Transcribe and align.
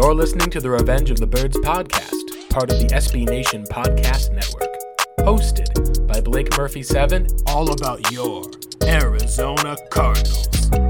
You're 0.00 0.14
listening 0.14 0.48
to 0.50 0.60
the 0.60 0.70
Revenge 0.70 1.10
of 1.10 1.16
the 1.16 1.26
Birds 1.26 1.56
podcast, 1.56 2.48
part 2.50 2.70
of 2.70 2.78
the 2.78 2.86
SB 2.86 3.28
Nation 3.28 3.64
podcast 3.64 4.32
network. 4.32 4.72
Hosted 5.18 6.06
by 6.06 6.20
Blake 6.20 6.56
Murphy 6.56 6.84
7, 6.84 7.26
all 7.46 7.72
about 7.72 8.12
your 8.12 8.44
Arizona 8.84 9.76
Cardinals. 9.90 10.87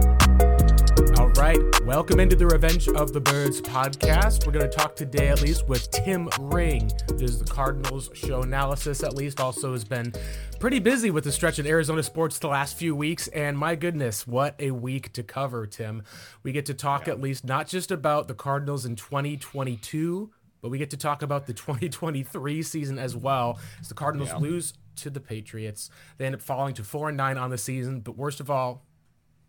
Right, 1.48 1.84
welcome 1.86 2.20
into 2.20 2.36
the 2.36 2.46
Revenge 2.46 2.88
of 2.88 3.14
the 3.14 3.22
Birds 3.22 3.62
podcast. 3.62 4.44
We're 4.44 4.52
going 4.52 4.68
to 4.68 4.76
talk 4.76 4.94
today, 4.94 5.28
at 5.28 5.40
least, 5.40 5.66
with 5.66 5.90
Tim 5.90 6.28
Ring. 6.38 6.90
This 7.16 7.30
is 7.30 7.38
the 7.38 7.50
Cardinals 7.50 8.10
show 8.12 8.42
analysis, 8.42 9.02
at 9.02 9.14
least, 9.14 9.40
also 9.40 9.72
has 9.72 9.82
been 9.82 10.12
pretty 10.60 10.78
busy 10.78 11.10
with 11.10 11.24
the 11.24 11.32
stretch 11.32 11.58
in 11.58 11.66
Arizona 11.66 12.02
sports 12.02 12.38
the 12.38 12.48
last 12.48 12.76
few 12.76 12.94
weeks. 12.94 13.28
And 13.28 13.56
my 13.56 13.76
goodness, 13.76 14.26
what 14.26 14.56
a 14.58 14.72
week 14.72 15.10
to 15.14 15.22
cover, 15.22 15.66
Tim. 15.66 16.02
We 16.42 16.52
get 16.52 16.66
to 16.66 16.74
talk 16.74 17.06
yeah. 17.06 17.14
at 17.14 17.20
least 17.22 17.46
not 17.46 17.66
just 17.66 17.90
about 17.90 18.28
the 18.28 18.34
Cardinals 18.34 18.84
in 18.84 18.94
2022, 18.94 20.30
but 20.60 20.68
we 20.68 20.76
get 20.76 20.90
to 20.90 20.98
talk 20.98 21.22
about 21.22 21.46
the 21.46 21.54
2023 21.54 22.62
season 22.62 22.98
as 22.98 23.16
well. 23.16 23.58
As 23.80 23.88
the 23.88 23.94
Cardinals 23.94 24.28
yeah. 24.28 24.36
lose 24.36 24.74
to 24.96 25.08
the 25.08 25.20
Patriots, 25.20 25.88
they 26.18 26.26
end 26.26 26.34
up 26.34 26.42
falling 26.42 26.74
to 26.74 26.84
four 26.84 27.08
and 27.08 27.16
nine 27.16 27.38
on 27.38 27.48
the 27.48 27.56
season. 27.56 28.00
But 28.00 28.18
worst 28.18 28.38
of 28.38 28.50
all, 28.50 28.84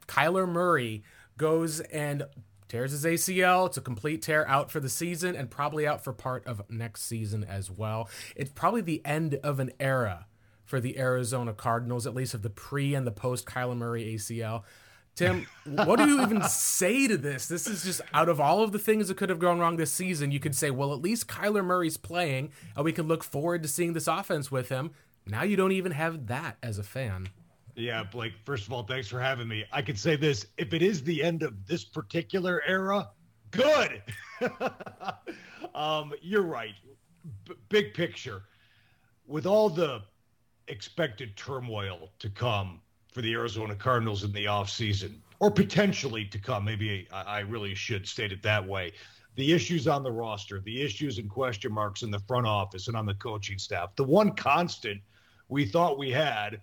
Kyler 0.07 0.47
Murray 0.47 1.03
goes 1.39 1.79
and 1.79 2.25
tears 2.67 2.91
his 2.91 3.03
ACL. 3.03 3.65
It's 3.65 3.77
a 3.77 3.81
complete 3.81 4.21
tear 4.21 4.47
out 4.47 4.69
for 4.69 4.79
the 4.79 4.89
season 4.89 5.35
and 5.35 5.49
probably 5.49 5.87
out 5.87 6.03
for 6.03 6.13
part 6.13 6.45
of 6.45 6.61
next 6.69 7.03
season 7.03 7.43
as 7.43 7.71
well. 7.71 8.07
It's 8.35 8.51
probably 8.51 8.81
the 8.81 9.01
end 9.03 9.39
of 9.41 9.59
an 9.59 9.71
era 9.79 10.27
for 10.65 10.79
the 10.79 10.99
Arizona 10.99 11.51
Cardinals, 11.51 12.05
at 12.05 12.13
least 12.13 12.35
of 12.35 12.43
the 12.43 12.49
pre 12.51 12.93
and 12.93 13.07
the 13.07 13.11
post 13.11 13.47
Kyler 13.47 13.75
Murray 13.75 14.13
ACL. 14.13 14.63
Tim, 15.15 15.47
what 15.65 15.97
do 15.97 16.07
you 16.07 16.21
even 16.21 16.43
say 16.43 17.07
to 17.07 17.17
this? 17.17 17.47
This 17.47 17.65
is 17.65 17.83
just 17.83 18.01
out 18.13 18.29
of 18.29 18.39
all 18.39 18.61
of 18.61 18.71
the 18.71 18.79
things 18.79 19.07
that 19.07 19.17
could 19.17 19.29
have 19.29 19.39
gone 19.39 19.59
wrong 19.59 19.77
this 19.77 19.91
season, 19.91 20.31
you 20.31 20.39
could 20.39 20.55
say, 20.55 20.69
well, 20.69 20.93
at 20.93 21.01
least 21.01 21.27
Kyler 21.27 21.65
Murray's 21.65 21.97
playing, 21.97 22.51
and 22.75 22.85
we 22.85 22.93
can 22.93 23.07
look 23.07 23.23
forward 23.23 23.63
to 23.63 23.67
seeing 23.67 23.93
this 23.93 24.07
offense 24.07 24.51
with 24.51 24.69
him. 24.69 24.91
Now 25.25 25.43
you 25.43 25.57
don't 25.57 25.71
even 25.71 25.91
have 25.91 26.27
that 26.27 26.57
as 26.61 26.77
a 26.77 26.83
fan. 26.83 27.29
Yeah, 27.79 28.03
Blake, 28.03 28.33
first 28.43 28.67
of 28.67 28.73
all, 28.73 28.83
thanks 28.83 29.07
for 29.07 29.21
having 29.21 29.47
me. 29.47 29.63
I 29.71 29.81
could 29.81 29.97
say 29.97 30.17
this 30.17 30.47
if 30.57 30.73
it 30.73 30.81
is 30.81 31.01
the 31.03 31.23
end 31.23 31.43
of 31.43 31.65
this 31.65 31.85
particular 31.85 32.61
era, 32.67 33.09
good. 33.51 34.01
um, 35.75 36.13
you're 36.21 36.43
right. 36.43 36.73
B- 37.45 37.53
big 37.69 37.93
picture, 37.93 38.43
with 39.27 39.45
all 39.45 39.69
the 39.69 40.01
expected 40.67 41.37
turmoil 41.37 42.09
to 42.19 42.29
come 42.29 42.81
for 43.13 43.21
the 43.21 43.33
Arizona 43.33 43.75
Cardinals 43.75 44.23
in 44.23 44.31
the 44.33 44.45
offseason, 44.45 45.15
or 45.39 45.49
potentially 45.49 46.25
to 46.25 46.37
come. 46.37 46.65
Maybe 46.65 47.07
I, 47.13 47.21
I 47.21 47.39
really 47.39 47.75
should 47.75 48.07
state 48.07 48.31
it 48.31 48.43
that 48.43 48.65
way. 48.65 48.91
The 49.35 49.53
issues 49.53 49.87
on 49.87 50.03
the 50.03 50.11
roster, 50.11 50.59
the 50.59 50.81
issues 50.81 51.17
and 51.17 51.29
question 51.29 51.71
marks 51.71 52.01
in 52.01 52.11
the 52.11 52.19
front 52.19 52.45
office 52.45 52.87
and 52.89 52.97
on 52.97 53.05
the 53.05 53.13
coaching 53.15 53.57
staff. 53.57 53.95
The 53.95 54.03
one 54.03 54.35
constant 54.35 55.01
we 55.47 55.65
thought 55.65 55.97
we 55.97 56.11
had, 56.11 56.59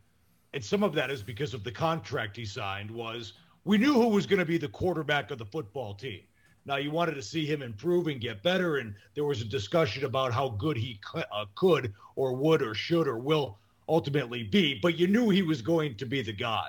and 0.52 0.64
some 0.64 0.82
of 0.82 0.94
that 0.94 1.10
is 1.10 1.22
because 1.22 1.54
of 1.54 1.64
the 1.64 1.72
contract 1.72 2.36
he 2.36 2.44
signed, 2.44 2.90
was 2.90 3.34
we 3.64 3.78
knew 3.78 3.92
who 3.92 4.08
was 4.08 4.26
going 4.26 4.38
to 4.38 4.46
be 4.46 4.58
the 4.58 4.68
quarterback 4.68 5.30
of 5.30 5.38
the 5.38 5.44
football 5.44 5.94
team. 5.94 6.20
Now 6.64 6.76
you 6.76 6.90
wanted 6.90 7.14
to 7.14 7.22
see 7.22 7.46
him 7.46 7.62
improve 7.62 8.08
and 8.08 8.20
get 8.20 8.42
better, 8.42 8.78
and 8.78 8.94
there 9.14 9.24
was 9.24 9.40
a 9.40 9.44
discussion 9.44 10.04
about 10.04 10.32
how 10.32 10.50
good 10.50 10.76
he 10.76 10.98
uh, 11.14 11.44
could 11.54 11.92
or 12.16 12.34
would 12.34 12.62
or 12.62 12.74
should 12.74 13.06
or 13.06 13.18
will 13.18 13.58
ultimately 13.88 14.42
be, 14.42 14.78
but 14.82 14.98
you 14.98 15.06
knew 15.06 15.30
he 15.30 15.42
was 15.42 15.62
going 15.62 15.94
to 15.96 16.06
be 16.06 16.22
the 16.22 16.32
guy. 16.32 16.66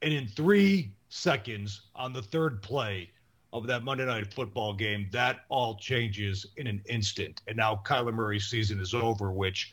And 0.00 0.12
in 0.14 0.26
three 0.28 0.92
seconds 1.08 1.82
on 1.94 2.12
the 2.12 2.22
third 2.22 2.62
play 2.62 3.10
of 3.52 3.66
that 3.66 3.82
Monday 3.82 4.06
night 4.06 4.32
football 4.32 4.72
game, 4.72 5.08
that 5.12 5.40
all 5.48 5.76
changes 5.76 6.46
in 6.56 6.66
an 6.66 6.82
instant. 6.86 7.42
And 7.46 7.56
now 7.56 7.82
Kyler 7.84 8.14
Murray's 8.14 8.46
season 8.46 8.80
is 8.80 8.94
over, 8.94 9.30
which 9.30 9.72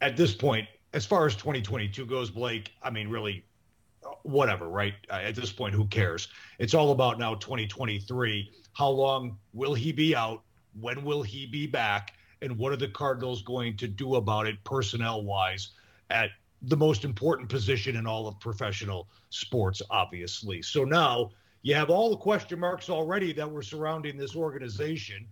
at 0.00 0.16
this 0.16 0.34
point, 0.34 0.66
as 0.92 1.06
far 1.06 1.26
as 1.26 1.34
2022 1.34 2.04
goes, 2.06 2.30
Blake, 2.30 2.72
I 2.82 2.90
mean, 2.90 3.08
really, 3.08 3.44
whatever, 4.22 4.68
right? 4.68 4.94
Uh, 5.10 5.14
at 5.14 5.34
this 5.34 5.52
point, 5.52 5.74
who 5.74 5.86
cares? 5.86 6.28
It's 6.58 6.74
all 6.74 6.92
about 6.92 7.18
now 7.18 7.34
2023. 7.34 8.50
How 8.72 8.88
long 8.88 9.38
will 9.52 9.74
he 9.74 9.92
be 9.92 10.14
out? 10.14 10.42
When 10.78 11.04
will 11.04 11.22
he 11.22 11.46
be 11.46 11.66
back? 11.66 12.14
And 12.40 12.58
what 12.58 12.72
are 12.72 12.76
the 12.76 12.88
Cardinals 12.88 13.42
going 13.42 13.76
to 13.78 13.88
do 13.88 14.16
about 14.16 14.46
it 14.46 14.62
personnel 14.64 15.22
wise 15.22 15.70
at 16.10 16.30
the 16.62 16.76
most 16.76 17.04
important 17.04 17.48
position 17.48 17.96
in 17.96 18.06
all 18.06 18.28
of 18.28 18.38
professional 18.40 19.08
sports, 19.30 19.82
obviously. 19.90 20.62
So 20.62 20.84
now 20.84 21.30
you 21.62 21.74
have 21.74 21.90
all 21.90 22.10
the 22.10 22.16
question 22.16 22.58
marks 22.58 22.90
already 22.90 23.32
that 23.32 23.50
were 23.50 23.62
surrounding 23.62 24.16
this 24.16 24.36
organization 24.36 25.26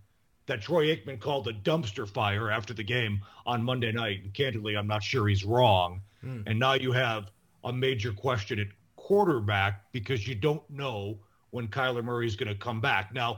that 0.47 0.61
Troy 0.61 0.87
Aikman 0.87 1.19
called 1.19 1.47
a 1.47 1.53
dumpster 1.53 2.07
fire 2.07 2.51
after 2.51 2.73
the 2.73 2.83
game 2.83 3.21
on 3.45 3.63
Monday 3.63 3.91
night. 3.91 4.23
And 4.23 4.33
candidly, 4.33 4.75
I'm 4.75 4.87
not 4.87 5.03
sure 5.03 5.27
he's 5.27 5.43
wrong. 5.43 6.01
Mm. 6.23 6.43
And 6.47 6.59
now 6.59 6.73
you 6.73 6.91
have 6.91 7.31
a 7.63 7.71
major 7.71 8.11
question 8.11 8.59
at 8.59 8.67
quarterback 8.95 9.91
because 9.91 10.27
you 10.27 10.35
don't 10.35 10.67
know 10.69 11.17
when 11.51 11.67
Kyler 11.67 12.03
Murray 12.03 12.27
is 12.27 12.35
going 12.35 12.49
to 12.49 12.55
come 12.55 12.81
back. 12.81 13.13
Now, 13.13 13.37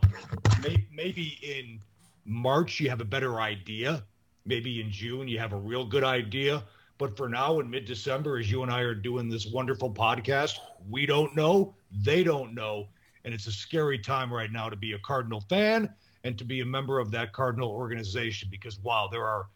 may, 0.61 0.85
maybe 0.91 1.37
in 1.41 1.79
March 2.25 2.79
you 2.79 2.89
have 2.89 3.01
a 3.01 3.05
better 3.05 3.39
idea. 3.39 4.03
Maybe 4.45 4.81
in 4.81 4.91
June 4.91 5.27
you 5.27 5.39
have 5.39 5.53
a 5.53 5.57
real 5.57 5.85
good 5.85 6.03
idea. 6.03 6.63
But 6.99 7.17
for 7.17 7.27
now, 7.27 7.59
in 7.59 7.69
mid 7.69 7.85
December, 7.85 8.37
as 8.37 8.49
you 8.51 8.61
and 8.63 8.71
I 8.71 8.81
are 8.81 8.93
doing 8.93 9.29
this 9.29 9.47
wonderful 9.47 9.91
podcast, 9.91 10.59
we 10.89 11.05
don't 11.05 11.35
know. 11.35 11.75
They 12.03 12.23
don't 12.23 12.53
know. 12.53 12.87
And 13.25 13.33
it's 13.33 13.47
a 13.47 13.51
scary 13.51 13.97
time 13.97 14.31
right 14.31 14.51
now 14.51 14.69
to 14.69 14.75
be 14.75 14.93
a 14.93 14.99
Cardinal 14.99 15.41
fan 15.41 15.93
and 16.23 16.37
to 16.37 16.45
be 16.45 16.61
a 16.61 16.65
member 16.65 16.99
of 16.99 17.11
that 17.11 17.33
Cardinal 17.33 17.69
organization 17.69 18.47
because, 18.51 18.79
wow, 18.79 19.07
there 19.11 19.25
are. 19.25 19.47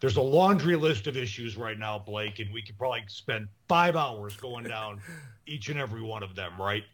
There's 0.00 0.16
a 0.16 0.22
laundry 0.22 0.76
list 0.76 1.06
of 1.08 1.16
issues 1.18 1.58
right 1.58 1.78
now, 1.78 1.98
Blake, 1.98 2.38
and 2.38 2.50
we 2.54 2.62
could 2.62 2.78
probably 2.78 3.04
spend 3.08 3.48
five 3.68 3.96
hours 3.96 4.34
going 4.34 4.64
down 4.64 4.98
each 5.46 5.68
and 5.68 5.78
every 5.78 6.00
one 6.00 6.22
of 6.22 6.34
them, 6.34 6.52
right? 6.58 6.84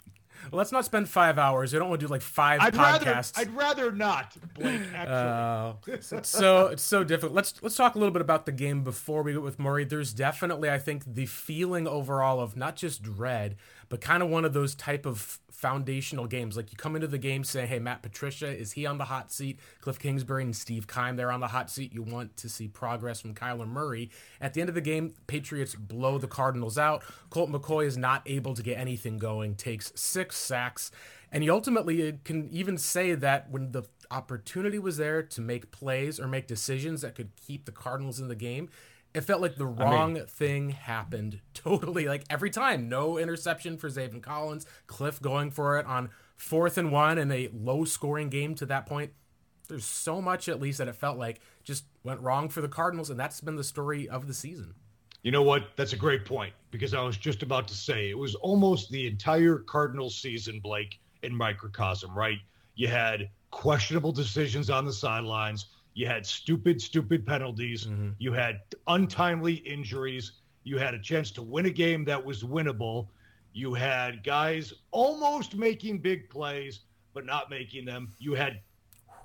Well, 0.51 0.59
let's 0.59 0.73
not 0.73 0.85
spend 0.85 1.09
five 1.09 1.39
hours. 1.39 1.75
I 1.75 1.79
don't 1.79 1.89
want 1.89 2.01
to 2.01 2.07
do 2.07 2.11
like 2.11 2.23
5 2.23 2.61
I'd 2.61 2.75
podcasts. 2.75 3.37
Rather, 3.37 3.51
I'd 3.51 3.57
rather 3.57 3.93
not, 3.93 4.37
Blake. 4.55 4.81
Actually, 4.95 5.15
uh, 5.15 5.73
it's 5.87 6.29
so 6.29 6.67
it's 6.67 6.83
so 6.83 7.05
difficult. 7.05 7.33
Let's 7.33 7.55
let's 7.63 7.77
talk 7.77 7.95
a 7.95 7.99
little 7.99 8.13
bit 8.13 8.23
about 8.23 8.47
the 8.47 8.53
game 8.53 8.85
before 8.85 9.23
we 9.23 9.33
go 9.33 9.41
with 9.41 9.59
Murray. 9.59 9.85
There's 9.85 10.13
definitely, 10.13 10.71
I 10.71 10.79
think, 10.79 11.05
the 11.15 11.27
feeling 11.27 11.87
overall 11.87 12.41
of 12.41 12.57
not 12.57 12.77
just 12.77 13.03
dread, 13.03 13.57
but 13.89 14.01
kind 14.01 14.23
of 14.23 14.29
one 14.29 14.45
of 14.45 14.53
those 14.53 14.75
type 14.75 15.07
of 15.07 15.39
foundational 15.57 16.27
games. 16.27 16.57
Like 16.57 16.71
you 16.71 16.77
come 16.77 16.95
into 16.95 17.09
the 17.09 17.19
game 17.19 17.43
saying, 17.43 17.69
"Hey, 17.69 17.79
Matt 17.79 18.03
Patricia 18.03 18.47
is 18.47 18.73
he 18.73 18.85
on 18.85 18.99
the 18.99 19.07
hot 19.07 19.33
seat? 19.33 19.59
Cliff 19.81 19.99
Kingsbury 19.99 20.43
and 20.43 20.55
Steve 20.55 20.87
Keim 20.87 21.17
they're 21.17 21.33
on 21.33 21.41
the 21.41 21.49
hot 21.49 21.71
seat. 21.71 21.95
You 21.95 22.03
want 22.03 22.37
to 22.39 22.49
see 22.49 22.69
progress 22.69 23.21
from 23.21 23.35
Kyler 23.35 23.67
Murray." 23.67 24.11
At 24.41 24.55
the 24.55 24.61
end 24.61 24.69
of 24.69 24.75
the 24.75 24.81
game, 24.83 25.15
Patriots 25.27 25.75
blow 25.75 26.19
the 26.19 26.29
Cardinals 26.29 26.77
out. 26.77 27.03
Colt 27.31 27.51
McCoy 27.51 27.87
is 27.87 27.97
not 27.97 28.23
able 28.27 28.55
to 28.55 28.63
get 28.63 28.79
anything 28.79 29.17
going. 29.17 29.55
Takes 29.55 29.93
six 29.97 30.37
sacks, 30.37 30.91
and 31.33 31.43
he 31.43 31.49
ultimately 31.49 32.07
uh, 32.07 32.13
can 32.25 32.49
even 32.51 32.77
say 32.77 33.15
that 33.15 33.51
when 33.51 33.73
the 33.73 33.85
opportunity 34.11 34.79
was 34.79 34.99
there 34.99 35.23
to 35.23 35.41
make 35.41 35.73
plays 35.73 36.21
or 36.21 36.29
make 36.29 36.47
decisions 36.47 37.01
that 37.01 37.15
could 37.15 37.31
keep 37.37 37.65
the 37.65 37.73
Cardinals 37.73 38.21
in 38.21 38.29
the 38.29 38.37
game, 38.37 38.69
it 39.17 39.25
felt 39.25 39.41
like 39.41 39.57
the 39.57 39.67
wrong 39.67 40.17
I 40.17 40.21
mean, 40.21 40.27
thing 40.27 40.71
happened 40.71 41.41
totally. 41.55 42.07
Like 42.07 42.25
every 42.29 42.51
time, 42.51 42.91
no 42.91 43.17
interception 43.17 43.79
for 43.79 43.89
Zaven 43.89 44.23
Collins, 44.23 44.67
Cliff 44.87 45.23
going 45.23 45.51
for 45.51 45.79
it 45.79 45.87
on 45.87 46.11
fourth 46.37 46.77
and 46.77 46.93
one 46.93 47.17
in 47.17 47.33
a 47.33 47.49
low 47.51 47.87
scoring 47.87 48.29
game 48.29 48.55
to 48.57 48.67
that 48.67 48.85
point. 48.85 49.13
There's 49.69 49.87
so 49.87 50.21
much, 50.21 50.51
at 50.51 50.61
least, 50.61 50.79
that 50.79 50.87
it 50.87 50.97
felt 50.97 51.17
like 51.17 51.41
just 51.65 51.85
went 52.05 52.21
wrong 52.21 52.51
for 52.51 52.61
the 52.61 52.69
Cardinals, 52.69 53.09
and 53.09 53.19
that's 53.19 53.41
been 53.41 53.57
the 53.57 53.65
story 53.65 54.07
of 54.07 54.27
the 54.27 54.35
season. 54.35 54.75
You 55.23 55.33
know 55.33 55.43
what? 55.43 55.71
That's 55.77 55.95
a 55.95 55.97
great 55.97 56.27
point 56.27 56.53
because 56.71 56.93
I 56.93 57.01
was 57.01 57.17
just 57.17 57.43
about 57.43 57.67
to 57.69 57.75
say 57.75 58.11
it 58.11 58.19
was 58.19 58.35
almost 58.35 58.91
the 58.91 59.07
entire 59.07 59.59
Cardinals 59.61 60.15
season, 60.21 60.61
Blake, 60.61 61.01
in 61.23 61.35
microcosm, 61.35 62.17
right? 62.17 62.39
You 62.75 62.89
had 62.89 63.31
questionable 63.51 64.13
decisions 64.13 64.69
on 64.69 64.85
the 64.85 64.93
sidelines. 64.93 65.67
You 65.97 66.07
had 66.07 66.27
stupid, 66.27 66.81
stupid 66.81 67.27
penalties. 67.27 67.87
Mm-hmm. 67.87 68.11
You 68.19 68.35
had 68.35 68.61
untimely 68.87 69.55
injuries. 69.55 70.33
You 70.63 70.77
had 70.77 70.93
a 70.93 71.01
chance 71.01 71.31
to 71.33 71.43
win 71.43 71.65
a 71.65 71.71
game 71.71 72.05
that 72.05 72.23
was 72.23 72.45
winnable. 72.45 73.09
You 73.55 73.73
had 73.73 74.23
guys 74.23 74.75
almost 74.91 75.57
making 75.57 76.01
big 76.01 76.29
plays, 76.29 76.81
but 77.15 77.25
not 77.25 77.49
making 77.49 77.87
them. 77.87 78.13
You 78.19 78.35
had 78.35 78.61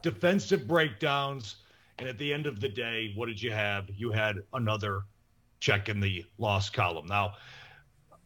defensive 0.02 0.66
breakdowns. 0.66 1.58
And 2.00 2.08
at 2.08 2.18
the 2.18 2.34
end 2.34 2.46
of 2.46 2.62
the 2.62 2.70
day, 2.70 3.12
what 3.18 3.26
did 3.26 3.42
you 3.42 3.52
have? 3.52 3.90
You 3.90 4.12
had 4.12 4.38
another 4.54 5.02
check 5.60 5.90
in 5.90 6.00
the 6.00 6.26
loss 6.38 6.70
column. 6.70 7.06
Now, 7.06 7.34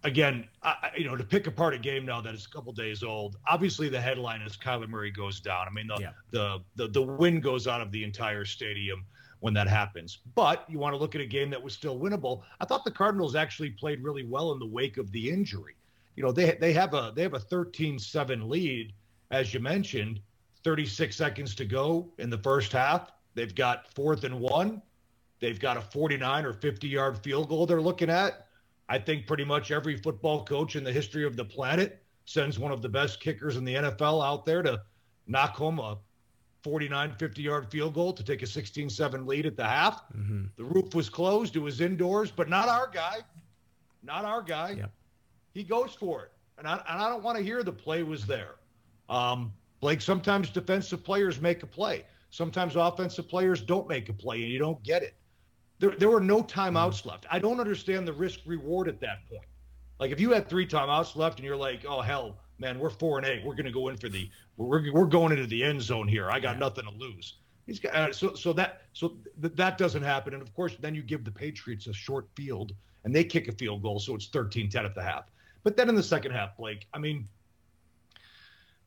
again, 0.05 0.47
I, 0.61 0.91
you 0.95 1.05
know, 1.05 1.15
to 1.15 1.23
pick 1.23 1.47
apart 1.47 1.73
a 1.73 1.79
game 1.79 2.05
now 2.05 2.21
that 2.21 2.33
is 2.35 2.45
a 2.45 2.49
couple 2.49 2.71
days 2.71 3.03
old, 3.03 3.37
obviously 3.49 3.89
the 3.89 3.99
headline 3.99 4.41
is 4.41 4.55
Kyler 4.55 4.87
Murray 4.87 5.11
goes 5.11 5.39
down. 5.39 5.67
I 5.67 5.71
mean, 5.71 5.87
the, 5.87 5.97
yeah. 5.99 6.11
the, 6.29 6.59
the, 6.75 6.87
the 6.87 7.01
wind 7.01 7.41
goes 7.43 7.67
out 7.67 7.81
of 7.81 7.91
the 7.91 8.03
entire 8.03 8.45
stadium 8.45 9.03
when 9.39 9.53
that 9.55 9.67
happens. 9.67 10.19
But 10.35 10.63
you 10.69 10.77
want 10.77 10.93
to 10.93 10.97
look 10.97 11.15
at 11.15 11.21
a 11.21 11.25
game 11.25 11.49
that 11.49 11.61
was 11.61 11.73
still 11.73 11.99
winnable. 11.99 12.43
I 12.61 12.65
thought 12.65 12.85
the 12.85 12.91
Cardinals 12.91 13.35
actually 13.35 13.71
played 13.71 14.03
really 14.03 14.23
well 14.23 14.51
in 14.51 14.59
the 14.59 14.67
wake 14.67 14.97
of 14.97 15.11
the 15.11 15.29
injury. 15.29 15.75
You 16.15 16.23
know, 16.23 16.31
they, 16.31 16.55
they 16.61 16.71
have 16.73 16.93
a, 16.93 17.11
they 17.15 17.23
have 17.23 17.33
a 17.33 17.39
13-7 17.39 18.47
lead, 18.47 18.93
as 19.31 19.53
you 19.53 19.59
mentioned, 19.59 20.19
36 20.63 21.15
seconds 21.15 21.55
to 21.55 21.65
go 21.65 22.11
in 22.19 22.29
the 22.29 22.37
first 22.37 22.71
half. 22.71 23.11
They've 23.33 23.53
got 23.53 23.91
fourth 23.93 24.23
and 24.23 24.39
one. 24.39 24.83
They've 25.39 25.59
got 25.59 25.77
a 25.77 25.81
49 25.81 26.45
or 26.45 26.53
50 26.53 26.87
yard 26.87 27.17
field 27.17 27.49
goal 27.49 27.65
they're 27.65 27.81
looking 27.81 28.09
at. 28.09 28.44
I 28.87 28.99
think 28.99 29.25
pretty 29.25 29.45
much 29.45 29.71
every 29.71 29.97
football 29.97 30.45
coach 30.45 30.75
in 30.75 30.83
the 30.83 30.91
history 30.91 31.25
of 31.25 31.35
the 31.35 31.45
planet 31.45 32.03
sends 32.25 32.59
one 32.59 32.71
of 32.71 32.81
the 32.81 32.89
best 32.89 33.19
kickers 33.19 33.57
in 33.57 33.65
the 33.65 33.75
NFL 33.75 34.25
out 34.25 34.45
there 34.45 34.61
to 34.61 34.81
knock 35.27 35.55
home 35.55 35.79
a 35.79 35.97
49, 36.63 37.15
50 37.19 37.41
yard 37.41 37.71
field 37.71 37.93
goal 37.93 38.13
to 38.13 38.23
take 38.23 38.41
a 38.41 38.47
16 38.47 38.89
7 38.89 39.25
lead 39.25 39.45
at 39.45 39.55
the 39.55 39.63
half. 39.63 40.01
Mm-hmm. 40.15 40.45
The 40.57 40.63
roof 40.63 40.95
was 40.95 41.09
closed, 41.09 41.55
it 41.55 41.59
was 41.59 41.81
indoors, 41.81 42.31
but 42.31 42.49
not 42.49 42.67
our 42.67 42.89
guy. 42.91 43.17
Not 44.03 44.25
our 44.25 44.41
guy. 44.41 44.71
Yep. 44.71 44.91
He 45.53 45.63
goes 45.63 45.93
for 45.93 46.23
it. 46.23 46.31
And 46.57 46.67
I, 46.67 46.73
and 46.73 47.01
I 47.01 47.09
don't 47.09 47.23
want 47.23 47.37
to 47.37 47.43
hear 47.43 47.63
the 47.63 47.71
play 47.71 48.03
was 48.03 48.25
there. 48.25 48.55
Um, 49.09 49.51
Blake, 49.79 50.01
sometimes 50.01 50.49
defensive 50.49 51.03
players 51.03 51.41
make 51.41 51.63
a 51.63 51.67
play. 51.67 52.05
Sometimes 52.29 52.75
offensive 52.75 53.27
players 53.27 53.61
don't 53.61 53.87
make 53.87 54.09
a 54.09 54.13
play 54.13 54.41
and 54.41 54.51
you 54.51 54.59
don't 54.59 54.81
get 54.83 55.03
it. 55.03 55.15
There, 55.79 55.91
there 55.91 56.09
were 56.09 56.21
no 56.21 56.41
timeouts 56.41 56.99
mm-hmm. 56.99 57.09
left. 57.09 57.25
I 57.29 57.39
don't 57.39 57.59
understand 57.59 58.07
the 58.07 58.13
risk 58.13 58.39
reward 58.45 58.87
at 58.87 58.99
that 59.01 59.27
point. 59.29 59.45
Like 59.99 60.11
if 60.11 60.19
you 60.19 60.31
had 60.31 60.49
three 60.49 60.67
timeouts 60.67 61.15
left 61.15 61.39
and 61.39 61.45
you're 61.45 61.55
like, 61.55 61.85
oh 61.87 62.01
hell, 62.01 62.37
man, 62.59 62.79
we're 62.79 62.89
four 62.89 63.17
and 63.17 63.25
eight. 63.25 63.43
We're 63.45 63.55
going 63.55 63.65
to 63.65 63.71
go 63.71 63.87
in 63.87 63.97
for 63.97 64.09
the 64.09 64.29
we're 64.57 64.91
we're 64.91 65.05
going 65.05 65.31
into 65.31 65.47
the 65.47 65.63
end 65.63 65.81
zone 65.81 66.07
here. 66.07 66.29
I 66.29 66.39
got 66.39 66.55
yeah. 66.55 66.59
nothing 66.59 66.85
to 66.85 66.91
lose. 66.91 67.35
He's 67.65 67.79
got 67.79 67.95
uh, 67.95 68.13
so 68.13 68.33
so 68.35 68.53
that 68.53 68.81
so 68.93 69.17
th- 69.41 69.53
that 69.55 69.77
doesn't 69.77 70.03
happen. 70.03 70.33
And 70.33 70.41
of 70.41 70.53
course, 70.53 70.75
then 70.79 70.95
you 70.95 71.01
give 71.01 71.23
the 71.23 71.31
Patriots 71.31 71.87
a 71.87 71.93
short 71.93 72.27
field 72.35 72.73
and 73.03 73.15
they 73.15 73.23
kick 73.23 73.47
a 73.47 73.51
field 73.51 73.83
goal, 73.83 73.99
so 73.99 74.15
it's 74.15 74.27
13-10 74.29 74.75
at 74.83 74.95
the 74.95 75.03
half. 75.03 75.25
But 75.63 75.77
then 75.77 75.89
in 75.89 75.95
the 75.95 76.03
second 76.03 76.31
half, 76.31 76.57
Blake, 76.57 76.87
I 76.93 76.99
mean, 76.99 77.27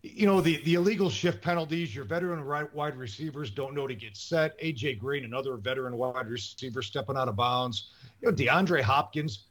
you 0.02 0.26
know 0.26 0.40
the 0.40 0.62
the 0.64 0.74
illegal 0.74 1.10
shift 1.10 1.42
penalties. 1.42 1.94
Your 1.94 2.04
veteran 2.04 2.42
right 2.42 2.72
wide 2.74 2.96
receivers 2.96 3.50
don't 3.50 3.74
know 3.74 3.86
to 3.86 3.94
get 3.94 4.16
set. 4.16 4.60
AJ 4.60 4.98
Green, 4.98 5.24
another 5.24 5.56
veteran 5.56 5.96
wide 5.96 6.28
receiver, 6.28 6.82
stepping 6.82 7.16
out 7.16 7.28
of 7.28 7.36
bounds. 7.36 7.90
You 8.20 8.30
know 8.30 8.34
DeAndre 8.34 8.82
Hopkins 8.82 9.48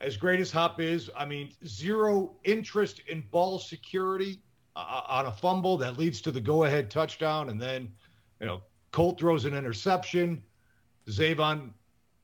as 0.00 0.16
great 0.16 0.40
as 0.40 0.50
Hop 0.52 0.80
is, 0.80 1.10
I 1.16 1.24
mean, 1.24 1.52
zero 1.66 2.36
interest 2.44 3.02
in 3.08 3.22
ball 3.32 3.58
security 3.58 4.40
uh, 4.76 5.02
on 5.08 5.26
a 5.26 5.32
fumble 5.32 5.76
that 5.78 5.98
leads 5.98 6.20
to 6.22 6.30
the 6.30 6.40
go-ahead 6.40 6.90
touchdown, 6.90 7.48
and 7.48 7.60
then, 7.60 7.92
you 8.40 8.46
know, 8.46 8.62
Colt 8.92 9.18
throws 9.18 9.44
an 9.44 9.54
interception. 9.54 10.42
Zaven 11.08 11.70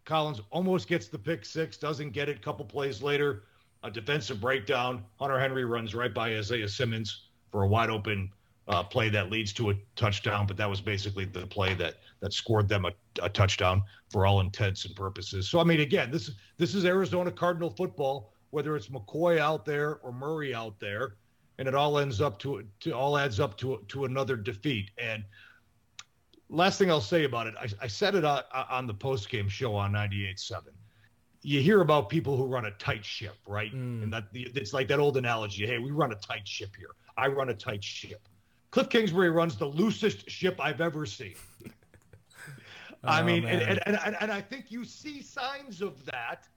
Collins 0.04 0.40
almost 0.50 0.86
gets 0.86 1.08
the 1.08 1.18
pick 1.18 1.44
six, 1.44 1.76
doesn't 1.76 2.10
get 2.10 2.28
it. 2.28 2.36
A 2.36 2.40
couple 2.40 2.64
plays 2.64 3.02
later, 3.02 3.44
a 3.82 3.90
defensive 3.90 4.40
breakdown. 4.40 5.02
Hunter 5.18 5.38
Henry 5.38 5.64
runs 5.64 5.94
right 5.94 6.12
by 6.12 6.36
Isaiah 6.36 6.68
Simmons 6.68 7.23
for 7.54 7.62
a 7.62 7.68
wide 7.68 7.88
open 7.88 8.28
uh, 8.66 8.82
play 8.82 9.08
that 9.08 9.30
leads 9.30 9.52
to 9.52 9.70
a 9.70 9.74
touchdown, 9.94 10.44
but 10.44 10.56
that 10.56 10.68
was 10.68 10.80
basically 10.80 11.24
the 11.24 11.46
play 11.46 11.72
that 11.74 11.98
that 12.18 12.32
scored 12.32 12.68
them 12.68 12.84
a, 12.84 12.90
a, 13.22 13.28
touchdown 13.28 13.80
for 14.10 14.26
all 14.26 14.40
intents 14.40 14.86
and 14.86 14.96
purposes. 14.96 15.48
So 15.48 15.60
I 15.60 15.64
mean, 15.64 15.78
again, 15.78 16.10
this 16.10 16.32
this 16.56 16.74
is 16.74 16.84
Arizona 16.84 17.30
Cardinal 17.30 17.70
football, 17.70 18.32
whether 18.50 18.74
it's 18.74 18.88
McCoy 18.88 19.38
out 19.38 19.64
there 19.64 19.98
or 20.02 20.10
Murray 20.10 20.52
out 20.52 20.80
there, 20.80 21.14
and 21.58 21.68
it 21.68 21.76
all 21.76 21.96
ends 22.00 22.20
up 22.20 22.40
to 22.40 22.64
to 22.80 22.90
all 22.90 23.16
adds 23.16 23.38
up 23.38 23.56
to 23.58 23.84
to 23.86 24.04
another 24.04 24.34
defeat. 24.34 24.90
And 24.98 25.22
last 26.48 26.76
thing 26.76 26.90
I'll 26.90 27.00
say 27.00 27.22
about 27.22 27.46
it, 27.46 27.54
I, 27.56 27.68
I 27.82 27.86
said 27.86 28.16
it 28.16 28.24
on, 28.24 28.42
on 28.52 28.88
the 28.88 28.94
post 28.94 29.28
game 29.28 29.48
show 29.48 29.76
on 29.76 29.92
98.7. 29.92 30.62
You 31.44 31.60
hear 31.60 31.80
about 31.80 32.08
people 32.08 32.36
who 32.36 32.46
run 32.46 32.64
a 32.64 32.70
tight 32.72 33.04
ship, 33.04 33.36
right? 33.46 33.72
Mm. 33.72 34.02
And 34.02 34.12
that 34.12 34.24
it's 34.32 34.72
like 34.72 34.88
that 34.88 34.98
old 34.98 35.16
analogy. 35.16 35.66
Hey, 35.66 35.78
we 35.78 35.90
run 35.90 36.10
a 36.10 36.16
tight 36.16 36.48
ship 36.48 36.70
here. 36.76 36.90
I 37.16 37.28
run 37.28 37.50
a 37.50 37.54
tight 37.54 37.84
ship 37.84 38.28
Cliff 38.74 38.88
Kingsbury 38.88 39.30
runs 39.30 39.56
the 39.56 39.66
loosest 39.66 40.28
ship 40.28 40.58
I've 40.58 40.80
ever 40.80 41.06
seen. 41.06 41.36
I 43.04 43.20
oh, 43.20 43.24
mean, 43.24 43.44
and, 43.44 43.62
and, 43.62 43.80
and, 43.86 44.16
and 44.20 44.32
I 44.32 44.40
think 44.40 44.64
you 44.68 44.84
see 44.84 45.22
signs 45.22 45.80
of 45.80 46.04
that 46.06 46.48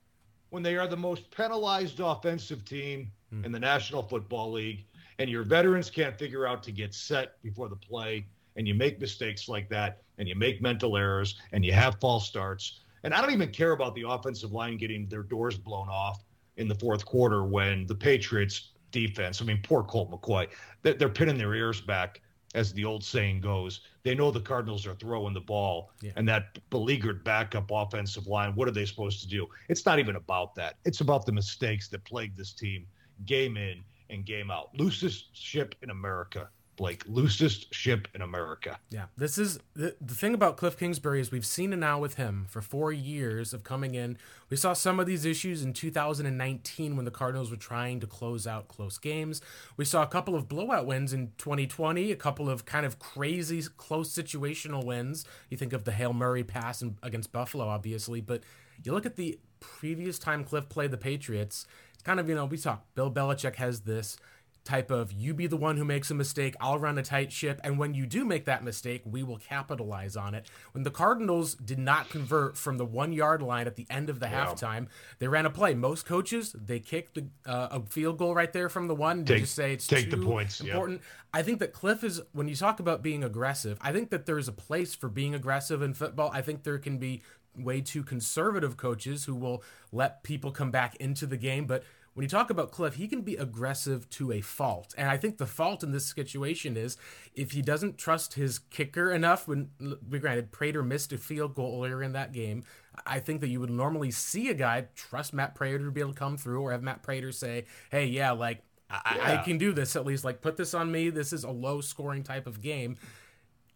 when 0.50 0.64
they 0.64 0.78
are 0.78 0.88
the 0.88 0.98
most 0.98 1.30
penalized 1.30 2.00
offensive 2.00 2.66
team 2.66 3.12
hmm. 3.30 3.46
in 3.46 3.52
the 3.52 3.60
National 3.60 4.02
Football 4.02 4.52
League, 4.52 4.88
and 5.20 5.30
your 5.30 5.44
veterans 5.44 5.92
can't 5.92 6.18
figure 6.18 6.48
out 6.48 6.64
to 6.64 6.72
get 6.72 6.96
set 6.96 7.40
before 7.44 7.70
the 7.70 7.76
play, 7.76 8.26
and 8.56 8.68
you 8.68 8.74
make 8.74 9.00
mistakes 9.00 9.48
like 9.48 9.70
that, 9.70 10.02
and 10.18 10.28
you 10.28 10.34
make 10.34 10.60
mental 10.60 10.98
errors, 10.98 11.40
and 11.52 11.64
you 11.64 11.72
have 11.72 12.00
false 12.02 12.26
starts. 12.26 12.80
And 13.04 13.14
I 13.14 13.22
don't 13.22 13.32
even 13.32 13.52
care 13.52 13.72
about 13.72 13.96
the 13.96 14.06
offensive 14.08 14.52
line 14.52 14.78
getting 14.78 15.08
their 15.08 15.24
doors 15.24 15.58
blown 15.58 15.90
off 15.90 16.24
in 16.58 16.68
the 16.68 16.76
fourth 16.76 17.06
quarter 17.06 17.46
when 17.46 17.86
the 17.88 17.96
Patriots 17.96 18.72
defense. 18.92 19.42
I 19.42 19.46
mean, 19.46 19.60
poor 19.64 19.84
Colt 19.84 20.12
McCoy. 20.12 20.48
They're 20.82 21.10
pinning 21.10 21.38
their 21.38 21.54
ears 21.54 21.82
back, 21.82 22.22
as 22.56 22.74
the 22.74 22.86
old 22.86 23.04
saying 23.04 23.42
goes. 23.42 23.82
They 24.04 24.16
know 24.16 24.32
the 24.32 24.40
Cardinals 24.40 24.88
are 24.88 24.96
throwing 24.96 25.34
the 25.34 25.42
ball, 25.42 25.92
yeah. 26.02 26.12
and 26.16 26.28
that 26.30 26.58
beleaguered 26.70 27.24
backup 27.24 27.70
offensive 27.72 28.28
line. 28.28 28.56
What 28.56 28.68
are 28.68 28.72
they 28.72 28.86
supposed 28.86 29.22
to 29.22 29.28
do? 29.28 29.48
It's 29.70 29.86
not 29.86 30.00
even 30.00 30.16
about 30.16 30.56
that. 30.56 30.76
It's 30.86 31.02
about 31.02 31.26
the 31.26 31.32
mistakes 31.32 31.88
that 31.90 32.04
plague 32.06 32.36
this 32.36 32.54
team, 32.54 32.88
game 33.26 33.58
in 33.58 33.84
and 34.10 34.26
game 34.26 34.50
out. 34.50 34.70
Loosest 34.78 35.36
ship 35.36 35.76
in 35.82 35.90
America 35.90 36.50
Blake, 36.78 37.04
loosest 37.08 37.74
ship 37.74 38.08
in 38.14 38.22
America. 38.22 38.80
Yeah, 38.90 39.06
this 39.18 39.38
is 39.38 39.60
the, 39.74 39.96
the 40.00 40.14
thing 40.14 40.34
about 40.34 40.58
Cliff 40.58 40.78
Kingsbury 40.78 41.20
is 41.20 41.32
we've 41.32 41.46
seen 41.46 41.74
it 41.74 41.78
now 41.78 42.00
with 42.00 42.16
him 42.16 42.46
for 42.48 42.62
four 42.62 42.94
years 42.94 43.54
of 43.54 43.64
coming 43.64 43.96
in. 43.96 44.18
We 44.50 44.58
saw 44.58 44.74
some 44.74 45.00
of 45.00 45.08
these 45.08 45.26
issues 45.26 45.64
in 45.64 45.74
2019 45.74 46.96
when 46.96 47.04
the 47.04 47.12
Cardinals 47.12 47.50
were 47.50 47.58
trying 47.58 48.00
to 48.00 48.08
close 48.08 48.46
out 48.46 48.68
close 48.68 48.98
games. 48.98 49.42
We 49.76 49.86
saw 49.86 50.04
a 50.04 50.08
couple 50.08 50.36
of 50.36 50.48
blowout 50.48 50.86
wins 50.86 51.14
in 51.14 51.32
2020, 51.40 52.12
a 52.12 52.16
couple 52.16 52.50
of 52.50 52.66
kind 52.66 52.86
of 52.86 53.00
crazy 53.00 53.64
close 53.76 54.14
situational 54.14 54.86
wins. 54.86 55.26
You 55.50 55.58
think 55.58 55.74
of 55.74 55.84
the 55.84 55.92
Hail 55.92 56.14
Murray 56.14 56.44
pass 56.44 56.82
in, 56.82 56.98
against 57.02 57.32
Buffalo, 57.32 57.68
obviously, 57.68 58.22
but 58.22 58.44
you 58.84 58.92
look 58.92 59.06
at 59.06 59.16
the 59.16 59.40
previous 59.60 60.20
time 60.20 60.44
Cliff 60.44 60.70
played 60.70 60.92
the 60.92 60.98
Patriots. 60.98 61.66
It's 61.94 62.04
kind 62.04 62.20
of 62.20 62.30
you 62.30 62.36
know 62.36 62.46
we 62.46 62.58
talk. 62.58 62.86
Bill 62.94 63.12
Belichick 63.12 63.56
has 63.56 63.82
this 63.82 64.18
type 64.68 64.92
of 64.92 65.12
you 65.12 65.34
be 65.34 65.48
the 65.48 65.58
one 65.58 65.78
who 65.78 65.86
makes 65.86 66.12
a 66.12 66.14
mistake, 66.14 66.56
I'll 66.60 66.78
run 66.78 66.98
a 66.98 67.04
tight 67.04 67.32
ship, 67.32 67.60
and 67.64 67.80
when 67.80 67.94
you 67.94 68.06
do 68.06 68.26
make 68.26 68.46
that 68.46 68.64
mistake, 68.64 69.02
we 69.06 69.24
will 69.24 69.38
capitalize 69.38 70.16
on 70.16 70.36
it. 70.36 70.50
When 70.74 70.84
the 70.84 70.92
Cardinals 70.92 71.56
did 71.56 71.80
not 71.80 72.10
convert 72.10 72.58
from 72.58 72.78
the 72.78 72.86
one 72.86 73.14
yard 73.14 73.42
line 73.42 73.68
at 73.68 73.76
the 73.76 73.88
end 73.90 74.10
of 74.10 74.20
the 74.20 74.28
wow. 74.28 74.54
halftime, 74.54 74.88
they 75.20 75.28
ran 75.28 75.46
a 75.46 75.50
play. 75.50 75.74
Most 75.74 76.06
coaches 76.06 76.54
they 76.54 76.80
kick 76.80 77.14
the, 77.14 77.28
uh, 77.46 77.70
a 77.72 77.82
field 77.82 78.18
goal 78.18 78.36
right 78.36 78.52
there 78.52 78.70
from 78.70 78.88
the 78.88 78.96
one. 78.96 79.24
They 79.24 79.40
just 79.40 79.56
say 79.56 79.74
it's 79.74 79.88
take 79.88 80.12
the 80.12 80.18
points. 80.18 80.60
Important. 80.60 81.00
Yep. 81.00 81.08
I 81.34 81.44
think 81.44 81.60
that 81.60 81.74
Cliff 81.74 82.04
is 82.04 82.22
when 82.34 82.48
you 82.48 82.56
talk 82.56 82.80
about 82.80 83.02
being 83.02 83.24
aggressive. 83.24 83.78
I 83.82 83.92
think 83.94 84.10
that 84.10 84.26
there's 84.26 84.48
a 84.48 84.54
place 84.54 84.96
for 84.96 85.08
being 85.10 85.34
aggressive 85.34 85.82
in 85.82 85.94
football. 85.94 86.30
I 86.34 86.42
think 86.42 86.64
there 86.64 86.78
can 86.78 86.98
be 86.98 87.22
way 87.56 87.82
too 87.82 88.04
conservative 88.04 88.78
coaches 88.78 89.26
who 89.26 89.36
will 89.36 89.64
let 89.92 90.24
people 90.24 90.52
come 90.52 90.72
back 90.72 90.96
into 90.98 91.26
the 91.26 91.38
game, 91.38 91.66
but 91.66 91.84
when 92.18 92.24
you 92.24 92.30
talk 92.30 92.50
about 92.50 92.72
Cliff, 92.72 92.96
he 92.96 93.08
can 93.08 93.22
be 93.22 93.36
aggressive 93.36 94.10
to 94.10 94.32
a 94.32 94.42
fault. 94.42 94.96
And 94.98 95.08
I 95.08 95.18
think 95.18 95.38
the 95.38 95.46
fault 95.46 95.84
in 95.84 95.92
this 95.92 96.08
situation 96.08 96.76
is 96.76 96.98
if 97.36 97.52
he 97.52 97.62
doesn't 97.62 98.00
trust 98.00 98.34
his 98.34 98.58
kicker 98.58 99.12
enough, 99.14 99.48
when, 99.48 99.70
we 100.10 100.18
granted, 100.18 100.52
Prater 100.52 100.82
missed 100.82 101.14
a 101.14 101.20
field 101.20 101.54
goal 101.54 101.86
earlier 101.86 102.02
in 102.02 102.14
that 102.14 102.34
game, 102.34 102.64
I 103.06 103.20
think 103.20 103.40
that 103.42 103.50
you 103.50 103.60
would 103.60 103.70
normally 103.70 104.10
see 104.10 104.50
a 104.50 104.56
guy 104.56 104.88
trust 104.96 105.32
Matt 105.32 105.54
Prater 105.54 105.78
to 105.78 105.92
be 105.92 106.02
able 106.02 106.14
to 106.14 106.18
come 106.18 106.38
through 106.38 106.60
or 106.60 106.72
have 106.72 106.82
Matt 106.82 107.04
Prater 107.04 107.32
say, 107.32 107.66
hey, 107.92 108.08
yeah, 108.08 108.32
like, 108.32 108.64
I, 108.90 109.14
yeah. 109.16 109.40
I 109.40 109.44
can 109.44 109.60
do 109.60 109.72
this 109.72 109.96
at 109.96 110.04
least. 110.04 110.24
Like, 110.24 110.42
put 110.42 110.58
this 110.58 110.74
on 110.74 110.92
me. 110.92 111.12
This 111.12 111.32
is 111.32 111.44
a 111.44 111.52
low 111.52 111.82
scoring 111.82 112.24
type 112.24 112.48
of 112.48 112.62
game. 112.62 112.98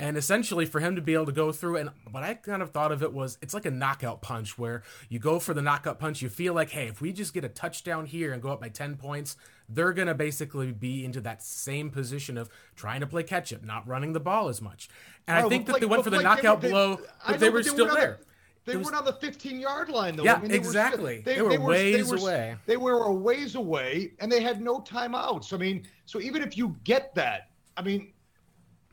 And 0.01 0.17
essentially, 0.17 0.65
for 0.65 0.79
him 0.79 0.96
to 0.96 1.01
be 1.01 1.13
able 1.13 1.27
to 1.27 1.31
go 1.31 1.51
through, 1.51 1.77
and 1.77 1.91
what 2.10 2.24
I 2.24 2.34
kind 2.34 2.63
of 2.63 2.72
thought 2.72 2.91
of 2.91 3.03
it 3.03 3.13
was 3.13 3.38
it's 3.39 3.53
like 3.53 3.67
a 3.67 3.72
knockout 3.72 4.24
punch 4.24 4.58
where 4.58 4.81
you 5.10 5.20
go 5.20 5.38
for 5.38 5.53
the 5.53 5.62
knockout 5.62 6.00
punch. 6.00 6.24
You 6.24 6.29
feel 6.29 6.55
like, 6.55 6.72
hey, 6.72 6.88
if 6.88 7.01
we 7.01 7.13
just 7.13 7.36
get 7.36 7.46
a 7.46 7.50
touchdown 7.50 8.08
here 8.08 8.34
and 8.34 8.41
go 8.41 8.50
up 8.50 8.60
by 8.60 8.70
10 8.70 8.98
points, 8.98 9.38
they're 9.70 9.93
going 9.93 10.08
to 10.08 10.15
basically 10.15 10.72
be 10.72 11.05
into 11.05 11.22
that 11.22 11.43
same 11.43 11.91
position 11.91 12.36
of 12.36 12.50
trying 12.75 13.01
to 13.01 13.05
play 13.05 13.22
catch 13.22 13.53
up, 13.53 13.63
not 13.63 13.88
running 13.88 14.13
the 14.13 14.20
ball 14.20 14.48
as 14.48 14.60
much. 14.60 14.89
And 15.27 15.38
I 15.38 15.48
think 15.48 15.67
that 15.67 15.79
they 15.79 15.86
went 15.86 16.03
for 16.03 16.10
the 16.10 16.24
knockout 16.24 16.62
they, 16.62 16.70
blow, 16.70 17.00
but 17.27 17.39
they 17.39 17.51
were 17.51 17.62
still 17.62 17.93
there. 17.93 18.22
They 18.65 18.77
was, 18.77 18.86
weren't 18.86 18.98
on 18.98 19.05
the 19.05 19.13
15 19.13 19.60
yard 19.60 19.89
line 19.89 20.15
though. 20.15 20.24
Yeah, 20.24 20.36
I 20.36 20.41
mean, 20.41 20.51
exactly. 20.51 21.17
Were, 21.17 21.24
they, 21.25 21.36
they, 21.36 21.41
were 21.43 21.50
they, 21.50 21.58
were 21.60 21.67
ways 21.67 22.10
they 22.10 22.15
were, 22.15 22.22
away. 22.22 22.55
They 22.65 22.77
were 22.77 23.03
a 23.03 23.13
ways 23.13 23.53
away, 23.53 24.13
and 24.20 24.31
they 24.31 24.41
had 24.41 24.62
no 24.62 24.79
timeouts. 24.79 25.53
I 25.53 25.58
mean, 25.58 25.86
so 26.05 26.20
even 26.20 26.41
if 26.41 26.58
you 26.58 26.75
get 26.84 27.13
that, 27.13 27.50
I 27.77 27.84
mean, 27.84 28.13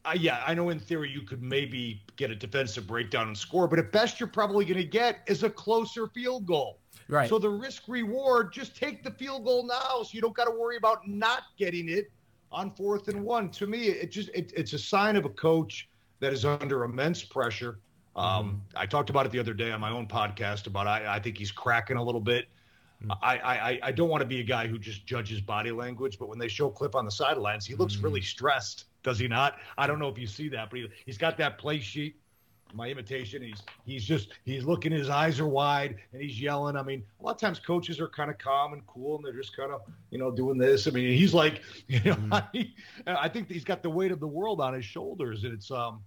uh, 0.08 0.14
yeah, 0.14 0.42
I 0.46 0.54
know 0.54 0.70
in 0.70 0.78
theory 0.80 1.10
you 1.10 1.22
could 1.22 1.42
maybe 1.42 2.02
get 2.16 2.30
a 2.30 2.34
defensive 2.34 2.86
breakdown 2.86 3.28
and 3.28 3.36
score, 3.36 3.68
but 3.68 3.78
at 3.78 3.92
best 3.92 4.18
you're 4.18 4.28
probably 4.28 4.64
going 4.64 4.78
to 4.78 4.84
get 4.84 5.20
is 5.26 5.42
a 5.42 5.50
closer 5.50 6.06
field 6.08 6.46
goal. 6.46 6.78
Right. 7.08 7.28
So 7.28 7.38
the 7.38 7.50
risk 7.50 7.84
reward, 7.88 8.52
just 8.52 8.76
take 8.76 9.02
the 9.02 9.10
field 9.10 9.44
goal 9.44 9.66
now, 9.66 10.02
so 10.02 10.10
you 10.12 10.20
don't 10.20 10.34
got 10.34 10.44
to 10.44 10.50
worry 10.50 10.76
about 10.76 11.06
not 11.08 11.44
getting 11.58 11.88
it 11.88 12.10
on 12.50 12.70
fourth 12.70 13.08
and 13.08 13.22
one. 13.22 13.50
To 13.50 13.66
me, 13.66 13.88
it 13.88 14.10
just 14.10 14.30
it, 14.34 14.52
it's 14.56 14.72
a 14.72 14.78
sign 14.78 15.16
of 15.16 15.24
a 15.24 15.30
coach 15.30 15.88
that 16.20 16.32
is 16.32 16.44
under 16.44 16.84
immense 16.84 17.24
pressure. 17.24 17.78
Um. 18.16 18.62
I 18.74 18.84
talked 18.84 19.10
about 19.10 19.26
it 19.26 19.32
the 19.32 19.38
other 19.38 19.54
day 19.54 19.70
on 19.70 19.80
my 19.80 19.90
own 19.90 20.06
podcast 20.06 20.66
about 20.66 20.86
I, 20.86 21.16
I 21.16 21.20
think 21.20 21.38
he's 21.38 21.52
cracking 21.52 21.96
a 21.96 22.02
little 22.02 22.20
bit. 22.20 22.46
Mm-hmm. 23.02 23.12
I, 23.22 23.38
I 23.38 23.78
I 23.84 23.92
don't 23.92 24.08
want 24.08 24.22
to 24.22 24.26
be 24.26 24.40
a 24.40 24.44
guy 24.44 24.66
who 24.66 24.76
just 24.76 25.06
judges 25.06 25.40
body 25.40 25.70
language, 25.70 26.18
but 26.18 26.28
when 26.28 26.38
they 26.38 26.48
show 26.48 26.68
Cliff 26.68 26.96
on 26.96 27.04
the 27.04 27.12
sidelines, 27.12 27.64
he 27.64 27.74
looks 27.76 27.94
mm-hmm. 27.94 28.04
really 28.04 28.20
stressed 28.20 28.86
Does 29.08 29.18
he 29.18 29.26
not? 29.26 29.56
I 29.78 29.86
don't 29.86 29.98
know 29.98 30.08
if 30.08 30.18
you 30.18 30.26
see 30.26 30.50
that, 30.50 30.68
but 30.68 30.80
he, 30.80 30.88
he's 31.06 31.16
got 31.16 31.38
that 31.38 31.56
play 31.56 31.80
sheet. 31.80 32.16
My 32.74 32.88
imitation. 32.88 33.40
He's 33.40 33.62
he's 33.86 34.04
just 34.04 34.28
he's 34.44 34.64
looking. 34.64 34.92
His 34.92 35.08
eyes 35.08 35.40
are 35.40 35.48
wide 35.48 35.96
and 36.12 36.20
he's 36.20 36.38
yelling. 36.38 36.76
I 36.76 36.82
mean, 36.82 37.02
a 37.18 37.24
lot 37.24 37.30
of 37.30 37.40
times 37.40 37.58
coaches 37.58 38.00
are 38.00 38.08
kind 38.08 38.30
of 38.30 38.36
calm 38.36 38.74
and 38.74 38.86
cool 38.86 39.16
and 39.16 39.24
they're 39.24 39.32
just 39.32 39.56
kind 39.56 39.72
of 39.72 39.80
you 40.10 40.18
know 40.18 40.30
doing 40.30 40.58
this. 40.58 40.86
I 40.86 40.90
mean, 40.90 41.16
he's 41.16 41.32
like 41.32 41.62
you 41.88 42.00
know 42.00 42.16
mm. 42.16 42.70
I, 43.06 43.14
I 43.14 43.28
think 43.30 43.48
he's 43.48 43.64
got 43.64 43.82
the 43.82 43.88
weight 43.88 44.12
of 44.12 44.20
the 44.20 44.26
world 44.26 44.60
on 44.60 44.74
his 44.74 44.84
shoulders 44.84 45.44
and 45.44 45.54
it's 45.54 45.70
um 45.70 46.02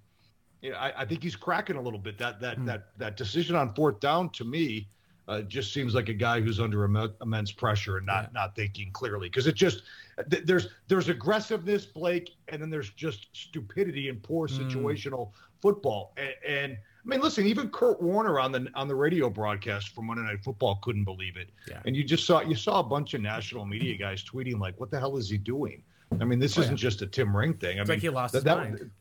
you 0.62 0.70
know, 0.70 0.77
I, 0.77 1.01
I 1.01 1.05
think 1.05 1.24
he's 1.24 1.36
cracking 1.36 1.77
a 1.77 1.81
little 1.81 1.98
bit. 1.98 2.20
That 2.20 2.39
that 2.41 2.60
mm. 2.60 2.67
that 2.67 2.89
that 3.00 3.17
decision 3.17 3.55
on 3.55 3.74
fourth 3.74 4.00
down 4.00 4.29
to 4.34 4.46
me 4.46 4.88
uh, 5.31 5.41
just 5.43 5.73
seems 5.73 5.95
like 5.95 6.09
a 6.09 6.13
guy 6.13 6.41
who's 6.41 6.59
under 6.59 6.83
Im- 6.83 7.13
immense 7.21 7.53
pressure 7.53 7.95
and 7.95 8.05
not 8.05 8.23
yeah. 8.25 8.29
not 8.33 8.53
thinking 8.53 8.91
clearly 8.91 9.29
because 9.29 9.47
it 9.47 9.55
just 9.55 9.83
th- 10.29 10.43
there's 10.43 10.67
there's 10.89 11.07
aggressiveness, 11.07 11.85
Blake, 11.85 12.31
and 12.50 12.61
then 12.61 12.69
there's 12.69 12.89
just 12.89 13.27
stupidity 13.31 14.09
and 14.09 14.21
poor 14.21 14.50
hmm. 14.50 14.59
situational 14.59 15.27
mm. 15.27 15.31
football. 15.61 16.13
And, 16.17 16.33
and, 16.45 16.73
I 16.73 17.05
mean, 17.05 17.21
listen, 17.21 17.45
even 17.45 17.69
Kurt 17.69 18.01
Warner 18.01 18.41
on 18.41 18.51
the 18.51 18.67
on 18.75 18.89
the 18.89 18.95
radio 18.95 19.29
broadcast 19.29 19.95
from 19.95 20.07
Monday 20.07 20.23
Night 20.23 20.43
Football 20.43 20.79
couldn't 20.83 21.05
believe 21.05 21.38
it. 21.38 21.50
Yeah. 21.65 21.79
And 21.85 21.95
you 21.95 22.03
just 22.03 22.25
saw 22.25 22.41
you 22.41 22.55
saw 22.55 22.81
a 22.81 22.83
bunch 22.83 23.13
of 23.13 23.21
national 23.21 23.65
media 23.65 23.95
guys 23.95 24.25
tweeting 24.25 24.59
like, 24.59 24.77
"What 24.81 24.91
the 24.91 25.00
hell 25.00 25.15
is 25.15 25.29
he 25.29 25.38
doing?" 25.38 25.81
I 26.19 26.25
mean, 26.25 26.39
this 26.39 26.57
oh, 26.57 26.61
isn't 26.61 26.73
yeah. 26.73 26.89
just 26.89 27.01
a 27.03 27.07
Tim 27.07 27.35
Ring 27.35 27.53
thing. 27.53 27.77
I 27.77 27.81
it's 27.81 27.89
mean, 27.89 27.95
like 27.95 28.01
he 28.01 28.09
lost 28.09 28.33
that, 28.33 28.39
his 28.39 28.43
that, 28.43 28.57
mind. 28.57 28.91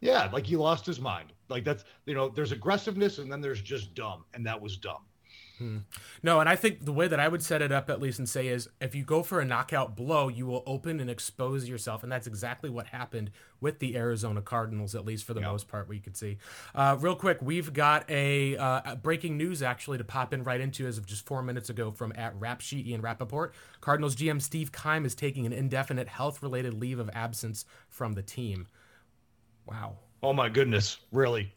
Yeah, 0.00 0.30
like 0.32 0.46
he 0.46 0.54
lost 0.54 0.86
his 0.86 1.00
mind. 1.00 1.32
Like 1.48 1.64
that's 1.64 1.82
you 2.06 2.14
know, 2.14 2.28
there's 2.28 2.52
aggressiveness 2.52 3.18
and 3.18 3.30
then 3.30 3.40
there's 3.40 3.60
just 3.60 3.94
dumb, 3.96 4.24
and 4.32 4.46
that 4.46 4.60
was 4.60 4.76
dumb. 4.76 5.02
Hmm. 5.58 5.78
No, 6.22 6.40
and 6.40 6.48
I 6.48 6.56
think 6.56 6.84
the 6.84 6.92
way 6.92 7.08
that 7.08 7.20
I 7.20 7.28
would 7.28 7.42
set 7.42 7.62
it 7.62 7.70
up 7.70 7.90
at 7.90 8.00
least 8.00 8.18
and 8.18 8.28
say 8.28 8.48
is 8.48 8.68
if 8.80 8.94
you 8.94 9.04
go 9.04 9.22
for 9.22 9.40
a 9.40 9.44
knockout 9.44 9.94
blow, 9.94 10.28
you 10.28 10.46
will 10.46 10.62
open 10.66 10.98
and 10.98 11.10
expose 11.10 11.68
yourself, 11.68 12.02
and 12.02 12.10
that's 12.10 12.26
exactly 12.26 12.70
what 12.70 12.86
happened 12.86 13.30
with 13.60 13.78
the 13.78 13.96
Arizona 13.96 14.42
Cardinals, 14.42 14.94
at 14.94 15.04
least 15.04 15.24
for 15.24 15.34
the 15.34 15.40
yep. 15.40 15.50
most 15.50 15.68
part. 15.68 15.88
We 15.88 16.00
could 16.00 16.16
see. 16.16 16.38
Uh, 16.74 16.96
real 16.98 17.14
quick, 17.14 17.38
we've 17.40 17.72
got 17.72 18.08
a, 18.10 18.56
uh, 18.56 18.96
breaking 18.96 19.36
news 19.36 19.62
actually 19.62 19.98
to 19.98 20.04
pop 20.04 20.32
in 20.32 20.42
right 20.42 20.60
into 20.60 20.86
as 20.86 20.98
of 20.98 21.06
just 21.06 21.26
four 21.26 21.42
minutes 21.42 21.70
ago 21.70 21.90
from 21.90 22.12
at 22.16 22.34
Rap 22.38 22.60
Sheet 22.60 22.86
Ian 22.86 23.02
Rapoport. 23.02 23.54
Cardinals 23.80 24.16
GM 24.16 24.40
Steve 24.40 24.72
Keim 24.72 25.04
is 25.04 25.14
taking 25.14 25.46
an 25.46 25.52
indefinite 25.52 26.08
health-related 26.08 26.74
leave 26.74 26.98
of 26.98 27.10
absence 27.14 27.64
from 27.88 28.14
the 28.14 28.22
team. 28.22 28.66
Wow. 29.66 29.98
Oh 30.22 30.32
my 30.32 30.48
goodness, 30.48 30.98
really? 31.12 31.52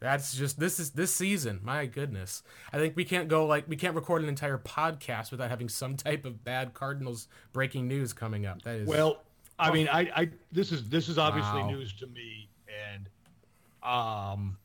That's 0.00 0.36
just 0.36 0.60
this 0.60 0.78
is 0.78 0.90
this 0.90 1.12
season. 1.12 1.60
My 1.62 1.86
goodness, 1.86 2.42
I 2.72 2.78
think 2.78 2.94
we 2.94 3.04
can't 3.04 3.28
go 3.28 3.46
like 3.46 3.68
we 3.68 3.76
can't 3.76 3.94
record 3.94 4.22
an 4.22 4.28
entire 4.28 4.58
podcast 4.58 5.30
without 5.32 5.50
having 5.50 5.68
some 5.68 5.96
type 5.96 6.24
of 6.24 6.44
bad 6.44 6.72
Cardinals 6.72 7.26
breaking 7.52 7.88
news 7.88 8.12
coming 8.12 8.46
up. 8.46 8.62
That 8.62 8.76
is 8.76 8.88
well. 8.88 9.22
I 9.58 9.72
mean, 9.72 9.88
I, 9.88 10.00
I 10.14 10.30
this 10.52 10.70
is 10.70 10.88
this 10.88 11.08
is 11.08 11.18
obviously 11.18 11.62
wow. 11.62 11.70
news 11.70 11.92
to 11.94 12.06
me, 12.06 12.48
and 12.92 13.08
um, 13.82 14.56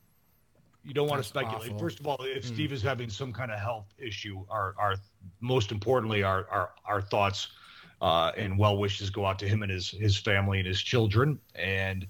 you 0.84 0.94
don't 0.94 1.08
want 1.08 1.18
That's 1.18 1.30
to 1.30 1.40
speculate. 1.40 1.70
Awful. 1.72 1.80
First 1.80 2.00
of 2.00 2.08
all, 2.08 2.18
if 2.22 2.44
mm. 2.44 2.54
Steve 2.54 2.72
is 2.72 2.84
having 2.84 3.10
some 3.10 3.34
kind 3.34 3.52
of 3.52 3.60
health 3.60 3.92
issue, 3.98 4.46
our 4.52 4.75
our 4.78 4.96
most 5.42 5.72
importantly, 5.72 6.22
our 6.22 6.48
our 6.52 6.70
our 6.86 7.02
thoughts 7.02 7.48
uh, 8.02 8.34
and 8.38 8.58
well 8.60 8.78
wishes 8.78 9.10
go 9.10 9.25
out 9.25 9.40
to 9.40 9.48
him 9.48 9.63
and 9.63 9.72
his 9.72 9.90
his 9.90 10.16
family 10.16 10.60
and 10.60 10.68
his 10.68 10.82
children, 10.82 11.40
and 11.56 12.06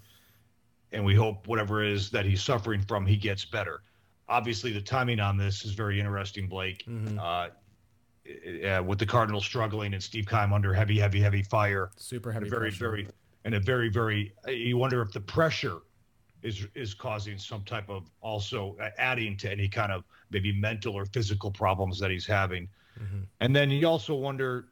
and 0.93 1.03
we 1.03 1.15
hope 1.15 1.47
whatever 1.47 1.83
it 1.83 1.91
is 1.91 2.09
that 2.11 2.25
he's 2.25 2.41
suffering 2.41 2.81
from, 2.81 3.05
he 3.05 3.17
gets 3.17 3.43
better. 3.43 3.81
Obviously, 4.29 4.71
the 4.71 4.81
timing 4.81 5.19
on 5.19 5.37
this 5.37 5.65
is 5.65 5.71
very 5.71 5.99
interesting, 5.99 6.47
Blake. 6.47 6.85
Mm-hmm. 6.87 7.19
Uh, 7.19 7.47
uh, 8.65 8.81
with 8.81 8.99
the 8.99 9.05
Cardinals 9.05 9.43
struggling 9.43 9.93
and 9.93 10.01
Steve 10.01 10.25
Keim 10.25 10.53
under 10.53 10.73
heavy, 10.73 10.97
heavy, 10.97 11.19
heavy 11.19 11.43
fire, 11.43 11.91
super 11.97 12.31
heavy, 12.31 12.47
very, 12.47 12.69
pressure. 12.69 12.89
very, 12.89 13.07
and 13.43 13.53
a 13.53 13.59
very, 13.59 13.89
very. 13.89 14.33
You 14.47 14.77
wonder 14.77 15.01
if 15.01 15.11
the 15.11 15.19
pressure 15.19 15.79
is 16.41 16.65
is 16.73 16.93
causing 16.93 17.37
some 17.37 17.63
type 17.63 17.89
of 17.89 18.09
also 18.21 18.77
adding 18.97 19.35
to 19.37 19.51
any 19.51 19.67
kind 19.67 19.91
of 19.91 20.05
maybe 20.29 20.53
mental 20.53 20.95
or 20.95 21.05
physical 21.05 21.51
problems 21.51 21.99
that 21.99 22.11
he's 22.11 22.25
having. 22.25 22.69
Mm-hmm. 22.97 23.23
And 23.41 23.53
then 23.53 23.69
you 23.71 23.87
also 23.87 24.15
wonder 24.15 24.69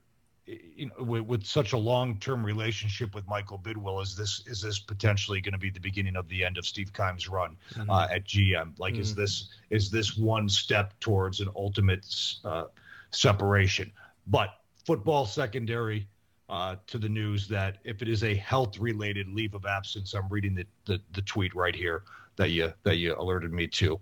you 0.75 0.87
know, 0.87 1.03
with, 1.03 1.23
with 1.23 1.45
such 1.45 1.73
a 1.73 1.77
long-term 1.77 2.45
relationship 2.45 3.13
with 3.15 3.27
Michael 3.27 3.59
Bidwill, 3.59 4.01
is 4.01 4.15
this 4.15 4.43
is 4.47 4.61
this 4.61 4.79
potentially 4.79 5.41
going 5.41 5.53
to 5.53 5.59
be 5.59 5.69
the 5.69 5.79
beginning 5.79 6.15
of 6.15 6.27
the 6.27 6.43
end 6.43 6.57
of 6.57 6.65
Steve 6.65 6.91
Keim's 6.93 7.27
run 7.27 7.57
mm-hmm. 7.73 7.89
uh, 7.89 8.07
at 8.09 8.25
GM? 8.25 8.77
Like, 8.79 8.93
mm-hmm. 8.93 9.01
is 9.01 9.15
this 9.15 9.49
is 9.69 9.89
this 9.89 10.17
one 10.17 10.49
step 10.49 10.99
towards 10.99 11.39
an 11.39 11.49
ultimate 11.55 12.05
uh, 12.43 12.65
separation? 13.11 13.91
But 14.27 14.49
football 14.85 15.25
secondary 15.25 16.07
uh, 16.49 16.75
to 16.87 16.97
the 16.97 17.09
news 17.09 17.47
that 17.47 17.77
if 17.83 18.01
it 18.01 18.09
is 18.09 18.23
a 18.23 18.35
health-related 18.35 19.29
leave 19.29 19.53
of 19.53 19.65
absence, 19.65 20.13
I'm 20.13 20.27
reading 20.29 20.55
the, 20.55 20.65
the 20.85 21.01
the 21.13 21.21
tweet 21.21 21.55
right 21.55 21.75
here 21.75 22.03
that 22.35 22.49
you 22.49 22.73
that 22.83 22.97
you 22.97 23.15
alerted 23.17 23.53
me 23.53 23.67
to 23.67 23.99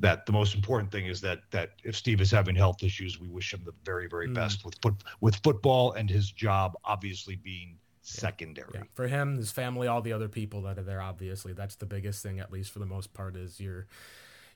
that 0.00 0.26
the 0.26 0.32
most 0.32 0.54
important 0.54 0.90
thing 0.92 1.06
is 1.06 1.20
that 1.20 1.40
that 1.50 1.70
if 1.84 1.96
Steve 1.96 2.20
is 2.20 2.30
having 2.30 2.54
health 2.54 2.82
issues, 2.82 3.20
we 3.20 3.28
wish 3.28 3.52
him 3.52 3.62
the 3.64 3.74
very 3.84 4.08
very 4.08 4.28
mm. 4.28 4.34
best 4.34 4.64
with 4.64 4.74
foot 4.82 4.94
with 5.20 5.36
football 5.42 5.92
and 5.92 6.08
his 6.08 6.30
job 6.30 6.76
obviously 6.84 7.36
being 7.36 7.78
secondary. 8.08 8.70
Yeah. 8.74 8.82
For 8.94 9.06
him, 9.06 9.36
his 9.36 9.52
family, 9.52 9.86
all 9.86 10.00
the 10.00 10.12
other 10.12 10.28
people 10.28 10.62
that 10.62 10.78
are 10.78 10.82
there, 10.82 11.02
obviously, 11.02 11.52
that's 11.52 11.76
the 11.76 11.86
biggest 11.86 12.22
thing, 12.22 12.40
at 12.40 12.50
least 12.50 12.70
for 12.70 12.78
the 12.78 12.86
most 12.86 13.12
part, 13.12 13.36
is 13.36 13.60
your 13.60 13.86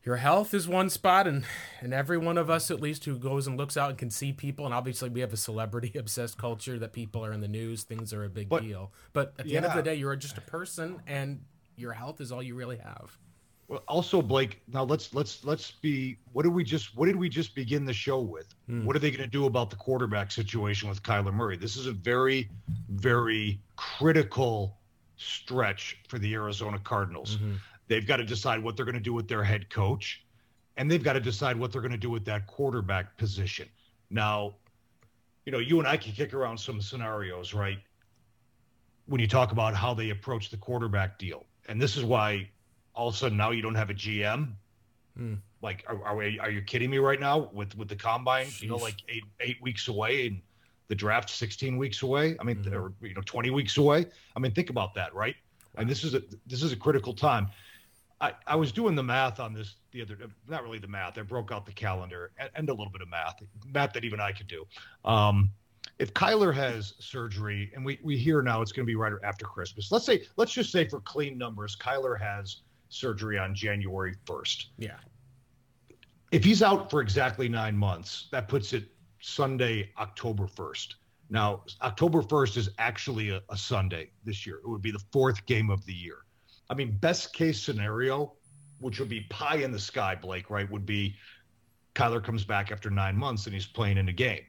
your 0.05 0.17
health 0.17 0.53
is 0.53 0.67
one 0.67 0.91
spot 0.91 1.27
and 1.27 1.45
and 1.81 1.95
every 1.95 2.19
one 2.19 2.37
of 2.37 2.51
us 2.51 2.71
at 2.71 2.81
least 2.81 3.05
who 3.05 3.17
goes 3.17 3.47
and 3.47 3.57
looks 3.57 3.77
out 3.77 3.91
and 3.91 3.99
can 3.99 4.11
see 4.11 4.33
people 4.33 4.65
and 4.65 4.75
obviously 4.75 5.09
we 5.09 5.21
have 5.21 5.33
a 5.33 5.37
celebrity 5.37 5.93
obsessed 5.99 6.37
culture 6.37 6.79
that 6.79 6.93
people 6.93 7.25
are 7.25 7.33
in 7.33 7.41
the 7.41 7.49
news 7.49 7.85
things 7.85 8.13
are 8.13 8.25
a 8.25 8.29
big 8.29 8.49
but, 8.49 8.63
deal 8.63 8.93
but 9.13 9.33
at 9.39 9.45
the 9.45 9.53
yeah. 9.53 9.59
end 9.59 9.67
of 9.67 9.75
the 9.75 9.83
day 9.83 9.95
you're 9.95 10.17
just 10.17 10.37
a 10.37 10.41
person 10.41 11.01
and 11.07 11.45
your 11.77 11.93
health 11.93 12.21
is 12.21 12.33
all 12.33 12.43
you 12.43 12.55
really 12.57 12.79
have 12.79 13.17
well, 13.69 13.83
also, 13.89 14.21
Blake. 14.21 14.61
Now 14.69 14.85
let's 14.85 15.15
let's 15.15 15.45
let's 15.45 15.71
be. 15.71 16.19
What 16.33 16.43
did 16.43 16.53
we 16.53 16.65
just? 16.65 16.97
What 16.97 17.07
did 17.07 17.17
we 17.17 17.29
just 17.29 17.55
begin 17.55 17.85
the 17.85 17.93
show 17.93 18.21
with? 18.21 18.55
Hmm. 18.67 18.85
What 18.85 18.97
are 18.97 18.99
they 18.99 19.11
going 19.11 19.23
to 19.23 19.31
do 19.31 19.47
about 19.47 19.71
the 19.71 19.77
quarterback 19.77 20.31
situation 20.31 20.89
with 20.89 21.03
Kyler 21.03 21.33
Murray? 21.33 21.57
This 21.57 21.77
is 21.77 21.87
a 21.87 21.93
very, 21.93 22.51
very 22.91 23.61
critical 23.77 24.79
stretch 25.17 25.99
for 26.09 26.19
the 26.19 26.35
Arizona 26.35 26.79
Cardinals. 26.79 27.37
Mm-hmm. 27.37 27.55
They've 27.89 28.07
got 28.07 28.17
to 28.17 28.25
decide 28.25 28.63
what 28.63 28.77
they're 28.77 28.85
going 28.85 28.95
to 28.95 29.01
do 29.01 29.13
with 29.13 29.29
their 29.29 29.45
head 29.45 29.71
coach, 29.71 30.25
and 30.77 30.91
they've 30.91 31.03
got 31.03 31.15
to 31.15 31.21
decide 31.21 31.57
what 31.57 31.73
they're 31.73 31.83
going 31.83 31.93
to 31.93 31.99
do 31.99 32.11
with 32.11 32.25
that 32.27 32.47
quarterback 32.47 33.17
position. 33.17 33.69
Now, 34.11 34.55
you 35.45 35.53
know, 35.53 35.59
you 35.59 35.79
and 35.79 35.89
I 35.89 35.97
can 35.97 36.13
kick 36.13 36.35
around 36.35 36.59
some 36.59 36.81
scenarios, 36.81 37.55
right? 37.55 37.79
When 39.07 39.21
you 39.21 39.27
talk 39.27 39.53
about 39.53 39.75
how 39.75 39.95
they 39.95 40.11
approach 40.11 40.51
the 40.51 40.57
quarterback 40.57 41.19
deal, 41.19 41.47
and 41.69 41.81
this 41.81 41.97
is 41.97 42.05
why 42.05 42.49
all 42.95 43.09
of 43.09 43.15
a 43.15 43.17
sudden 43.17 43.37
now 43.37 43.51
you 43.51 43.63
don't 43.63 43.75
have 43.75 43.91
a 43.91 43.95
GM. 43.95 44.53
Hmm. 45.17 45.35
Like, 45.61 45.85
are, 45.87 46.03
are, 46.05 46.17
we, 46.17 46.39
are 46.41 46.51
you 46.51 46.63
kidding 46.63 46.91
me 46.91 46.99
right 46.99 47.21
now 47.21 47.51
with 47.53 47.77
with 47.77 47.89
the 47.89 47.97
combine? 47.97 48.47
Sheesh. 48.47 48.63
You 48.63 48.69
know, 48.69 48.77
like 48.77 48.97
eight 49.09 49.25
eight 49.41 49.61
weeks 49.63 49.89
away 49.89 50.27
and 50.27 50.41
the 50.89 50.95
draft 50.95 51.31
sixteen 51.31 51.77
weeks 51.77 52.03
away. 52.03 52.37
I 52.41 52.45
mean, 52.45 52.57
mm-hmm. 52.57 52.75
or, 52.75 52.93
you 53.01 53.15
know, 53.15 53.23
twenty 53.25 53.51
weeks 53.51 53.77
away. 53.77 54.07
I 54.35 54.41
mean, 54.41 54.53
think 54.53 54.71
about 54.71 54.95
that, 54.95 55.15
right? 55.15 55.37
Wow. 55.75 55.83
And 55.83 55.91
this 55.91 56.05
is 56.05 56.15
a 56.15 56.23
this 56.47 56.63
is 56.63 56.73
a 56.73 56.77
critical 56.77 57.13
time. 57.13 57.49
I, 58.21 58.33
I 58.47 58.55
was 58.55 58.71
doing 58.71 58.95
the 58.95 59.03
math 59.03 59.41
on 59.41 59.53
this 59.53 59.75
the 59.91 60.01
other 60.01 60.17
not 60.49 60.63
really 60.63 60.79
the 60.79 60.87
math. 60.89 61.19
I 61.19 61.23
broke 61.23 61.51
out 61.51 61.67
the 61.67 61.73
calendar 61.73 62.31
and, 62.39 62.51
and 62.55 62.69
a 62.69 62.73
little 62.73 62.93
bit 62.93 63.03
of 63.03 63.09
math, 63.09 63.35
math 63.67 63.93
that 63.93 64.05
even 64.05 64.21
I 64.21 64.33
could 64.33 64.47
do. 64.47 64.65
Um, 65.05 65.51
if 65.99 66.15
Kyler 66.15 66.55
has 66.55 66.95
surgery, 66.99 67.71
and 67.75 67.85
we, 67.85 67.99
we 68.03 68.17
hear 68.17 68.43
now 68.43 68.63
it's 68.63 68.73
going 68.73 68.85
to 68.85 68.91
be 68.91 68.95
right 68.95 69.13
after 69.25 69.45
Christmas. 69.45 69.93
Let's 69.93 70.07
say, 70.07 70.23
let's 70.37 70.53
just 70.53 70.73
say 70.73 70.89
for 70.89 71.01
clean 71.01 71.37
numbers, 71.37 71.77
Kyler 71.77 72.19
has 72.21 72.63
surgery 72.93 73.39
on 73.39 73.55
January 73.55 74.15
1st. 74.27 74.67
Yeah. 74.79 74.97
If 76.31 76.45
he's 76.45 76.63
out 76.63 76.91
for 76.91 77.01
exactly 77.01 77.49
nine 77.49 77.77
months, 77.77 78.29
that 78.33 78.49
puts 78.49 78.73
it 78.73 78.85
Sunday, 79.21 79.91
October 79.99 80.45
1st. 80.45 80.95
Now, 81.31 81.63
October 81.81 82.23
1st 82.23 82.57
is 82.57 82.71
actually 82.79 83.31
a, 83.31 83.43
a, 83.49 83.57
Sunday 83.57 84.11
this 84.25 84.47
year. 84.47 84.57
It 84.57 84.69
would 84.69 84.83
be 84.83 84.91
the 84.91 85.03
fourth 85.13 85.45
game 85.47 85.71
of 85.71 85.85
the 85.87 85.95
year. 85.95 86.19
I 86.69 86.75
mean, 86.75 86.99
best 86.99 87.33
case 87.33 87.61
scenario, 87.61 88.35
which 88.81 88.99
would 88.99 89.09
be 89.09 89.23
pie 89.31 89.57
in 89.57 89.73
the 89.73 89.79
sky, 89.79 90.15
Blake, 90.15 90.51
right? 90.51 90.71
Would 90.71 90.87
be 90.87 91.17
Kyler 91.95 92.23
comes 92.23 92.45
back 92.45 92.71
after 92.71 92.91
nine 92.91 93.17
months 93.17 93.47
and 93.47 93.55
he's 93.55 93.67
playing 93.67 93.99
in 93.99 94.09
a 94.09 94.13
game. 94.13 94.43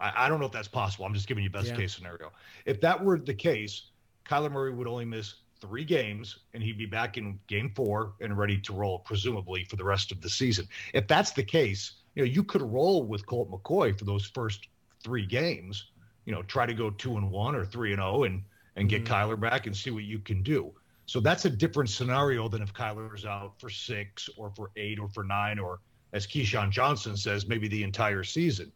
I, 0.00 0.26
I 0.26 0.28
don't 0.28 0.38
know 0.40 0.46
if 0.46 0.52
that's 0.52 0.68
possible. 0.68 1.04
I'm 1.04 1.14
just 1.14 1.26
giving 1.26 1.42
you 1.42 1.50
best 1.50 1.68
yeah. 1.68 1.76
case 1.76 1.94
scenario. 1.94 2.30
If 2.64 2.80
that 2.82 3.02
were 3.02 3.18
the 3.18 3.34
case, 3.34 3.90
Kyler 4.24 4.50
Murray 4.50 4.72
would 4.72 4.86
only 4.86 5.04
miss 5.04 5.34
three 5.62 5.84
games 5.84 6.40
and 6.52 6.62
he'd 6.62 6.76
be 6.76 6.86
back 6.86 7.16
in 7.16 7.38
game 7.46 7.72
four 7.74 8.14
and 8.20 8.36
ready 8.36 8.58
to 8.58 8.72
roll, 8.72 8.98
presumably 8.98 9.64
for 9.64 9.76
the 9.76 9.84
rest 9.84 10.10
of 10.10 10.20
the 10.20 10.28
season. 10.28 10.66
If 10.92 11.06
that's 11.06 11.30
the 11.30 11.44
case, 11.44 11.92
you 12.14 12.24
know, 12.24 12.28
you 12.28 12.42
could 12.42 12.62
roll 12.62 13.04
with 13.04 13.24
Colt 13.24 13.50
McCoy 13.50 13.96
for 13.96 14.04
those 14.04 14.26
first 14.26 14.66
three 15.02 15.24
games, 15.24 15.92
you 16.24 16.32
know, 16.32 16.42
try 16.42 16.66
to 16.66 16.74
go 16.74 16.90
two 16.90 17.16
and 17.16 17.30
one 17.30 17.54
or 17.54 17.64
three 17.64 17.92
and 17.92 18.02
oh 18.02 18.24
and 18.24 18.42
and 18.76 18.88
get 18.88 19.04
mm-hmm. 19.04 19.14
Kyler 19.14 19.38
back 19.38 19.66
and 19.66 19.76
see 19.76 19.90
what 19.90 20.02
you 20.02 20.18
can 20.18 20.42
do. 20.42 20.72
So 21.06 21.20
that's 21.20 21.44
a 21.44 21.50
different 21.50 21.90
scenario 21.90 22.48
than 22.48 22.62
if 22.62 22.72
Kyler's 22.72 23.24
out 23.24 23.60
for 23.60 23.70
six 23.70 24.28
or 24.36 24.50
for 24.56 24.70
eight 24.76 24.98
or 24.98 25.08
for 25.08 25.22
nine 25.22 25.58
or 25.58 25.78
as 26.12 26.26
Keyshawn 26.26 26.70
Johnson 26.70 27.16
says, 27.16 27.46
maybe 27.46 27.68
the 27.68 27.82
entire 27.84 28.24
season. 28.24 28.72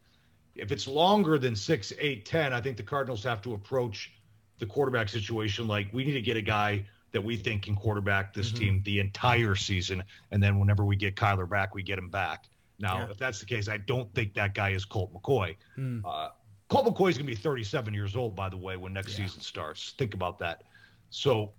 If 0.55 0.71
it's 0.71 0.87
longer 0.87 1.37
than 1.37 1.55
six, 1.55 1.93
eight, 1.99 2.25
ten, 2.25 2.53
I 2.53 2.61
think 2.61 2.77
the 2.77 2.83
Cardinals 2.83 3.23
have 3.23 3.41
to 3.43 3.53
approach 3.53 4.11
the 4.59 4.65
quarterback 4.65 5.09
situation 5.09 5.67
like 5.67 5.87
we 5.93 6.03
need 6.03 6.13
to 6.13 6.21
get 6.21 6.37
a 6.37 6.41
guy 6.41 6.85
that 7.11 7.21
we 7.21 7.37
think 7.37 7.63
can 7.63 7.75
quarterback 7.75 8.33
this 8.33 8.49
mm-hmm. 8.49 8.57
team 8.57 8.81
the 8.85 8.99
entire 8.99 9.55
season, 9.55 10.03
and 10.31 10.41
then 10.43 10.59
whenever 10.59 10.83
we 10.83 10.95
get 10.95 11.15
Kyler 11.15 11.49
back, 11.49 11.73
we 11.73 11.83
get 11.83 11.97
him 11.97 12.09
back. 12.09 12.45
Now, 12.79 12.99
yeah. 12.99 13.11
if 13.11 13.17
that's 13.17 13.39
the 13.39 13.45
case, 13.45 13.67
I 13.67 13.77
don't 13.77 14.13
think 14.13 14.33
that 14.35 14.53
guy 14.53 14.69
is 14.69 14.85
Colt 14.85 15.11
McCoy. 15.13 15.55
Mm. 15.77 16.01
Uh, 16.05 16.29
Colt 16.69 16.85
McCoy 16.85 17.09
is 17.09 17.17
going 17.17 17.25
to 17.27 17.35
be 17.35 17.35
37 17.35 17.93
years 17.93 18.15
old, 18.15 18.35
by 18.35 18.49
the 18.49 18.57
way, 18.57 18.77
when 18.77 18.93
next 18.93 19.17
yeah. 19.17 19.25
season 19.25 19.41
starts. 19.41 19.95
Think 19.97 20.13
about 20.13 20.37
that. 20.39 20.63
So 21.09 21.53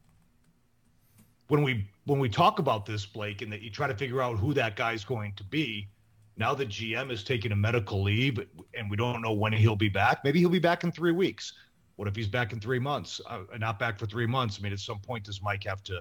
when 1.49 1.62
we 1.62 1.88
when 2.05 2.19
we 2.19 2.28
talk 2.28 2.59
about 2.59 2.87
this, 2.87 3.07
Blake, 3.07 3.43
and 3.43 3.52
that 3.52 3.62
you 3.62 3.71
try 3.71 3.87
to 3.87 3.97
figure 3.97 4.23
out 4.23 4.38
who 4.38 4.55
that 4.55 4.76
guy's 4.76 5.05
going 5.05 5.33
to 5.35 5.45
be, 5.45 5.88
now 6.37 6.55
the 6.55 6.67
GM 6.67 7.11
is 7.11 7.25
taking 7.25 7.52
a 7.52 7.57
medical 7.57 8.02
leave, 8.02 8.38
and 8.75 8.90
we 8.90 8.97
don't 8.97 9.21
know 9.23 9.33
when 9.33 9.52
he'll 9.52 9.76
be 9.76 9.88
back. 9.88 10.23
Maybe 10.25 10.38
he'll 10.38 10.50
be 10.50 10.59
back 10.59 10.85
in 10.85 10.93
three 10.93 11.12
weeks. 11.12 11.55
What 11.99 12.07
if 12.07 12.14
he's 12.14 12.28
back 12.28 12.52
in 12.52 12.61
three 12.61 12.78
months? 12.78 13.21
Uh, 13.26 13.40
not 13.59 13.81
back 13.81 13.99
for 13.99 14.07
three 14.07 14.25
months. 14.25 14.57
I 14.57 14.62
mean, 14.62 14.73
at 14.73 14.78
some 14.78 15.00
point, 15.00 15.25
does 15.25 15.43
Mike 15.43 15.64
have 15.64 15.83
to 15.83 16.00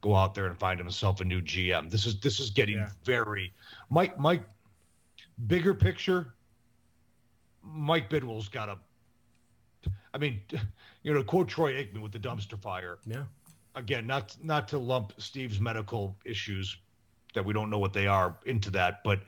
go 0.00 0.16
out 0.16 0.34
there 0.34 0.46
and 0.46 0.58
find 0.58 0.80
himself 0.80 1.20
a 1.20 1.24
new 1.24 1.40
GM? 1.40 1.88
This 1.88 2.06
is 2.06 2.18
this 2.18 2.40
is 2.40 2.50
getting 2.50 2.78
yeah. 2.78 2.88
very 3.04 3.54
Mike. 3.88 4.18
Mike, 4.18 4.42
bigger 5.46 5.74
picture. 5.74 6.34
Mike 7.62 8.10
Bidwill's 8.10 8.48
got 8.48 8.68
a. 8.68 8.78
I 10.12 10.18
mean, 10.18 10.40
you 11.04 11.14
know, 11.14 11.22
quote 11.22 11.46
Troy 11.46 11.72
Aikman 11.74 12.02
with 12.02 12.10
the 12.10 12.18
dumpster 12.18 12.60
fire. 12.60 12.98
Yeah. 13.06 13.22
Again, 13.76 14.08
not 14.08 14.36
not 14.42 14.66
to 14.68 14.78
lump 14.78 15.12
Steve's 15.18 15.60
medical 15.60 16.16
issues 16.24 16.78
that 17.34 17.44
we 17.44 17.52
don't 17.52 17.70
know 17.70 17.78
what 17.78 17.92
they 17.92 18.08
are 18.08 18.36
into 18.46 18.70
that, 18.72 19.04
but 19.04 19.20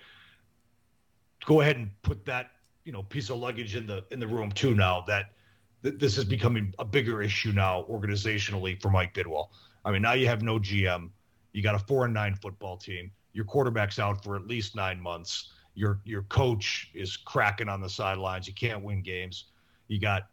go 1.47 1.61
ahead 1.61 1.77
and 1.77 1.89
put 2.03 2.25
that 2.25 2.51
you 2.85 2.91
know 2.91 3.05
piece 3.05 3.31
of 3.31 3.39
luggage 3.39 3.77
in 3.77 3.87
the 3.87 4.05
in 4.11 4.19
the 4.19 4.27
room 4.27 4.51
too. 4.51 4.75
Now 4.75 5.05
that 5.07 5.35
th- 5.83 5.99
this 5.99 6.19
is 6.19 6.25
becoming 6.25 6.75
a 6.79 6.85
bigger 6.85 7.23
issue 7.23 7.53
now 7.53 7.85
organizationally 7.91 8.81
for 8.81 8.91
Mike 8.91 9.15
Bidwill. 9.15 9.49
I 9.85 9.91
mean, 9.91 10.03
now 10.03 10.13
you 10.13 10.27
have 10.27 10.43
no 10.43 10.59
GM. 10.59 11.11
You 11.53 11.63
got 11.63 11.75
a 11.75 11.79
four 11.79 12.05
and 12.05 12.15
nine 12.15 12.35
football 12.35 12.77
team. 12.77 13.11
Your 13.33 13.45
quarterback's 13.45 13.99
out 13.99 14.23
for 14.23 14.37
at 14.37 14.47
least 14.47 14.77
nine 14.77 15.01
months. 15.01 15.53
Your 15.75 16.01
your 16.05 16.23
coach 16.23 16.91
is 16.95 17.17
cracking 17.17 17.69
on 17.69 17.81
the 17.81 17.89
sidelines. 17.89 18.47
You 18.47 18.55
can't 18.55 18.83
win 18.83 19.03
games. 19.03 19.45
You 19.89 20.01
got. 20.01 20.29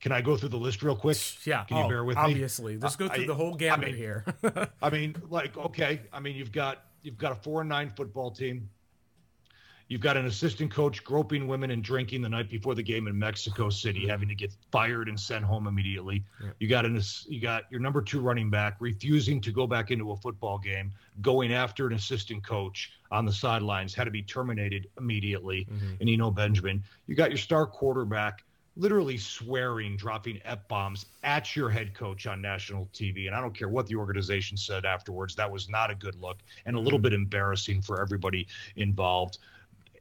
Can 0.00 0.12
I 0.12 0.20
go 0.20 0.36
through 0.36 0.50
the 0.50 0.58
list 0.58 0.82
real 0.82 0.94
quick? 0.94 1.18
Yeah. 1.44 1.64
Can 1.64 1.78
you 1.78 1.82
oh, 1.84 1.88
bear 1.88 2.04
with 2.04 2.16
obviously. 2.16 2.76
me? 2.76 2.76
Obviously, 2.76 2.78
let's 2.78 2.96
go 2.96 3.08
through 3.08 3.24
I, 3.24 3.26
the 3.26 3.34
whole 3.34 3.54
gamut 3.54 3.88
I 3.88 3.90
mean, 3.90 3.96
here. 3.96 4.24
I 4.82 4.90
mean, 4.90 5.16
like, 5.28 5.56
okay. 5.56 6.02
I 6.12 6.20
mean, 6.20 6.36
you've 6.36 6.52
got 6.52 6.84
you've 7.02 7.18
got 7.18 7.32
a 7.32 7.34
four 7.34 7.60
and 7.60 7.68
nine 7.68 7.92
football 7.96 8.30
team. 8.30 8.68
You've 9.88 10.02
got 10.02 10.18
an 10.18 10.26
assistant 10.26 10.70
coach 10.70 11.02
groping 11.02 11.48
women 11.48 11.70
and 11.70 11.82
drinking 11.82 12.20
the 12.20 12.28
night 12.28 12.50
before 12.50 12.74
the 12.74 12.82
game 12.82 13.08
in 13.08 13.18
Mexico 13.18 13.70
City, 13.70 14.00
mm-hmm. 14.00 14.10
having 14.10 14.28
to 14.28 14.34
get 14.34 14.52
fired 14.70 15.08
and 15.08 15.18
sent 15.18 15.44
home 15.44 15.66
immediately. 15.66 16.24
Yeah. 16.42 16.50
You 16.60 16.68
got 16.68 16.84
an 16.84 17.00
you 17.26 17.40
got 17.40 17.64
your 17.70 17.80
number 17.80 18.02
two 18.02 18.20
running 18.20 18.50
back 18.50 18.76
refusing 18.80 19.40
to 19.40 19.50
go 19.50 19.66
back 19.66 19.90
into 19.90 20.12
a 20.12 20.16
football 20.16 20.58
game, 20.58 20.92
going 21.22 21.52
after 21.54 21.86
an 21.86 21.94
assistant 21.94 22.44
coach 22.44 22.92
on 23.10 23.24
the 23.24 23.32
sidelines, 23.32 23.94
had 23.94 24.04
to 24.04 24.10
be 24.10 24.22
terminated 24.22 24.88
immediately. 24.98 25.66
Mm-hmm. 25.70 25.94
And 26.00 26.08
you 26.08 26.18
know 26.18 26.30
Benjamin, 26.30 26.82
you 27.06 27.14
got 27.14 27.30
your 27.30 27.38
star 27.38 27.66
quarterback 27.66 28.44
literally 28.76 29.16
swearing, 29.16 29.96
dropping 29.96 30.40
f 30.44 30.68
bombs 30.68 31.06
at 31.24 31.56
your 31.56 31.68
head 31.68 31.94
coach 31.94 32.26
on 32.26 32.40
national 32.40 32.88
TV. 32.94 33.26
And 33.26 33.34
I 33.34 33.40
don't 33.40 33.54
care 33.54 33.68
what 33.68 33.86
the 33.86 33.96
organization 33.96 34.56
said 34.56 34.84
afterwards. 34.84 35.34
That 35.34 35.50
was 35.50 35.68
not 35.68 35.90
a 35.90 35.94
good 35.94 36.14
look 36.14 36.38
and 36.64 36.76
a 36.76 36.78
little 36.78 36.98
mm-hmm. 36.98 37.04
bit 37.04 37.12
embarrassing 37.14 37.82
for 37.82 38.00
everybody 38.00 38.46
involved 38.76 39.38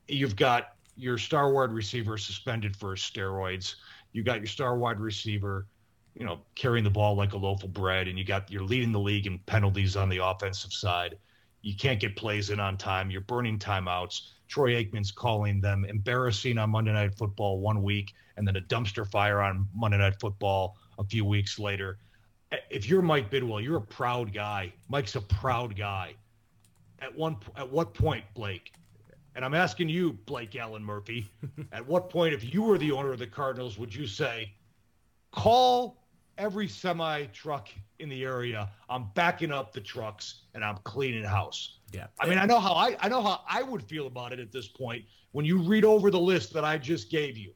you've 0.08 0.36
got 0.36 0.76
your 0.96 1.18
star 1.18 1.52
wide 1.52 1.72
receiver 1.72 2.18
suspended 2.18 2.76
for 2.76 2.96
steroids. 2.96 3.76
You 4.14 4.24
got 4.24 4.40
your 4.40 4.48
star 4.48 4.78
wide 4.78 5.00
receiver, 5.00 5.68
you 6.16 6.26
know, 6.26 6.40
carrying 6.56 6.84
the 6.84 6.90
ball 6.90 7.16
like 7.16 7.34
a 7.34 7.38
loaf 7.38 7.64
of 7.64 7.74
bread, 7.74 8.08
and 8.08 8.18
you 8.18 8.26
got 8.26 8.52
you're 8.52 8.64
leading 8.64 8.92
the 8.92 9.00
league 9.00 9.28
in 9.28 9.40
penalties 9.40 9.96
on 9.96 10.10
the 10.10 10.24
offensive 10.24 10.74
side. 10.74 11.18
You 11.62 11.76
can't 11.76 12.00
get 12.00 12.16
plays 12.16 12.50
in 12.50 12.60
on 12.60 12.78
time. 12.78 13.12
You're 13.12 13.22
burning 13.22 13.60
timeouts. 13.60 14.30
Troy 14.48 14.82
Aikman's 14.82 15.12
calling 15.12 15.60
them 15.60 15.86
embarrassing 15.86 16.58
on 16.58 16.70
Monday 16.70 16.94
Night 16.94 17.16
Football 17.16 17.60
one 17.60 17.84
week, 17.84 18.14
and 18.38 18.48
then 18.48 18.56
a 18.56 18.62
dumpster 18.62 19.10
fire 19.10 19.42
on 19.42 19.68
Monday 19.76 19.98
Night 19.98 20.20
Football 20.20 20.78
a 20.98 21.04
few 21.04 21.26
weeks 21.26 21.60
later. 21.60 22.00
If 22.70 22.88
you're 22.88 23.02
Mike 23.02 23.30
Bidwill, 23.30 23.62
you're 23.62 23.78
a 23.78 23.82
proud 23.82 24.34
guy. 24.34 24.72
Mike's 24.88 25.16
a 25.16 25.22
proud 25.22 25.76
guy. 25.76 26.16
At 27.00 27.16
one, 27.16 27.36
at 27.58 27.70
what 27.70 27.94
point, 27.94 28.24
Blake, 28.34 28.72
and 29.38 29.46
I'm 29.46 29.54
asking 29.54 29.88
you, 29.88 30.14
Blake 30.26 30.56
Allen 30.56 30.84
Murphy, 30.84 31.30
at 31.72 31.88
what 31.88 32.10
point, 32.10 32.34
if 32.34 32.52
you 32.52 32.64
were 32.64 32.80
the 32.80 32.92
owner 32.92 33.14
of 33.14 33.20
the 33.20 33.28
Cardinals, 33.28 33.78
would 33.78 33.94
you 33.94 34.08
say, 34.08 34.52
call 35.32 36.08
every 36.40 36.68
semi 36.68 37.26
truck 37.28 37.70
in 38.00 38.10
the 38.10 38.24
area? 38.24 38.72
I'm 38.90 39.10
backing 39.14 39.52
up 39.52 39.74
the 39.74 39.80
trucks 39.80 40.42
and 40.56 40.66
I'm 40.66 40.78
cleaning 40.78 41.24
house. 41.24 41.78
Yeah. 41.94 42.08
I 42.20 42.28
mean, 42.28 42.40
I 42.40 42.48
know 42.48 42.60
how 42.60 42.74
I, 42.74 42.98
I 43.00 43.10
know 43.10 43.22
how 43.22 43.42
I 43.48 43.62
would 43.62 43.84
feel 43.84 44.08
about 44.08 44.34
it 44.34 44.40
at 44.40 44.52
this 44.52 44.68
point. 44.68 45.06
When 45.34 45.46
you 45.46 45.60
read 45.60 45.86
over 45.86 46.10
the 46.10 46.20
list 46.20 46.52
that 46.54 46.66
I 46.66 46.80
just 46.80 47.12
gave 47.12 47.38
you, 47.38 47.54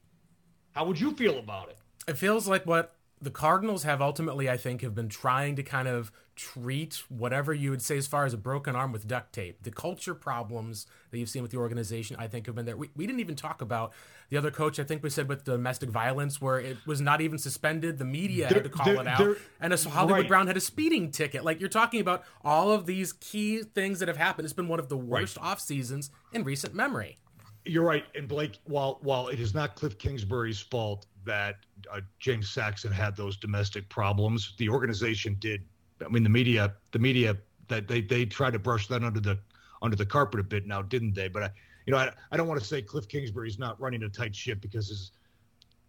how 0.74 0.86
would 0.86 1.00
you 1.00 1.16
feel 1.16 1.40
about 1.40 1.70
it? 1.70 1.80
It 2.08 2.14
feels 2.14 2.48
like 2.48 2.64
what 2.68 2.96
the 3.22 3.30
Cardinals 3.30 3.84
have 3.84 4.02
ultimately, 4.02 4.50
I 4.50 4.58
think, 4.58 4.82
have 4.82 4.96
been 4.96 5.10
trying 5.10 5.56
to 5.56 5.64
kind 5.64 5.88
of 5.88 6.12
treat 6.36 7.04
whatever 7.08 7.54
you 7.54 7.70
would 7.70 7.82
say 7.82 7.96
as 7.98 8.08
far 8.08 8.26
as 8.26 8.34
a 8.34 8.38
broken 8.38 8.76
arm 8.76 8.92
with 8.92 9.08
duct 9.08 9.32
tape. 9.32 9.62
The 9.62 9.70
culture 9.70 10.16
problems 10.16 10.88
that 11.12 11.20
you've 11.20 11.30
seen 11.30 11.44
with 11.44 11.52
the 11.52 11.58
organization, 11.58 12.16
I 12.18 12.28
think, 12.28 12.48
have 12.48 12.56
been 12.56 12.66
there. 12.66 12.76
We, 12.76 12.90
we 12.96 13.06
didn't 13.06 13.20
even 13.20 13.36
talk 13.36 13.62
about 13.62 13.94
the 14.30 14.38
other 14.38 14.50
coach, 14.50 14.80
I 14.80 14.84
think 14.84 15.04
we 15.04 15.12
said 15.12 15.28
with 15.30 15.44
domestic 15.44 15.90
violence, 15.90 16.42
where 16.42 16.60
it 16.60 16.78
was 16.88 17.00
not 17.00 17.22
even 17.22 17.38
suspended. 17.38 18.00
The 18.00 18.06
media 18.06 18.48
had 18.48 18.64
to 18.64 18.70
call 18.70 19.00
it 19.00 19.08
out. 19.08 19.38
And 19.60 19.72
a 19.72 19.78
Hollywood 19.78 20.22
right. 20.22 20.28
Brown 20.28 20.48
had 20.48 20.58
a 20.58 20.62
speeding 20.62 21.12
ticket. 21.12 21.44
Like 21.46 21.60
you're 21.60 21.70
talking 21.70 22.02
about 22.02 22.24
all 22.44 22.72
of 22.72 22.88
these 22.88 23.14
key 23.14 23.62
things 23.62 24.00
that 24.00 24.08
have 24.08 24.18
happened. 24.18 24.46
It's 24.46 24.54
been 24.54 24.70
one 24.70 24.80
of 24.80 24.90
the 24.90 24.98
worst 24.98 25.38
right. 25.38 25.46
off 25.46 25.60
seasons 25.60 26.10
in 26.34 26.44
recent 26.44 26.74
memory. 26.74 27.20
You're 27.66 27.84
right. 27.84 28.06
And 28.16 28.28
Blake, 28.28 28.58
while 28.66 29.00
while 29.02 29.28
it 29.28 29.40
is 29.40 29.54
not 29.54 29.76
Cliff 29.76 29.98
Kingsbury's 29.98 30.60
fault 30.60 31.06
that 31.26 31.58
uh, 31.92 32.02
James 32.20 32.50
Saxon 32.50 32.92
had 32.92 33.16
those 33.16 33.38
domestic 33.38 33.88
problems. 33.90 34.54
The 34.58 34.70
organization 34.70 35.38
did. 35.40 35.64
I 36.04 36.10
mean, 36.10 36.24
the 36.24 36.30
media, 36.30 36.74
the 36.92 37.00
media 37.00 37.38
that 37.68 37.88
they 37.88 38.02
they 38.02 38.26
tried 38.26 38.54
to 38.54 38.60
brush 38.60 38.88
that 38.88 39.04
under 39.04 39.20
the 39.20 39.38
under 39.82 39.96
the 39.96 40.06
carpet 40.06 40.40
a 40.40 40.44
bit 40.44 40.66
now, 40.66 40.82
didn't 40.82 41.14
they? 41.14 41.28
But 41.28 41.44
I, 41.44 41.50
you 41.86 41.94
know, 41.94 42.00
I, 42.00 42.12
I 42.32 42.38
don't 42.38 42.48
want 42.48 42.60
to 42.60 42.66
say 42.66 42.82
Cliff 42.82 43.08
Kingsbury's 43.08 43.60
not 43.60 43.80
running 43.80 44.04
a 44.04 44.10
tight 44.10 44.36
ship 44.36 44.62
because 44.62 44.90
his, 44.90 45.12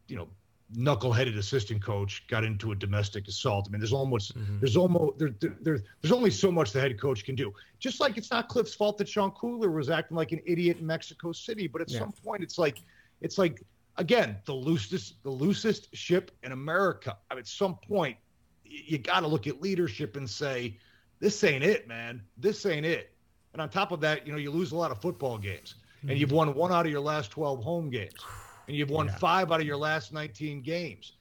you 0.08 0.16
know, 0.16 0.28
knuckleheaded 0.76 1.36
assistant 1.36 1.82
coach 1.82 2.26
got 2.28 2.44
into 2.44 2.72
a 2.72 2.74
domestic 2.74 3.28
assault. 3.28 3.66
I 3.68 3.72
mean, 3.72 3.80
there's 3.80 3.92
almost 3.92 4.36
mm-hmm. 4.36 4.58
there's 4.60 4.76
almost 4.76 5.18
there, 5.18 5.34
there, 5.38 5.80
there's 6.00 6.12
only 6.12 6.30
so 6.30 6.50
much 6.50 6.72
the 6.72 6.80
head 6.80 6.98
coach 7.00 7.24
can 7.24 7.34
do. 7.34 7.52
Just 7.78 8.00
like 8.00 8.16
it's 8.16 8.30
not 8.30 8.48
Cliff's 8.48 8.74
fault 8.74 8.98
that 8.98 9.08
Sean 9.08 9.30
Kugler 9.32 9.70
was 9.70 9.90
acting 9.90 10.16
like 10.16 10.32
an 10.32 10.40
idiot 10.46 10.78
in 10.78 10.86
Mexico 10.86 11.32
City, 11.32 11.66
but 11.66 11.82
at 11.82 11.90
yeah. 11.90 12.00
some 12.00 12.12
point 12.12 12.42
it's 12.42 12.58
like 12.58 12.78
it's 13.20 13.38
like 13.38 13.62
again, 13.96 14.36
the 14.44 14.54
loosest 14.54 15.22
the 15.22 15.30
loosest 15.30 15.94
ship 15.94 16.30
in 16.42 16.52
America. 16.52 17.16
I 17.30 17.34
mean, 17.34 17.40
at 17.40 17.48
some 17.48 17.76
point, 17.76 18.16
you 18.64 18.98
got 18.98 19.20
to 19.20 19.26
look 19.26 19.46
at 19.46 19.60
leadership 19.60 20.16
and 20.16 20.28
say, 20.28 20.78
this 21.20 21.42
ain't 21.44 21.62
it, 21.62 21.86
man. 21.86 22.22
This 22.36 22.64
ain't 22.66 22.86
it. 22.86 23.12
And 23.52 23.60
on 23.60 23.68
top 23.68 23.92
of 23.92 24.00
that, 24.00 24.26
you 24.26 24.32
know, 24.32 24.38
you 24.38 24.50
lose 24.50 24.72
a 24.72 24.76
lot 24.76 24.90
of 24.90 25.00
football 25.00 25.38
games, 25.38 25.74
mm-hmm. 25.98 26.10
and 26.10 26.18
you've 26.18 26.32
won 26.32 26.54
one 26.54 26.72
out 26.72 26.86
of 26.86 26.92
your 26.92 27.00
last 27.00 27.30
12 27.30 27.62
home 27.62 27.90
games, 27.90 28.14
and 28.66 28.76
you've 28.76 28.90
won 28.90 29.06
yeah. 29.06 29.16
five 29.16 29.52
out 29.52 29.60
of 29.60 29.66
your 29.66 29.76
last 29.76 30.12
19 30.12 30.62
games. 30.62 31.12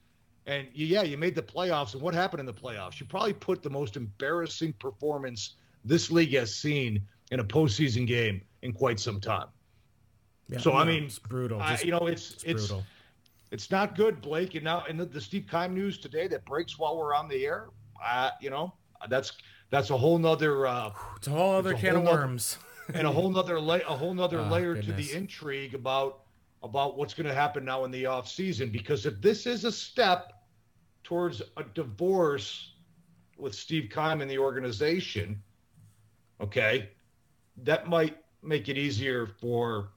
And 0.47 0.67
you, 0.73 0.85
yeah, 0.85 1.03
you 1.03 1.17
made 1.17 1.35
the 1.35 1.41
playoffs. 1.41 1.93
And 1.93 2.01
what 2.01 2.13
happened 2.13 2.39
in 2.39 2.45
the 2.45 2.53
playoffs? 2.53 2.99
You 2.99 3.05
probably 3.05 3.33
put 3.33 3.61
the 3.61 3.69
most 3.69 3.95
embarrassing 3.95 4.73
performance 4.73 5.55
this 5.85 6.11
league 6.11 6.33
has 6.33 6.55
seen 6.55 7.01
in 7.31 7.39
a 7.39 7.43
postseason 7.43 8.05
game 8.07 8.41
in 8.61 8.73
quite 8.73 8.99
some 8.99 9.19
time. 9.19 9.47
Yeah, 10.49 10.59
so 10.59 10.73
I 10.73 10.83
mean, 10.83 11.05
it's 11.05 11.19
brutal. 11.19 11.61
I, 11.61 11.79
you 11.83 11.91
know, 11.91 12.07
it's 12.07 12.31
it's 12.31 12.43
it's, 12.43 12.67
brutal. 12.67 12.83
it's 13.51 13.71
not 13.71 13.95
good, 13.95 14.21
Blake. 14.21 14.55
And 14.55 14.65
now 14.65 14.83
in 14.85 14.97
the, 14.97 15.05
the 15.05 15.21
Steve 15.21 15.45
Keim 15.49 15.73
news 15.73 15.97
today 15.97 16.27
that 16.27 16.43
breaks 16.45 16.77
while 16.77 16.97
we're 16.97 17.15
on 17.15 17.29
the 17.29 17.45
air, 17.45 17.69
uh, 18.03 18.31
you 18.41 18.49
know, 18.49 18.73
that's 19.09 19.31
that's 19.69 19.89
a 19.89 19.97
whole 19.97 20.17
nother. 20.17 20.67
Uh, 20.67 20.91
it's 21.15 21.27
a 21.27 21.31
whole 21.31 21.55
other 21.55 21.73
can 21.73 21.95
of 21.95 22.03
worms, 22.03 22.57
and 22.93 23.07
a 23.07 23.11
whole 23.11 23.29
nother 23.29 23.59
la- 23.59 23.75
a 23.75 23.95
whole 23.95 24.13
nother 24.13 24.39
oh, 24.39 24.43
layer 24.51 24.75
goodness. 24.75 25.07
to 25.07 25.13
the 25.13 25.17
intrigue 25.17 25.73
about 25.73 26.19
about 26.63 26.97
what's 26.97 27.13
going 27.13 27.27
to 27.27 27.33
happen 27.33 27.65
now 27.65 27.83
in 27.85 27.91
the 27.91 28.05
off 28.05 28.27
season. 28.27 28.69
Because 28.69 29.05
if 29.05 29.19
this 29.21 29.45
is 29.45 29.65
a 29.65 29.71
step 29.71 30.33
towards 31.03 31.41
a 31.57 31.63
divorce 31.73 32.73
with 33.37 33.55
Steve 33.55 33.89
Keim 33.93 34.21
and 34.21 34.29
the 34.29 34.37
organization, 34.37 35.41
okay, 36.39 36.89
that 37.63 37.87
might 37.87 38.17
make 38.43 38.69
it 38.69 38.77
easier 38.77 39.25
for 39.25 39.89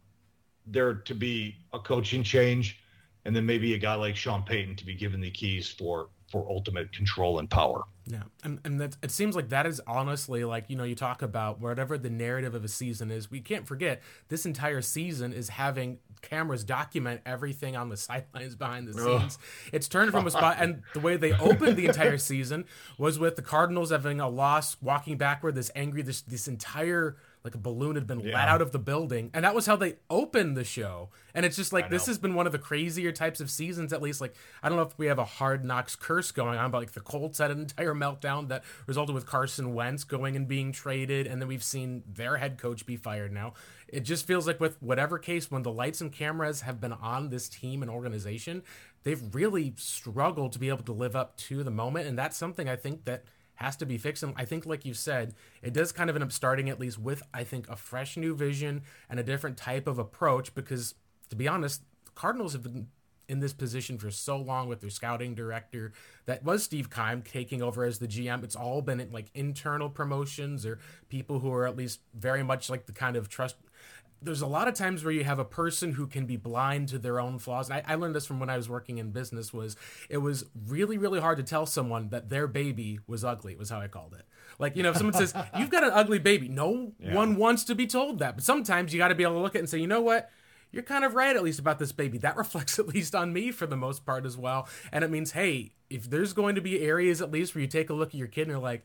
there 0.66 0.94
to 0.94 1.14
be 1.14 1.57
a 1.72 1.79
coaching 1.79 2.22
change, 2.22 2.81
and 3.27 3.37
then 3.37 3.44
maybe 3.44 3.74
a 3.74 3.79
guy 3.79 3.94
like 3.94 4.16
Sean 4.16 4.42
Payton 4.42 4.77
to 4.77 4.87
be 4.87 4.94
given 4.94 5.20
the 5.20 5.31
keys 5.31 5.68
for 5.68 6.09
for 6.34 6.50
ultimate 6.50 6.92
control 6.92 7.38
and 7.38 7.48
power. 7.48 7.84
Yeah, 8.06 8.24
and 8.42 8.58
and 8.64 8.80
that 8.80 8.96
it 9.04 9.12
seems 9.12 9.36
like 9.36 9.50
that 9.50 9.66
is 9.66 9.80
honestly 9.86 10.42
like 10.44 10.64
you 10.66 10.74
know 10.74 10.82
you 10.82 10.96
talk 10.96 11.22
about 11.22 11.60
whatever 11.60 11.96
the 11.96 12.10
narrative 12.10 12.56
of 12.56 12.64
a 12.64 12.68
season 12.68 13.12
is. 13.12 13.30
We 13.30 13.40
can't 13.40 13.68
forget 13.68 14.02
this 14.28 14.44
entire 14.44 14.82
season 14.82 15.32
is 15.32 15.50
having 15.50 15.98
cameras 16.22 16.64
document 16.64 17.20
everything 17.24 17.76
on 17.76 17.88
the 17.88 17.96
sidelines 18.08 18.56
behind 18.56 18.88
the 18.88 18.94
scenes. 18.94 19.38
Ugh. 19.40 19.70
It's 19.72 19.86
turned 19.86 20.10
from 20.10 20.26
a 20.26 20.30
spot, 20.32 20.56
and 20.60 20.82
the 20.92 20.98
way 20.98 21.16
they 21.16 21.32
opened 21.34 21.76
the 21.76 21.86
entire 21.86 22.18
season 22.18 22.64
was 22.98 23.20
with 23.20 23.36
the 23.36 23.42
Cardinals 23.42 23.92
having 23.92 24.20
a 24.20 24.28
loss, 24.28 24.76
walking 24.82 25.16
backward, 25.16 25.54
this 25.54 25.70
angry, 25.76 26.02
this 26.02 26.20
this 26.22 26.48
entire 26.48 27.16
like 27.44 27.54
a 27.54 27.59
balloon 27.59 27.94
had 27.94 28.07
been 28.07 28.20
yeah. 28.20 28.35
let 28.35 28.48
out 28.48 28.62
of 28.62 28.72
the 28.72 28.78
building 28.78 29.30
and 29.35 29.44
that 29.44 29.54
was 29.54 29.66
how 29.66 29.76
they 29.76 29.96
opened 30.09 30.57
the 30.57 30.64
show. 30.64 31.11
And 31.35 31.44
it's 31.44 31.57
just 31.57 31.72
like 31.72 31.90
this 31.90 32.07
has 32.07 32.16
been 32.16 32.35
one 32.35 32.46
of 32.46 32.52
the 32.52 32.59
crazier 32.59 33.12
types 33.12 33.40
of 33.40 33.50
seasons 33.50 33.92
at 33.92 34.00
least 34.00 34.20
like 34.20 34.35
i 34.62 34.68
don't 34.68 34.78
know 34.78 34.85
if 34.85 34.96
we 34.96 35.07
have 35.07 35.18
a 35.18 35.24
hard 35.24 35.64
knocks 35.64 35.96
curse 35.96 36.30
going 36.30 36.57
on 36.57 36.70
but 36.70 36.78
like 36.78 36.92
the 36.92 37.00
colts 37.00 37.38
had 37.38 37.50
an 37.50 37.59
entire 37.64 37.92
meltdown 37.92 38.48
that 38.48 38.62
resulted 38.87 39.14
with 39.14 39.26
carson 39.26 39.74
wentz 39.74 40.04
going 40.04 40.37
and 40.37 40.48
being 40.48 40.72
traded 40.72 41.26
and 41.26 41.42
then 41.42 41.48
we've 41.48 41.64
seen 41.64 42.02
their 42.11 42.37
head 42.37 42.57
coach 42.57 42.87
be 42.87 42.96
fired 42.96 43.33
now. 43.33 43.52
It 43.88 44.00
just 44.00 44.26
feels 44.26 44.46
like 44.46 44.59
with 44.59 44.80
whatever 44.80 45.18
case 45.18 45.50
when 45.50 45.62
the 45.62 45.72
lights 45.72 46.00
and 46.00 46.11
cameras 46.11 46.62
have 46.62 46.80
been 46.80 46.92
on 46.92 47.28
this 47.28 47.48
team 47.48 47.83
and 47.83 47.90
organization 47.90 48.62
they've 49.02 49.35
really 49.35 49.74
struggled 49.76 50.52
to 50.52 50.59
be 50.59 50.68
able 50.68 50.83
to 50.83 50.92
live 50.92 51.14
up 51.14 51.37
to 51.37 51.62
the 51.62 51.70
moment 51.70 52.09
and 52.09 52.18
that's 52.18 52.37
something 52.37 52.68
i 52.68 52.76
think 52.76 53.04
that 53.04 53.24
has 53.56 53.76
to 53.76 53.86
be 53.86 53.98
fixed. 53.98 54.22
And 54.22 54.34
I 54.36 54.44
think, 54.44 54.66
like 54.66 54.84
you 54.84 54.94
said, 54.94 55.34
it 55.62 55.72
does 55.72 55.92
kind 55.92 56.10
of 56.10 56.16
end 56.16 56.24
up 56.24 56.32
starting 56.32 56.68
at 56.68 56.80
least 56.80 56.98
with, 56.98 57.22
I 57.32 57.44
think, 57.44 57.68
a 57.68 57.76
fresh 57.76 58.16
new 58.16 58.34
vision 58.34 58.82
and 59.08 59.20
a 59.20 59.22
different 59.22 59.56
type 59.56 59.86
of 59.86 59.98
approach. 59.98 60.54
Because 60.54 60.94
to 61.30 61.36
be 61.36 61.48
honest, 61.48 61.82
Cardinals 62.14 62.52
have 62.52 62.62
been 62.62 62.88
in 63.28 63.40
this 63.40 63.52
position 63.52 63.98
for 63.98 64.10
so 64.10 64.36
long 64.36 64.68
with 64.68 64.80
their 64.80 64.90
scouting 64.90 65.34
director 65.34 65.92
that 66.26 66.44
was 66.44 66.62
Steve 66.62 66.90
Keim 66.90 67.22
taking 67.22 67.62
over 67.62 67.84
as 67.84 67.98
the 67.98 68.08
GM. 68.08 68.44
It's 68.44 68.56
all 68.56 68.82
been 68.82 69.08
like 69.12 69.30
internal 69.34 69.88
promotions 69.88 70.66
or 70.66 70.78
people 71.08 71.40
who 71.40 71.52
are 71.52 71.66
at 71.66 71.76
least 71.76 72.00
very 72.14 72.42
much 72.42 72.68
like 72.68 72.86
the 72.86 72.92
kind 72.92 73.16
of 73.16 73.28
trust 73.28 73.56
there's 74.24 74.40
a 74.40 74.46
lot 74.46 74.68
of 74.68 74.74
times 74.74 75.04
where 75.04 75.12
you 75.12 75.24
have 75.24 75.38
a 75.38 75.44
person 75.44 75.92
who 75.92 76.06
can 76.06 76.26
be 76.26 76.37
blind 76.37 76.88
to 76.88 76.98
their 76.98 77.20
own 77.20 77.38
flaws. 77.38 77.68
And 77.68 77.82
I, 77.87 77.92
I, 77.92 77.94
learned 77.96 78.14
this 78.14 78.26
from 78.26 78.40
when 78.40 78.50
I 78.50 78.56
was 78.56 78.68
working 78.68 78.98
in 78.98 79.10
business. 79.10 79.52
Was 79.52 79.76
it 80.08 80.18
was 80.18 80.44
really 80.66 80.98
really 80.98 81.20
hard 81.20 81.37
to 81.38 81.42
tell 81.42 81.66
someone 81.66 82.08
that 82.08 82.30
their 82.30 82.46
baby 82.46 83.00
was 83.06 83.24
ugly. 83.24 83.54
Was 83.56 83.70
how 83.70 83.80
I 83.80 83.88
called 83.88 84.14
it. 84.14 84.26
Like 84.58 84.76
you 84.76 84.82
know, 84.82 84.90
if 84.90 84.96
someone 84.96 85.14
says 85.14 85.34
you've 85.58 85.70
got 85.70 85.84
an 85.84 85.90
ugly 85.92 86.18
baby, 86.18 86.48
no 86.48 86.92
yeah. 86.98 87.14
one 87.14 87.37
wants 87.37 87.64
to 87.64 87.74
be 87.74 87.87
told 87.87 88.18
that. 88.18 88.37
But 88.37 88.44
sometimes 88.44 88.92
you 88.92 88.98
got 88.98 89.08
to 89.08 89.14
be 89.14 89.22
able 89.22 89.34
to 89.34 89.40
look 89.40 89.54
at 89.54 89.58
it 89.58 89.60
and 89.60 89.68
say, 89.68 89.78
you 89.78 89.87
know 89.87 90.00
what. 90.00 90.30
You're 90.70 90.82
kind 90.82 91.04
of 91.04 91.14
right, 91.14 91.37
at 91.37 91.44
least 91.44 91.60
about 91.60 91.78
this 91.78 91.92
baby. 91.92 92.18
That 92.18 92.37
reflects 92.44 92.80
at 92.80 92.88
least 92.88 93.14
on 93.14 93.32
me 93.32 93.52
for 93.52 93.64
the 93.64 93.76
most 93.76 94.04
part 94.04 94.26
as 94.26 94.37
well. 94.37 94.68
And 94.90 95.04
it 95.04 95.10
means, 95.10 95.30
hey, 95.30 95.70
if 95.88 96.10
there's 96.10 96.32
going 96.32 96.56
to 96.56 96.60
be 96.60 96.80
areas 96.80 97.22
at 97.22 97.30
least 97.30 97.54
where 97.54 97.62
you 97.62 97.68
take 97.68 97.90
a 97.90 97.94
look 97.94 98.08
at 98.08 98.14
your 98.14 98.26
kid 98.26 98.42
and 98.42 98.50
you're 98.50 98.58
like, 98.58 98.84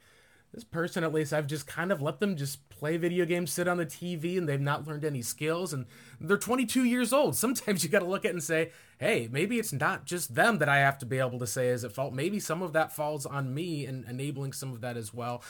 this 0.53 0.63
person 0.63 1.03
at 1.03 1.13
least 1.13 1.33
i've 1.33 1.47
just 1.47 1.67
kind 1.67 1.91
of 1.91 2.01
let 2.01 2.19
them 2.19 2.35
just 2.35 2.67
play 2.69 2.97
video 2.97 3.25
games 3.25 3.51
sit 3.51 3.67
on 3.67 3.77
the 3.77 3.85
tv 3.85 4.37
and 4.37 4.47
they've 4.47 4.61
not 4.61 4.87
learned 4.87 5.03
any 5.03 5.21
skills 5.21 5.73
and 5.73 5.85
they're 6.19 6.37
22 6.37 6.83
years 6.83 7.13
old. 7.13 7.35
Sometimes 7.35 7.83
you 7.83 7.89
got 7.89 7.99
to 7.99 8.05
look 8.05 8.25
at 8.25 8.29
it 8.29 8.33
and 8.35 8.43
say 8.43 8.71
hey 8.99 9.27
maybe 9.31 9.59
it's 9.59 9.73
not 9.73 10.05
just 10.05 10.35
them 10.35 10.59
that 10.59 10.69
i 10.69 10.77
have 10.77 10.97
to 10.97 11.05
be 11.05 11.19
able 11.19 11.39
to 11.39 11.47
say 11.47 11.67
is 11.67 11.83
at 11.83 11.91
fault. 11.91 12.13
Maybe 12.13 12.39
some 12.39 12.61
of 12.61 12.73
that 12.73 12.95
falls 12.95 13.25
on 13.25 13.53
me 13.53 13.85
and 13.85 14.05
enabling 14.05 14.53
some 14.53 14.71
of 14.71 14.81
that 14.81 14.97
as 14.97 15.13
well 15.13 15.43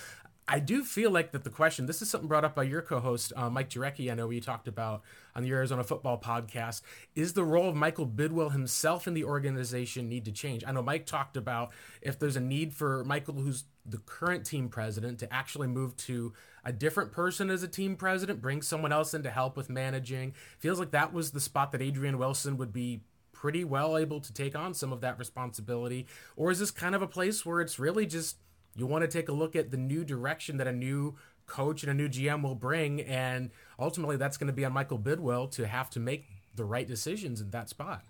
I 0.51 0.57
do 0.57 0.83
feel 0.83 1.11
like 1.11 1.31
that 1.33 1.43
the 1.43 1.51
question, 1.51 1.85
this 1.85 2.01
is 2.01 2.09
something 2.09 2.27
brought 2.27 2.43
up 2.43 2.55
by 2.55 2.63
your 2.63 2.81
co 2.81 2.99
host, 2.99 3.31
uh, 3.35 3.51
Mike 3.51 3.69
Jurecki, 3.69 4.11
I 4.11 4.15
know 4.15 4.25
we 4.25 4.41
talked 4.41 4.67
about 4.67 5.03
on 5.35 5.43
the 5.43 5.51
Arizona 5.51 5.83
Football 5.83 6.19
Podcast. 6.19 6.81
Is 7.15 7.33
the 7.33 7.43
role 7.43 7.69
of 7.69 7.75
Michael 7.75 8.07
Bidwill 8.07 8.51
himself 8.51 9.07
in 9.07 9.13
the 9.13 9.23
organization 9.23 10.09
need 10.09 10.25
to 10.25 10.31
change? 10.31 10.63
I 10.65 10.71
know 10.71 10.81
Mike 10.81 11.05
talked 11.05 11.37
about 11.37 11.71
if 12.01 12.17
there's 12.17 12.35
a 12.35 12.41
need 12.41 12.73
for 12.73 13.03
Michael, 13.03 13.35
who's 13.35 13.65
the 13.85 13.99
current 13.99 14.43
team 14.43 14.69
president, 14.69 15.19
to 15.19 15.31
actually 15.31 15.67
move 15.67 15.95
to 15.97 16.33
a 16.65 16.73
different 16.73 17.11
person 17.11 17.51
as 17.51 17.61
a 17.61 17.67
team 17.67 17.95
president, 17.95 18.41
bring 18.41 18.63
someone 18.63 18.91
else 18.91 19.13
in 19.13 19.21
to 19.21 19.29
help 19.29 19.55
with 19.55 19.69
managing. 19.69 20.33
Feels 20.57 20.79
like 20.79 20.89
that 20.91 21.13
was 21.13 21.29
the 21.29 21.39
spot 21.39 21.71
that 21.73 21.81
Adrian 21.83 22.17
Wilson 22.17 22.57
would 22.57 22.73
be 22.73 23.01
pretty 23.33 23.63
well 23.63 23.95
able 23.95 24.19
to 24.19 24.33
take 24.33 24.55
on 24.55 24.73
some 24.73 24.91
of 24.91 25.01
that 25.01 25.19
responsibility. 25.19 26.07
Or 26.35 26.49
is 26.49 26.57
this 26.57 26.71
kind 26.71 26.95
of 26.95 27.03
a 27.03 27.07
place 27.07 27.45
where 27.45 27.61
it's 27.61 27.77
really 27.77 28.07
just 28.07 28.37
you 28.75 28.85
want 28.85 29.03
to 29.03 29.07
take 29.07 29.29
a 29.29 29.33
look 29.33 29.55
at 29.55 29.71
the 29.71 29.77
new 29.77 30.03
direction 30.03 30.57
that 30.57 30.67
a 30.67 30.71
new 30.71 31.15
coach 31.45 31.83
and 31.83 31.91
a 31.91 31.93
new 31.93 32.07
GM 32.07 32.43
will 32.43 32.55
bring, 32.55 33.01
and 33.01 33.51
ultimately 33.77 34.17
that's 34.17 34.37
going 34.37 34.47
to 34.47 34.53
be 34.53 34.63
on 34.65 34.71
Michael 34.71 34.99
Bidwill 34.99 35.51
to 35.51 35.67
have 35.67 35.89
to 35.91 35.99
make 35.99 36.25
the 36.55 36.63
right 36.63 36.87
decisions 36.87 37.41
in 37.41 37.49
that 37.51 37.69
spot. 37.69 38.03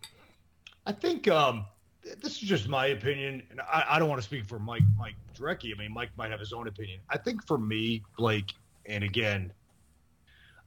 I 0.85 0.91
think 0.91 1.27
um, 1.27 1.65
this 2.03 2.33
is 2.33 2.39
just 2.39 2.67
my 2.67 2.87
opinion, 2.87 3.43
and 3.49 3.61
I, 3.61 3.85
I, 3.91 3.99
don't 3.99 4.09
want 4.09 4.21
to 4.21 4.25
speak 4.25 4.45
for 4.45 4.59
Mike 4.59 4.83
Mike 4.97 5.15
Jurecki. 5.37 5.73
I 5.75 5.79
mean, 5.79 5.93
Mike 5.93 6.09
might 6.17 6.31
have 6.31 6.39
his 6.39 6.53
own 6.53 6.67
opinion. 6.67 6.99
I 7.09 7.17
think 7.17 7.45
for 7.45 7.57
me, 7.57 8.03
Blake, 8.17 8.53
and 8.85 9.03
again, 9.03 9.51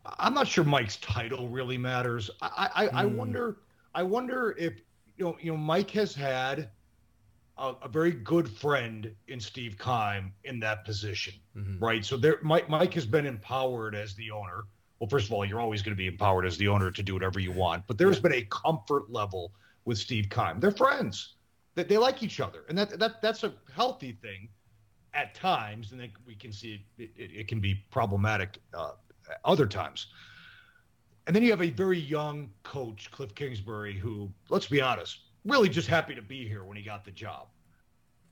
I'm 0.05 0.35
not 0.35 0.49
sure 0.49 0.65
Mike's 0.65 0.97
title 0.97 1.49
really 1.49 1.79
matters. 1.79 2.31
I 2.41 2.71
I, 2.75 2.87
mm. 2.87 2.95
I 2.95 3.05
hmm. 3.05 3.17
wonder 3.17 3.57
I 3.95 4.03
wonder 4.03 4.55
if 4.59 4.75
you 5.17 5.25
know 5.25 5.37
you 5.41 5.53
know 5.53 5.59
Mike 5.59 5.91
has 5.91 6.15
had 6.15 6.71
a, 7.63 7.75
a, 7.83 7.89
very 7.89 8.11
good 8.11 8.49
friend 8.49 9.15
in 9.29 9.41
Steve 9.41 9.79
Keim 9.79 10.33
in 10.45 10.59
that 10.61 10.85
position, 10.85 11.35
mm-hmm. 11.57 11.83
right? 11.83 12.05
So 12.05 12.17
there, 12.17 12.39
Mike, 12.43 12.69
Mike 12.69 12.93
has 12.95 13.07
been 13.07 13.25
empowered 13.25 13.95
as 13.95 14.15
the 14.15 14.33
owner. 14.33 14.65
Well, 14.99 15.09
first 15.09 15.27
of 15.27 15.33
all, 15.33 15.45
you're 15.45 15.61
always 15.61 15.81
going 15.81 15.97
to 15.97 15.99
be 15.99 16.09
empowered 16.09 16.45
as 16.45 16.59
the 16.59 16.69
owner 16.69 16.91
to 16.91 17.03
do 17.03 17.15
whatever 17.15 17.39
you 17.39 17.53
want, 17.53 17.87
but 17.87 17.99
there's 17.99 18.21
been 18.21 18.35
a 18.35 18.43
comfort 18.43 19.11
level 19.11 19.53
with 19.85 19.97
Steve 19.97 20.29
Keim. 20.29 20.61
They're 20.61 20.73
friends. 20.73 21.35
That 21.75 21.89
they, 21.89 21.95
they 21.95 21.99
like 21.99 22.23
each 22.23 22.41
other, 22.41 22.65
and 22.69 22.77
that 22.77 22.99
that 22.99 23.23
that's 23.23 23.45
a 23.45 23.55
healthy 23.75 24.13
thing 24.13 24.49
at 25.15 25.35
times, 25.35 25.93
and 25.93 26.01
then 26.01 26.13
we 26.27 26.35
can 26.35 26.53
see 26.53 26.85
it, 26.99 27.11
it, 27.17 27.31
it 27.33 27.49
can 27.49 27.61
be 27.61 27.83
problematic 27.91 28.59
uh, 28.75 28.93
other 29.45 29.67
times. 29.67 30.09
And 31.27 31.35
then 31.35 31.43
you 31.43 31.51
have 31.51 31.63
a 31.63 31.71
very 31.71 31.99
young 31.99 32.51
coach, 32.63 33.11
Cliff 33.11 33.35
Kingsbury, 33.35 33.97
who, 33.97 34.31
let's 34.49 34.67
be 34.67 34.81
honest, 34.81 35.21
really 35.45 35.69
just 35.69 35.89
happy 35.89 36.15
to 36.15 36.23
be 36.23 36.47
here 36.47 36.65
when 36.65 36.77
he 36.77 36.83
got 36.83 37.05
the 37.05 37.11
job. 37.11 37.49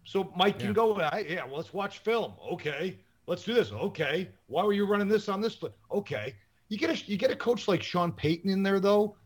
So 0.05 0.33
Mike 0.37 0.59
can 0.59 0.69
yeah. 0.69 0.75
go, 0.75 0.99
yeah, 1.29 1.45
well, 1.45 1.57
let's 1.57 1.73
watch 1.73 1.99
film. 1.99 2.33
Okay. 2.53 2.99
Let's 3.27 3.45
do 3.45 3.55
this. 3.55 3.71
Okay. 3.71 4.29
Why 4.47 4.65
were 4.65 4.73
you 4.73 4.87
running 4.87 5.09
this 5.09 5.29
on 5.29 5.41
this? 5.41 5.55
But 5.55 5.77
okay. 5.93 6.35
You 6.69 6.79
get 6.79 6.91
a 6.91 7.11
you 7.11 7.17
get 7.17 7.31
a 7.31 7.37
coach 7.37 7.69
like 7.69 7.83
Sean 7.83 8.13
Payton 8.13 8.51
in 8.51 8.63
there 8.63 8.81
though. 8.81 9.17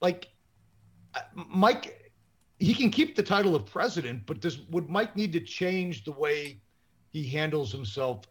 Like 0.00 0.28
uh, 1.14 1.20
Mike, 1.34 2.12
he 2.58 2.74
can 2.74 2.90
keep 2.90 3.16
the 3.16 3.22
title 3.22 3.54
of 3.56 3.66
president, 3.66 4.24
but 4.26 4.40
does 4.40 4.60
would 4.70 4.88
Mike 4.88 5.16
need 5.16 5.32
to 5.32 5.40
change 5.40 6.04
the 6.04 6.12
way 6.12 6.60
he 7.10 7.26
handles 7.26 7.72
himself 7.72 8.24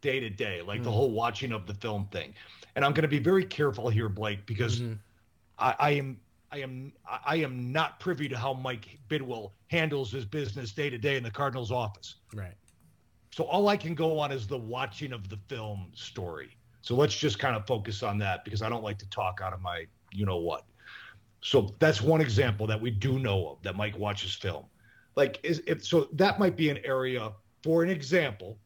day 0.00 0.20
to 0.20 0.30
day, 0.30 0.62
like 0.62 0.80
mm. 0.80 0.84
the 0.84 0.92
whole 0.92 1.10
watching 1.10 1.52
of 1.52 1.66
the 1.66 1.74
film 1.74 2.08
thing? 2.10 2.34
And 2.74 2.84
I'm 2.84 2.92
going 2.92 3.02
to 3.02 3.08
be 3.08 3.18
very 3.18 3.44
careful 3.44 3.88
here, 3.88 4.08
Blake, 4.08 4.46
because 4.46 4.80
mm-hmm. 4.80 4.94
I, 5.58 5.74
I 5.78 5.90
am 5.92 6.20
I 6.52 6.58
am 6.58 6.92
I 7.24 7.36
am 7.36 7.72
not 7.72 7.98
privy 8.00 8.28
to 8.28 8.38
how 8.38 8.54
Mike 8.54 8.98
Bidwill 9.08 9.52
handles 9.68 10.12
his 10.12 10.24
business 10.24 10.72
day 10.72 10.90
to 10.90 10.98
day 10.98 11.16
in 11.16 11.22
the 11.22 11.30
Cardinals 11.30 11.72
office. 11.72 12.16
Right. 12.34 12.54
So 13.32 13.44
all 13.44 13.68
I 13.68 13.76
can 13.76 13.94
go 13.94 14.18
on 14.18 14.32
is 14.32 14.46
the 14.46 14.56
watching 14.56 15.12
of 15.12 15.28
the 15.28 15.38
film 15.48 15.90
story. 15.94 16.56
So 16.82 16.94
let's 16.94 17.16
just 17.16 17.38
kind 17.38 17.56
of 17.56 17.66
focus 17.66 18.02
on 18.02 18.18
that 18.18 18.44
because 18.44 18.62
I 18.62 18.68
don't 18.68 18.84
like 18.84 18.98
to 18.98 19.08
talk 19.10 19.40
out 19.42 19.52
of 19.52 19.60
my 19.60 19.86
you 20.12 20.24
know 20.24 20.38
what. 20.38 20.64
So 21.42 21.74
that's 21.78 22.00
one 22.00 22.20
example 22.20 22.66
that 22.66 22.80
we 22.80 22.90
do 22.90 23.18
know 23.18 23.48
of 23.48 23.62
that 23.62 23.76
Mike 23.76 23.98
watches 23.98 24.34
film. 24.34 24.64
Like 25.16 25.40
is 25.42 25.62
if 25.66 25.84
so 25.84 26.08
that 26.12 26.38
might 26.38 26.56
be 26.56 26.70
an 26.70 26.78
area 26.84 27.32
for 27.62 27.82
an 27.82 27.90
example, 27.90 28.58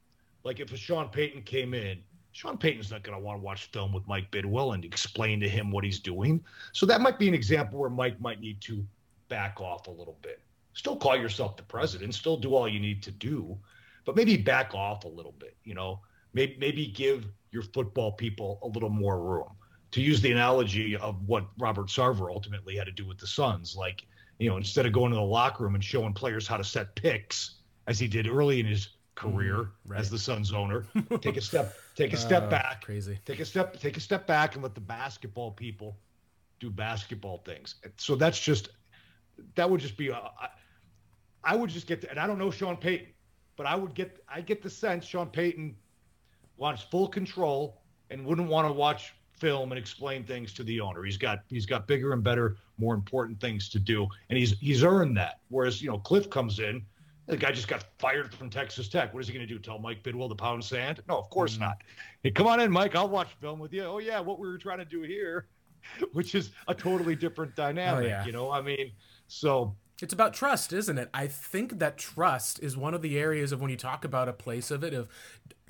like 0.45 0.61
if 0.61 0.73
a 0.73 0.77
Sean 0.77 1.09
Payton 1.09 1.43
came 1.43 1.75
in 1.75 2.03
Sean 2.41 2.57
Payton's 2.57 2.91
not 2.91 3.03
going 3.03 3.19
to 3.19 3.23
want 3.23 3.39
to 3.39 3.45
watch 3.45 3.67
film 3.67 3.93
with 3.93 4.09
Mike 4.09 4.31
Bidwill 4.31 4.73
and 4.73 4.83
explain 4.83 5.41
to 5.41 5.49
him 5.49 5.71
what 5.71 5.85
he's 5.85 6.01
doing. 6.01 6.43
So 6.73 6.87
that 6.87 7.03
might 7.03 7.19
be 7.19 7.29
an 7.29 7.35
example 7.35 7.79
where 7.79 7.91
Mike 7.91 8.19
might 8.19 8.41
need 8.41 8.63
to 8.63 8.83
back 9.29 9.61
off 9.61 9.89
a 9.89 9.91
little 9.91 10.17
bit. 10.23 10.41
Still 10.73 10.97
call 10.97 11.19
yourself 11.19 11.59
the 11.59 11.63
president, 11.65 12.15
still 12.15 12.39
do 12.39 12.55
all 12.55 12.67
you 12.67 12.81
need 12.81 13.03
to 13.03 13.11
do, 13.11 13.59
but 14.07 14.17
maybe 14.17 14.39
back 14.39 14.73
off 14.73 15.05
a 15.05 15.09
little 15.09 15.35
bit, 15.39 15.55
you 15.65 15.75
know, 15.75 16.01
maybe, 16.33 16.57
maybe 16.59 16.87
give 16.87 17.27
your 17.51 17.63
football 17.63 18.13
people 18.13 18.59
a 18.63 18.69
little 18.69 18.89
more 18.89 19.21
room. 19.21 19.51
To 19.91 20.01
use 20.01 20.23
the 20.23 20.33
analogy 20.33 20.97
of 20.97 21.17
what 21.29 21.45
Robert 21.59 21.89
Sarver 21.89 22.31
ultimately 22.31 22.75
had 22.75 22.87
to 22.87 22.93
do 22.93 23.07
with 23.07 23.19
the 23.19 23.27
Suns, 23.27 23.77
like, 23.77 24.07
you 24.39 24.49
know, 24.49 24.57
instead 24.57 24.87
of 24.87 24.95
going 24.95 25.11
to 25.11 25.17
the 25.17 25.23
locker 25.23 25.65
room 25.65 25.75
and 25.75 25.85
showing 25.85 26.15
players 26.15 26.47
how 26.47 26.57
to 26.57 26.65
set 26.65 26.95
picks, 26.95 27.57
as 27.87 27.99
he 27.99 28.09
did 28.09 28.27
early 28.27 28.61
in 28.61 28.67
his 28.67 28.89
career 29.21 29.55
mm-hmm. 29.55 29.93
right. 29.93 30.01
as 30.01 30.11
the 30.11 30.19
Suns 30.19 30.53
owner. 30.53 30.87
Take 31.21 31.37
a 31.37 31.41
step, 31.41 31.77
take 32.01 32.13
a 32.13 32.17
step 32.17 32.45
uh, 32.45 32.51
back. 32.51 32.85
Crazy. 32.85 33.19
Take 33.25 33.41
a 33.41 33.45
step, 33.45 33.79
take 33.79 33.97
a 33.97 34.01
step 34.01 34.27
back, 34.27 34.55
and 34.55 34.63
let 34.63 34.75
the 34.75 34.81
basketball 34.81 35.51
people 35.53 35.97
do 36.59 36.71
basketball 36.71 37.39
things. 37.39 37.77
So 37.97 38.15
that's 38.15 38.39
just 38.39 38.71
that 39.55 39.69
would 39.69 39.81
just 39.81 39.97
be. 39.97 40.09
A, 40.09 40.15
I, 40.15 40.49
I 41.43 41.57
would 41.57 41.71
just 41.71 41.87
get, 41.87 42.03
to, 42.03 42.11
and 42.11 42.19
I 42.19 42.27
don't 42.27 42.39
know 42.39 42.51
Sean 42.51 42.77
Payton, 42.77 43.09
but 43.57 43.65
I 43.65 43.75
would 43.75 43.95
get, 43.95 44.23
I 44.29 44.43
get 44.43 44.63
the 44.63 44.69
sense 44.69 45.07
Sean 45.07 45.29
Payton 45.29 45.75
wants 46.59 46.83
full 46.83 47.09
control 47.09 47.81
and 48.11 48.27
wouldn't 48.27 48.49
want 48.49 48.69
to 48.69 48.73
watch 48.73 49.15
film 49.33 49.73
and 49.73 49.79
explain 49.79 50.23
things 50.25 50.53
to 50.53 50.63
the 50.65 50.81
owner. 50.81 51.03
He's 51.03 51.17
got 51.17 51.41
he's 51.49 51.67
got 51.67 51.87
bigger 51.87 52.13
and 52.13 52.23
better, 52.23 52.57
more 52.79 52.95
important 52.95 53.41
things 53.41 53.69
to 53.71 53.79
do, 53.79 54.07
and 54.29 54.39
he's 54.39 54.59
he's 54.59 54.85
earned 54.85 55.17
that. 55.17 55.41
Whereas 55.49 55.81
you 55.81 55.91
know 55.91 55.99
Cliff 55.99 56.29
comes 56.29 56.59
in 56.59 56.85
The 57.31 57.37
guy 57.37 57.53
just 57.53 57.69
got 57.69 57.85
fired 57.99 58.35
from 58.35 58.51
Texas 58.51 58.89
Tech. 58.89 59.15
What 59.15 59.21
is 59.21 59.29
he 59.29 59.35
going 59.35 59.47
to 59.47 59.53
do? 59.53 59.59
Tell 59.61 59.79
Mike 59.79 60.03
Bidwill 60.03 60.29
to 60.29 60.35
pound 60.35 60.65
sand? 60.65 61.01
No, 61.09 61.17
of 61.17 61.31
course 61.31 61.53
mm-hmm. 61.53 61.63
not. 61.63 61.83
Hey, 62.23 62.31
come 62.33 62.47
on 62.47 62.61
in, 62.61 62.73
Mike. 62.73 62.97
I'll 62.97 63.09
watch 63.09 63.29
film 63.41 63.61
with 63.61 63.73
you. 63.73 63.85
Oh 63.85 63.99
yeah, 63.99 64.19
what 64.21 64.39
we 64.41 64.49
were 64.49 64.59
trying 64.59 64.79
to 64.79 64.85
do 64.85 65.03
here, 65.03 65.47
which 66.13 66.35
is 66.35 66.51
a 66.67 66.75
totally 66.75 67.15
different 67.15 67.55
dynamic. 67.55 68.05
Oh, 68.05 68.09
yeah. 68.09 68.25
You 68.25 68.33
know, 68.33 68.51
I 68.51 68.61
mean, 68.61 68.93
so 69.29 69.77
it's 70.03 70.13
about 70.13 70.35
trust, 70.35 70.73
isn't 70.73 70.99
it? 70.99 71.09
I 71.15 71.27
think 71.27 71.79
that 71.79 71.99
trust 71.99 72.61
is 72.63 72.77
one 72.77 72.95
of 72.95 73.03
the 73.03 73.19
areas 73.19 73.53
of 73.53 73.61
when 73.61 73.71
you 73.71 73.77
talk 73.77 74.05
about 74.05 74.29
a 74.29 74.33
place 74.33 74.71
of 74.71 74.83
it 74.83 74.95
of 74.95 75.09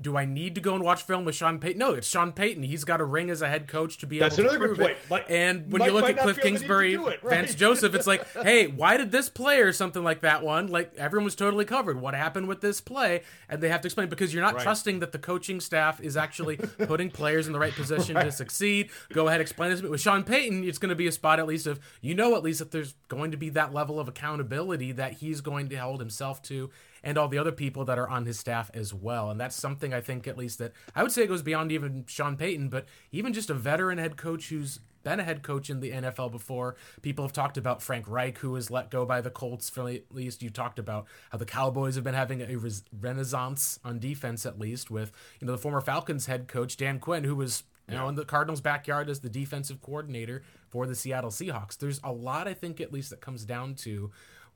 do 0.00 0.16
I 0.16 0.24
need 0.24 0.54
to 0.54 0.60
go 0.60 0.74
and 0.74 0.82
watch 0.82 1.02
film 1.02 1.24
with 1.24 1.34
Sean 1.34 1.58
Payton? 1.58 1.78
No, 1.78 1.92
it's 1.92 2.08
Sean 2.08 2.32
Payton. 2.32 2.62
He's 2.62 2.84
got 2.84 3.00
a 3.00 3.04
ring 3.04 3.30
as 3.30 3.42
a 3.42 3.48
head 3.48 3.68
coach 3.68 3.98
to 3.98 4.06
be 4.06 4.18
That's 4.18 4.38
able 4.38 4.50
to 4.50 4.58
prove 4.58 4.80
it. 4.80 4.96
Mike, 5.10 5.26
and 5.28 5.70
when 5.70 5.80
Mike 5.80 5.88
you 5.88 5.94
look 5.94 6.08
at 6.08 6.18
Cliff 6.18 6.40
Kingsbury, 6.40 6.94
it, 6.94 7.00
right? 7.00 7.22
Vance 7.22 7.54
Joseph, 7.54 7.94
it's 7.94 8.06
like, 8.06 8.26
hey, 8.42 8.66
why 8.66 8.96
did 8.96 9.12
this 9.12 9.28
play 9.28 9.60
or 9.60 9.72
something 9.72 10.02
like 10.02 10.20
that 10.20 10.42
one? 10.42 10.68
Like 10.68 10.94
everyone 10.96 11.24
was 11.24 11.34
totally 11.34 11.64
covered. 11.64 12.00
What 12.00 12.14
happened 12.14 12.48
with 12.48 12.60
this 12.60 12.80
play? 12.80 13.22
And 13.48 13.62
they 13.62 13.68
have 13.68 13.82
to 13.82 13.88
explain 13.88 14.08
because 14.08 14.32
you're 14.32 14.42
not 14.42 14.54
right. 14.54 14.62
trusting 14.62 15.00
that 15.00 15.12
the 15.12 15.18
coaching 15.18 15.60
staff 15.60 16.00
is 16.00 16.16
actually 16.16 16.56
putting 16.86 17.10
players 17.10 17.46
in 17.46 17.52
the 17.52 17.58
right 17.58 17.74
position 17.74 18.16
right. 18.16 18.24
to 18.24 18.32
succeed. 18.32 18.90
Go 19.12 19.28
ahead, 19.28 19.40
explain 19.40 19.70
this. 19.70 19.80
But 19.80 19.90
with 19.90 20.00
Sean 20.00 20.24
Payton, 20.24 20.64
it's 20.64 20.78
going 20.78 20.90
to 20.90 20.96
be 20.96 21.06
a 21.06 21.12
spot 21.12 21.38
at 21.38 21.46
least 21.46 21.66
of 21.66 21.80
you 22.00 22.14
know 22.14 22.34
at 22.36 22.42
least 22.42 22.60
that 22.60 22.70
there's 22.70 22.94
going 23.08 23.30
to 23.32 23.36
be 23.36 23.50
that 23.50 23.74
level 23.74 24.00
of 24.00 24.08
accountability 24.08 24.92
that 24.92 25.14
he's 25.14 25.40
going 25.40 25.68
to 25.68 25.76
hold 25.76 26.00
himself 26.00 26.42
to 26.42 26.70
and 27.02 27.18
all 27.18 27.28
the 27.28 27.38
other 27.38 27.52
people 27.52 27.84
that 27.84 27.98
are 27.98 28.08
on 28.08 28.26
his 28.26 28.38
staff 28.38 28.70
as 28.74 28.92
well. 28.92 29.30
And 29.30 29.40
that's 29.40 29.56
something 29.56 29.92
I 29.94 30.00
think, 30.00 30.26
at 30.26 30.36
least, 30.36 30.58
that 30.58 30.72
I 30.94 31.02
would 31.02 31.12
say 31.12 31.26
goes 31.26 31.42
beyond 31.42 31.72
even 31.72 32.04
Sean 32.06 32.36
Payton, 32.36 32.68
but 32.68 32.86
even 33.12 33.32
just 33.32 33.50
a 33.50 33.54
veteran 33.54 33.98
head 33.98 34.16
coach 34.16 34.48
who's 34.48 34.80
been 35.02 35.20
a 35.20 35.24
head 35.24 35.42
coach 35.42 35.70
in 35.70 35.80
the 35.80 35.90
NFL 35.90 36.30
before. 36.30 36.76
People 37.02 37.24
have 37.24 37.32
talked 37.32 37.56
about 37.56 37.82
Frank 37.82 38.06
Reich, 38.08 38.38
who 38.38 38.50
was 38.50 38.70
let 38.70 38.90
go 38.90 39.04
by 39.04 39.20
the 39.20 39.30
Colts. 39.30 39.70
For 39.70 39.88
at 39.88 40.12
least 40.14 40.42
you 40.42 40.50
talked 40.50 40.78
about 40.78 41.06
how 41.30 41.38
the 41.38 41.46
Cowboys 41.46 41.94
have 41.94 42.04
been 42.04 42.14
having 42.14 42.42
a 42.42 42.58
renaissance 42.98 43.78
on 43.84 43.98
defense, 43.98 44.44
at 44.44 44.58
least 44.58 44.90
with 44.90 45.12
you 45.40 45.46
know 45.46 45.52
the 45.52 45.58
former 45.58 45.80
Falcons 45.80 46.26
head 46.26 46.48
coach 46.48 46.76
Dan 46.76 46.98
Quinn, 46.98 47.24
who 47.24 47.36
was 47.36 47.64
you 47.88 47.96
know 47.96 48.08
in 48.08 48.14
the 48.14 48.24
Cardinals' 48.24 48.60
backyard 48.60 49.08
as 49.08 49.20
the 49.20 49.30
defensive 49.30 49.80
coordinator 49.80 50.42
for 50.68 50.86
the 50.86 50.94
Seattle 50.94 51.30
Seahawks. 51.30 51.78
There's 51.78 52.00
a 52.04 52.12
lot, 52.12 52.46
I 52.46 52.54
think, 52.54 52.80
at 52.80 52.92
least 52.92 53.10
that 53.10 53.20
comes 53.20 53.44
down 53.44 53.74
to 53.76 54.10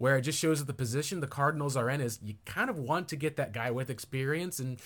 where 0.05 0.19
it 0.19 0.21
just 0.21 0.38
shows 0.38 0.59
that 0.59 0.67
the 0.67 0.75
position 0.75 1.21
the 1.21 1.27
Cardinals 1.27 1.79
are 1.79 1.88
in 1.88 2.03
is 2.03 2.19
you 2.23 2.35
kind 2.45 2.69
of 2.69 2.79
want 2.79 3.09
to 3.09 3.17
get 3.17 3.37
that 3.37 3.55
guy 3.55 3.71
with 3.71 3.88
experience 3.88 4.59
and 4.59 4.79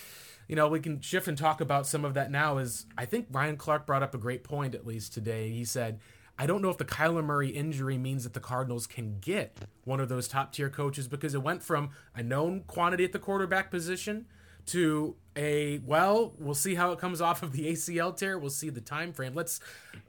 you 0.46 0.54
know 0.54 0.68
we 0.68 0.78
can 0.78 1.00
shift 1.00 1.26
and 1.26 1.36
talk 1.36 1.60
about 1.60 1.88
some 1.88 2.04
of 2.04 2.14
that 2.14 2.30
now 2.30 2.58
is 2.58 2.86
I 2.96 3.04
think 3.04 3.26
Ryan 3.32 3.56
Clark 3.56 3.84
brought 3.84 4.04
up 4.04 4.14
a 4.14 4.18
great 4.18 4.44
point 4.44 4.76
at 4.76 4.86
least 4.86 5.12
today. 5.12 5.50
He 5.50 5.64
said 5.64 5.98
I 6.38 6.46
don't 6.46 6.62
know 6.62 6.70
if 6.70 6.76
the 6.78 6.84
Kyler 6.84 7.24
Murray 7.24 7.48
injury 7.48 7.98
means 7.98 8.22
that 8.22 8.32
the 8.32 8.38
Cardinals 8.38 8.86
can 8.86 9.18
get 9.18 9.58
one 9.82 9.98
of 9.98 10.08
those 10.08 10.28
top 10.28 10.52
tier 10.52 10.70
coaches 10.70 11.08
because 11.08 11.34
it 11.34 11.42
went 11.42 11.64
from 11.64 11.90
a 12.14 12.22
known 12.22 12.62
quantity 12.68 13.02
at 13.02 13.10
the 13.10 13.18
quarterback 13.18 13.72
position 13.72 14.26
to 14.68 15.16
a 15.36 15.78
well 15.86 16.34
we'll 16.38 16.54
see 16.54 16.74
how 16.74 16.90
it 16.90 16.98
comes 16.98 17.20
off 17.20 17.42
of 17.42 17.52
the 17.52 17.70
acl 17.70 18.16
tear. 18.16 18.38
We'll 18.38 18.50
see 18.50 18.70
the 18.70 18.80
time 18.80 19.12
frame. 19.12 19.34
Let's 19.34 19.60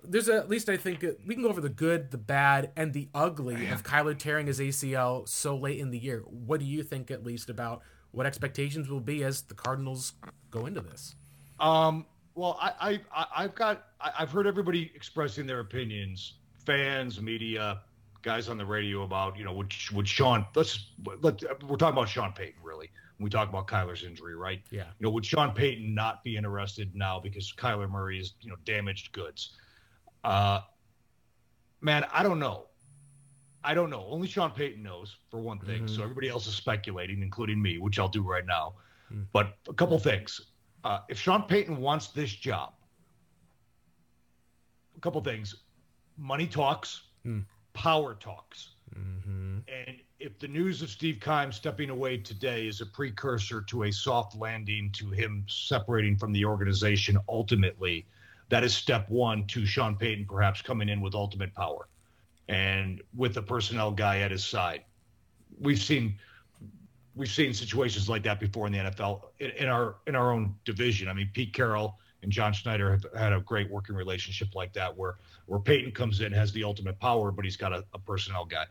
there's 0.03 0.27
a, 0.27 0.35
at 0.35 0.49
least 0.49 0.69
i 0.69 0.77
think 0.77 1.03
uh, 1.03 1.09
we 1.27 1.35
can 1.35 1.43
go 1.43 1.49
over 1.49 1.61
the 1.61 1.69
good 1.69 2.09
the 2.11 2.17
bad 2.17 2.71
and 2.75 2.93
the 2.93 3.09
ugly 3.13 3.67
of 3.67 3.83
kyler 3.83 4.17
tearing 4.17 4.47
his 4.47 4.59
acl 4.59 5.27
so 5.27 5.55
late 5.55 5.79
in 5.79 5.91
the 5.91 5.99
year. 5.99 6.23
What 6.27 6.59
do 6.59 6.65
you 6.65 6.83
think 6.83 7.11
at 7.11 7.23
least 7.23 7.49
about 7.49 7.81
what 8.11 8.25
expectations 8.25 8.89
will 8.89 8.99
be 8.99 9.23
as 9.23 9.43
the 9.43 9.53
cardinals 9.53 10.13
go 10.49 10.65
into 10.65 10.81
this? 10.81 11.15
Um 11.59 12.05
well 12.35 12.57
i 12.61 12.99
i 13.13 13.25
i've 13.35 13.55
got 13.55 13.87
i've 14.01 14.31
heard 14.31 14.47
everybody 14.47 14.91
expressing 14.95 15.45
their 15.45 15.59
opinions. 15.59 16.33
Fans 16.65 17.21
media 17.21 17.81
guys 18.21 18.49
on 18.49 18.57
the 18.57 18.65
radio 18.65 19.03
about 19.03 19.37
you 19.37 19.45
know 19.45 19.53
would 19.53 19.73
would 19.93 20.07
sean 20.07 20.45
let's 20.55 20.87
let 21.21 21.41
we're 21.63 21.77
talking 21.77 21.97
about 21.97 22.09
sean 22.09 22.33
payton 22.33 22.59
really 22.61 22.89
we 23.19 23.29
talk 23.29 23.49
about 23.49 23.67
Kyler's 23.67 24.03
injury, 24.03 24.35
right? 24.35 24.61
Yeah. 24.71 24.85
You 24.99 25.05
know, 25.05 25.09
would 25.11 25.25
Sean 25.25 25.51
Payton 25.51 25.93
not 25.93 26.23
be 26.23 26.37
interested 26.37 26.95
now 26.95 27.19
because 27.19 27.53
Kyler 27.57 27.89
Murray 27.89 28.19
is, 28.19 28.33
you 28.41 28.49
know, 28.49 28.55
damaged 28.65 29.11
goods? 29.11 29.57
Uh, 30.23 30.61
man, 31.81 32.05
I 32.13 32.23
don't 32.23 32.39
know. 32.39 32.67
I 33.63 33.73
don't 33.73 33.89
know. 33.89 34.05
Only 34.09 34.27
Sean 34.27 34.51
Payton 34.51 34.81
knows, 34.81 35.17
for 35.29 35.39
one 35.41 35.59
thing. 35.59 35.83
Mm-hmm. 35.83 35.95
So 35.95 36.03
everybody 36.03 36.29
else 36.29 36.47
is 36.47 36.55
speculating, 36.55 37.21
including 37.21 37.61
me, 37.61 37.77
which 37.77 37.99
I'll 37.99 38.07
do 38.07 38.21
right 38.21 38.45
now. 38.45 38.75
Mm-hmm. 39.11 39.23
But 39.33 39.57
a 39.67 39.73
couple 39.73 39.99
things. 39.99 40.39
Uh, 40.85 40.99
if 41.09 41.19
Sean 41.19 41.43
Payton 41.43 41.75
wants 41.75 42.07
this 42.07 42.31
job, 42.31 42.73
a 44.95 45.01
couple 45.01 45.21
things. 45.21 45.55
Money 46.17 46.47
talks, 46.47 47.03
mm. 47.25 47.45
power 47.73 48.15
talks. 48.15 48.71
Mm-hmm. 48.93 49.59
And 49.67 49.97
if 50.19 50.37
the 50.37 50.47
news 50.47 50.81
of 50.81 50.89
Steve 50.89 51.19
Keim 51.21 51.51
stepping 51.51 51.89
away 51.89 52.17
today 52.17 52.67
is 52.67 52.81
a 52.81 52.85
precursor 52.85 53.61
to 53.61 53.83
a 53.83 53.91
soft 53.91 54.35
landing 54.35 54.91
to 54.91 55.09
him 55.09 55.45
separating 55.47 56.17
from 56.17 56.33
the 56.33 56.43
organization 56.43 57.17
ultimately, 57.29 58.05
that 58.49 58.63
is 58.63 58.75
step 58.75 59.09
one 59.09 59.47
to 59.47 59.65
Sean 59.65 59.95
Payton 59.95 60.25
perhaps 60.25 60.61
coming 60.61 60.89
in 60.89 60.99
with 60.99 61.15
ultimate 61.15 61.53
power 61.55 61.87
and 62.49 63.01
with 63.15 63.37
a 63.37 63.41
personnel 63.41 63.91
guy 63.91 64.19
at 64.19 64.31
his 64.31 64.43
side. 64.43 64.83
We've 65.61 65.79
seen 65.79 66.15
we've 67.15 67.31
seen 67.31 67.53
situations 67.53 68.09
like 68.09 68.23
that 68.23 68.39
before 68.39 68.67
in 68.67 68.73
the 68.73 68.79
NFL 68.79 69.21
in, 69.39 69.51
in 69.51 69.69
our 69.69 69.95
in 70.07 70.15
our 70.15 70.31
own 70.31 70.55
division. 70.65 71.07
I 71.07 71.13
mean, 71.13 71.29
Pete 71.33 71.53
Carroll 71.53 71.97
and 72.23 72.31
John 72.31 72.51
Schneider 72.51 72.91
have 72.91 73.05
had 73.17 73.31
a 73.31 73.39
great 73.39 73.69
working 73.69 73.95
relationship 73.95 74.53
like 74.53 74.73
that, 74.73 74.97
where 74.97 75.15
where 75.45 75.59
Payton 75.59 75.91
comes 75.93 76.19
in 76.19 76.33
has 76.33 76.51
the 76.51 76.63
ultimate 76.63 76.99
power, 76.99 77.31
but 77.31 77.45
he's 77.45 77.57
got 77.57 77.71
a, 77.71 77.85
a 77.93 77.99
personnel 77.99 78.45
guy. 78.45 78.65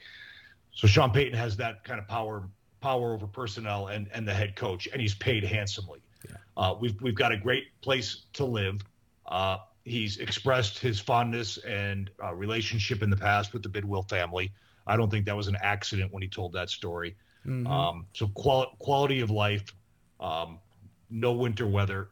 So 0.78 0.86
Sean 0.86 1.10
Payton 1.10 1.36
has 1.36 1.56
that 1.56 1.82
kind 1.82 1.98
of 1.98 2.06
power 2.06 2.48
power 2.80 3.12
over 3.12 3.26
personnel 3.26 3.88
and 3.88 4.08
and 4.14 4.26
the 4.26 4.32
head 4.32 4.54
coach, 4.54 4.86
and 4.92 5.02
he's 5.02 5.14
paid 5.16 5.42
handsomely. 5.42 5.98
Yeah. 6.24 6.36
Uh, 6.56 6.76
we've 6.80 6.94
we've 7.02 7.16
got 7.16 7.32
a 7.32 7.36
great 7.36 7.64
place 7.80 8.26
to 8.34 8.44
live. 8.44 8.80
Uh, 9.26 9.56
he's 9.84 10.18
expressed 10.18 10.78
his 10.78 11.00
fondness 11.00 11.58
and 11.58 12.12
uh, 12.22 12.32
relationship 12.32 13.02
in 13.02 13.10
the 13.10 13.16
past 13.16 13.52
with 13.52 13.64
the 13.64 13.68
Bidwill 13.68 14.08
family. 14.08 14.52
I 14.86 14.96
don't 14.96 15.10
think 15.10 15.26
that 15.26 15.36
was 15.36 15.48
an 15.48 15.56
accident 15.60 16.12
when 16.12 16.22
he 16.22 16.28
told 16.28 16.52
that 16.52 16.70
story. 16.70 17.16
Mm-hmm. 17.44 17.66
Um, 17.66 18.06
so 18.12 18.28
qual- 18.28 18.76
quality 18.78 19.18
of 19.18 19.32
life, 19.32 19.74
um, 20.20 20.60
no 21.10 21.32
winter 21.32 21.66
weather, 21.66 22.10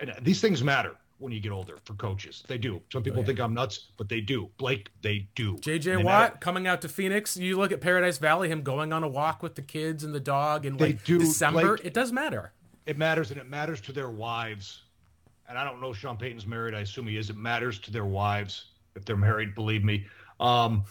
and 0.00 0.10
these 0.22 0.40
things 0.40 0.64
matter 0.64 0.96
when 1.18 1.32
you 1.32 1.40
get 1.40 1.52
older 1.52 1.78
for 1.84 1.94
coaches. 1.94 2.42
They 2.48 2.58
do. 2.58 2.80
Some 2.92 3.02
people 3.02 3.20
oh, 3.20 3.22
yeah. 3.22 3.26
think 3.26 3.40
I'm 3.40 3.54
nuts, 3.54 3.88
but 3.96 4.08
they 4.08 4.20
do. 4.20 4.50
Blake, 4.58 4.90
they 5.02 5.28
do. 5.34 5.54
JJ 5.56 6.04
Watt 6.04 6.40
coming 6.40 6.66
out 6.66 6.82
to 6.82 6.88
Phoenix. 6.88 7.36
You 7.36 7.56
look 7.56 7.72
at 7.72 7.80
Paradise 7.80 8.18
Valley, 8.18 8.48
him 8.48 8.62
going 8.62 8.92
on 8.92 9.04
a 9.04 9.08
walk 9.08 9.42
with 9.42 9.54
the 9.54 9.62
kids 9.62 10.04
and 10.04 10.14
the 10.14 10.20
dog 10.20 10.66
in 10.66 10.76
like 10.76 11.04
do, 11.04 11.18
December. 11.18 11.76
Blake, 11.76 11.86
it 11.86 11.94
does 11.94 12.12
matter. 12.12 12.52
It 12.86 12.98
matters, 12.98 13.30
and 13.30 13.40
it 13.40 13.48
matters 13.48 13.80
to 13.82 13.92
their 13.92 14.10
wives. 14.10 14.82
And 15.48 15.58
I 15.58 15.64
don't 15.64 15.80
know 15.80 15.92
Sean 15.92 16.16
Payton's 16.16 16.46
married. 16.46 16.74
I 16.74 16.80
assume 16.80 17.06
he 17.06 17.16
is. 17.16 17.30
It 17.30 17.36
matters 17.36 17.78
to 17.80 17.90
their 17.90 18.04
wives 18.04 18.66
if 18.96 19.04
they're 19.04 19.16
married. 19.16 19.54
Believe 19.54 19.84
me. 19.84 20.06
Um, 20.40 20.84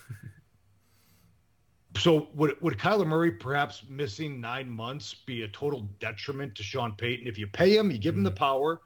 so 1.98 2.30
would 2.34 2.60
would 2.62 2.78
Kyler 2.78 3.06
Murray 3.06 3.32
perhaps 3.32 3.84
missing 3.90 4.40
nine 4.40 4.70
months 4.70 5.14
be 5.14 5.44
a 5.44 5.48
total 5.50 5.82
detriment 6.00 6.56
to 6.56 6.64
Sean 6.64 6.94
Payton? 6.94 7.28
If 7.28 7.38
you 7.38 7.48
pay 7.48 7.76
him, 7.76 7.92
you 7.92 7.98
give 7.98 8.16
him 8.16 8.24
the 8.24 8.32
mm. 8.32 8.36
power, 8.36 8.82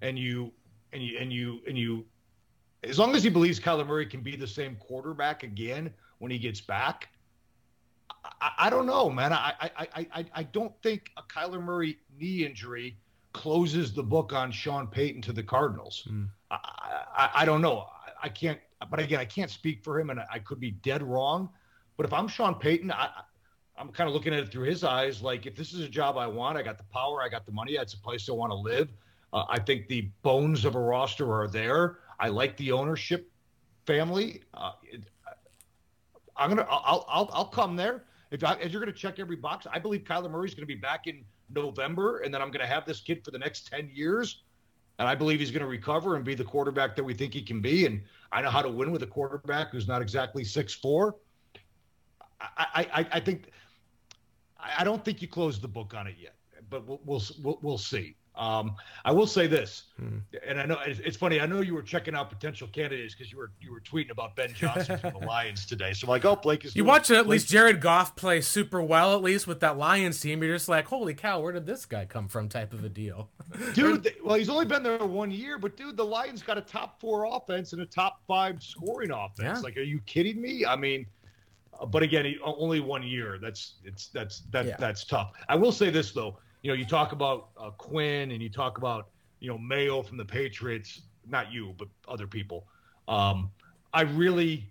and 0.00 0.18
you 0.18 0.52
and 0.92 1.02
you 1.02 1.18
and 1.18 1.32
you 1.32 1.60
and 1.66 1.78
you 1.78 2.04
as 2.84 2.98
long 2.98 3.14
as 3.14 3.22
he 3.22 3.30
believes 3.30 3.60
Kyler 3.60 3.86
Murray 3.86 4.06
can 4.06 4.20
be 4.20 4.36
the 4.36 4.46
same 4.46 4.76
quarterback 4.76 5.42
again 5.42 5.92
when 6.18 6.30
he 6.30 6.38
gets 6.38 6.60
back, 6.60 7.08
I, 8.40 8.50
I 8.58 8.70
don't 8.70 8.86
know, 8.86 9.08
man. 9.08 9.32
I, 9.32 9.54
I 9.60 9.86
I 9.94 10.24
I 10.34 10.42
don't 10.42 10.72
think 10.82 11.10
a 11.16 11.22
Kyler 11.22 11.62
Murray 11.62 11.98
knee 12.18 12.44
injury 12.44 12.96
closes 13.32 13.92
the 13.92 14.02
book 14.02 14.32
on 14.32 14.50
Sean 14.50 14.86
Payton 14.86 15.22
to 15.22 15.32
the 15.32 15.42
Cardinals. 15.42 16.06
Mm. 16.10 16.28
I, 16.50 16.58
I, 17.16 17.30
I 17.34 17.44
don't 17.44 17.62
know. 17.62 17.86
I, 18.06 18.26
I, 18.26 18.28
can't. 18.28 18.58
But 18.90 19.00
again, 19.00 19.20
I 19.20 19.24
can't 19.24 19.50
speak 19.50 19.82
for 19.82 19.98
him, 19.98 20.10
and 20.10 20.20
I 20.30 20.38
could 20.38 20.60
be 20.60 20.72
dead 20.72 21.02
wrong. 21.02 21.48
But 21.96 22.06
if 22.06 22.12
I'm 22.12 22.28
Sean 22.28 22.54
Payton, 22.54 22.90
I, 22.90 23.08
I'm 23.78 23.88
kind 23.88 24.08
of 24.08 24.14
looking 24.14 24.34
at 24.34 24.40
it 24.40 24.52
through 24.52 24.68
his 24.68 24.84
eyes. 24.84 25.22
Like, 25.22 25.46
if 25.46 25.56
this 25.56 25.72
is 25.72 25.80
a 25.80 25.88
job 25.88 26.16
I 26.16 26.26
want, 26.26 26.58
I 26.58 26.62
got 26.62 26.78
the 26.78 26.84
power, 26.84 27.22
I 27.22 27.28
got 27.28 27.46
the 27.46 27.52
money, 27.52 27.72
it's 27.74 27.94
a 27.94 27.98
place 27.98 28.28
I 28.28 28.32
want 28.32 28.50
to 28.50 28.56
live. 28.56 28.88
Uh, 29.32 29.44
I 29.48 29.58
think 29.58 29.88
the 29.88 30.10
bones 30.22 30.64
of 30.64 30.74
a 30.74 30.80
roster 30.80 31.32
are 31.32 31.48
there. 31.48 31.98
I 32.20 32.28
like 32.28 32.56
the 32.56 32.72
ownership 32.72 33.30
family. 33.86 34.42
Uh, 34.54 34.72
I'm 36.36 36.50
gonna. 36.50 36.66
I'll. 36.68 37.04
I'll. 37.08 37.30
I'll 37.32 37.44
come 37.46 37.76
there. 37.76 38.04
If, 38.30 38.42
I, 38.44 38.54
you're 38.72 38.80
to 38.92 38.98
check 38.98 39.18
every 39.18 39.36
box, 39.36 39.66
I 39.70 39.78
believe 39.78 40.04
Kyler 40.04 40.30
Murray's 40.30 40.54
to 40.62 40.74
be 40.74 40.80
back 40.80 41.06
in 41.06 41.24
November, 41.54 42.20
and 42.20 42.32
then 42.32 42.40
I'm 42.40 42.48
to 42.60 42.66
have 42.66 42.86
this 42.86 43.00
kid 43.00 43.24
for 43.24 43.30
the 43.30 43.38
next 43.38 43.68
ten 43.68 43.90
years. 43.92 44.42
And 44.98 45.08
I 45.08 45.14
believe 45.14 45.40
he's 45.40 45.50
going 45.50 45.62
to 45.62 45.68
recover 45.68 46.16
and 46.16 46.24
be 46.24 46.34
the 46.34 46.44
quarterback 46.44 46.94
that 46.96 47.02
we 47.02 47.14
think 47.14 47.32
he 47.34 47.42
can 47.42 47.60
be. 47.60 47.86
And 47.86 48.02
I 48.30 48.42
know 48.42 48.50
how 48.50 48.62
to 48.62 48.68
win 48.68 48.92
with 48.92 49.02
a 49.02 49.06
quarterback 49.06 49.70
who's 49.70 49.88
not 49.88 50.02
exactly 50.02 50.44
six 50.44 50.74
four. 50.74 51.16
I, 52.40 52.86
I, 52.92 53.06
I 53.12 53.20
think 53.20 53.50
I 54.58 54.84
don't 54.84 55.04
think 55.04 55.22
you 55.22 55.28
closed 55.28 55.62
the 55.62 55.68
book 55.68 55.94
on 55.94 56.06
it 56.06 56.16
yet, 56.20 56.34
but 56.70 56.86
we'll 56.86 57.22
we'll, 57.42 57.58
we'll 57.62 57.78
see. 57.78 58.16
Um, 58.34 58.76
I 59.04 59.12
will 59.12 59.26
say 59.26 59.46
this, 59.46 59.84
hmm. 59.98 60.18
and 60.46 60.58
I 60.58 60.64
know 60.64 60.78
it's, 60.86 61.00
it's, 61.00 61.16
funny. 61.18 61.38
I 61.38 61.44
know 61.44 61.60
you 61.60 61.74
were 61.74 61.82
checking 61.82 62.14
out 62.14 62.30
potential 62.30 62.66
candidates 62.68 63.14
because 63.14 63.30
you 63.30 63.36
were 63.36 63.50
you 63.60 63.70
were 63.70 63.80
tweeting 63.80 64.10
about 64.10 64.36
Ben 64.36 64.54
Johnson 64.54 64.98
from 64.98 65.12
the 65.12 65.18
Lions 65.26 65.66
today. 65.66 65.92
So 65.92 66.06
I'm 66.06 66.10
like, 66.10 66.24
oh, 66.24 66.36
Blake 66.36 66.64
is. 66.64 66.74
You 66.74 66.84
watch 66.84 67.10
at 67.10 67.28
least 67.28 67.48
Jared 67.48 67.82
Goff 67.82 68.16
play 68.16 68.40
super 68.40 68.82
well, 68.82 69.14
at 69.14 69.22
least 69.22 69.46
with 69.46 69.60
that 69.60 69.76
Lions 69.76 70.18
team. 70.18 70.42
You're 70.42 70.56
just 70.56 70.68
like, 70.68 70.86
holy 70.86 71.12
cow, 71.12 71.40
where 71.40 71.52
did 71.52 71.66
this 71.66 71.84
guy 71.84 72.06
come 72.06 72.26
from? 72.26 72.48
Type 72.48 72.72
of 72.72 72.82
a 72.84 72.88
deal, 72.88 73.28
dude. 73.74 74.04
They, 74.04 74.14
well, 74.24 74.36
he's 74.36 74.48
only 74.48 74.64
been 74.64 74.82
there 74.82 75.04
one 75.04 75.30
year, 75.30 75.58
but 75.58 75.76
dude, 75.76 75.98
the 75.98 76.04
Lions 76.04 76.42
got 76.42 76.56
a 76.56 76.62
top 76.62 76.98
four 77.02 77.26
offense 77.26 77.74
and 77.74 77.82
a 77.82 77.86
top 77.86 78.22
five 78.26 78.62
scoring 78.62 79.10
offense. 79.10 79.58
Yeah. 79.58 79.58
Like, 79.58 79.76
are 79.76 79.82
you 79.82 80.00
kidding 80.06 80.40
me? 80.40 80.64
I 80.64 80.76
mean. 80.76 81.04
Uh, 81.78 81.86
but 81.86 82.02
again, 82.02 82.24
he, 82.24 82.38
only 82.42 82.80
one 82.80 83.02
year. 83.02 83.38
That's 83.40 83.74
it's 83.84 84.08
that's 84.08 84.40
that 84.52 84.66
yeah. 84.66 84.76
that's 84.78 85.04
tough. 85.04 85.32
I 85.48 85.56
will 85.56 85.72
say 85.72 85.90
this 85.90 86.12
though 86.12 86.38
you 86.62 86.70
know, 86.70 86.74
you 86.74 86.84
talk 86.84 87.12
about 87.12 87.48
uh, 87.58 87.70
Quinn 87.70 88.30
and 88.30 88.42
you 88.42 88.48
talk 88.48 88.78
about, 88.78 89.08
you 89.40 89.48
know, 89.48 89.58
Mayo 89.58 90.02
from 90.02 90.16
the 90.16 90.24
Patriots, 90.24 91.02
not 91.26 91.52
you, 91.52 91.74
but 91.76 91.88
other 92.08 92.26
people. 92.26 92.66
Um, 93.08 93.50
I 93.92 94.02
really, 94.02 94.70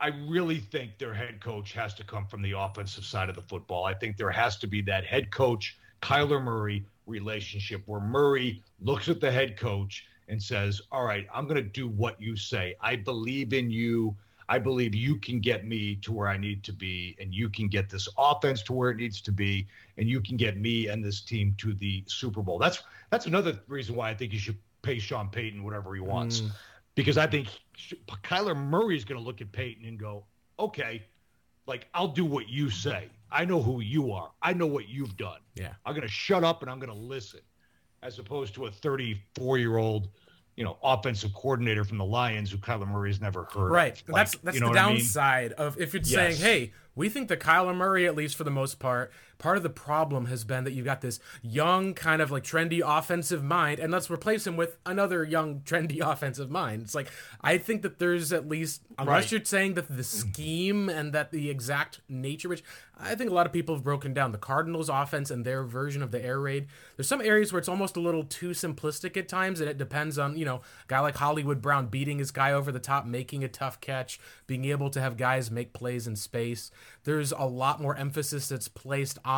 I 0.00 0.08
really 0.28 0.58
think 0.58 0.98
their 0.98 1.14
head 1.14 1.40
coach 1.40 1.72
has 1.72 1.94
to 1.94 2.04
come 2.04 2.26
from 2.26 2.42
the 2.42 2.52
offensive 2.58 3.04
side 3.04 3.28
of 3.28 3.36
the 3.36 3.42
football. 3.42 3.84
I 3.84 3.94
think 3.94 4.16
there 4.16 4.30
has 4.30 4.56
to 4.58 4.66
be 4.66 4.82
that 4.82 5.04
head 5.04 5.30
coach, 5.30 5.78
Kyler 6.02 6.42
Murray 6.42 6.84
relationship 7.06 7.82
where 7.86 8.00
Murray 8.00 8.62
looks 8.80 9.08
at 9.08 9.20
the 9.20 9.30
head 9.30 9.56
coach 9.56 10.06
and 10.28 10.42
says, 10.42 10.80
All 10.90 11.04
right, 11.04 11.26
I'm 11.32 11.46
going 11.46 11.62
to 11.62 11.68
do 11.68 11.88
what 11.88 12.20
you 12.20 12.36
say. 12.36 12.74
I 12.80 12.96
believe 12.96 13.52
in 13.52 13.70
you. 13.70 14.16
I 14.48 14.58
believe 14.58 14.94
you 14.94 15.16
can 15.16 15.40
get 15.40 15.66
me 15.66 15.96
to 15.96 16.12
where 16.12 16.28
I 16.28 16.36
need 16.36 16.62
to 16.64 16.72
be, 16.72 17.16
and 17.20 17.34
you 17.34 17.48
can 17.48 17.68
get 17.68 17.88
this 17.88 18.08
offense 18.18 18.62
to 18.64 18.72
where 18.72 18.90
it 18.90 18.96
needs 18.96 19.20
to 19.22 19.32
be, 19.32 19.66
and 19.96 20.08
you 20.08 20.20
can 20.20 20.36
get 20.36 20.56
me 20.56 20.88
and 20.88 21.04
this 21.04 21.20
team 21.20 21.54
to 21.58 21.74
the 21.74 22.04
Super 22.06 22.42
Bowl. 22.42 22.58
That's 22.58 22.82
that's 23.10 23.26
another 23.26 23.58
reason 23.68 23.94
why 23.94 24.10
I 24.10 24.14
think 24.14 24.32
you 24.32 24.38
should 24.38 24.58
pay 24.82 24.98
Sean 24.98 25.28
Payton 25.28 25.62
whatever 25.62 25.94
he 25.94 26.00
wants, 26.00 26.40
mm. 26.40 26.50
because 26.94 27.18
I 27.18 27.26
think 27.26 27.48
Kyler 28.24 28.56
Murray 28.56 28.96
is 28.96 29.04
going 29.04 29.20
to 29.20 29.24
look 29.24 29.40
at 29.40 29.52
Payton 29.52 29.84
and 29.84 29.98
go, 29.98 30.24
okay, 30.58 31.02
like 31.66 31.88
I'll 31.94 32.08
do 32.08 32.24
what 32.24 32.48
you 32.48 32.70
say. 32.70 33.08
I 33.30 33.44
know 33.44 33.62
who 33.62 33.80
you 33.80 34.12
are. 34.12 34.30
I 34.42 34.52
know 34.52 34.66
what 34.66 34.88
you've 34.88 35.16
done. 35.16 35.40
Yeah, 35.54 35.72
I'm 35.86 35.94
going 35.94 36.06
to 36.06 36.12
shut 36.12 36.44
up 36.44 36.62
and 36.62 36.70
I'm 36.70 36.78
going 36.78 36.92
to 36.92 36.98
listen, 36.98 37.40
as 38.02 38.18
opposed 38.18 38.54
to 38.54 38.66
a 38.66 38.70
34 38.70 39.58
year 39.58 39.76
old 39.76 40.08
you 40.56 40.64
know, 40.64 40.78
offensive 40.82 41.32
coordinator 41.34 41.84
from 41.84 41.98
the 41.98 42.04
Lions 42.04 42.50
who 42.50 42.58
Kyler 42.58 42.86
Murray's 42.86 43.20
never 43.20 43.44
heard. 43.44 43.70
Right. 43.70 44.00
Of. 44.00 44.08
Like, 44.08 44.20
that's 44.20 44.36
that's 44.38 44.54
you 44.54 44.60
know 44.60 44.68
the 44.68 44.74
downside 44.74 45.54
I 45.56 45.60
mean? 45.60 45.68
of 45.68 45.80
if 45.80 45.94
it's 45.94 46.10
yes. 46.10 46.36
saying, 46.36 46.40
hey, 46.40 46.72
we 46.94 47.08
think 47.08 47.28
that 47.28 47.40
Kyler 47.40 47.74
Murray, 47.74 48.06
at 48.06 48.14
least 48.14 48.36
for 48.36 48.44
the 48.44 48.50
most 48.50 48.78
part, 48.78 49.12
part 49.42 49.56
of 49.56 49.64
the 49.64 49.70
problem 49.70 50.26
has 50.26 50.44
been 50.44 50.62
that 50.64 50.72
you've 50.72 50.86
got 50.86 51.00
this 51.00 51.18
young, 51.42 51.94
kind 51.94 52.22
of 52.22 52.30
like 52.30 52.44
trendy 52.44 52.80
offensive 52.82 53.42
mind, 53.42 53.80
and 53.80 53.92
let's 53.92 54.08
replace 54.08 54.46
him 54.46 54.56
with 54.56 54.76
another 54.86 55.24
young, 55.24 55.60
trendy 55.64 56.00
offensive 56.00 56.48
mind. 56.48 56.82
It's 56.82 56.94
like, 56.94 57.10
I 57.40 57.58
think 57.58 57.82
that 57.82 57.98
there's 57.98 58.32
at 58.32 58.48
least, 58.48 58.82
unless 58.98 59.24
right. 59.24 59.32
you're 59.32 59.44
saying 59.44 59.74
that 59.74 59.94
the 59.94 60.04
scheme 60.04 60.88
and 60.88 61.12
that 61.12 61.32
the 61.32 61.50
exact 61.50 62.00
nature, 62.08 62.48
which 62.48 62.62
I 62.98 63.16
think 63.16 63.30
a 63.30 63.34
lot 63.34 63.46
of 63.46 63.52
people 63.52 63.74
have 63.74 63.82
broken 63.82 64.14
down 64.14 64.30
the 64.30 64.38
Cardinals 64.38 64.88
offense 64.88 65.30
and 65.30 65.44
their 65.44 65.64
version 65.64 66.02
of 66.02 66.12
the 66.12 66.24
air 66.24 66.38
raid. 66.38 66.68
There's 66.96 67.08
some 67.08 67.20
areas 67.20 67.52
where 67.52 67.58
it's 67.58 67.68
almost 67.68 67.96
a 67.96 68.00
little 68.00 68.22
too 68.22 68.50
simplistic 68.50 69.16
at 69.16 69.28
times, 69.28 69.60
and 69.60 69.68
it 69.68 69.76
depends 69.76 70.18
on, 70.18 70.36
you 70.36 70.44
know, 70.44 70.56
a 70.56 70.86
guy 70.86 71.00
like 71.00 71.16
Hollywood 71.16 71.60
Brown 71.60 71.86
beating 71.86 72.18
his 72.18 72.30
guy 72.30 72.52
over 72.52 72.70
the 72.70 72.78
top, 72.78 73.04
making 73.04 73.42
a 73.42 73.48
tough 73.48 73.80
catch, 73.80 74.20
being 74.46 74.66
able 74.66 74.88
to 74.90 75.00
have 75.00 75.16
guys 75.16 75.50
make 75.50 75.72
plays 75.72 76.06
in 76.06 76.14
space. 76.14 76.70
There's 77.02 77.32
a 77.32 77.44
lot 77.44 77.82
more 77.82 77.96
emphasis 77.96 78.46
that's 78.46 78.68
placed 78.68 79.18
on 79.24 79.31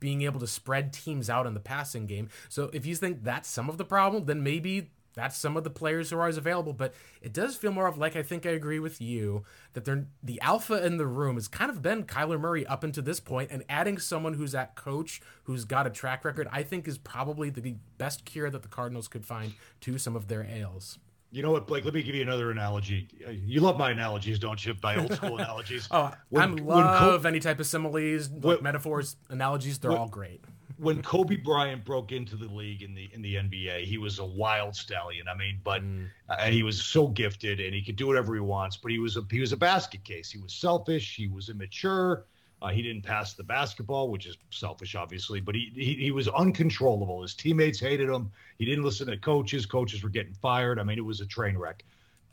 being 0.00 0.22
able 0.22 0.40
to 0.40 0.46
spread 0.46 0.92
teams 0.92 1.28
out 1.30 1.46
in 1.46 1.54
the 1.54 1.60
passing 1.60 2.06
game. 2.06 2.28
So 2.48 2.70
if 2.72 2.86
you 2.86 2.94
think 2.94 3.24
that's 3.24 3.48
some 3.48 3.68
of 3.68 3.78
the 3.78 3.84
problem, 3.84 4.26
then 4.26 4.42
maybe 4.42 4.90
that's 5.14 5.36
some 5.36 5.56
of 5.56 5.64
the 5.64 5.70
players 5.70 6.10
who 6.10 6.18
are 6.18 6.28
available. 6.28 6.72
But 6.72 6.94
it 7.20 7.32
does 7.32 7.56
feel 7.56 7.72
more 7.72 7.88
of 7.88 7.98
like 7.98 8.14
I 8.14 8.22
think 8.22 8.46
I 8.46 8.50
agree 8.50 8.78
with 8.78 9.00
you 9.00 9.44
that 9.72 9.84
they're 9.84 10.06
the 10.22 10.40
alpha 10.40 10.84
in 10.84 10.96
the 10.96 11.06
room 11.06 11.34
has 11.34 11.48
kind 11.48 11.70
of 11.70 11.82
been 11.82 12.04
Kyler 12.04 12.38
Murray 12.38 12.64
up 12.66 12.84
until 12.84 13.02
this 13.02 13.18
point, 13.18 13.50
and 13.50 13.64
adding 13.68 13.98
someone 13.98 14.34
who's 14.34 14.52
that 14.52 14.76
coach 14.76 15.20
who's 15.44 15.64
got 15.64 15.86
a 15.86 15.90
track 15.90 16.24
record, 16.24 16.46
I 16.52 16.62
think 16.62 16.86
is 16.86 16.98
probably 16.98 17.50
the 17.50 17.74
best 17.98 18.24
cure 18.24 18.48
that 18.48 18.62
the 18.62 18.68
Cardinals 18.68 19.08
could 19.08 19.26
find 19.26 19.54
to 19.80 19.98
some 19.98 20.14
of 20.14 20.28
their 20.28 20.44
ails. 20.44 20.98
You 21.30 21.42
know 21.42 21.50
what, 21.50 21.66
Blake? 21.66 21.84
Let 21.84 21.92
me 21.92 22.02
give 22.02 22.14
you 22.14 22.22
another 22.22 22.50
analogy. 22.50 23.06
You 23.44 23.60
love 23.60 23.76
my 23.76 23.90
analogies, 23.90 24.38
don't 24.38 24.64
you? 24.64 24.74
My 24.82 24.96
old 24.96 25.12
school 25.12 25.36
analogies. 25.38 25.86
oh, 25.90 26.12
when, 26.30 26.60
I 26.60 26.62
love 26.62 27.26
any 27.26 27.38
type 27.38 27.60
of 27.60 27.66
similes, 27.66 28.30
when, 28.30 28.62
metaphors, 28.62 29.16
analogies. 29.28 29.78
They're 29.78 29.90
when, 29.90 30.00
all 30.00 30.08
great. 30.08 30.42
when 30.78 31.02
Kobe 31.02 31.36
Bryant 31.36 31.84
broke 31.84 32.12
into 32.12 32.36
the 32.36 32.46
league 32.46 32.82
in 32.82 32.94
the 32.94 33.10
in 33.12 33.20
the 33.20 33.34
NBA, 33.34 33.84
he 33.84 33.98
was 33.98 34.20
a 34.20 34.24
wild 34.24 34.74
stallion. 34.74 35.28
I 35.28 35.36
mean, 35.36 35.60
but 35.62 35.82
mm. 35.82 36.06
uh, 36.30 36.46
he 36.46 36.62
was 36.62 36.82
so 36.82 37.08
gifted 37.08 37.60
and 37.60 37.74
he 37.74 37.82
could 37.82 37.96
do 37.96 38.06
whatever 38.06 38.34
he 38.34 38.40
wants. 38.40 38.78
But 38.78 38.90
he 38.90 38.98
was 38.98 39.18
a 39.18 39.22
he 39.30 39.40
was 39.40 39.52
a 39.52 39.56
basket 39.56 40.04
case. 40.04 40.30
He 40.30 40.38
was 40.38 40.54
selfish. 40.54 41.14
He 41.14 41.28
was 41.28 41.50
immature. 41.50 42.24
Uh, 42.60 42.68
he 42.68 42.82
didn't 42.82 43.02
pass 43.02 43.34
the 43.34 43.44
basketball, 43.44 44.10
which 44.10 44.26
is 44.26 44.36
selfish, 44.50 44.96
obviously, 44.96 45.40
but 45.40 45.54
he, 45.54 45.70
he, 45.74 45.94
he 45.94 46.10
was 46.10 46.26
uncontrollable. 46.28 47.22
His 47.22 47.34
teammates 47.34 47.78
hated 47.78 48.08
him. 48.08 48.32
He 48.58 48.64
didn't 48.64 48.84
listen 48.84 49.06
to 49.06 49.16
coaches. 49.16 49.64
Coaches 49.64 50.02
were 50.02 50.08
getting 50.08 50.34
fired. 50.34 50.80
I 50.80 50.82
mean, 50.82 50.98
it 50.98 51.04
was 51.04 51.20
a 51.20 51.26
train 51.26 51.56
wreck. 51.56 51.84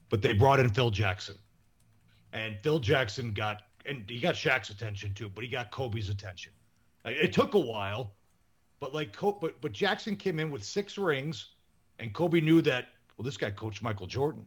But 0.09 0.21
they 0.21 0.33
brought 0.33 0.59
in 0.59 0.69
Phil 0.69 0.89
Jackson, 0.89 1.35
and 2.33 2.57
Phil 2.61 2.79
Jackson 2.79 3.33
got 3.33 3.63
and 3.87 4.03
he 4.09 4.19
got 4.19 4.35
Shaq's 4.35 4.69
attention 4.69 5.13
too, 5.13 5.29
but 5.29 5.43
he 5.43 5.49
got 5.49 5.71
Kobe's 5.71 6.09
attention. 6.09 6.51
It 7.05 7.33
took 7.33 7.53
a 7.53 7.59
while, 7.59 8.13
but 8.79 8.93
like 8.93 9.15
but 9.19 9.61
but 9.61 9.71
Jackson 9.71 10.15
came 10.15 10.39
in 10.39 10.51
with 10.51 10.63
six 10.63 10.97
rings, 10.97 11.49
and 11.99 12.13
Kobe 12.13 12.39
knew 12.39 12.61
that. 12.63 12.89
Well, 13.17 13.23
this 13.23 13.37
guy 13.37 13.49
coached 13.49 13.81
Michael 13.81 14.07
Jordan. 14.07 14.45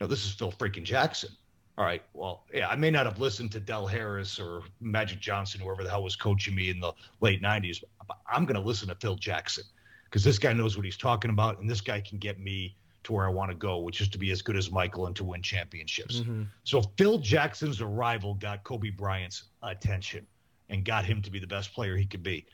No, 0.00 0.06
this 0.06 0.24
is 0.26 0.32
Phil 0.32 0.52
freaking 0.52 0.84
Jackson 0.84 1.30
all 1.76 1.84
right, 1.84 2.02
well, 2.12 2.44
yeah, 2.52 2.68
I 2.68 2.76
may 2.76 2.90
not 2.90 3.06
have 3.06 3.18
listened 3.18 3.50
to 3.52 3.60
Del 3.60 3.86
Harris 3.86 4.38
or 4.38 4.62
Magic 4.80 5.18
Johnson, 5.18 5.60
whoever 5.60 5.82
the 5.82 5.90
hell 5.90 6.04
was 6.04 6.14
coaching 6.14 6.54
me 6.54 6.70
in 6.70 6.78
the 6.78 6.92
late 7.20 7.42
90s, 7.42 7.82
but 8.06 8.18
I'm 8.30 8.44
going 8.44 8.60
to 8.60 8.64
listen 8.64 8.88
to 8.88 8.94
Phil 8.94 9.16
Jackson 9.16 9.64
because 10.04 10.22
this 10.22 10.38
guy 10.38 10.52
knows 10.52 10.76
what 10.76 10.84
he's 10.84 10.96
talking 10.96 11.30
about, 11.32 11.58
and 11.58 11.68
this 11.68 11.80
guy 11.80 12.00
can 12.00 12.18
get 12.18 12.38
me 12.38 12.76
to 13.02 13.12
where 13.12 13.26
I 13.26 13.30
want 13.30 13.50
to 13.50 13.56
go, 13.56 13.78
which 13.78 14.00
is 14.00 14.08
to 14.10 14.18
be 14.18 14.30
as 14.30 14.40
good 14.40 14.56
as 14.56 14.70
Michael 14.70 15.06
and 15.06 15.16
to 15.16 15.24
win 15.24 15.42
championships. 15.42 16.20
Mm-hmm. 16.20 16.44
So 16.62 16.80
Phil 16.96 17.18
Jackson's 17.18 17.80
arrival 17.80 18.34
got 18.34 18.62
Kobe 18.62 18.90
Bryant's 18.90 19.44
attention 19.62 20.26
and 20.68 20.84
got 20.84 21.04
him 21.04 21.20
to 21.22 21.30
be 21.30 21.40
the 21.40 21.46
best 21.46 21.74
player 21.74 21.96
he 21.96 22.06
could 22.06 22.22
be. 22.22 22.46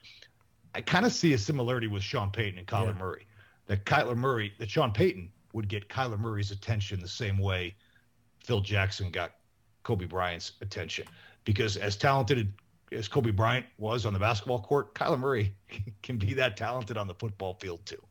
I 0.75 0.81
kind 0.81 1.05
of 1.05 1.13
see 1.13 1.35
a 1.35 1.39
similarity 1.39 1.89
with 1.89 2.03
Sean 2.03 2.31
Payton 2.31 2.59
and 2.59 2.67
Kyler 2.67 2.95
yeah. 2.95 2.99
Murray. 2.99 3.27
That 3.67 3.85
Kyler 3.85 4.17
Murray, 4.17 4.55
that 4.59 4.71
Sean 4.71 4.93
Payton 4.93 5.31
would 5.53 5.69
get 5.69 5.91
Kyler 5.91 6.19
Murray's 6.19 6.53
attention 6.53 7.01
the 7.01 7.07
same 7.07 7.37
way– 7.37 7.77
Phil 8.51 8.61
Jackson 8.61 9.13
got 9.13 9.31
Kobe 9.85 10.07
Bryant's 10.07 10.55
attention 10.61 11.07
because 11.45 11.77
as 11.77 11.95
talented 11.95 12.53
as 12.91 13.07
Kobe 13.07 13.31
Bryant 13.31 13.65
was 13.79 14.05
on 14.05 14.13
the 14.13 14.19
basketball 14.19 14.61
court, 14.61 14.93
Kyler 14.93 15.21
Murray 15.21 15.55
can 16.03 16.17
be 16.17 16.35
that 16.35 16.57
talented 16.57 16.97
on 16.97 17.07
the 17.07 17.15
football 17.15 17.55
field 17.61 17.87
too. 17.87 18.03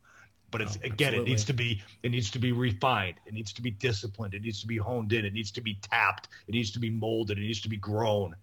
But 0.49 0.61
it's 0.61 0.77
oh, 0.77 0.85
again, 0.85 1.13
it 1.13 1.25
needs 1.25 1.43
to 1.43 1.51
be 1.51 1.81
it 2.03 2.11
needs 2.11 2.31
to 2.31 2.39
be 2.39 2.53
refined. 2.53 3.15
It 3.25 3.33
needs 3.33 3.51
to 3.51 3.61
be 3.61 3.69
disciplined. 3.69 4.33
It 4.33 4.41
needs 4.41 4.61
to 4.61 4.67
be 4.67 4.77
honed 4.77 5.11
in. 5.11 5.25
It 5.25 5.33
needs 5.33 5.51
to 5.51 5.61
be 5.61 5.77
tapped. 5.81 6.29
It 6.47 6.53
needs 6.53 6.71
to 6.71 6.79
be 6.79 6.89
molded. 6.89 7.37
It 7.37 7.41
needs 7.41 7.59
to 7.59 7.69
be 7.69 7.75
grown. 7.75 8.33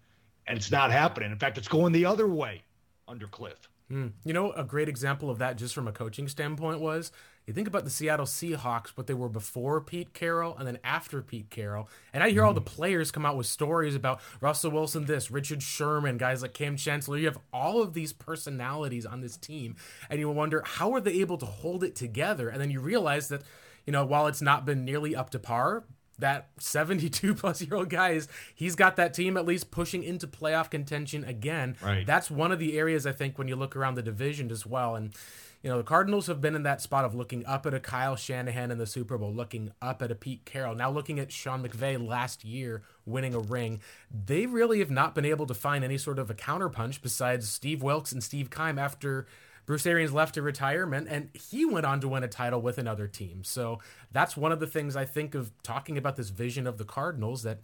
And 0.47 0.59
it's 0.59 0.71
not 0.71 0.93
happening. 0.93 1.33
In 1.33 1.39
fact, 1.39 1.57
it's 1.57 1.67
going 1.67 1.95
the 1.95 2.05
other 2.05 2.29
way 2.29 2.63
under 3.09 3.27
Cliff. 3.27 3.71
Mm. 3.91 4.13
You 4.23 4.35
know, 4.35 4.53
a 4.53 4.65
great 4.65 4.91
example 4.91 5.31
of 5.31 5.39
that, 5.39 5.57
just 5.57 5.75
from 5.75 5.89
a 5.89 5.93
coaching 5.93 6.29
standpoint, 6.29 6.81
was 6.81 7.11
you 7.47 7.55
think 7.55 7.69
about 7.69 7.85
the 7.85 7.91
Seattle 7.91 8.27
Seahawks, 8.27 8.89
what 8.97 9.07
they 9.07 9.15
were 9.15 9.29
before 9.29 9.81
Pete 9.81 10.13
Carroll 10.13 10.57
and 10.59 10.67
then 10.67 10.79
after 10.83 11.23
Pete 11.23 11.49
Carroll. 11.49 11.89
And 12.13 12.25
I 12.25 12.31
hear 12.31 12.43
all 12.43 12.53
the 12.53 12.61
mm-hmm. 12.61 12.75
players 12.75 13.13
come 13.13 13.25
out 13.25 13.37
with 13.37 13.47
stories 13.47 13.95
about 13.95 14.21
Russell 14.41 14.73
Wilson, 14.73 15.05
this, 15.05 15.31
Richard 15.31 15.63
Sherman, 15.63 16.19
guys 16.19 16.43
like 16.43 16.55
Kam 16.55 16.77
Chancellor. 16.77 17.19
You 17.19 17.27
have 17.27 17.39
all 17.53 17.83
of 17.83 17.95
these 17.95 18.13
personalities 18.13 19.07
on 19.07 19.21
this 19.21 19.37
team, 19.37 19.77
and 20.11 20.19
you 20.19 20.29
wonder 20.29 20.63
how 20.67 20.93
are 20.93 21.01
they 21.01 21.21
able 21.21 21.39
to 21.39 21.47
hold 21.47 21.85
it 21.85 21.95
together? 21.95 22.49
And 22.49 22.61
then 22.61 22.73
you 22.73 22.81
realize 22.81 23.29
that, 23.29 23.43
you 23.87 23.93
know, 23.93 24.05
while 24.05 24.27
it's 24.27 24.43
not 24.43 24.67
been 24.67 24.85
nearly 24.85 25.15
up 25.15 25.31
to 25.31 25.39
par, 25.39 25.85
that 26.19 26.49
72 26.59 27.35
plus 27.37 27.63
year 27.63 27.77
old 27.77 27.91
guy 27.91 28.11
is 28.11 28.29
he's 28.55 28.75
got 28.75 28.97
that 28.97 29.15
team 29.15 29.37
at 29.37 29.47
least 29.47 29.71
pushing 29.71 30.03
into 30.03 30.27
playoff 30.27 30.71
contention 30.71 31.25
again. 31.25 31.77
Right. 31.83 32.07
That's 32.07 32.31
one 32.31 32.53
of 32.53 32.59
the 32.59 32.79
areas 32.79 33.07
I 33.07 33.12
think 33.12 33.39
when 33.39 33.49
you 33.49 33.57
look 33.57 33.77
around 33.77 33.95
the 33.95 34.03
division 34.03 34.51
as 34.51 34.66
well. 34.66 34.97
And 34.97 35.14
you 35.63 35.71
know, 35.71 35.79
the 35.79 35.85
Cardinals 35.85 36.27
have 36.27 36.41
been 36.41 36.55
in 36.55 36.63
that 36.63 36.81
spot 36.81 37.05
of 37.05 37.15
looking 37.15 37.45
up 37.47 37.67
at 37.67 37.75
a 37.75 37.81
Kyle 37.81 38.17
Shanahan 38.17 38.71
in 38.71 38.79
the 38.79 38.87
Super 38.87 39.19
Bowl, 39.19 39.33
looking 39.33 39.73
up 39.83 40.03
at 40.03 40.11
a 40.11 40.15
Pete 40.15 40.45
Carroll, 40.45 40.75
now 40.75 40.91
looking 40.91 41.19
at 41.19 41.33
Sean 41.33 41.67
McVay 41.67 42.05
last 42.05 42.45
year 42.45 42.83
winning 43.05 43.35
a 43.35 43.39
ring. 43.39 43.81
They 44.11 44.47
really 44.47 44.79
have 44.81 44.91
not 44.91 45.15
been 45.15 45.25
able 45.25 45.47
to 45.47 45.55
find 45.55 45.83
any 45.83 45.99
sort 45.99 46.19
of 46.19 46.31
a 46.31 46.35
counterpunch 46.35 47.03
besides 47.03 47.49
Steve 47.49 47.83
Wilks 47.83 48.13
and 48.13 48.23
Steve 48.23 48.51
Keim 48.51 48.79
after 48.79 49.27
Bruce 49.67 49.87
Arians 49.87 50.13
left 50.13 50.35
to 50.35 50.43
retirement, 50.43 51.09
and 51.11 51.29
he 51.35 51.65
went 51.65 51.85
on 51.85 52.01
to 52.01 52.09
win 52.09 52.23
a 52.23 52.29
title 52.29 52.63
with 52.63 52.79
another 52.79 53.09
team. 53.09 53.43
So 53.43 53.81
that's 54.13 54.37
one 54.37 54.53
of 54.53 54.61
the 54.61 54.67
things 54.67 54.95
I 54.95 55.05
think 55.05 55.35
of 55.35 55.51
talking 55.65 55.99
about 55.99 56.15
this 56.15 56.29
vision 56.29 56.69
of 56.69 56.79
the 56.79 56.85
Cardinals 56.85 57.43
that 57.43 57.59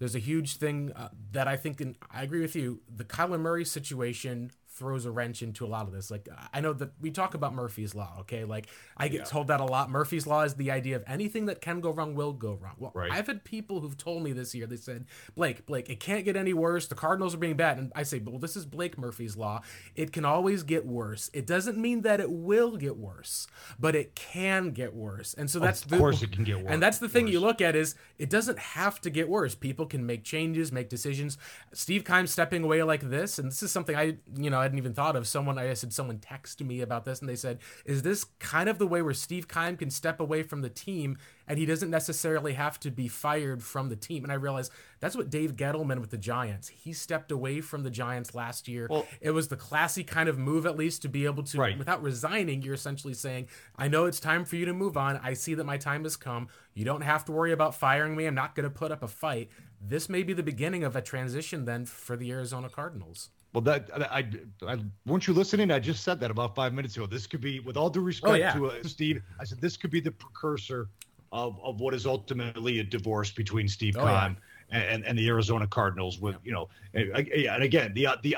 there's 0.00 0.16
a 0.16 0.20
huge 0.20 0.56
thing 0.56 0.92
uh, 0.96 1.10
that 1.30 1.46
I 1.46 1.56
think, 1.56 1.80
and 1.80 1.94
I 2.10 2.24
agree 2.24 2.40
with 2.40 2.56
you, 2.56 2.80
the 2.92 3.04
Kyler 3.04 3.38
Murray 3.38 3.64
situation 3.64 4.50
throws 4.74 5.06
a 5.06 5.10
wrench 5.10 5.42
into 5.42 5.64
a 5.64 5.68
lot 5.68 5.86
of 5.86 5.92
this. 5.92 6.10
Like 6.10 6.28
I 6.52 6.60
know 6.60 6.72
that 6.72 6.90
we 7.00 7.10
talk 7.10 7.34
about 7.34 7.54
Murphy's 7.54 7.94
law, 7.94 8.16
okay? 8.20 8.44
Like 8.44 8.66
I 8.96 9.08
get 9.08 9.18
yeah. 9.18 9.24
told 9.24 9.46
that 9.48 9.60
a 9.60 9.64
lot. 9.64 9.88
Murphy's 9.88 10.26
law 10.26 10.42
is 10.42 10.54
the 10.54 10.70
idea 10.70 10.96
of 10.96 11.04
anything 11.06 11.46
that 11.46 11.60
can 11.60 11.80
go 11.80 11.90
wrong 11.90 12.14
will 12.14 12.32
go 12.32 12.58
wrong. 12.60 12.74
Well, 12.78 12.92
right. 12.94 13.10
I've 13.10 13.26
had 13.26 13.44
people 13.44 13.80
who've 13.80 13.96
told 13.96 14.22
me 14.22 14.32
this 14.32 14.54
year. 14.54 14.66
They 14.66 14.76
said, 14.76 15.06
"Blake, 15.36 15.64
Blake, 15.66 15.88
it 15.88 16.00
can't 16.00 16.24
get 16.24 16.36
any 16.36 16.52
worse. 16.52 16.86
The 16.88 16.96
Cardinals 16.96 17.34
are 17.34 17.38
being 17.38 17.56
bad." 17.56 17.78
And 17.78 17.92
I 17.94 18.02
say, 18.02 18.18
"Well, 18.18 18.38
this 18.38 18.56
is 18.56 18.66
Blake 18.66 18.98
Murphy's 18.98 19.36
law. 19.36 19.62
It 19.94 20.12
can 20.12 20.24
always 20.24 20.64
get 20.64 20.84
worse. 20.84 21.30
It 21.32 21.46
doesn't 21.46 21.78
mean 21.78 22.02
that 22.02 22.20
it 22.20 22.30
will 22.30 22.76
get 22.76 22.96
worse, 22.96 23.46
but 23.78 23.94
it 23.94 24.14
can 24.16 24.72
get 24.72 24.94
worse." 24.94 25.34
And 25.34 25.48
so 25.48 25.60
that's 25.60 25.84
of 25.84 25.98
course 25.98 26.22
it 26.22 26.32
can 26.32 26.42
get 26.42 26.58
worse. 26.58 26.66
And 26.68 26.82
that's 26.82 26.98
the 26.98 27.08
thing 27.08 27.26
worse. 27.26 27.32
you 27.32 27.40
look 27.40 27.60
at 27.60 27.76
is 27.76 27.94
it 28.18 28.28
doesn't 28.28 28.58
have 28.58 29.00
to 29.02 29.10
get 29.10 29.28
worse. 29.28 29.54
People 29.54 29.86
can 29.86 30.04
make 30.04 30.24
changes, 30.24 30.72
make 30.72 30.88
decisions. 30.88 31.38
Steve 31.72 32.04
Keim 32.04 32.26
stepping 32.26 32.64
away 32.64 32.82
like 32.82 33.02
this, 33.08 33.38
and 33.38 33.48
this 33.48 33.62
is 33.62 33.70
something 33.70 33.94
I, 33.94 34.16
you 34.36 34.50
know, 34.50 34.63
hadn't 34.64 34.78
even 34.78 34.92
thought 34.92 35.16
of. 35.16 35.26
Someone 35.26 35.58
I 35.58 35.72
said 35.74 35.92
someone 35.92 36.18
texted 36.18 36.66
me 36.66 36.80
about 36.80 37.04
this, 37.04 37.20
and 37.20 37.28
they 37.28 37.36
said, 37.36 37.60
"Is 37.84 38.02
this 38.02 38.24
kind 38.40 38.68
of 38.68 38.78
the 38.78 38.86
way 38.86 39.00
where 39.00 39.14
Steve 39.14 39.46
Keim 39.46 39.76
can 39.76 39.90
step 39.90 40.20
away 40.20 40.42
from 40.42 40.60
the 40.60 40.68
team 40.68 41.16
and 41.46 41.58
he 41.58 41.66
doesn't 41.66 41.90
necessarily 41.90 42.54
have 42.54 42.80
to 42.80 42.90
be 42.90 43.06
fired 43.06 43.62
from 43.62 43.88
the 43.88 43.96
team?" 43.96 44.24
And 44.24 44.32
I 44.32 44.36
realized 44.36 44.72
that's 45.00 45.16
what 45.16 45.30
Dave 45.30 45.54
Gettleman 45.54 46.00
with 46.00 46.10
the 46.10 46.18
Giants. 46.18 46.68
He 46.68 46.92
stepped 46.92 47.30
away 47.30 47.60
from 47.60 47.84
the 47.84 47.90
Giants 47.90 48.34
last 48.34 48.66
year. 48.66 48.88
Well, 48.90 49.06
it 49.20 49.30
was 49.30 49.48
the 49.48 49.56
classy 49.56 50.02
kind 50.02 50.28
of 50.28 50.38
move, 50.38 50.66
at 50.66 50.76
least, 50.76 51.02
to 51.02 51.08
be 51.08 51.24
able 51.26 51.44
to, 51.44 51.58
right. 51.58 51.78
without 51.78 52.02
resigning, 52.02 52.62
you're 52.62 52.74
essentially 52.74 53.14
saying, 53.14 53.48
"I 53.76 53.88
know 53.88 54.06
it's 54.06 54.20
time 54.20 54.44
for 54.44 54.56
you 54.56 54.64
to 54.64 54.72
move 54.72 54.96
on. 54.96 55.18
I 55.18 55.34
see 55.34 55.54
that 55.54 55.64
my 55.64 55.76
time 55.76 56.04
has 56.04 56.16
come. 56.16 56.48
You 56.72 56.84
don't 56.84 57.02
have 57.02 57.24
to 57.26 57.32
worry 57.32 57.52
about 57.52 57.74
firing 57.74 58.16
me. 58.16 58.26
I'm 58.26 58.34
not 58.34 58.54
going 58.54 58.64
to 58.64 58.74
put 58.74 58.90
up 58.90 59.02
a 59.02 59.08
fight." 59.08 59.50
This 59.86 60.08
may 60.08 60.22
be 60.22 60.32
the 60.32 60.42
beginning 60.42 60.82
of 60.82 60.96
a 60.96 61.02
transition 61.02 61.66
then 61.66 61.84
for 61.84 62.16
the 62.16 62.30
Arizona 62.32 62.70
Cardinals. 62.70 63.28
Well, 63.54 63.62
that 63.62 63.88
I, 63.94 64.18
I, 64.18 64.72
I, 64.72 64.78
weren't 65.06 65.28
you 65.28 65.32
listening? 65.32 65.70
I 65.70 65.78
just 65.78 66.02
said 66.02 66.18
that 66.20 66.30
about 66.30 66.56
five 66.56 66.74
minutes 66.74 66.96
ago. 66.96 67.06
This 67.06 67.28
could 67.28 67.40
be, 67.40 67.60
with 67.60 67.76
all 67.76 67.88
due 67.88 68.00
respect 68.00 68.32
oh, 68.32 68.34
yeah. 68.34 68.52
to 68.52 68.66
uh, 68.66 68.82
Steve, 68.82 69.22
I 69.38 69.44
said 69.44 69.60
this 69.60 69.76
could 69.76 69.92
be 69.92 70.00
the 70.00 70.10
precursor 70.10 70.88
of, 71.30 71.58
of 71.62 71.80
what 71.80 71.94
is 71.94 72.04
ultimately 72.04 72.80
a 72.80 72.84
divorce 72.84 73.30
between 73.30 73.68
Steve 73.68 73.96
oh, 73.96 74.04
Keim 74.04 74.36
yeah. 74.72 74.78
and, 74.78 75.04
and 75.04 75.16
the 75.16 75.28
Arizona 75.28 75.68
Cardinals. 75.68 76.18
With 76.18 76.34
you 76.42 76.52
know, 76.52 76.68
and, 76.94 77.28
and 77.28 77.62
again, 77.62 77.94
the 77.94 78.08
the 78.24 78.36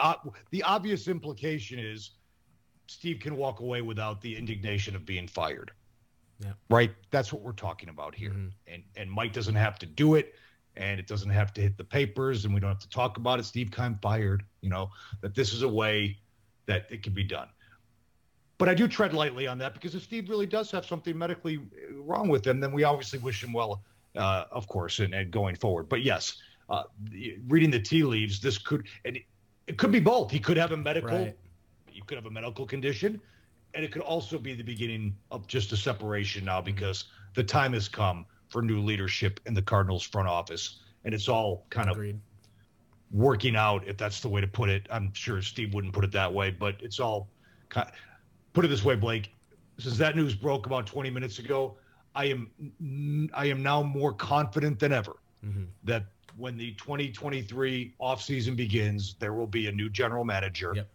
the 0.50 0.62
obvious 0.62 1.08
implication 1.08 1.78
is 1.78 2.10
Steve 2.86 3.18
can 3.18 3.38
walk 3.38 3.60
away 3.60 3.80
without 3.80 4.20
the 4.20 4.36
indignation 4.36 4.94
of 4.94 5.06
being 5.06 5.26
fired. 5.26 5.72
Yeah. 6.40 6.52
Right. 6.68 6.94
That's 7.10 7.32
what 7.32 7.40
we're 7.40 7.52
talking 7.52 7.88
about 7.88 8.14
here. 8.14 8.32
Mm-hmm. 8.32 8.48
And 8.66 8.82
and 8.96 9.10
Mike 9.10 9.32
doesn't 9.32 9.54
have 9.54 9.78
to 9.78 9.86
do 9.86 10.14
it 10.14 10.34
and 10.76 11.00
it 11.00 11.06
doesn't 11.06 11.30
have 11.30 11.52
to 11.54 11.60
hit 11.60 11.76
the 11.76 11.84
papers 11.84 12.44
and 12.44 12.52
we 12.52 12.60
don't 12.60 12.70
have 12.70 12.78
to 12.80 12.88
talk 12.88 13.16
about 13.16 13.38
it. 13.38 13.44
Steve 13.44 13.70
Keim 13.70 13.98
fired, 14.02 14.44
you 14.60 14.68
know, 14.68 14.90
that 15.20 15.34
this 15.34 15.52
is 15.52 15.62
a 15.62 15.68
way 15.68 16.18
that 16.66 16.86
it 16.90 17.02
can 17.02 17.12
be 17.12 17.24
done. 17.24 17.48
But 18.58 18.68
I 18.68 18.74
do 18.74 18.88
tread 18.88 19.12
lightly 19.12 19.46
on 19.46 19.58
that 19.58 19.74
because 19.74 19.94
if 19.94 20.02
Steve 20.02 20.28
really 20.28 20.46
does 20.46 20.70
have 20.70 20.86
something 20.86 21.16
medically 21.16 21.60
wrong 21.92 22.28
with 22.28 22.46
him, 22.46 22.60
then 22.60 22.72
we 22.72 22.84
obviously 22.84 23.18
wish 23.18 23.42
him 23.42 23.52
well, 23.52 23.82
uh, 24.16 24.44
of 24.50 24.66
course, 24.66 24.98
and, 24.98 25.14
and, 25.14 25.30
going 25.30 25.56
forward. 25.56 25.88
But 25.88 26.02
yes, 26.02 26.38
uh, 26.70 26.84
reading 27.46 27.70
the 27.70 27.80
tea 27.80 28.02
leaves, 28.02 28.40
this 28.40 28.56
could, 28.56 28.86
and 29.04 29.16
it, 29.16 29.24
it 29.66 29.76
could 29.76 29.92
be 29.92 30.00
both. 30.00 30.30
He 30.30 30.38
could 30.38 30.56
have 30.56 30.72
a 30.72 30.76
medical, 30.76 31.10
right. 31.10 31.36
you 31.92 32.02
could 32.04 32.16
have 32.16 32.24
a 32.24 32.30
medical 32.30 32.64
condition, 32.64 33.20
and 33.74 33.84
it 33.84 33.92
could 33.92 34.02
also 34.02 34.38
be 34.38 34.54
the 34.54 34.64
beginning 34.64 35.14
of 35.30 35.46
just 35.46 35.72
a 35.72 35.76
separation 35.76 36.46
now 36.46 36.62
because 36.62 37.04
the 37.34 37.44
time 37.44 37.74
has 37.74 37.88
come 37.88 38.24
for 38.48 38.62
new 38.62 38.80
leadership 38.80 39.40
in 39.46 39.54
the 39.54 39.62
Cardinals 39.62 40.02
front 40.02 40.28
office. 40.28 40.80
And 41.04 41.14
it's 41.14 41.28
all 41.28 41.66
kind 41.70 41.90
Agreed. 41.90 42.14
of 42.14 42.20
working 43.10 43.56
out, 43.56 43.86
if 43.86 43.96
that's 43.96 44.20
the 44.20 44.28
way 44.28 44.40
to 44.40 44.46
put 44.46 44.68
it. 44.68 44.86
I'm 44.90 45.12
sure 45.12 45.40
Steve 45.42 45.74
wouldn't 45.74 45.92
put 45.92 46.04
it 46.04 46.12
that 46.12 46.32
way, 46.32 46.50
but 46.50 46.76
it's 46.80 47.00
all 47.00 47.28
kind 47.68 47.88
of, 47.88 47.94
put 48.52 48.64
it 48.64 48.68
this 48.68 48.84
way, 48.84 48.96
Blake. 48.96 49.32
Since 49.78 49.98
that 49.98 50.16
news 50.16 50.34
broke 50.34 50.66
about 50.66 50.86
20 50.86 51.10
minutes 51.10 51.38
ago, 51.38 51.76
I 52.14 52.24
am 52.26 52.50
I 53.34 53.44
am 53.46 53.62
now 53.62 53.82
more 53.82 54.12
confident 54.14 54.78
than 54.78 54.90
ever 54.90 55.16
mm-hmm. 55.44 55.64
that 55.84 56.06
when 56.38 56.56
the 56.56 56.72
2023 56.72 57.94
offseason 58.00 58.56
begins, 58.56 59.16
there 59.18 59.34
will 59.34 59.46
be 59.46 59.68
a 59.68 59.72
new 59.72 59.90
general 59.90 60.24
manager. 60.24 60.72
Yep. 60.74 60.88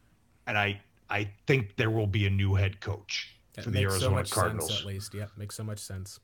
And 0.48 0.58
I 0.58 0.82
I 1.12 1.30
think 1.46 1.76
there 1.76 1.92
will 1.92 2.08
be 2.08 2.26
a 2.26 2.30
new 2.30 2.56
head 2.56 2.82
coach 2.82 3.36
that 3.54 3.64
for 3.64 3.70
the 3.70 3.82
Arizona 3.82 4.26
so 4.26 4.34
Cardinals. 4.34 4.70
Sense, 4.70 4.82
at 4.82 4.88
least, 4.88 5.14
yeah, 5.14 5.28
makes 5.38 5.56
so 5.56 5.64
much 5.64 5.78
sense 5.78 6.20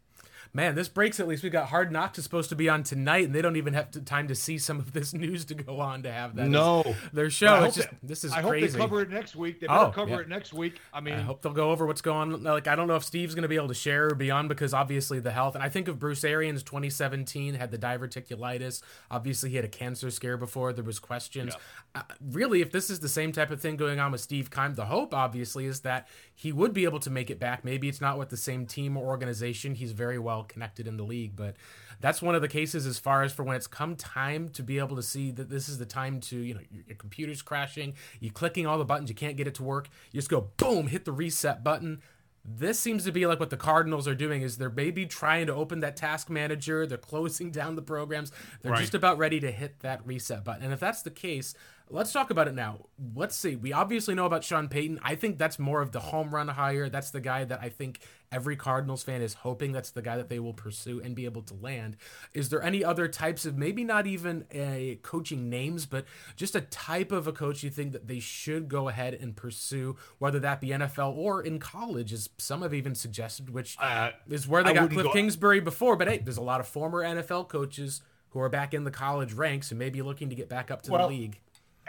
man, 0.53 0.75
this 0.75 0.87
breaks 0.87 1.19
at 1.19 1.27
least. 1.27 1.43
We 1.43 1.49
got 1.49 1.67
Hard 1.67 1.91
Knocks 1.91 2.17
is 2.17 2.23
supposed 2.23 2.49
to 2.49 2.55
be 2.55 2.69
on 2.69 2.83
tonight, 2.83 3.25
and 3.25 3.35
they 3.35 3.41
don't 3.41 3.55
even 3.55 3.73
have 3.73 3.91
to, 3.91 4.01
time 4.01 4.27
to 4.27 4.35
see 4.35 4.57
some 4.57 4.79
of 4.79 4.93
this 4.93 5.13
news 5.13 5.45
to 5.45 5.55
go 5.55 5.79
on 5.79 6.03
to 6.03 6.11
have 6.11 6.35
that. 6.35 6.47
No, 6.47 6.95
their 7.13 7.29
show. 7.29 7.63
It's 7.65 7.75
just 7.75 7.89
this 8.03 8.23
is 8.23 8.31
I 8.31 8.41
crazy. 8.41 8.65
hope 8.67 8.71
they 8.71 8.79
cover 8.79 9.01
it 9.01 9.09
next 9.09 9.35
week. 9.35 9.59
They 9.59 9.67
better 9.67 9.79
oh, 9.79 9.91
cover 9.91 10.11
yeah. 10.11 10.19
it 10.19 10.29
next 10.29 10.53
week. 10.53 10.79
I 10.93 11.01
mean, 11.01 11.15
I 11.15 11.21
hope 11.21 11.41
they'll 11.41 11.53
go 11.53 11.71
over 11.71 11.85
what's 11.85 12.01
going. 12.01 12.33
on. 12.33 12.43
Like, 12.43 12.67
I 12.67 12.75
don't 12.75 12.87
know 12.87 12.95
if 12.95 13.03
Steve's 13.03 13.35
going 13.35 13.43
to 13.43 13.47
be 13.47 13.55
able 13.55 13.67
to 13.69 13.73
share 13.73 14.07
or 14.07 14.15
beyond 14.15 14.49
because 14.49 14.73
obviously 14.73 15.19
the 15.19 15.31
health. 15.31 15.55
And 15.55 15.63
I 15.63 15.69
think 15.69 15.87
of 15.87 15.99
Bruce 15.99 16.23
Arians, 16.23 16.63
2017, 16.63 17.55
had 17.55 17.71
the 17.71 17.77
diverticulitis. 17.77 18.81
Obviously, 19.11 19.49
he 19.49 19.55
had 19.55 19.65
a 19.65 19.69
cancer 19.69 20.11
scare 20.11 20.37
before. 20.37 20.73
There 20.73 20.83
was 20.83 20.99
questions. 20.99 21.53
Yeah. 21.55 21.61
Uh, 21.97 22.13
really, 22.31 22.61
if 22.61 22.71
this 22.71 22.89
is 22.89 23.01
the 23.01 23.09
same 23.09 23.31
type 23.31 23.51
of 23.51 23.61
thing 23.61 23.75
going 23.75 23.99
on 23.99 24.11
with 24.11 24.21
Steve 24.21 24.49
Keim, 24.49 24.75
the 24.75 24.85
hope 24.85 25.13
obviously 25.13 25.65
is 25.65 25.81
that 25.81 26.07
he 26.33 26.51
would 26.51 26.73
be 26.73 26.85
able 26.85 26.99
to 26.99 27.09
make 27.09 27.29
it 27.29 27.39
back. 27.39 27.65
Maybe 27.65 27.89
it's 27.89 28.01
not 28.01 28.17
with 28.17 28.29
the 28.29 28.37
same 28.37 28.65
team 28.65 28.95
or 28.95 29.05
organization. 29.05 29.75
He's 29.75 29.91
very 29.91 30.17
well 30.17 30.43
connected 30.43 30.87
in 30.87 30.95
the 30.97 31.03
league 31.03 31.17
league. 31.17 31.35
But 31.35 31.55
that's 31.99 32.21
one 32.21 32.35
of 32.35 32.41
the 32.41 32.47
cases 32.47 32.85
as 32.85 32.99
far 32.99 33.23
as 33.23 33.33
for 33.33 33.43
when 33.43 33.55
it's 33.55 33.67
come 33.67 33.95
time 33.95 34.49
to 34.49 34.63
be 34.63 34.79
able 34.79 34.95
to 34.95 35.03
see 35.03 35.31
that 35.31 35.49
this 35.49 35.67
is 35.67 35.77
the 35.77 35.85
time 35.85 36.19
to, 36.21 36.37
you 36.37 36.53
know, 36.53 36.61
your, 36.71 36.83
your 36.87 36.95
computer's 36.95 37.41
crashing, 37.41 37.93
you 38.19 38.31
clicking 38.31 38.67
all 38.67 38.77
the 38.77 38.85
buttons, 38.85 39.09
you 39.09 39.15
can't 39.15 39.37
get 39.37 39.47
it 39.47 39.55
to 39.55 39.63
work. 39.63 39.89
You 40.11 40.17
just 40.17 40.29
go 40.29 40.49
boom, 40.57 40.87
hit 40.87 41.05
the 41.05 41.11
reset 41.11 41.63
button. 41.63 42.01
This 42.49 42.79
seems 42.79 43.03
to 43.03 43.11
be 43.11 43.25
like 43.25 43.41
what 43.41 43.49
the 43.49 43.57
Cardinals 43.57 44.07
are 44.07 44.15
doing 44.15 44.41
is 44.41 44.57
they're 44.57 44.69
maybe 44.69 45.05
trying 45.05 45.47
to 45.47 45.53
open 45.53 45.81
that 45.81 45.97
task 45.97 46.29
manager, 46.29 46.87
they're 46.87 46.97
closing 46.97 47.51
down 47.51 47.75
the 47.75 47.81
programs. 47.81 48.31
They're 48.61 48.71
right. 48.71 48.79
just 48.79 48.95
about 48.95 49.17
ready 49.17 49.41
to 49.41 49.51
hit 49.51 49.81
that 49.81 50.05
reset 50.07 50.45
button. 50.45 50.63
And 50.63 50.73
if 50.73 50.79
that's 50.79 51.01
the 51.01 51.11
case, 51.11 51.55
let's 51.89 52.11
talk 52.11 52.29
about 52.29 52.47
it 52.47 52.53
now. 52.53 52.85
Let's 53.15 53.35
see. 53.35 53.55
We 53.55 53.73
obviously 53.73 54.15
know 54.15 54.25
about 54.25 54.43
Sean 54.43 54.67
Payton. 54.67 54.99
I 55.03 55.15
think 55.15 55.37
that's 55.37 55.57
more 55.57 55.81
of 55.81 55.91
the 55.91 55.99
home 55.99 56.33
run 56.33 56.47
hire. 56.47 56.89
That's 56.89 57.11
the 57.11 57.21
guy 57.21 57.45
that 57.45 57.59
I 57.61 57.69
think 57.69 57.99
every 58.31 58.55
Cardinals 58.55 59.03
fan 59.03 59.21
is 59.21 59.33
hoping 59.35 59.71
that's 59.71 59.91
the 59.91 60.01
guy 60.01 60.17
that 60.17 60.29
they 60.29 60.39
will 60.39 60.53
pursue 60.53 61.01
and 61.01 61.15
be 61.15 61.25
able 61.25 61.41
to 61.43 61.53
land. 61.53 61.97
Is 62.33 62.49
there 62.49 62.61
any 62.61 62.83
other 62.83 63.07
types 63.07 63.45
of 63.45 63.57
maybe 63.57 63.83
not 63.83 64.05
even 64.05 64.45
a 64.51 64.99
coaching 65.01 65.49
names, 65.49 65.85
but 65.85 66.05
just 66.35 66.55
a 66.55 66.61
type 66.61 67.11
of 67.11 67.27
a 67.27 67.31
coach 67.31 67.63
you 67.63 67.69
think 67.69 67.93
that 67.93 68.07
they 68.07 68.19
should 68.19 68.67
go 68.67 68.89
ahead 68.89 69.13
and 69.13 69.35
pursue, 69.35 69.95
whether 70.19 70.39
that 70.39 70.59
be 70.59 70.69
NFL 70.69 71.15
or 71.15 71.41
in 71.41 71.59
college, 71.59 72.11
as 72.11 72.29
some 72.37 72.61
have 72.61 72.73
even 72.73 72.95
suggested, 72.95 73.49
which 73.49 73.77
uh, 73.79 74.11
is 74.29 74.47
where 74.47 74.63
they 74.63 74.71
I 74.71 74.73
got 74.73 74.91
Cliff 74.91 75.05
go- 75.05 75.13
Kingsbury 75.13 75.59
before. 75.59 75.95
But 75.95 76.07
hey, 76.09 76.17
there's 76.17 76.37
a 76.37 76.41
lot 76.41 76.59
of 76.59 76.67
former 76.67 77.03
NFL 77.03 77.47
coaches 77.47 78.01
who 78.31 78.41
are 78.41 78.49
back 78.49 78.73
in 78.73 78.83
the 78.83 78.91
college 78.91 79.33
ranks 79.33 79.71
and 79.71 79.79
maybe 79.79 80.01
looking 80.01 80.29
to 80.29 80.35
get 80.35 80.49
back 80.49 80.69
up 80.69 80.81
to 80.83 80.91
well, 80.91 81.07
the 81.07 81.15
league 81.15 81.39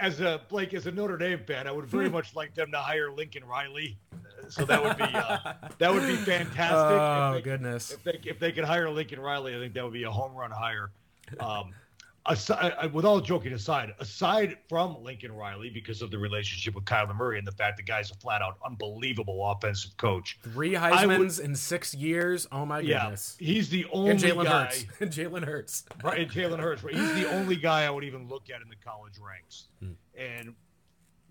as 0.01 0.21
a 0.21 0.41
Blake, 0.49 0.75
as 0.75 0.87
a 0.87 0.93
Notre 0.93 1.17
Dame 1.17 1.41
fan, 1.41 1.67
I 1.67 1.73
would 1.73 1.87
very 1.87 2.07
hmm. 2.07 2.15
much 2.15 2.35
like 2.35 2.55
them 2.55 2.71
to 2.73 2.79
hire 2.79 3.11
Lincoln 3.11 3.45
Riley. 3.45 3.97
So 4.49 4.65
that 4.65 4.83
would 4.83 4.97
be 4.97 5.05
uh, 5.05 5.55
that 5.79 5.93
would 5.93 6.07
be 6.07 6.17
fantastic. 6.17 6.73
Oh 6.73 7.35
if 7.37 7.45
they, 7.45 7.51
goodness! 7.51 7.91
If 7.93 8.05
they 8.05 8.21
if 8.25 8.39
they 8.39 8.53
could 8.53 8.65
hire 8.65 8.89
Lincoln 8.89 9.21
Riley, 9.21 9.55
I 9.55 9.59
think 9.59 9.75
that 9.75 9.85
would 9.85 9.93
be 9.93 10.05
a 10.05 10.11
home 10.11 10.35
run 10.35 10.51
hire. 10.51 10.91
Um, 11.41 11.75
aside, 12.29 12.93
with 12.93 13.05
all 13.05 13.21
joking 13.21 13.53
aside, 13.53 13.95
aside 13.99 14.57
from 14.69 15.03
Lincoln 15.03 15.33
Riley, 15.33 15.71
because 15.71 16.03
of 16.03 16.11
the 16.11 16.19
relationship 16.19 16.75
with 16.75 16.85
Kyler 16.85 17.17
Murray 17.17 17.39
and 17.39 17.47
the 17.47 17.53
fact 17.53 17.77
the 17.77 17.83
guy's 17.83 18.11
a 18.11 18.15
flat 18.15 18.43
out 18.43 18.59
unbelievable 18.65 19.51
offensive 19.51 19.97
coach. 19.97 20.39
Three 20.43 20.73
Heisman's 20.73 21.39
would, 21.39 21.47
in 21.47 21.55
six 21.55 21.95
years. 21.95 22.47
Oh 22.53 22.65
my 22.67 22.83
goodness. 22.83 23.37
Yeah, 23.41 23.47
he's 23.47 23.69
the 23.69 23.87
only 23.93 24.11
and 24.11 24.21
Jalen 24.21 24.45
guy. 24.45 24.65
Hurts. 24.65 24.85
and 25.01 25.11
Jalen 25.11 25.45
Hurts. 25.45 25.85
right, 26.05 26.21
and 26.21 26.31
Jalen 26.31 26.61
Hurts. 26.61 26.85
Right. 26.85 26.95
He's 26.95 27.15
the 27.15 27.31
only 27.33 27.57
guy 27.57 27.85
I 27.85 27.91
would 27.91 28.05
even 28.05 28.29
look 28.29 28.51
at 28.51 28.63
in 28.63 28.69
the 28.69 28.77
college 28.77 29.19
ranks. 29.19 29.67
Hmm. 29.81 29.93
And 30.17 30.55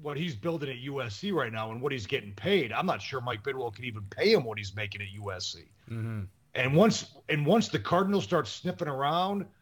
what 0.01 0.17
he's 0.17 0.35
building 0.35 0.69
at 0.69 0.77
USC 0.77 1.33
right 1.33 1.51
now 1.51 1.71
and 1.71 1.81
what 1.81 1.91
he's 1.91 2.05
getting 2.05 2.33
paid, 2.33 2.71
I'm 2.71 2.85
not 2.85 3.01
sure 3.01 3.21
Mike 3.21 3.43
Bidwill 3.43 3.73
can 3.73 3.85
even 3.85 4.03
pay 4.09 4.33
him 4.33 4.43
what 4.43 4.57
he's 4.57 4.75
making 4.75 5.01
at 5.01 5.07
USC. 5.19 5.65
Mm-hmm. 5.89 6.21
And 6.55 6.75
once 6.75 7.13
and 7.29 7.45
once 7.45 7.67
the 7.67 7.79
Cardinals 7.79 8.23
start 8.23 8.47
sniffing 8.47 8.87
around– 8.87 9.45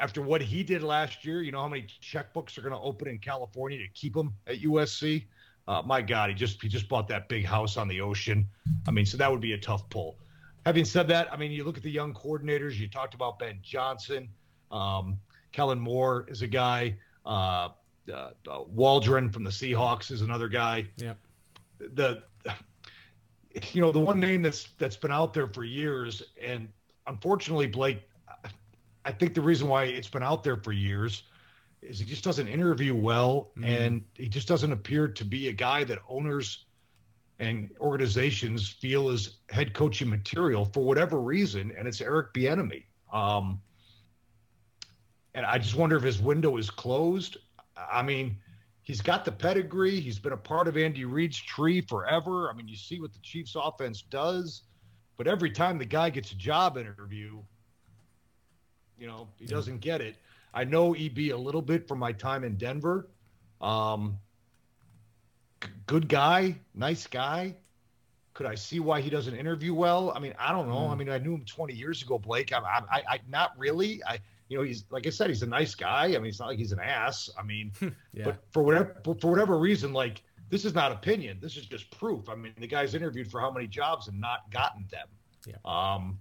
after 0.00 0.22
what 0.22 0.40
he 0.40 0.62
did 0.62 0.82
last 0.82 1.24
year, 1.24 1.42
you 1.42 1.52
know 1.52 1.60
how 1.60 1.68
many 1.68 1.86
checkbooks 2.02 2.56
are 2.58 2.62
going 2.62 2.72
to 2.72 2.80
open 2.80 3.06
in 3.06 3.18
California 3.18 3.78
to 3.78 3.88
keep 3.88 4.16
him 4.16 4.32
at 4.46 4.60
USC? 4.60 5.26
Uh, 5.68 5.82
my 5.84 6.00
God, 6.02 6.30
he 6.30 6.34
just 6.34 6.60
he 6.60 6.68
just 6.68 6.88
bought 6.88 7.06
that 7.08 7.28
big 7.28 7.44
house 7.44 7.76
on 7.76 7.86
the 7.86 8.00
ocean. 8.00 8.48
I 8.88 8.90
mean, 8.90 9.06
so 9.06 9.16
that 9.18 9.30
would 9.30 9.40
be 9.40 9.52
a 9.52 9.58
tough 9.58 9.88
pull. 9.90 10.18
Having 10.66 10.86
said 10.86 11.08
that, 11.08 11.32
I 11.32 11.36
mean, 11.36 11.52
you 11.52 11.64
look 11.64 11.76
at 11.76 11.82
the 11.82 11.90
young 11.90 12.12
coordinators. 12.14 12.74
You 12.74 12.88
talked 12.88 13.14
about 13.14 13.38
Ben 13.38 13.60
Johnson, 13.62 14.28
um, 14.70 15.18
Kellen 15.52 15.78
Moore 15.78 16.26
is 16.28 16.42
a 16.42 16.46
guy. 16.46 16.96
Uh, 17.24 17.68
uh, 18.12 18.30
uh, 18.48 18.62
Waldron 18.66 19.30
from 19.30 19.44
the 19.44 19.50
Seahawks 19.50 20.10
is 20.10 20.22
another 20.22 20.48
guy. 20.48 20.86
Yeah. 20.96 21.14
The 21.78 22.22
you 23.72 23.80
know 23.80 23.92
the 23.92 24.00
one 24.00 24.18
name 24.18 24.42
that's 24.42 24.68
that's 24.78 24.96
been 24.96 25.12
out 25.12 25.34
there 25.34 25.46
for 25.46 25.64
years, 25.64 26.22
and 26.42 26.68
unfortunately, 27.06 27.66
Blake 27.66 28.02
I 29.04 29.12
think 29.12 29.34
the 29.34 29.40
reason 29.40 29.68
why 29.68 29.84
it's 29.84 30.08
been 30.08 30.22
out 30.22 30.44
there 30.44 30.56
for 30.56 30.72
years 30.72 31.24
is 31.82 31.98
he 31.98 32.04
just 32.04 32.24
doesn't 32.24 32.48
interview 32.48 32.94
well, 32.94 33.50
mm. 33.56 33.66
and 33.66 34.04
he 34.14 34.28
just 34.28 34.46
doesn't 34.46 34.72
appear 34.72 35.08
to 35.08 35.24
be 35.24 35.48
a 35.48 35.52
guy 35.52 35.84
that 35.84 35.98
owners 36.08 36.66
and 37.38 37.70
organizations 37.80 38.68
feel 38.68 39.08
is 39.08 39.38
head 39.48 39.72
coaching 39.72 40.08
material 40.08 40.66
for 40.66 40.84
whatever 40.84 41.20
reason, 41.20 41.72
and 41.76 41.88
it's 41.88 42.02
Eric 42.02 42.34
Bieniemy. 42.34 42.84
Um, 43.12 43.60
and 45.34 45.46
I 45.46 45.58
just 45.58 45.74
wonder 45.74 45.96
if 45.96 46.02
his 46.02 46.20
window 46.20 46.58
is 46.58 46.68
closed. 46.68 47.38
I 47.76 48.02
mean, 48.02 48.36
he's 48.82 49.00
got 49.00 49.24
the 49.24 49.32
pedigree. 49.32 50.00
He's 50.00 50.18
been 50.18 50.32
a 50.32 50.36
part 50.36 50.68
of 50.68 50.76
Andy 50.76 51.06
Reid's 51.06 51.38
tree 51.38 51.80
forever. 51.80 52.50
I 52.50 52.52
mean, 52.52 52.68
you 52.68 52.76
see 52.76 53.00
what 53.00 53.14
the 53.14 53.20
Chiefs' 53.20 53.56
offense 53.56 54.02
does, 54.02 54.64
but 55.16 55.26
every 55.26 55.50
time 55.50 55.78
the 55.78 55.86
guy 55.86 56.10
gets 56.10 56.32
a 56.32 56.36
job 56.36 56.76
interview, 56.76 57.40
you 59.00 59.06
know, 59.06 59.28
he 59.38 59.46
doesn't 59.46 59.80
get 59.80 60.00
it. 60.00 60.14
I 60.52 60.64
know 60.64 60.94
EB 60.94 61.18
a 61.18 61.34
little 61.34 61.62
bit 61.62 61.88
from 61.88 61.98
my 61.98 62.12
time 62.12 62.44
in 62.44 62.56
Denver. 62.56 63.08
Um, 63.60 64.18
good 65.86 66.08
guy, 66.08 66.56
nice 66.74 67.06
guy. 67.06 67.56
Could 68.34 68.46
I 68.46 68.54
see 68.54 68.78
why 68.78 69.00
he 69.00 69.10
doesn't 69.10 69.34
interview 69.34 69.74
well? 69.74 70.12
I 70.14 70.20
mean, 70.20 70.34
I 70.38 70.52
don't 70.52 70.68
know. 70.68 70.86
Mm. 70.86 70.90
I 70.90 70.94
mean, 70.94 71.08
I 71.08 71.18
knew 71.18 71.34
him 71.34 71.44
20 71.44 71.74
years 71.74 72.02
ago, 72.02 72.18
Blake. 72.18 72.52
I, 72.52 72.58
I, 72.58 73.02
I, 73.08 73.20
not 73.28 73.52
really. 73.58 74.00
I, 74.06 74.18
you 74.48 74.58
know, 74.58 74.64
he's 74.64 74.84
like 74.90 75.06
I 75.06 75.10
said, 75.10 75.28
he's 75.28 75.42
a 75.42 75.46
nice 75.46 75.74
guy. 75.74 76.06
I 76.06 76.18
mean, 76.18 76.26
it's 76.26 76.40
not 76.40 76.48
like 76.48 76.58
he's 76.58 76.72
an 76.72 76.80
ass. 76.80 77.30
I 77.38 77.42
mean, 77.42 77.72
yeah. 78.12 78.24
but 78.24 78.42
for 78.50 78.62
whatever 78.62 78.96
for 79.20 79.30
whatever 79.30 79.58
reason, 79.58 79.92
like 79.92 80.22
this 80.48 80.64
is 80.64 80.74
not 80.74 80.92
opinion. 80.92 81.38
This 81.40 81.56
is 81.56 81.66
just 81.66 81.90
proof. 81.96 82.28
I 82.28 82.34
mean, 82.34 82.52
the 82.58 82.66
guy's 82.66 82.94
interviewed 82.94 83.30
for 83.30 83.40
how 83.40 83.50
many 83.50 83.66
jobs 83.66 84.08
and 84.08 84.20
not 84.20 84.50
gotten 84.50 84.86
them. 84.90 85.06
Yeah. 85.46 85.54
Um, 85.64 86.18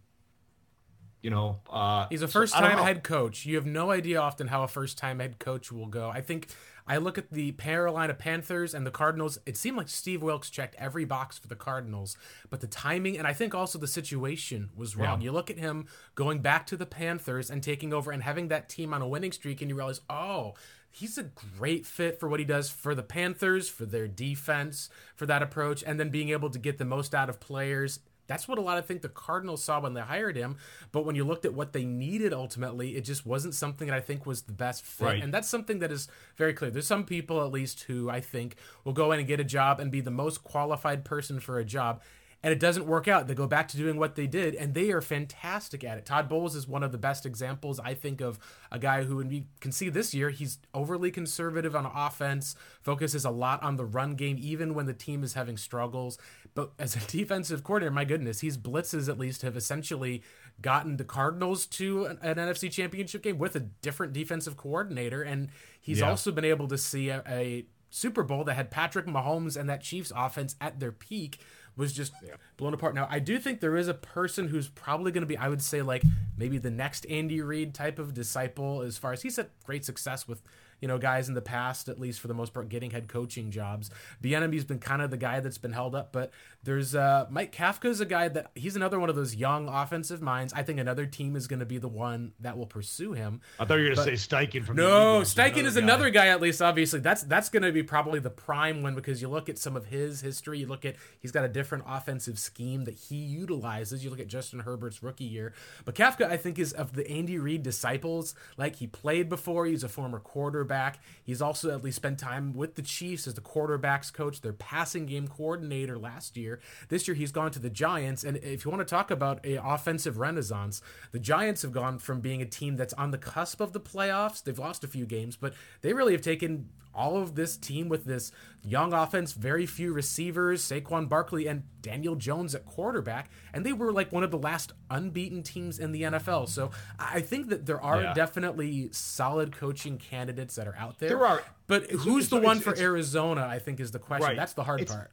you 1.22 1.30
know, 1.30 1.60
uh, 1.70 2.08
he's 2.10 2.22
a 2.22 2.28
first-time 2.28 2.78
so 2.78 2.84
head 2.84 3.04
coach. 3.04 3.46
You 3.46 3.56
have 3.56 3.66
no 3.66 3.92
idea 3.92 4.20
often 4.20 4.48
how 4.48 4.64
a 4.64 4.68
first-time 4.68 5.20
head 5.20 5.40
coach 5.40 5.72
will 5.72 5.88
go. 5.88 6.10
I 6.10 6.22
think 6.22 6.48
I 6.88 6.98
look 6.98 7.18
at 7.18 7.32
the 7.32 7.52
Carolina 7.52 8.14
Panthers 8.14 8.74
and 8.74 8.86
the 8.86 8.92
Cardinals. 8.92 9.38
It 9.46 9.58
seemed 9.58 9.78
like 9.78 9.90
Steve 9.90 10.24
Wilks 10.24 10.50
checked 10.50 10.76
every 10.80 11.06
box 11.06 11.38
for 11.38 11.48
the 11.48 11.56
Cardinals, 11.56 12.18
but 12.50 12.62
the 12.62 12.68
timing 12.68 13.18
and 13.18 13.28
I 13.28 13.34
think 13.34 13.54
also 13.54 13.78
the 13.78 13.88
situation 13.88 14.70
was 14.76 14.96
wrong. 14.96 15.22
Yeah. 15.22 15.26
You 15.26 15.32
look 15.32 15.52
at 15.52 15.60
him 15.60 15.88
going 16.16 16.40
back 16.40 16.66
to 16.68 16.78
the 16.78 16.86
Panthers 16.88 17.52
and 17.52 17.62
taking 17.62 17.94
over 17.94 18.12
and 18.12 18.24
having 18.24 18.48
that 18.48 18.70
team 18.70 18.94
on 18.94 19.02
a 19.02 19.08
winning 19.08 19.32
streak, 19.32 19.62
and 19.62 19.70
you 19.70 19.76
realize, 19.76 20.02
oh, 20.10 20.56
he's 20.90 21.20
a 21.20 21.30
great 21.58 21.86
fit 21.86 22.20
for 22.20 22.28
what 22.28 22.40
he 22.40 22.46
does 22.46 22.72
for 22.72 22.96
the 22.96 23.04
Panthers, 23.04 23.70
for 23.70 23.86
their 23.86 24.08
defense, 24.08 24.90
for 25.16 25.28
that 25.28 25.44
approach, 25.44 25.84
and 25.86 26.00
then 26.00 26.10
being 26.10 26.30
able 26.30 26.50
to 26.50 26.58
get 26.58 26.80
the 26.80 26.86
most 26.86 27.14
out 27.14 27.30
of 27.30 27.40
players 27.40 28.00
that's 28.30 28.48
what 28.48 28.60
a 28.60 28.62
lot 28.62 28.78
of 28.78 28.86
think 28.86 29.02
the 29.02 29.10
Cardinals 29.10 29.64
saw 29.64 29.82
when 29.82 29.94
they 29.94 30.02
hired 30.02 30.38
him. 30.38 30.58
But 30.92 31.04
when 31.04 31.16
you 31.16 31.26
looked 31.26 31.44
at 31.46 31.54
what 31.54 31.74
they 31.74 31.84
needed 31.84 32.32
ultimately, 32.32 32.96
it 32.96 33.02
just 33.02 33.26
wasn't 33.26 33.56
something 33.56 33.88
that 33.88 33.98
I 33.98 34.00
think 34.00 34.26
was 34.26 34.44
the 34.44 34.54
best 34.54 34.86
fit. 34.86 35.06
Right. 35.06 35.24
And 35.24 35.34
that's 35.34 35.50
something 35.50 35.80
that 35.80 35.92
is 35.92 36.08
very 36.38 36.54
clear. 36.54 36.70
There's 36.70 36.88
some 36.88 37.06
people, 37.06 37.44
at 37.44 37.52
least, 37.52 37.84
who 37.84 38.10
I 38.10 38.22
think 38.22 38.56
will 38.86 38.94
go 38.94 39.12
in 39.12 39.20
and 39.20 39.28
get 39.28 39.40
a 39.40 39.44
job 39.44 39.80
and 39.80 39.92
be 39.92 40.00
the 40.00 40.12
most 40.12 40.44
qualified 40.44 41.04
person 41.04 41.40
for 41.40 41.58
a 41.58 41.66
job 41.66 42.02
and 42.42 42.54
it 42.54 42.60
doesn't 42.60 42.86
work 42.86 43.08
out. 43.08 43.28
They 43.28 43.36
go 43.36 43.48
back 43.48 43.68
to 43.70 43.78
doing 43.78 43.98
what 43.98 44.16
they 44.16 44.26
did, 44.26 44.56
and 44.56 44.74
they 44.74 44.92
are 44.92 45.02
fantastic 45.02 45.84
at 45.84 45.98
it. 45.98 46.06
Todd 46.06 46.30
Bowles 46.30 46.56
is 46.56 46.68
one 46.68 46.84
of 46.84 46.92
the 46.92 46.98
best 46.98 47.26
examples, 47.26 47.80
I 47.80 47.94
think, 47.94 48.22
of 48.22 48.40
a 48.72 48.80
guy 48.80 49.04
who, 49.04 49.20
and 49.20 49.30
we 49.30 49.46
can 49.60 49.72
see 49.72 49.90
this 49.90 50.14
year, 50.14 50.30
he's 50.30 50.60
overly 50.74 51.12
conservative 51.12 51.76
on 51.76 51.86
offense, 51.86 52.56
focuses 52.82 53.26
a 53.26 53.30
lot 53.30 53.62
on 53.62 53.76
the 53.76 53.86
run 53.86 54.16
game, 54.16 54.38
even 54.40 54.74
when 54.74 54.86
the 54.86 54.94
team 54.94 55.24
is 55.24 55.34
having 55.34 55.58
struggles. 55.58 56.18
But 56.60 56.72
as 56.78 56.96
a 56.96 57.00
defensive 57.08 57.64
coordinator, 57.64 57.92
my 57.92 58.04
goodness, 58.04 58.42
his 58.42 58.58
blitzes 58.58 59.08
at 59.08 59.18
least 59.18 59.44
have 59.44 59.56
essentially 59.56 60.24
gotten 60.62 60.98
the 60.98 61.06
Cardinals 61.06 61.66
to 61.68 62.06
an, 62.06 62.20
an 62.22 62.36
NFC 62.36 62.70
championship 62.70 63.24
game 63.24 63.38
with 63.38 63.56
a 63.56 63.62
different 63.62 64.12
defensive 64.12 64.58
coordinator, 64.58 65.22
and 65.22 65.48
he's 65.80 66.00
yeah. 66.00 66.10
also 66.10 66.32
been 66.32 66.44
able 66.44 66.68
to 66.68 66.78
see 66.78 67.08
a, 67.10 67.24
a 67.28 67.66
Super 67.90 68.24
Bowl 68.24 68.44
that 68.44 68.56
had 68.56 68.72
Patrick 68.72 69.06
Mahomes 69.06 69.56
and 69.56 69.70
that 69.70 69.82
Chiefs 69.82 70.12
offense 70.14 70.56
at 70.60 70.82
their 70.82 70.92
peak 70.92 71.40
was 71.78 71.94
just 71.94 72.12
blown 72.58 72.74
apart. 72.74 72.94
Now, 72.94 73.08
I 73.10 73.20
do 73.20 73.40
think 73.40 73.62
there 73.62 73.78
is 73.78 73.88
a 73.88 73.94
person 73.94 74.50
who's 74.50 74.68
probably 74.68 75.14
going 75.14 75.22
to 75.22 75.28
be, 75.28 75.38
I 75.38 75.48
would 75.48 75.62
say, 75.62 75.82
like 75.82 76.04
maybe 76.38 76.58
the 76.58 76.70
next 76.70 77.06
Andy 77.10 77.42
Reid 77.42 77.74
type 77.74 78.00
of 78.00 78.14
disciple, 78.14 78.82
as 78.82 78.98
far 78.98 79.14
as 79.14 79.22
he's 79.22 79.38
had 79.38 79.48
great 79.64 79.86
success 79.86 80.28
with 80.28 80.42
you 80.82 80.88
know, 80.88 80.98
guys 80.98 81.28
in 81.28 81.36
the 81.36 81.42
past, 81.42 81.90
at 81.90 82.00
least 82.00 82.20
for 82.20 82.28
the 82.28 82.34
most 82.34 82.54
part, 82.54 82.70
getting 82.70 82.92
head 82.92 83.08
coaching 83.08 83.52
jobs. 83.52 83.90
Bieniemy's 84.24 84.64
been 84.64 84.80
kind 84.80 85.02
of 85.02 85.12
the 85.12 85.18
guy 85.18 85.40
that's 85.40 85.58
been 85.58 85.74
held 85.74 85.96
up, 85.96 86.12
but 86.12 86.32
there's 86.64 86.96
uh, 86.96 87.26
Mike 87.30 87.56
Kafka's 87.56 88.02
a 88.02 88.06
guy 88.06 88.28
that 88.28 88.52
he's 88.56 88.76
another 88.76 89.00
one 89.00 89.10
of 89.10 89.16
those 89.16 89.36
young 89.36 89.68
offensive 89.68 90.22
minds. 90.22 90.54
I 90.54 90.64
think 90.64 90.80
another 90.80 91.06
team 91.06 91.36
is 91.36 91.48
going 91.48 91.60
to 91.60 91.66
be 91.66 91.78
the 91.78 91.88
one 91.88 92.34
that 92.40 92.58
will 92.58 92.66
pursue 92.66 93.14
him. 93.14 93.42
I 93.60 93.66
thought 93.66 93.76
you 93.76 93.90
were 93.90 93.96
going 93.96 94.08
to 94.08 94.18
say 94.18 94.36
Steichen 94.36 94.66
from 94.66 94.76
no 94.76 95.22
Steichen 95.22 95.64
is 95.64 95.78
another 95.78 96.10
guy 96.10 96.28
at 96.28 96.42
least. 96.42 96.62
Obviously, 96.62 97.00
that's 97.00 97.24
that's 97.24 97.50
going 97.50 97.64
to 97.64 97.72
be 97.72 97.84
probably 97.84 98.20
the 98.20 98.30
prime 98.30 98.82
one 98.82 98.96
because 98.96 99.22
you 99.22 99.30
look 99.30 99.50
at 99.50 99.58
some 99.58 99.76
of 99.76 99.86
his 99.86 100.22
history. 100.22 100.60
You 100.60 100.68
look 100.68 100.86
at 100.86 100.96
he's 101.20 101.32
got 101.32 101.46
a 101.46 101.50
different 101.50 101.86
offensive 101.88 102.38
scheme 102.40 102.86
that 102.86 102.96
he 102.96 103.16
utilizes. 103.16 104.04
You 104.04 104.10
look 104.10 104.20
at 104.20 104.28
Justin 104.28 104.60
Herbert's 104.60 105.02
rookie 105.02 105.26
year, 105.26 105.54
but 105.86 105.96
Kafka 105.96 106.30
I 106.30 106.38
think 106.38 106.60
is 106.60 106.74
of 106.74 106.94
the 106.94 107.10
Andy 107.10 107.38
Reid 107.38 107.64
disciples. 107.64 108.36
Like 108.58 108.78
he 108.78 108.88
played 108.88 109.30
before. 109.30 109.66
He's 109.66 109.84
a 109.84 109.90
former 109.90 110.20
quarterback 110.20 110.69
quarterback. 110.70 111.00
He's 111.24 111.42
also 111.42 111.72
at 111.72 111.84
least 111.84 111.98
spent 111.98 112.20
time 112.20 112.54
with 112.54 112.76
the 112.76 112.82
Chiefs 112.82 113.28
as 113.28 113.34
the 113.34 113.42
quarterbacks 113.42 114.14
coach, 114.14 114.42
their 114.42 114.54
passing 114.54 115.06
game 115.06 115.28
coordinator 115.28 115.98
last 115.98 116.38
year. 116.38 116.60
This 116.90 117.08
year 117.08 117.16
he's 117.16 117.32
gone 117.32 117.52
to 117.52 117.60
the 117.60 117.70
Giants. 117.70 118.24
And 118.24 118.38
if 118.38 118.66
you 118.66 118.72
want 118.72 118.88
to 118.88 118.90
talk 118.90 119.12
about 119.12 119.46
a 119.46 119.56
offensive 119.56 120.18
renaissance, 120.18 120.82
the 121.12 121.20
Giants 121.20 121.62
have 121.64 121.72
gone 121.72 122.00
from 122.00 122.22
being 122.22 122.42
a 122.42 122.46
team 122.46 122.76
that's 122.76 122.94
on 122.94 123.12
the 123.12 123.18
cusp 123.18 123.62
of 123.62 123.74
the 123.74 123.80
playoffs. 123.80 124.44
They've 124.44 124.58
lost 124.58 124.84
a 124.84 124.88
few 124.88 125.06
games, 125.06 125.36
but 125.36 125.54
they 125.82 125.94
really 125.94 126.14
have 126.14 126.22
taken 126.22 126.70
all 127.00 127.16
of 127.16 127.36
this 127.36 127.56
team 127.56 127.88
with 127.88 128.04
this 128.04 128.32
young 128.62 128.92
offense, 128.92 129.32
very 129.32 129.66
few 129.66 129.94
receivers, 129.94 130.62
Saquon 130.62 131.08
Barkley 131.08 131.48
and 131.48 131.64
Daniel 131.82 132.16
Jones 132.16 132.54
at 132.54 132.66
quarterback, 132.66 133.32
and 133.54 133.66
they 133.66 133.72
were 133.72 133.94
like 133.94 134.12
one 134.12 134.24
of 134.24 134.32
the 134.32 134.38
last 134.38 134.74
unbeaten 134.90 135.42
teams 135.42 135.80
in 135.80 135.94
the 135.94 136.04
NFL. 136.04 136.50
So 136.50 136.72
I 137.00 137.22
think 137.22 137.48
that 137.50 137.66
there 137.66 137.82
are 137.82 138.02
yeah. 138.02 138.14
definitely 138.14 138.90
solid 138.92 139.56
coaching 139.56 139.98
candidates 139.98 140.56
that 140.56 140.68
are 140.68 140.76
out 140.76 141.00
there. 141.00 141.10
There 141.10 141.26
are, 141.26 141.42
but 141.68 141.90
who's 141.90 142.28
the 142.28 142.38
one 142.38 142.60
for 142.60 142.78
Arizona? 142.78 143.48
I 143.50 143.60
think 143.60 143.80
is 143.80 143.92
the 143.92 144.00
question. 144.00 144.28
Right. 144.28 144.38
That's 144.38 144.54
the 144.54 144.64
hard 144.64 144.82
it's, 144.82 144.94
part. 144.94 145.12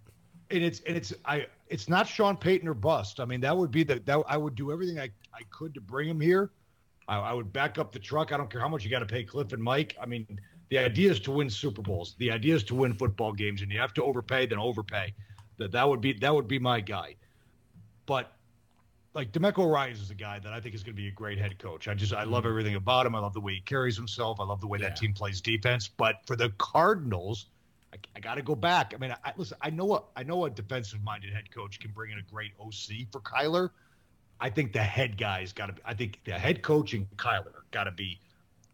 And 0.51 0.65
it's 0.65 0.81
and 0.81 0.97
it's 0.97 1.15
I 1.25 1.47
it's 1.69 1.89
not 1.89 2.09
Sean 2.09 2.37
Payton 2.37 2.67
or 2.67 2.75
bust. 2.75 3.21
I 3.21 3.25
mean 3.25 3.41
that 3.43 3.57
would 3.57 3.71
be 3.71 3.85
the 3.85 4.01
that 4.01 4.25
I 4.29 4.37
would 4.37 4.57
do 4.57 4.73
everything 4.73 4.99
I 4.99 5.11
I 5.33 5.43
could 5.51 5.73
to 5.75 5.81
bring 5.81 6.09
him 6.09 6.21
here. 6.21 6.51
I, 7.09 7.19
I 7.19 7.33
would 7.33 7.53
back 7.53 7.79
up 7.79 7.93
the 7.93 8.01
truck. 8.01 8.33
I 8.33 8.37
don't 8.37 8.51
care 8.51 8.61
how 8.61 8.69
much 8.69 8.85
you 8.85 8.91
got 8.91 8.99
to 8.99 9.07
pay 9.07 9.23
Cliff 9.23 9.53
and 9.53 9.63
Mike. 9.63 9.97
I 10.01 10.07
mean 10.07 10.27
the 10.69 10.79
idea 10.79 11.11
is 11.11 11.21
to 11.21 11.31
win 11.31 11.49
Super 11.49 11.83
Bowls. 11.83 12.15
The 12.19 12.33
idea 12.33 12.55
is 12.55 12.65
to 12.65 12.75
win 12.75 12.95
football 12.95 13.33
games, 13.33 13.63
and 13.63 13.71
you 13.71 13.79
have 13.79 13.95
to 13.95 14.03
overpay, 14.03 14.47
then 14.47 14.59
overpay. 14.59 15.15
That 15.59 15.73
that 15.73 15.89
would 15.89 16.01
be 16.01 16.13
that 16.15 16.35
would 16.35 16.49
be 16.49 16.59
my 16.59 16.81
guy. 16.81 17.17
But 18.05 18.33
like 19.15 19.33
DeMeco 19.33 19.71
Ryans 19.73 20.01
is 20.01 20.11
a 20.11 20.15
guy 20.15 20.39
that 20.41 20.53
I 20.53 20.61
think 20.61 20.75
is 20.75 20.83
going 20.83 20.95
to 20.95 21.01
be 21.01 21.09
a 21.09 21.13
great 21.13 21.39
head 21.39 21.59
coach. 21.59 21.89
I 21.89 21.95
just 21.95 22.13
I 22.13 22.25
love 22.25 22.43
mm-hmm. 22.43 22.51
everything 22.51 22.75
about 22.75 23.07
him. 23.07 23.15
I 23.15 23.21
love 23.21 23.33
the 23.33 23.41
way 23.41 23.55
he 23.55 23.61
carries 23.61 23.97
himself. 23.97 24.41
I 24.41 24.45
love 24.45 24.61
the 24.61 24.67
way 24.67 24.79
yeah. 24.79 24.89
that 24.89 24.97
team 24.97 25.13
plays 25.13 25.41
defense. 25.41 25.89
But 25.89 26.17
for 26.27 26.37
the 26.37 26.51
Cardinals, 26.59 27.47
I, 27.95 27.97
I 28.17 28.21
got 28.21 28.35
to 28.35 28.43
go 28.43 28.55
back. 28.55 28.93
I 28.95 28.99
mean, 28.99 29.15
I, 29.25 29.33
listen. 29.37 29.57
I 29.63 29.71
know 29.71 29.87
what 29.87 30.07
I 30.17 30.25
know. 30.25 30.45
A 30.45 30.51
defensive-minded 30.51 31.33
head 31.33 31.51
coach 31.51 31.79
can 31.81 31.93
bring 31.93 32.11
in 32.11 32.19
a 32.19 32.23
great 32.23 32.53
OC 32.61 33.11
for 33.13 33.21
Kyler. 33.21 33.71
I 34.39 34.51
think 34.51 34.73
the 34.73 34.83
head 34.83 35.17
guy's 35.17 35.53
got 35.53 35.67
to. 35.67 35.73
be 35.75 35.81
I 35.85 35.95
think 35.95 36.21
the 36.25 36.33
head 36.33 36.63
coach 36.63 36.93
and 36.93 37.09
Kyler 37.17 37.55
got 37.71 37.85
to 37.85 37.93
be 37.93 38.21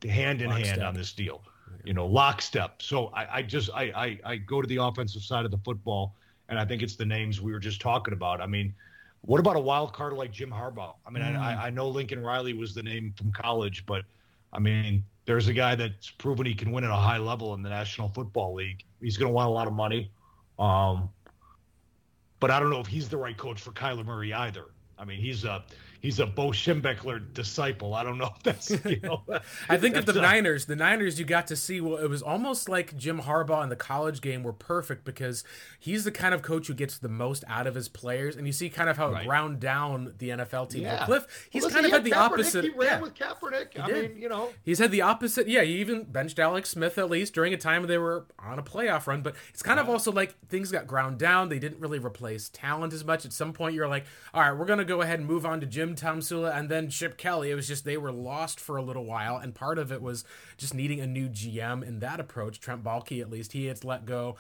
hand 0.03 0.43
in 0.43 0.51
hand 0.51 0.83
on 0.83 0.95
this 0.95 1.13
deal 1.13 1.43
you 1.85 1.95
know, 1.95 2.07
lockstep. 2.07 2.83
So 2.83 3.07
I, 3.09 3.39
I 3.39 3.43
just 3.43 3.71
I, 3.75 3.83
I 3.83 4.19
I 4.25 4.37
go 4.37 4.63
to 4.63 4.69
the 4.69 4.77
offensive 4.77 5.23
side 5.23 5.45
of 5.45 5.51
the 5.51 5.59
football, 5.59 6.15
and 6.49 6.59
I 6.59 6.65
think 6.65 6.83
it's 6.83 6.97
the 6.97 7.07
names 7.07 7.41
we 7.41 7.53
were 7.53 7.59
just 7.59 7.81
talking 7.81 8.15
about. 8.15 8.41
I 8.41 8.47
mean, 8.47 8.75
what 9.23 9.41
about 9.41 9.57
a 9.57 9.61
wild 9.61 9.93
card 9.93 10.13
like 10.13 10.33
Jim 10.33 10.51
Harbaugh? 10.51 10.95
I 11.07 11.11
mean, 11.11 11.23
mm. 11.23 11.39
I, 11.39 11.67
I 11.67 11.71
know 11.71 11.89
Lincoln 11.89 12.23
Riley 12.23 12.55
was 12.55 12.75
the 12.75 12.83
name 12.83 13.15
from 13.17 13.33
college, 13.33 13.85
but 13.87 14.05
I 14.53 14.59
mean, 14.59 15.05
there's 15.25 15.49
a 15.49 15.53
guy 15.53 15.75
that's 15.75 16.11
proven 16.11 16.47
he 16.47 16.55
can 16.55 16.73
win 16.73 16.85
at 16.85 16.91
a 16.91 16.95
high 16.95 17.19
level 17.19 17.55
in 17.55 17.63
the 17.63 17.71
National 17.71 18.09
Football 18.09 18.55
League. 18.55 18.85
He's 19.01 19.17
going 19.17 19.31
to 19.31 19.33
want 19.33 19.49
a 19.49 19.53
lot 19.53 19.67
of 19.67 19.73
money. 19.73 20.11
Um, 20.59 21.09
but 22.41 22.51
I 22.51 22.59
don't 22.59 22.71
know 22.71 22.81
if 22.81 22.89
he's 22.89 23.09
the 23.09 23.17
right 23.17 23.37
coach 23.37 23.61
for 23.61 23.71
Kyler 23.71 24.05
Murray 24.05 24.33
either. 24.33 24.67
I 24.99 25.05
mean, 25.05 25.21
he's 25.21 25.45
a 25.45 25.65
he's 26.03 26.19
a 26.19 26.27
Bo 26.27 26.49
Schembechler 26.49 27.33
disciple. 27.33 27.95
I 27.95 28.03
don't 28.03 28.19
know 28.19 28.31
if 28.37 28.43
that's 28.43 28.71
you 28.85 29.01
know. 29.03 29.23
I 29.69 29.79
think 29.79 29.97
of 29.97 30.05
the 30.05 30.19
a, 30.19 30.21
Niners. 30.21 30.67
The 30.67 30.77
Niners, 30.77 31.19
you 31.19 31.25
got 31.25 31.47
to 31.47 31.57
see. 31.57 31.81
Well, 31.81 31.97
it 31.97 32.11
was 32.11 32.21
almost 32.21 32.69
like 32.69 32.95
Jim 32.97 33.23
Harbaugh 33.23 33.63
in 33.63 33.71
the 33.71 33.77
college 33.77 34.21
game 34.21 34.43
were 34.43 34.53
perfect 34.53 35.05
because 35.05 35.45
he's 35.79 36.05
the 36.05 36.11
kind 36.11 36.35
of 36.35 36.43
coach 36.43 36.67
who 36.67 36.75
gets 36.75 36.99
the 36.99 37.09
most 37.09 37.45
out 37.49 37.67
of 37.67 37.75
his 37.75 37.89
players, 37.89 38.37
and 38.37 38.47
you 38.47 38.53
see 38.53 38.69
kind 38.69 38.91
of 38.91 38.99
how 38.99 39.13
right. 39.13 39.23
it 39.23 39.27
ground 39.27 39.61
down 39.61 40.15
the 40.19 40.31
NFL 40.31 40.71
team. 40.71 40.83
Yeah. 40.83 41.07
Cliff, 41.07 41.49
he's 41.49 41.63
well, 41.63 41.69
listen, 41.69 41.83
kind 41.83 41.87
of 41.87 41.93
had, 41.93 41.99
had 41.99 42.05
the 42.05 42.11
Kaepernick. 42.11 42.33
opposite. 42.33 42.65
He 42.65 42.71
ran 42.71 42.81
yeah. 42.81 43.01
with 43.01 43.15
Kaepernick. 43.15 43.73
He 43.73 43.79
I 43.79 43.87
did. 43.87 44.13
mean, 44.13 44.23
you 44.23 44.29
know, 44.29 44.51
he's 44.65 44.81
had 44.81 44.91
the 44.91 45.01
opposite. 45.01 45.49
Yeah, 45.49 45.63
he 45.63 45.81
even 45.81 46.05
benched 46.05 46.39
Alex 46.39 46.71
Smith 46.71 46.99
at 46.99 47.09
least 47.09 47.33
during 47.33 47.55
a 47.55 47.57
time 47.57 47.87
they 47.87 47.99
were 47.99 48.27
on 48.39 48.59
a 48.59 48.63
playoff 48.63 49.07
run. 49.07 49.23
But 49.23 49.37
it's 49.51 49.63
kind 49.63 49.79
yeah. 49.79 49.85
of 49.85 49.89
also 49.89 50.11
like 50.11 50.35
things 50.49 50.73
got 50.73 50.87
ground 50.87 51.19
down. 51.19 51.49
They 51.49 51.61
didn't 51.61 51.81
really 51.81 51.99
replace 51.99 52.49
talent 52.49 52.93
as 52.93 53.05
much. 53.05 53.25
At 53.25 53.33
some 53.33 53.53
point, 53.53 53.75
you're 53.75 53.89
like, 53.89 54.05
all 54.35 54.43
right, 54.43 54.53
we're 54.53 54.67
gonna 54.67 54.85
go 54.85 55.01
ahead 55.01 55.21
and 55.21 55.29
move 55.29 55.47
on 55.47 55.61
to 55.61 55.67
Jim 55.67 55.92
him, 55.93 55.97
Tomsula, 56.19 56.57
and 56.57 56.69
then 56.69 56.89
Chip 56.89 57.17
Kelly. 57.17 57.51
It 57.51 57.55
was 57.55 57.69
just 57.69 57.85
they 57.85 57.97
were 57.97 58.13
lost 58.13 58.59
for 58.59 58.77
a 58.77 58.83
little 58.83 59.05
while, 59.05 59.37
and 59.37 59.55
part 59.55 59.79
of 59.79 59.93
it 59.93 60.03
was 60.03 60.25
just 60.57 60.75
needing 60.75 61.01
a 61.01 61.07
new 61.07 61.29
GM 61.29 61.83
in 61.87 62.01
that 62.01 62.21
approach. 62.21 62.61
Trent 62.61 62.83
Baalke, 62.83 63.21
at 63.21 63.31
least, 63.31 63.53
he 63.53 63.67
had 63.67 63.85
let 63.85 64.05
go. 64.05 64.37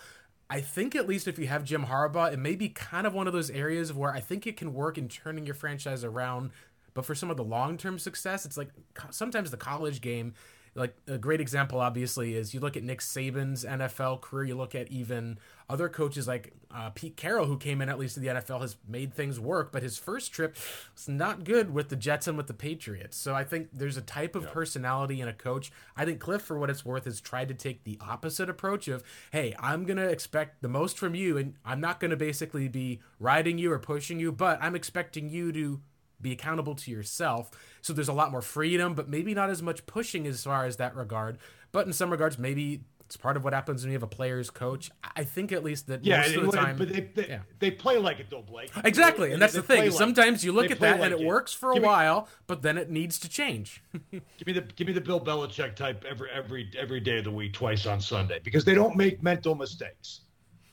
I 0.50 0.60
think 0.60 0.94
at 0.94 1.08
least 1.08 1.28
if 1.28 1.38
you 1.38 1.46
have 1.46 1.64
Jim 1.64 1.86
Harbaugh, 1.86 2.32
it 2.32 2.38
may 2.38 2.54
be 2.54 2.68
kind 2.68 3.06
of 3.06 3.14
one 3.14 3.26
of 3.26 3.32
those 3.32 3.50
areas 3.50 3.92
where 3.92 4.12
I 4.12 4.20
think 4.20 4.46
it 4.46 4.56
can 4.56 4.74
work 4.74 4.98
in 4.98 5.08
turning 5.08 5.46
your 5.46 5.54
franchise 5.54 6.04
around. 6.04 6.50
But 6.94 7.06
for 7.06 7.14
some 7.14 7.30
of 7.30 7.38
the 7.38 7.44
long 7.44 7.78
term 7.78 7.98
success, 7.98 8.44
it's 8.44 8.58
like 8.58 8.68
sometimes 9.10 9.50
the 9.50 9.56
college 9.56 10.02
game 10.02 10.34
like 10.74 10.96
a 11.06 11.18
great 11.18 11.40
example 11.40 11.80
obviously 11.80 12.34
is 12.34 12.54
you 12.54 12.60
look 12.60 12.76
at 12.76 12.82
Nick 12.82 13.00
Saban's 13.00 13.64
NFL 13.64 14.20
career, 14.20 14.44
you 14.44 14.54
look 14.54 14.74
at 14.74 14.90
even 14.90 15.38
other 15.68 15.88
coaches 15.88 16.26
like 16.26 16.52
uh, 16.74 16.90
Pete 16.90 17.16
Carroll, 17.16 17.46
who 17.46 17.56
came 17.56 17.80
in 17.80 17.88
at 17.88 17.98
least 17.98 18.14
to 18.14 18.20
the 18.20 18.28
NFL, 18.28 18.60
has 18.60 18.76
made 18.88 19.12
things 19.12 19.38
work, 19.38 19.72
but 19.72 19.82
his 19.82 19.98
first 19.98 20.32
trip 20.32 20.56
was 20.94 21.08
not 21.08 21.44
good 21.44 21.72
with 21.72 21.88
the 21.88 21.96
Jets 21.96 22.26
and 22.26 22.36
with 22.36 22.46
the 22.46 22.54
Patriots. 22.54 23.16
So 23.16 23.34
I 23.34 23.44
think 23.44 23.68
there's 23.72 23.96
a 23.96 24.02
type 24.02 24.34
of 24.34 24.50
personality 24.52 25.20
in 25.20 25.28
a 25.28 25.32
coach. 25.32 25.70
I 25.96 26.04
think 26.04 26.20
Cliff, 26.20 26.42
for 26.42 26.58
what 26.58 26.70
it's 26.70 26.84
worth, 26.84 27.04
has 27.04 27.20
tried 27.20 27.48
to 27.48 27.54
take 27.54 27.84
the 27.84 27.98
opposite 28.00 28.48
approach 28.48 28.88
of, 28.88 29.02
hey, 29.32 29.54
I'm 29.58 29.84
going 29.84 29.96
to 29.98 30.08
expect 30.08 30.62
the 30.62 30.68
most 30.68 30.98
from 30.98 31.14
you, 31.14 31.36
and 31.36 31.54
I'm 31.64 31.80
not 31.80 32.00
going 32.00 32.10
to 32.10 32.16
basically 32.16 32.68
be 32.68 33.00
riding 33.18 33.58
you 33.58 33.72
or 33.72 33.78
pushing 33.78 34.18
you, 34.18 34.32
but 34.32 34.58
I'm 34.62 34.74
expecting 34.74 35.28
you 35.28 35.52
to 35.52 35.80
be 36.22 36.32
accountable 36.32 36.74
to 36.76 36.90
yourself. 36.90 37.50
So 37.82 37.92
there's 37.92 38.08
a 38.08 38.12
lot 38.12 38.30
more 38.30 38.42
freedom, 38.42 38.94
but 38.94 39.08
maybe 39.08 39.34
not 39.34 39.50
as 39.50 39.60
much 39.60 39.84
pushing 39.86 40.26
as 40.26 40.44
far 40.44 40.64
as 40.64 40.76
that 40.76 40.94
regard. 40.94 41.38
But 41.72 41.86
in 41.86 41.92
some 41.92 42.10
regards, 42.10 42.38
maybe 42.38 42.84
it's 43.12 43.20
part 43.20 43.36
of 43.36 43.44
what 43.44 43.52
happens 43.52 43.82
when 43.82 43.90
you 43.90 43.96
have 43.96 44.02
a 44.02 44.06
player's 44.06 44.48
coach. 44.48 44.90
I 45.14 45.24
think 45.24 45.52
at 45.52 45.62
least 45.62 45.86
that 45.88 46.02
yeah, 46.02 46.20
most 46.20 46.34
of 46.34 46.46
the 46.46 46.52
time, 46.52 46.78
but 46.78 46.90
they, 46.90 47.00
they, 47.00 47.28
yeah. 47.28 47.40
they 47.58 47.70
play 47.70 47.98
like 47.98 48.20
it 48.20 48.28
though, 48.30 48.40
Blake. 48.40 48.70
Exactly, 48.86 49.28
they, 49.28 49.34
and 49.34 49.42
that's 49.42 49.52
the 49.52 49.62
thing. 49.62 49.82
Like, 49.82 49.92
Sometimes 49.92 50.42
you 50.42 50.52
look 50.52 50.70
at 50.70 50.80
that 50.80 50.98
like 50.98 51.12
and 51.12 51.20
it, 51.20 51.22
it, 51.22 51.26
works 51.26 51.52
for 51.52 51.72
a 51.72 51.74
give 51.74 51.82
while, 51.82 52.26
but 52.46 52.62
then 52.62 52.78
it 52.78 52.88
needs 52.88 53.18
to 53.18 53.28
change. 53.28 53.82
give 54.10 54.46
me 54.46 54.54
the 54.54 54.62
give 54.62 54.86
me 54.86 54.94
the 54.94 55.00
Bill 55.02 55.20
Belichick 55.20 55.76
type 55.76 56.06
every 56.08 56.30
every 56.30 56.70
every 56.78 57.00
day 57.00 57.18
of 57.18 57.24
the 57.24 57.30
week, 57.30 57.52
twice 57.52 57.84
on 57.84 58.00
Sunday, 58.00 58.40
because 58.42 58.64
they 58.64 58.74
don't 58.74 58.96
make 58.96 59.22
mental 59.22 59.54
mistakes. 59.54 60.20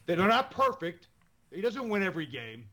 They're 0.05 0.15
not 0.15 0.49
perfect. 0.49 1.09
He 1.53 1.59
doesn't 1.59 1.89
win 1.89 2.03
every 2.03 2.25
game 2.25 2.63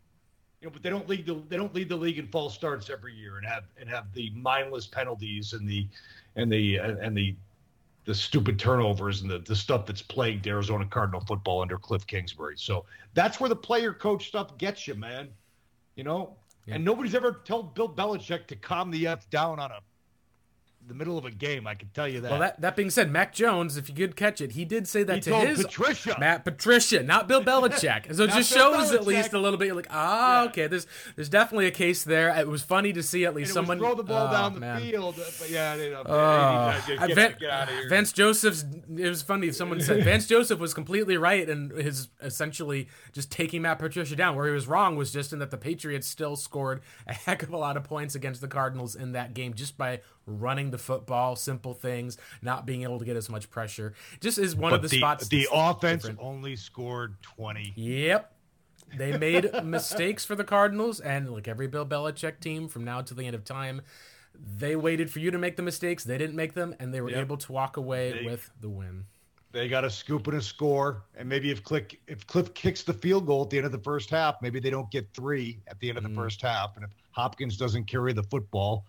you 0.60 0.68
know, 0.68 0.72
but 0.72 0.82
they 0.82 0.90
don't 0.90 1.08
lead 1.08 1.26
the 1.26 1.42
they 1.48 1.56
don't 1.56 1.74
lead 1.74 1.88
the 1.88 1.96
league 1.96 2.18
in 2.18 2.28
false 2.28 2.54
starts 2.54 2.88
every 2.88 3.14
year 3.14 3.36
and 3.36 3.46
have 3.46 3.64
and 3.80 3.88
have 3.90 4.12
the 4.14 4.30
mindless 4.30 4.86
penalties 4.86 5.54
and 5.54 5.68
the 5.68 5.88
and 6.36 6.52
the 6.52 6.76
and 6.76 7.16
the 7.16 7.34
the 8.06 8.14
stupid 8.14 8.58
turnovers 8.58 9.22
and 9.22 9.30
the, 9.30 9.40
the 9.40 9.54
stuff 9.54 9.84
that's 9.84 10.00
plagued 10.00 10.46
Arizona 10.46 10.86
Cardinal 10.86 11.20
football 11.20 11.60
under 11.60 11.76
Cliff 11.76 12.06
Kingsbury. 12.06 12.54
So 12.56 12.86
that's 13.14 13.40
where 13.40 13.48
the 13.48 13.56
player 13.56 13.92
coach 13.92 14.28
stuff 14.28 14.56
gets 14.58 14.86
you, 14.86 14.94
man. 14.94 15.28
You 15.96 16.04
know, 16.04 16.36
yeah. 16.66 16.76
and 16.76 16.84
nobody's 16.84 17.16
ever 17.16 17.42
told 17.44 17.74
Bill 17.74 17.88
Belichick 17.88 18.46
to 18.46 18.56
calm 18.56 18.90
the 18.92 19.08
f 19.08 19.28
down 19.28 19.58
on 19.58 19.72
a 19.72 19.80
the 20.86 20.94
middle 20.94 21.18
of 21.18 21.24
a 21.24 21.30
game. 21.30 21.66
I 21.66 21.74
can 21.74 21.88
tell 21.88 22.06
you 22.08 22.20
that. 22.20 22.30
Well, 22.30 22.40
that, 22.40 22.60
that 22.60 22.76
being 22.76 22.90
said, 22.90 23.10
Mac 23.10 23.32
Jones, 23.32 23.76
if 23.76 23.88
you 23.88 23.94
could 23.94 24.16
catch 24.16 24.40
it, 24.40 24.52
he 24.52 24.64
did 24.64 24.86
say 24.86 25.02
that 25.02 25.16
he 25.16 25.20
to 25.22 25.36
his 25.36 25.62
Patricia, 25.62 26.16
Matt 26.18 26.44
Patricia, 26.44 27.02
not 27.02 27.28
Bill 27.28 27.42
Belichick. 27.44 28.14
so 28.14 28.24
it 28.24 28.30
just 28.30 28.52
Bill 28.52 28.72
shows 28.74 28.90
Belichick. 28.90 28.94
at 28.94 29.06
least 29.06 29.32
a 29.32 29.38
little 29.38 29.58
bit. 29.58 29.66
You're 29.66 29.76
like, 29.76 29.88
ah, 29.90 30.42
yeah. 30.42 30.48
okay, 30.48 30.66
there's 30.66 30.86
there's 31.16 31.28
definitely 31.28 31.66
a 31.66 31.70
case 31.70 32.04
there. 32.04 32.36
It 32.36 32.48
was 32.48 32.62
funny 32.62 32.92
to 32.92 33.02
see 33.02 33.24
at 33.24 33.34
least 33.34 33.52
someone 33.52 33.78
throw 33.78 33.94
the 33.94 34.04
ball 34.04 34.28
oh, 34.28 34.32
down 34.32 34.54
the 34.54 34.60
man. 34.60 34.80
field. 34.80 35.16
But 35.16 35.50
yeah, 35.50 35.74
you 35.76 35.90
know, 35.90 36.02
uh, 36.02 36.80
get, 36.86 37.08
get, 37.08 37.38
get 37.40 37.50
out 37.50 37.68
of 37.68 37.74
here. 37.74 37.88
Vance 37.88 38.12
Joseph's. 38.12 38.64
It 38.96 39.08
was 39.08 39.22
funny. 39.22 39.48
If 39.48 39.56
someone 39.56 39.80
said 39.80 40.04
Vance 40.04 40.26
Joseph 40.26 40.58
was 40.58 40.74
completely 40.74 41.16
right 41.16 41.48
and 41.48 41.72
his 41.72 42.08
essentially 42.20 42.88
just 43.12 43.30
taking 43.30 43.62
Matt 43.62 43.78
Patricia 43.78 44.16
down. 44.16 44.36
Where 44.36 44.46
he 44.46 44.52
was 44.52 44.66
wrong 44.66 44.96
was 44.96 45.12
just 45.12 45.32
in 45.32 45.38
that 45.40 45.50
the 45.50 45.56
Patriots 45.56 46.06
still 46.06 46.36
scored 46.36 46.82
a 47.06 47.14
heck 47.14 47.42
of 47.42 47.52
a 47.52 47.56
lot 47.56 47.76
of 47.76 47.84
points 47.84 48.14
against 48.14 48.40
the 48.40 48.48
Cardinals 48.48 48.94
in 48.94 49.12
that 49.12 49.34
game 49.34 49.54
just 49.54 49.76
by 49.76 50.00
running 50.26 50.70
the 50.70 50.78
football, 50.78 51.36
simple 51.36 51.74
things, 51.74 52.18
not 52.42 52.66
being 52.66 52.82
able 52.82 52.98
to 52.98 53.04
get 53.04 53.16
as 53.16 53.28
much 53.28 53.48
pressure. 53.48 53.94
Just 54.20 54.38
is 54.38 54.54
one 54.54 54.70
but 54.70 54.76
of 54.76 54.82
the, 54.82 54.88
the 54.88 54.98
spots. 54.98 55.28
The 55.28 55.48
offense 55.52 56.02
different. 56.02 56.20
only 56.20 56.56
scored 56.56 57.16
20. 57.22 57.72
Yep. 57.76 58.32
They 58.96 59.16
made 59.16 59.50
mistakes 59.64 60.24
for 60.24 60.34
the 60.34 60.44
Cardinals, 60.44 61.00
and 61.00 61.30
like 61.30 61.48
every 61.48 61.66
Bill 61.66 61.86
Belichick 61.86 62.40
team 62.40 62.68
from 62.68 62.84
now 62.84 63.00
to 63.02 63.14
the 63.14 63.24
end 63.24 63.34
of 63.34 63.44
time, 63.44 63.82
they 64.58 64.76
waited 64.76 65.10
for 65.10 65.18
you 65.18 65.30
to 65.30 65.38
make 65.38 65.56
the 65.56 65.62
mistakes. 65.62 66.04
They 66.04 66.18
didn't 66.18 66.36
make 66.36 66.54
them, 66.54 66.74
and 66.78 66.92
they 66.92 67.00
were 67.00 67.10
yep. 67.10 67.20
able 67.20 67.36
to 67.38 67.52
walk 67.52 67.76
away 67.76 68.12
they, 68.12 68.24
with 68.24 68.50
the 68.60 68.68
win. 68.68 69.04
They 69.52 69.68
got 69.68 69.84
a 69.84 69.90
scoop 69.90 70.26
and 70.26 70.36
a 70.36 70.42
score, 70.42 71.02
and 71.16 71.28
maybe 71.28 71.50
if 71.50 71.64
Cliff 71.64 71.84
if 72.06 72.26
Cliff 72.26 72.52
kicks 72.54 72.82
the 72.82 72.92
field 72.92 73.26
goal 73.26 73.42
at 73.42 73.50
the 73.50 73.56
end 73.56 73.66
of 73.66 73.72
the 73.72 73.78
first 73.78 74.10
half, 74.10 74.36
maybe 74.42 74.60
they 74.60 74.70
don't 74.70 74.90
get 74.90 75.08
three 75.14 75.58
at 75.66 75.80
the 75.80 75.88
end 75.88 75.98
of 75.98 76.04
the 76.04 76.10
mm. 76.10 76.16
first 76.16 76.42
half, 76.42 76.76
and 76.76 76.84
if 76.84 76.90
Hopkins 77.12 77.56
doesn't 77.56 77.84
carry 77.84 78.12
the 78.12 78.22
football, 78.24 78.84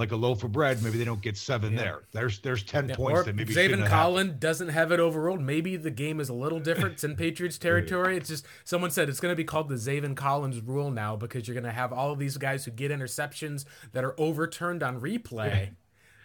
like 0.00 0.10
a 0.10 0.16
loaf 0.16 0.42
of 0.42 0.50
bread, 0.50 0.82
maybe 0.82 0.98
they 0.98 1.04
don't 1.04 1.20
get 1.20 1.36
seven 1.36 1.74
yeah. 1.74 1.78
there. 1.78 2.02
There's 2.10 2.40
there's 2.40 2.64
ten 2.64 2.88
yeah, 2.88 2.96
points 2.96 3.24
that 3.24 3.36
maybe 3.36 3.54
Zaven 3.54 3.86
Collin 3.86 4.38
doesn't 4.40 4.70
have 4.70 4.90
it 4.90 4.98
overruled. 4.98 5.40
Maybe 5.40 5.76
the 5.76 5.90
game 5.90 6.18
is 6.18 6.28
a 6.28 6.34
little 6.34 6.58
different. 6.58 6.94
It's 6.94 7.04
in 7.04 7.14
Patriots 7.14 7.58
territory. 7.58 8.16
It's 8.16 8.28
just 8.28 8.46
someone 8.64 8.90
said 8.90 9.08
it's 9.08 9.20
going 9.20 9.32
to 9.32 9.36
be 9.36 9.44
called 9.44 9.68
the 9.68 9.76
Zaven 9.76 10.16
Collins 10.16 10.60
rule 10.60 10.90
now 10.90 11.14
because 11.14 11.46
you're 11.46 11.54
going 11.54 11.64
to 11.64 11.70
have 11.70 11.92
all 11.92 12.10
of 12.10 12.18
these 12.18 12.36
guys 12.38 12.64
who 12.64 12.72
get 12.72 12.90
interceptions 12.90 13.64
that 13.92 14.02
are 14.02 14.18
overturned 14.18 14.82
on 14.82 15.00
replay. 15.00 15.70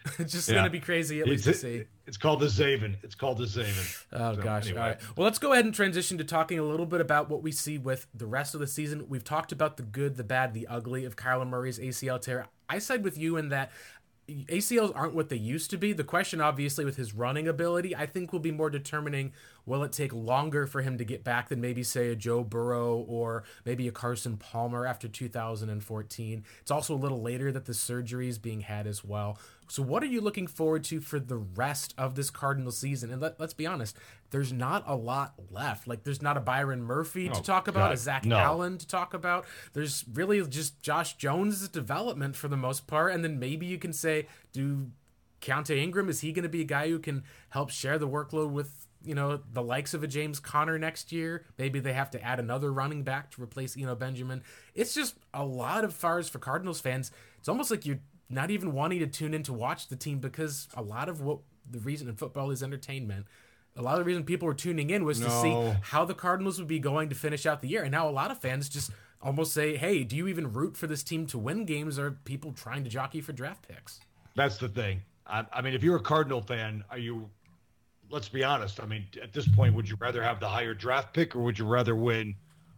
it's 0.18 0.32
just 0.32 0.48
yeah. 0.48 0.54
going 0.54 0.64
to 0.64 0.70
be 0.70 0.80
crazy 0.80 1.20
at 1.20 1.26
least 1.26 1.46
it's, 1.46 1.60
to 1.60 1.66
see. 1.66 1.84
It's 2.06 2.16
called 2.16 2.40
the 2.40 2.46
Zaven. 2.46 2.96
It's 3.02 3.14
called 3.14 3.38
the 3.38 3.44
Zaven. 3.44 4.04
Oh 4.12 4.34
so, 4.34 4.42
gosh! 4.42 4.66
Anyway. 4.66 4.80
All 4.80 4.88
right. 4.88 5.00
Well, 5.16 5.24
let's 5.24 5.38
go 5.38 5.52
ahead 5.52 5.64
and 5.64 5.74
transition 5.74 6.18
to 6.18 6.24
talking 6.24 6.58
a 6.58 6.62
little 6.62 6.86
bit 6.86 7.00
about 7.00 7.28
what 7.28 7.42
we 7.42 7.52
see 7.52 7.78
with 7.78 8.06
the 8.14 8.26
rest 8.26 8.54
of 8.54 8.60
the 8.60 8.66
season. 8.66 9.06
We've 9.08 9.24
talked 9.24 9.52
about 9.52 9.76
the 9.76 9.82
good, 9.82 10.16
the 10.16 10.24
bad, 10.24 10.54
the 10.54 10.66
ugly 10.66 11.04
of 11.04 11.16
Kyler 11.16 11.46
Murray's 11.46 11.78
ACL 11.78 12.20
tear. 12.20 12.46
I 12.68 12.78
side 12.78 13.04
with 13.04 13.18
you 13.18 13.36
in 13.36 13.48
that 13.50 13.70
ACLs 14.28 14.92
aren't 14.94 15.14
what 15.14 15.28
they 15.28 15.36
used 15.36 15.70
to 15.70 15.78
be. 15.78 15.92
The 15.92 16.04
question, 16.04 16.40
obviously, 16.40 16.84
with 16.84 16.96
his 16.96 17.14
running 17.14 17.46
ability, 17.46 17.94
I 17.94 18.06
think 18.06 18.32
will 18.32 18.40
be 18.40 18.50
more 18.50 18.70
determining 18.70 19.32
will 19.66 19.82
it 19.82 19.92
take 19.92 20.14
longer 20.14 20.66
for 20.66 20.80
him 20.80 20.96
to 20.98 21.04
get 21.04 21.24
back 21.24 21.48
than 21.48 21.60
maybe, 21.60 21.82
say, 21.82 22.08
a 22.10 22.16
Joe 22.16 22.44
Burrow 22.44 22.96
or 22.96 23.44
maybe 23.64 23.88
a 23.88 23.92
Carson 23.92 24.36
Palmer 24.36 24.86
after 24.86 25.08
2014. 25.08 26.44
It's 26.60 26.70
also 26.70 26.94
a 26.94 26.96
little 26.96 27.20
later 27.20 27.52
that 27.52 27.66
the 27.66 27.74
surgery 27.74 28.28
is 28.28 28.38
being 28.38 28.60
had 28.60 28.86
as 28.86 29.04
well. 29.04 29.38
So, 29.68 29.82
what 29.82 30.02
are 30.02 30.06
you 30.06 30.20
looking 30.20 30.46
forward 30.46 30.84
to 30.84 31.00
for 31.00 31.18
the 31.18 31.36
rest 31.36 31.94
of 31.98 32.14
this 32.14 32.30
Cardinal 32.30 32.70
season? 32.70 33.10
And 33.10 33.20
let, 33.20 33.40
us 33.40 33.52
be 33.52 33.66
honest, 33.66 33.96
there's 34.30 34.52
not 34.52 34.84
a 34.86 34.94
lot 34.94 35.34
left. 35.50 35.88
Like, 35.88 36.04
there's 36.04 36.22
not 36.22 36.36
a 36.36 36.40
Byron 36.40 36.82
Murphy 36.82 37.28
oh, 37.28 37.34
to 37.34 37.42
talk 37.42 37.66
about, 37.66 37.88
God, 37.88 37.92
a 37.92 37.96
Zach 37.96 38.24
no. 38.24 38.36
Allen 38.36 38.78
to 38.78 38.86
talk 38.86 39.12
about. 39.12 39.44
There's 39.72 40.04
really 40.12 40.40
just 40.46 40.80
Josh 40.82 41.16
Jones' 41.16 41.68
development 41.68 42.36
for 42.36 42.46
the 42.46 42.56
most 42.56 42.86
part. 42.86 43.12
And 43.12 43.24
then 43.24 43.40
maybe 43.40 43.66
you 43.66 43.78
can 43.78 43.92
say, 43.92 44.28
do 44.52 44.90
Keaontay 45.40 45.78
Ingram, 45.78 46.08
is 46.08 46.20
he 46.20 46.32
going 46.32 46.44
to 46.44 46.48
be 46.48 46.60
a 46.60 46.64
guy 46.64 46.88
who 46.88 46.98
can 46.98 47.24
help 47.50 47.70
share 47.70 47.98
the 47.98 48.08
workload 48.08 48.50
with, 48.50 48.85
you 49.06 49.14
know, 49.14 49.40
the 49.52 49.62
likes 49.62 49.94
of 49.94 50.02
a 50.02 50.06
James 50.06 50.40
Conner 50.40 50.78
next 50.78 51.12
year? 51.12 51.44
Maybe 51.58 51.80
they 51.80 51.92
have 51.92 52.10
to 52.10 52.22
add 52.22 52.40
another 52.40 52.72
running 52.72 53.02
back 53.02 53.30
to 53.32 53.42
replace, 53.42 53.76
you 53.76 53.86
know, 53.86 53.94
Benjamin. 53.94 54.42
It's 54.74 54.94
just 54.94 55.16
a 55.32 55.44
lot 55.44 55.84
of 55.84 55.94
fars 55.94 56.28
for 56.28 56.38
Cardinals 56.38 56.80
fans. 56.80 57.10
It's 57.38 57.48
almost 57.48 57.70
like 57.70 57.86
you're 57.86 58.00
not 58.28 58.50
even 58.50 58.72
wanting 58.72 58.98
to 59.00 59.06
tune 59.06 59.34
in 59.34 59.42
to 59.44 59.52
watch 59.52 59.88
the 59.88 59.96
team 59.96 60.18
because 60.18 60.68
a 60.74 60.82
lot 60.82 61.08
of 61.08 61.20
what 61.20 61.38
the 61.70 61.78
reason 61.78 62.08
in 62.08 62.16
football 62.16 62.50
is 62.50 62.62
entertainment. 62.62 63.26
A 63.76 63.82
lot 63.82 63.94
of 63.94 63.98
the 64.00 64.04
reason 64.04 64.24
people 64.24 64.46
were 64.46 64.54
tuning 64.54 64.90
in 64.90 65.04
was 65.04 65.20
no. 65.20 65.26
to 65.26 65.32
see 65.40 65.78
how 65.82 66.04
the 66.04 66.14
Cardinals 66.14 66.58
would 66.58 66.68
be 66.68 66.78
going 66.78 67.10
to 67.10 67.14
finish 67.14 67.46
out 67.46 67.60
the 67.60 67.68
year. 67.68 67.82
And 67.82 67.92
now 67.92 68.08
a 68.08 68.10
lot 68.10 68.30
of 68.30 68.38
fans 68.38 68.68
just 68.68 68.90
almost 69.20 69.52
say, 69.52 69.76
hey, 69.76 70.02
do 70.02 70.16
you 70.16 70.28
even 70.28 70.52
root 70.52 70.76
for 70.76 70.86
this 70.86 71.02
team 71.02 71.26
to 71.26 71.38
win 71.38 71.64
games 71.64 71.98
or 71.98 72.12
people 72.12 72.52
trying 72.52 72.84
to 72.84 72.90
jockey 72.90 73.20
for 73.20 73.32
draft 73.32 73.68
picks? 73.68 74.00
That's 74.34 74.56
the 74.56 74.68
thing. 74.68 75.02
I, 75.26 75.44
I 75.52 75.62
mean, 75.62 75.74
if 75.74 75.82
you're 75.82 75.96
a 75.96 76.02
Cardinal 76.02 76.40
fan, 76.40 76.84
are 76.90 76.98
you, 76.98 77.30
let's 78.10 78.28
be 78.28 78.44
honest, 78.44 78.80
I 78.80 78.86
mean, 78.86 79.06
at 79.22 79.32
this 79.32 79.48
point, 79.48 79.74
would 79.74 79.88
you 79.88 79.96
rather 80.00 80.22
have 80.22 80.40
the 80.40 80.48
higher 80.48 80.74
draft 80.74 81.12
pick 81.12 81.34
or 81.34 81.40
would 81.40 81.58
you 81.58 81.66
rather 81.66 81.94
win 81.94 82.34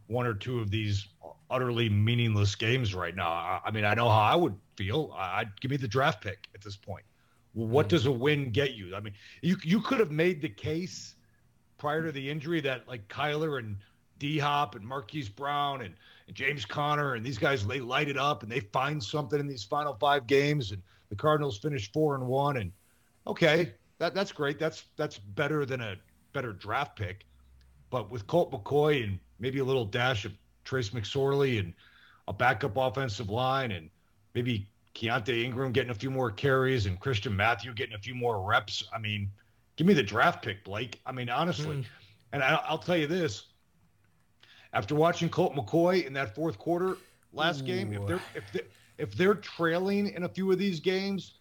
one 0.09 0.26
or 0.26 0.35
two 0.35 0.59
of 0.61 0.70
these 0.70 1.09
utterly 1.51 1.89
meaningless 1.89 2.55
games 2.55 2.95
right 2.95 3.14
now. 3.14 3.29
I, 3.29 3.61
I 3.66 3.70
mean, 3.70 3.85
I 3.85 3.95
know 3.95 4.09
how 4.09 4.20
I 4.20 4.35
would 4.35 4.57
feel. 4.76 5.14
I, 5.16 5.41
would 5.41 5.61
give 5.61 5.70
me 5.70 5.76
the 5.76 5.89
draft 5.89 6.22
pick 6.22 6.49
at 6.55 6.61
this 6.61 6.76
point. 6.76 7.05
what 7.53 7.87
mm. 7.87 7.91
does 7.91 8.07
a 8.07 8.12
win 8.12 8.51
get 8.51 8.74
you? 8.74 8.95
I 8.95 9.01
mean, 9.01 9.14
you 9.43 9.57
you 9.62 9.81
could 9.81 10.01
have 10.01 10.11
made 10.11 10.43
the 10.43 10.49
case 10.49 11.14
prior 11.79 12.03
to 12.03 12.12
the 12.12 12.29
injury 12.29 12.61
that 12.62 12.89
like 12.89 13.07
Kyler 13.09 13.59
and 13.59 13.76
D 14.18 14.39
Hop 14.39 14.74
and 14.74 14.85
Marquise 14.85 15.29
Brown 15.29 15.83
and, 15.83 15.95
and 16.26 16.37
James 16.37 16.64
Conner 16.64 17.14
and 17.14 17.24
these 17.24 17.39
guys 17.39 17.66
they 17.66 17.81
light 17.81 18.09
it 18.09 18.18
up 18.18 18.43
and 18.43 18.51
they 18.51 18.61
find 18.61 19.03
something 19.03 19.39
in 19.39 19.47
these 19.47 19.62
final 19.62 19.95
five 19.95 20.26
games 20.26 20.72
and 20.72 20.83
the 21.09 21.16
Cardinals 21.16 21.59
finish 21.59 21.91
four 21.93 22.14
and 22.14 22.26
one 22.26 22.57
and 22.59 22.72
okay 23.26 23.74
that 23.99 24.14
that's 24.14 24.32
great 24.32 24.59
that's 24.59 24.84
that's 24.96 25.18
better 25.18 25.64
than 25.64 25.80
a 25.80 25.96
better 26.32 26.53
draft 26.53 26.96
pick, 26.96 27.26
but 27.90 28.11
with 28.11 28.26
Colt 28.26 28.53
McCoy 28.53 29.05
and 29.05 29.18
maybe 29.38 29.59
a 29.59 29.64
little 29.64 29.84
dash 29.84 30.24
of 30.24 30.32
Trace 30.64 30.90
McSorley 30.90 31.59
and 31.59 31.74
a 32.26 32.32
backup 32.32 32.76
offensive 32.76 33.30
line 33.30 33.72
and 33.72 33.88
maybe 34.34 34.68
Keaontay 34.94 35.44
Ingram 35.44 35.72
getting 35.72 35.90
a 35.90 35.94
few 35.94 36.11
more 36.11 36.30
carries 36.30 36.86
and 36.86 36.99
Christian 37.01 37.34
Matthew 37.34 37.72
getting 37.72 37.94
a 37.94 37.99
few 37.99 38.14
more 38.14 38.42
reps. 38.42 38.84
I 38.92 38.99
mean, 38.99 39.30
give 39.76 39.86
me 39.86 39.94
the 39.94 40.03
draft 40.03 40.44
pick, 40.44 40.64
Blake. 40.64 41.01
I 41.07 41.12
mean, 41.12 41.28
honestly. 41.28 41.76
Mm. 41.76 41.84
And 42.32 42.42
I, 42.42 42.61
will 42.70 42.78
tell 42.78 42.96
you 42.96 43.07
this 43.07 43.46
after 44.74 44.94
watching 44.94 45.30
Colt 45.30 45.55
McCoy 45.55 46.07
in 46.07 46.12
that 46.12 46.34
fourth 46.34 46.59
quarter 46.59 46.99
last 47.32 47.62
Ooh. 47.62 47.66
game, 47.66 47.92
if 47.92 48.07
they're, 48.07 48.20
if, 48.34 48.53
they, 48.53 48.61
if 48.99 49.14
they're 49.14 49.34
trailing 49.34 50.09
in 50.09 50.24
a 50.24 50.28
few 50.28 50.51
of 50.53 50.59
these 50.59 50.80
games, 50.80 51.34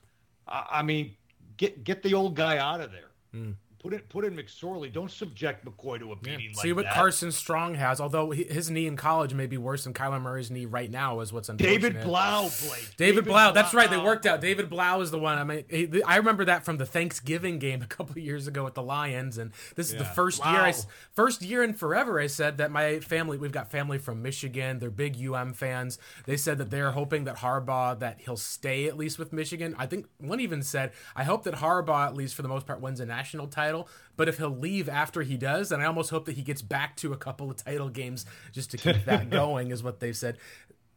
I 0.47 0.81
mean, 0.81 1.13
get 1.57 1.83
get 1.83 2.03
the 2.03 2.13
old 2.13 2.35
guy 2.35 2.57
out 2.57 2.81
of 2.81 2.91
there. 2.91 3.11
Mm. 3.35 3.55
Put 3.87 3.93
it, 3.93 4.09
put 4.09 4.25
in 4.25 4.35
McSorley. 4.35 4.91
Don't 4.91 5.09
subject 5.09 5.63
McCoy 5.63 5.97
to 5.99 6.11
a 6.11 6.15
beating. 6.17 6.51
Yeah. 6.53 6.61
See 6.61 6.67
like 6.69 6.75
what 6.75 6.85
that. 6.85 6.93
Carson 6.93 7.31
Strong 7.31 7.75
has. 7.75 8.01
Although 8.01 8.31
his 8.31 8.69
knee 8.69 8.85
in 8.85 8.97
college 8.97 9.33
may 9.33 9.45
be 9.45 9.57
worse 9.57 9.85
than 9.85 9.93
Kyler 9.93 10.21
Murray's 10.21 10.51
knee 10.51 10.65
right 10.65 10.91
now, 10.91 11.21
is 11.21 11.31
what's 11.31 11.47
unfortunate. 11.47 11.81
David 11.81 12.03
Blough, 12.03 12.49
Blake. 12.67 12.97
David, 12.97 12.97
David 12.97 13.25
Blough. 13.25 13.53
That's 13.53 13.73
right. 13.73 13.89
They 13.89 13.97
worked 13.97 14.25
out. 14.25 14.41
David 14.41 14.69
Blough 14.69 14.99
is 14.99 15.09
the 15.09 15.19
one. 15.19 15.37
I 15.37 15.45
mean, 15.45 15.63
he, 15.69 16.03
I 16.03 16.17
remember 16.17 16.43
that 16.43 16.65
from 16.65 16.75
the 16.75 16.85
Thanksgiving 16.85 17.59
game 17.59 17.81
a 17.81 17.85
couple 17.85 18.17
years 18.17 18.45
ago 18.45 18.65
with 18.65 18.73
the 18.73 18.83
Lions, 18.83 19.37
and 19.37 19.51
this 19.75 19.87
is 19.87 19.93
yeah. 19.93 19.99
the 19.99 20.05
first 20.05 20.43
year. 20.43 20.59
I, 20.59 20.73
first 21.13 21.41
year 21.41 21.63
in 21.63 21.73
forever. 21.73 22.19
I 22.19 22.27
said 22.27 22.57
that 22.57 22.71
my 22.71 22.99
family. 22.99 23.37
We've 23.37 23.53
got 23.53 23.71
family 23.71 23.99
from 23.99 24.21
Michigan. 24.21 24.79
They're 24.79 24.89
big 24.89 25.15
UM 25.25 25.53
fans. 25.53 25.97
They 26.25 26.35
said 26.35 26.57
that 26.57 26.71
they're 26.71 26.91
hoping 26.91 27.23
that 27.23 27.37
Harbaugh 27.37 27.99
that 27.99 28.17
he'll 28.19 28.35
stay 28.35 28.87
at 28.87 28.97
least 28.97 29.17
with 29.17 29.31
Michigan. 29.31 29.75
I 29.77 29.85
think 29.85 30.07
one 30.17 30.41
even 30.41 30.61
said, 30.61 30.91
"I 31.15 31.23
hope 31.23 31.43
that 31.43 31.55
Harbaugh 31.55 32.07
at 32.07 32.15
least 32.15 32.35
for 32.35 32.41
the 32.41 32.49
most 32.49 32.65
part 32.65 32.81
wins 32.81 32.99
a 32.99 33.05
national 33.05 33.47
title." 33.47 33.76
But 34.15 34.27
if 34.27 34.37
he'll 34.37 34.49
leave 34.49 34.89
after 34.89 35.21
he 35.21 35.37
does, 35.37 35.71
and 35.71 35.81
I 35.81 35.85
almost 35.85 36.09
hope 36.09 36.25
that 36.25 36.35
he 36.35 36.41
gets 36.41 36.61
back 36.61 36.95
to 36.97 37.13
a 37.13 37.17
couple 37.17 37.51
of 37.51 37.57
title 37.57 37.89
games 37.89 38.25
just 38.51 38.71
to 38.71 38.77
keep 38.77 39.05
that 39.05 39.29
going, 39.29 39.71
is 39.71 39.83
what 39.83 39.99
they've 39.99 40.17
said. 40.17 40.37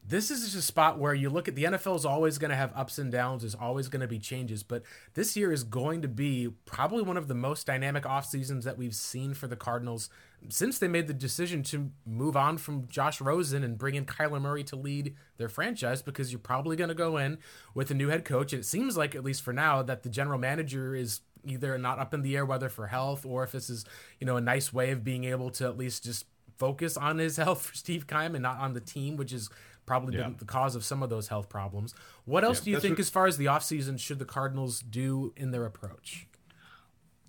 This 0.06 0.30
is 0.30 0.42
just 0.42 0.56
a 0.56 0.62
spot 0.62 0.98
where 0.98 1.14
you 1.14 1.30
look 1.30 1.46
at 1.46 1.54
the 1.54 1.64
NFL 1.64 1.94
is 1.94 2.04
always 2.06 2.38
going 2.38 2.50
to 2.50 2.56
have 2.56 2.72
ups 2.74 2.98
and 2.98 3.12
downs. 3.12 3.42
There's 3.42 3.54
always 3.54 3.88
going 3.88 4.00
to 4.00 4.08
be 4.08 4.18
changes, 4.18 4.62
but 4.62 4.82
this 5.14 5.36
year 5.36 5.52
is 5.52 5.62
going 5.62 6.02
to 6.02 6.08
be 6.08 6.48
probably 6.64 7.02
one 7.02 7.16
of 7.16 7.28
the 7.28 7.34
most 7.34 7.66
dynamic 7.66 8.06
off 8.06 8.26
seasons 8.26 8.64
that 8.64 8.78
we've 8.78 8.94
seen 8.94 9.34
for 9.34 9.46
the 9.46 9.56
Cardinals 9.56 10.08
since 10.48 10.78
they 10.78 10.88
made 10.88 11.06
the 11.06 11.14
decision 11.14 11.62
to 11.62 11.90
move 12.06 12.36
on 12.36 12.56
from 12.56 12.88
Josh 12.88 13.20
Rosen 13.20 13.62
and 13.62 13.76
bring 13.76 13.94
in 13.94 14.06
Kyler 14.06 14.40
Murray 14.40 14.64
to 14.64 14.76
lead 14.76 15.14
their 15.36 15.48
franchise 15.48 16.02
because 16.02 16.32
you're 16.32 16.38
probably 16.38 16.76
going 16.76 16.88
to 16.88 16.94
go 16.94 17.16
in 17.18 17.38
with 17.74 17.90
a 17.90 17.94
new 17.94 18.08
head 18.08 18.24
coach. 18.24 18.52
And 18.52 18.60
it 18.60 18.66
seems 18.66 18.96
like, 18.96 19.14
at 19.14 19.22
least 19.22 19.42
for 19.42 19.52
now, 19.52 19.82
that 19.82 20.02
the 20.02 20.08
general 20.08 20.38
manager 20.38 20.94
is 20.94 21.20
either 21.44 21.76
not 21.78 21.98
up 21.98 22.14
in 22.14 22.22
the 22.22 22.36
air 22.36 22.44
whether 22.44 22.68
for 22.68 22.86
health 22.86 23.24
or 23.24 23.44
if 23.44 23.52
this 23.52 23.70
is 23.70 23.84
you 24.18 24.26
know 24.26 24.36
a 24.36 24.40
nice 24.40 24.72
way 24.72 24.90
of 24.90 25.04
being 25.04 25.24
able 25.24 25.50
to 25.50 25.64
at 25.64 25.76
least 25.76 26.04
just 26.04 26.26
focus 26.60 26.96
on 26.96 27.18
his 27.18 27.36
health 27.44 27.62
for 27.62 27.74
Steve 27.74 28.06
Keim 28.06 28.34
and 28.34 28.42
not 28.42 28.58
on 28.58 28.74
the 28.74 28.80
team, 28.80 29.16
which 29.16 29.32
is 29.32 29.50
probably 29.86 30.16
yeah. 30.16 30.30
the 30.38 30.44
cause 30.44 30.76
of 30.76 30.84
some 30.84 31.02
of 31.02 31.10
those 31.10 31.26
health 31.26 31.48
problems. 31.48 31.94
What 32.26 32.44
else 32.44 32.60
yeah, 32.60 32.64
do 32.64 32.70
you 32.72 32.80
think, 32.80 32.92
what... 32.92 33.00
as 33.00 33.10
far 33.10 33.26
as 33.26 33.38
the 33.38 33.46
offseason, 33.46 33.98
should 33.98 34.20
the 34.20 34.24
Cardinals 34.24 34.80
do 34.80 35.32
in 35.36 35.50
their 35.50 35.64
approach? 35.64 36.28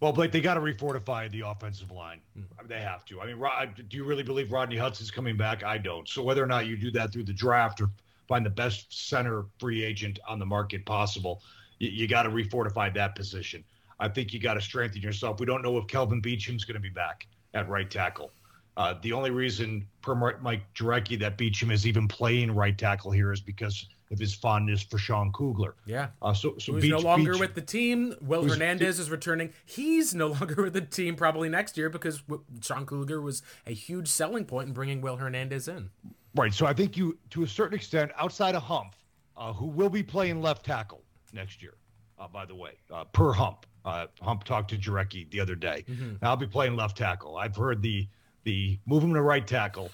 Well, 0.02 0.12
Blake, 0.12 0.32
they 0.32 0.42
got 0.42 0.56
to 0.56 0.62
refortify 0.62 1.32
the 1.32 1.42
offensive 1.42 1.92
line. 1.92 2.22
Mm. 2.38 2.46
I 2.58 2.62
mean, 2.62 2.70
they 2.70 2.82
have 2.82 3.06
to. 3.06 3.22
I 3.22 3.28
mean, 3.28 3.40
do 3.88 3.98
you 3.98 4.04
really 4.04 4.24
believe 4.24 4.52
Rodney 4.52 4.78
Hudson's 4.78 5.12
coming 5.12 5.38
back? 5.38 5.64
I 5.64 5.78
don't. 5.78 6.08
So 6.10 6.22
whether 6.22 6.44
or 6.44 6.48
not 6.48 6.66
you 6.66 6.76
do 6.76 6.92
that 6.92 7.14
through 7.14 7.24
the 7.24 7.34
draft 7.34 7.82
or 7.82 7.90
find 8.28 8.46
the 8.46 8.52
best 8.52 9.08
center 9.08 9.46
free 9.60 9.84
agent 9.84 10.20
on 10.28 10.40
the 10.40 10.46
market 10.46 10.86
possible, 10.86 11.42
you, 11.78 11.90
you 11.90 12.08
got 12.08 12.24
to 12.24 12.30
refortify 12.30 12.94
that 12.94 13.16
position. 13.16 13.64
I 14.02 14.10
think 14.10 14.34
you 14.34 14.40
got 14.40 14.56
to 14.56 14.62
strengthen 14.62 15.02
yourself. 15.02 15.40
We 15.40 15.46
don't 15.46 15.62
know 15.62 15.78
if 15.78 15.88
Kelvin 15.88 16.22
Beachum's 16.22 16.66
going 16.66 16.76
to 16.76 16.82
be 16.82 16.90
back 16.90 17.28
at 17.54 17.70
right 17.70 17.90
tackle. 17.90 18.32
Uh, 18.76 18.96
the 19.02 19.14
only 19.14 19.30
reason, 19.30 19.86
per 20.02 20.16
Mike 20.42 20.64
Jurecki, 20.74 21.20
that 21.20 21.38
Beachum 21.38 21.72
is 21.72 21.86
even 21.86 22.08
playing 22.08 22.52
right 22.56 22.76
tackle 22.76 23.12
here 23.12 23.32
is 23.32 23.42
because 23.42 23.88
of 24.12 24.18
his 24.18 24.34
fondness 24.34 24.82
for 24.82 24.98
Sean 24.98 25.32
Kugler. 25.34 25.76
Yeah. 25.86 26.08
Uh, 26.22 26.34
so, 26.34 26.56
so 26.58 26.74
Beach, 26.74 26.90
no 26.90 26.98
longer 26.98 27.34
Beach, 27.34 27.40
with 27.40 27.54
the 27.54 27.62
team. 27.62 28.16
Will 28.22 28.44
Hernandez 28.44 29.00
is 29.00 29.12
returning. 29.12 29.54
He's 29.66 30.16
no 30.16 30.28
longer 30.40 30.64
with 30.64 30.74
the 30.74 30.82
team 30.82 31.16
probably 31.16 31.48
next 31.48 31.78
year 31.78 31.90
because 31.90 32.24
Sean 32.62 32.86
Kugler 32.86 33.22
was 33.22 33.44
a 33.68 33.74
huge 33.74 34.08
selling 34.08 34.46
point 34.46 34.68
in 34.68 34.74
bringing 34.74 35.02
Will 35.02 35.18
Hernandez 35.18 35.68
in. 35.68 35.92
Right. 36.36 36.54
So 36.54 36.66
I 36.66 36.74
think 36.74 36.98
you, 36.98 37.18
to 37.32 37.44
a 37.44 37.48
certain 37.48 37.76
extent, 37.76 38.12
outside 38.18 38.56
of 38.56 38.64
Hump, 38.64 38.96
uh, 39.38 39.54
who 39.54 39.68
will 39.68 39.90
be 39.90 40.02
playing 40.02 40.42
left 40.42 40.66
tackle 40.66 41.04
next 41.34 41.62
year, 41.62 41.76
uh, 42.18 42.28
by 42.28 42.46
the 42.46 42.56
way, 42.56 42.72
uh, 42.92 43.04
per 43.06 43.32
Hump. 43.32 43.66
Uh, 43.84 44.08
Hump 44.22 44.44
talked 44.44 44.70
to 44.70 44.78
Jurecki 44.78 45.30
the 45.32 45.40
other 45.40 45.56
day. 45.56 45.86
Mm-hmm. 45.90 46.24
I'll 46.24 46.38
be 46.38 46.48
playing 46.48 46.76
left 46.76 46.98
tackle. 46.98 47.38
I've 47.38 47.56
heard 47.56 47.82
the 47.82 48.08
the 48.44 48.80
move 48.86 49.04
him 49.04 49.14
to 49.14 49.22
right 49.22 49.46
tackle. 49.46 49.92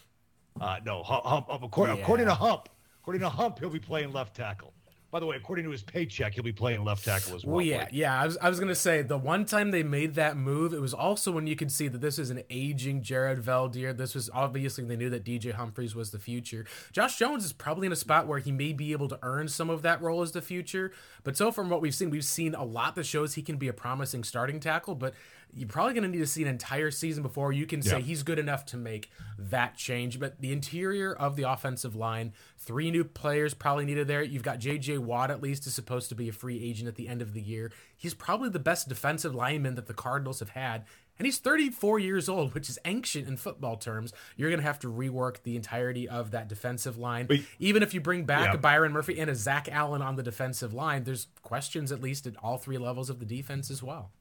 Uh, 0.59 0.79
no, 0.85 1.03
Hump, 1.03 1.25
Hump 1.25 1.63
according, 1.63 1.97
yeah. 1.97 2.01
according 2.01 2.25
to 2.25 2.33
Hump, 2.33 2.69
according 3.01 3.21
to 3.21 3.29
Hump, 3.29 3.59
he'll 3.59 3.69
be 3.69 3.79
playing 3.79 4.11
left 4.11 4.35
tackle. 4.35 4.73
By 5.17 5.21
the 5.21 5.25
way, 5.25 5.35
according 5.35 5.65
to 5.65 5.71
his 5.71 5.81
paycheck, 5.81 6.35
he'll 6.35 6.43
be 6.43 6.51
playing 6.51 6.83
left 6.83 7.03
tackle 7.03 7.33
as 7.33 7.43
well. 7.43 7.55
Well, 7.55 7.65
yeah, 7.65 7.87
yeah. 7.91 8.21
I 8.21 8.27
was, 8.27 8.37
I 8.37 8.49
was 8.49 8.59
going 8.59 8.69
to 8.69 8.75
say 8.75 9.01
the 9.01 9.17
one 9.17 9.45
time 9.45 9.71
they 9.71 9.81
made 9.81 10.13
that 10.13 10.37
move, 10.37 10.73
it 10.73 10.79
was 10.79 10.93
also 10.93 11.31
when 11.31 11.47
you 11.47 11.55
could 11.55 11.71
see 11.71 11.87
that 11.87 12.01
this 12.01 12.19
is 12.19 12.29
an 12.29 12.43
aging 12.51 13.01
Jared 13.01 13.41
Veldheer. 13.41 13.97
This 13.97 14.13
was 14.13 14.29
obviously 14.31 14.83
they 14.83 14.95
knew 14.95 15.09
that 15.09 15.25
DJ 15.25 15.53
Humphries 15.53 15.95
was 15.95 16.11
the 16.11 16.19
future. 16.19 16.67
Josh 16.91 17.17
Jones 17.17 17.43
is 17.43 17.51
probably 17.51 17.87
in 17.87 17.91
a 17.91 17.95
spot 17.95 18.27
where 18.27 18.37
he 18.37 18.51
may 18.51 18.73
be 18.73 18.91
able 18.91 19.07
to 19.07 19.17
earn 19.23 19.47
some 19.47 19.71
of 19.71 19.81
that 19.81 20.03
role 20.03 20.21
as 20.21 20.33
the 20.33 20.41
future. 20.43 20.91
But 21.23 21.35
so 21.35 21.51
from 21.51 21.71
what 21.71 21.81
we've 21.81 21.95
seen, 21.95 22.11
we've 22.11 22.23
seen 22.23 22.53
a 22.53 22.63
lot 22.63 22.93
that 22.93 23.07
shows 23.07 23.33
he 23.33 23.41
can 23.41 23.57
be 23.57 23.67
a 23.67 23.73
promising 23.73 24.23
starting 24.23 24.59
tackle. 24.59 24.93
But 24.93 25.15
you're 25.53 25.67
probably 25.67 25.93
going 25.93 26.03
to 26.03 26.09
need 26.09 26.19
to 26.19 26.27
see 26.27 26.43
an 26.43 26.47
entire 26.47 26.91
season 26.91 27.23
before 27.23 27.51
you 27.51 27.65
can 27.65 27.81
say 27.81 28.01
he's 28.01 28.23
good 28.23 28.37
enough 28.39 28.65
to 28.67 28.77
make 28.77 29.09
that 29.39 29.75
change. 29.75 30.19
But 30.19 30.39
the 30.39 30.51
interior 30.51 31.13
of 31.13 31.35
the 31.35 31.43
offensive 31.43 31.95
line, 31.95 32.33
three 32.57 32.91
new 32.91 33.03
players 33.03 33.53
probably 33.53 33.85
needed 33.85 34.07
there. 34.07 34.21
You've 34.21 34.43
got 34.43 34.59
J.J. 34.59 34.99
Watt, 34.99 35.31
at 35.31 35.41
least, 35.41 35.65
is 35.65 35.73
supposed 35.73 36.09
to 36.09 36.15
be 36.15 36.29
a 36.29 36.33
free 36.33 36.63
agent 36.63 36.87
at 36.87 36.95
the 36.95 37.07
end 37.07 37.21
of 37.21 37.33
the 37.33 37.41
year. 37.41 37.71
He's 37.95 38.13
probably 38.13 38.49
the 38.49 38.59
best 38.59 38.87
defensive 38.87 39.33
lineman 39.33 39.75
that 39.75 39.87
the 39.87 39.93
Cardinals 39.93 40.39
have 40.39 40.49
had. 40.49 40.85
And 41.19 41.25
he's 41.25 41.39
34 41.39 41.97
years 41.99 42.29
old, 42.29 42.53
which 42.53 42.69
is 42.69 42.77
ancient 42.85 43.27
in 43.27 43.37
football 43.37 43.75
terms. 43.75 44.13
You're 44.35 44.49
going 44.49 44.59
to 44.59 44.67
have 44.67 44.79
to 44.79 44.91
rework 44.91 45.41
the 45.43 45.55
entirety 45.55 46.07
of 46.07 46.31
that 46.31 46.47
defensive 46.47 46.97
line. 46.97 47.25
But, 47.25 47.39
Even 47.57 47.81
if 47.81 47.93
you 47.93 48.01
bring 48.01 48.25
back 48.25 48.49
yeah. 48.49 48.53
a 48.53 48.57
Byron 48.57 48.91
Murphy 48.91 49.19
and 49.19 49.29
a 49.29 49.35
Zach 49.35 49.67
Allen 49.71 50.03
on 50.03 50.15
the 50.15 50.23
defensive 50.23 50.73
line, 50.73 51.05
there's 51.05 51.27
questions 51.41 51.91
at 51.91 52.01
least 52.01 52.27
at 52.27 52.35
all 52.43 52.57
three 52.57 52.77
levels 52.77 53.09
of 53.09 53.19
the 53.19 53.25
defense 53.25 53.71
as 53.71 53.81
well. 53.81 54.11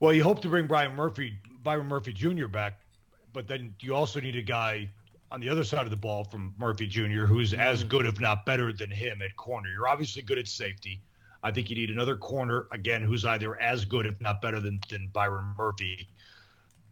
Well, 0.00 0.12
you 0.12 0.22
hope 0.22 0.40
to 0.42 0.48
bring 0.48 0.66
Brian 0.66 0.94
Murphy, 0.94 1.34
Byron 1.62 1.88
Murphy 1.88 2.12
Jr. 2.12 2.46
back, 2.46 2.80
but 3.32 3.48
then 3.48 3.74
you 3.80 3.94
also 3.94 4.20
need 4.20 4.36
a 4.36 4.42
guy 4.42 4.88
on 5.30 5.40
the 5.40 5.48
other 5.48 5.64
side 5.64 5.84
of 5.84 5.90
the 5.90 5.96
ball 5.96 6.24
from 6.24 6.54
Murphy 6.58 6.86
Jr. 6.86 7.26
who's 7.26 7.52
mm-hmm. 7.52 7.60
as 7.60 7.84
good, 7.84 8.06
if 8.06 8.20
not 8.20 8.46
better, 8.46 8.72
than 8.72 8.90
him 8.90 9.20
at 9.22 9.36
corner. 9.36 9.68
You're 9.70 9.88
obviously 9.88 10.22
good 10.22 10.38
at 10.38 10.48
safety. 10.48 11.02
I 11.42 11.50
think 11.50 11.70
you 11.70 11.76
need 11.76 11.90
another 11.90 12.16
corner 12.16 12.66
again 12.72 13.02
who's 13.02 13.24
either 13.24 13.60
as 13.60 13.84
good, 13.84 14.06
if 14.06 14.20
not 14.20 14.40
better, 14.42 14.60
than 14.60 14.80
than 14.88 15.08
Byron 15.12 15.54
Murphy. 15.56 16.08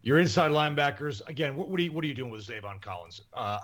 Your 0.03 0.19
inside 0.19 0.51
linebackers 0.51 1.27
again. 1.27 1.55
What, 1.55 1.69
what 1.69 1.79
are 1.79 1.83
you 1.83 1.91
what 1.91 2.03
are 2.03 2.07
you 2.07 2.13
doing 2.13 2.31
with 2.31 2.47
Zaven 2.47 2.81
Collins? 2.81 3.21
Uh, 3.33 3.59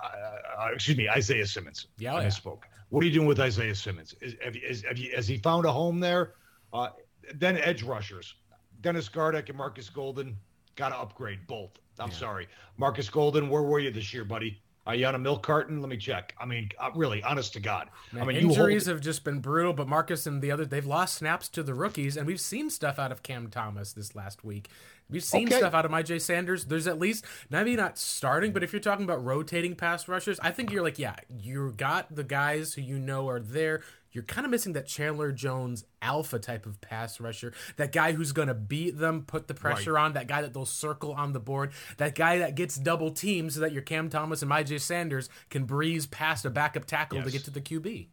uh, 0.60 0.68
excuse 0.74 0.98
me, 0.98 1.08
Isaiah 1.08 1.48
Simmons. 1.48 1.88
Yeah, 1.98 2.16
I 2.16 2.30
spoke. 2.30 2.66
What 2.90 3.02
are 3.04 3.08
you 3.08 3.14
doing 3.14 3.28
with 3.28 3.40
Isaiah 3.40 3.76
Simmons? 3.76 4.14
Is, 4.22 4.36
have, 4.44 4.56
is, 4.56 4.84
have 4.84 4.98
you, 4.98 5.16
has 5.16 5.28
he 5.28 5.38
found 5.38 5.66
a 5.66 5.72
home 5.72 6.00
there? 6.00 6.34
Uh, 6.74 6.90
then 7.36 7.58
edge 7.58 7.82
rushers. 7.82 8.36
Dennis 8.84 9.10
Gardeck 9.10 9.50
and 9.50 9.58
Marcus 9.58 9.90
Golden 9.90 10.38
got 10.76 10.90
to 10.90 10.98
upgrade 10.98 11.48
both. 11.48 11.72
I'm 11.98 12.10
yeah. 12.10 12.16
sorry, 12.16 12.48
Marcus 12.78 13.10
Golden. 13.10 13.50
Where 13.50 13.64
were 13.64 13.80
you 13.80 13.90
this 13.90 14.14
year, 14.14 14.26
buddy? 14.26 14.62
Are 14.86 14.96
you 14.96 15.06
on 15.06 15.16
a 15.16 15.20
milk 15.20 15.44
carton? 15.44 15.80
Let 15.80 15.90
me 15.90 15.96
check. 15.96 16.36
I 16.38 16.46
mean, 16.46 16.70
uh, 16.78 16.90
really, 16.94 17.24
honest 17.24 17.54
to 17.54 17.62
God. 17.62 17.90
Man, 18.12 18.24
I 18.24 18.26
mean, 18.26 18.36
injuries 18.36 18.86
hold... 18.86 18.96
have 18.96 19.02
just 19.02 19.24
been 19.24 19.40
brutal. 19.40 19.72
But 19.72 19.88
Marcus 19.88 20.26
and 20.26 20.42
the 20.42 20.52
other, 20.52 20.66
they've 20.66 20.86
lost 20.86 21.16
snaps 21.16 21.48
to 21.50 21.64
the 21.64 21.74
rookies, 21.74 22.18
and 22.18 22.28
we've 22.28 22.42
seen 22.42 22.70
stuff 22.70 23.00
out 23.00 23.10
of 23.10 23.24
Cam 23.24 23.48
Thomas 23.48 23.94
this 23.94 24.14
last 24.14 24.44
week. 24.44 24.70
We've 25.10 25.24
seen 25.24 25.48
okay. 25.48 25.60
stuff 25.60 25.74
out 25.74 25.86
of 25.86 25.92
Myjai 25.92 26.20
Sanders. 26.20 26.66
There's 26.66 26.88
at 26.88 27.00
least 27.00 27.24
maybe 27.50 27.78
not 27.78 27.98
starting, 27.98 28.52
but 28.52 28.64
if 28.64 28.74
you're 28.74 28.82
talking 28.82 29.06
about 29.06 29.24
rotating 29.24 29.76
pass 29.76 30.10
rushers, 30.10 30.40
I 30.42 30.52
think 30.52 30.72
you're 30.72 30.84
like, 30.84 31.00
yeah, 31.00 31.16
you 31.30 31.74
got 31.78 32.14
the 32.14 32.24
guys 32.24 32.74
who 32.74 32.82
you 32.82 33.00
know 33.00 33.30
are 33.30 33.40
there 33.40 33.84
you're 34.14 34.24
kind 34.24 34.46
of 34.46 34.52
missing 34.52 34.74
that 34.74 34.86
Chandler 34.86 35.32
Jones 35.32 35.84
alpha 36.02 36.40
type 36.40 36.66
of 36.66 36.80
pass 36.82 37.20
rusher. 37.20 37.54
That 37.78 37.92
guy 37.92 38.14
who's 38.14 38.32
going 38.32 38.48
to 38.48 38.54
beat 38.54 38.98
them, 38.98 39.24
put 39.24 39.48
the 39.48 39.54
pressure 39.54 39.94
right. 39.94 40.06
on, 40.06 40.14
that 40.14 40.28
guy 40.28 40.42
that 40.42 40.54
they'll 40.54 40.66
circle 40.66 41.14
on 41.14 41.34
the 41.34 41.40
board, 41.40 41.72
that 41.98 42.16
guy 42.16 42.38
that 42.40 42.56
gets 42.56 42.76
double 42.76 43.12
teamed 43.12 43.54
so 43.54 43.60
that 43.62 43.72
your 43.72 43.82
Cam 43.82 44.10
Thomas 44.10 44.42
and 44.42 44.52
Myjai 44.52 44.80
Sanders 44.80 45.30
can 45.50 45.66
breeze 45.66 46.06
past 46.06 46.46
a 46.46 46.50
backup 46.50 46.86
tackle 46.86 47.18
yes. 47.18 47.26
to 47.26 47.32
get 47.32 47.44
to 47.46 47.52
the 47.52 47.62
QB. 47.62 48.08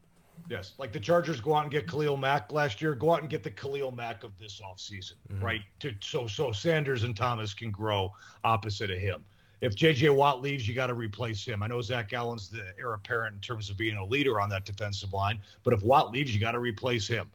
Yes, 0.48 0.72
like 0.78 0.90
the 0.90 0.98
Chargers 0.98 1.40
go 1.40 1.54
out 1.54 1.62
and 1.62 1.70
get 1.70 1.86
Khalil 1.86 2.16
Mack 2.16 2.50
last 2.50 2.82
year. 2.82 2.94
Go 2.94 3.12
out 3.12 3.20
and 3.20 3.30
get 3.30 3.44
the 3.44 3.50
Khalil 3.50 3.92
Mack 3.92 4.24
of 4.24 4.36
this 4.38 4.60
offseason, 4.60 5.12
mm-hmm. 5.30 5.44
right? 5.44 5.60
To, 5.80 5.94
so 6.00 6.26
so 6.26 6.50
Sanders 6.50 7.04
and 7.04 7.16
Thomas 7.16 7.54
can 7.54 7.70
grow 7.70 8.12
opposite 8.42 8.90
of 8.90 8.98
him 8.98 9.24
if 9.60 9.74
JJ 9.74 10.14
Watt 10.14 10.40
leaves, 10.40 10.66
you 10.66 10.74
got 10.74 10.86
to 10.86 10.94
replace 10.94 11.44
him. 11.44 11.62
I 11.62 11.66
know 11.66 11.80
Zach 11.80 12.12
Allen's 12.12 12.48
the 12.48 12.64
heir 12.78 12.94
apparent 12.94 13.34
in 13.34 13.40
terms 13.40 13.70
of 13.70 13.76
being 13.76 13.96
a 13.96 14.04
leader 14.04 14.40
on 14.40 14.48
that 14.50 14.64
defensive 14.64 15.12
line, 15.12 15.40
but 15.64 15.72
if 15.72 15.82
Watt 15.82 16.10
leaves, 16.12 16.34
you 16.34 16.40
got 16.40 16.52
to 16.52 16.60
replace 16.60 17.06
him. 17.06 17.30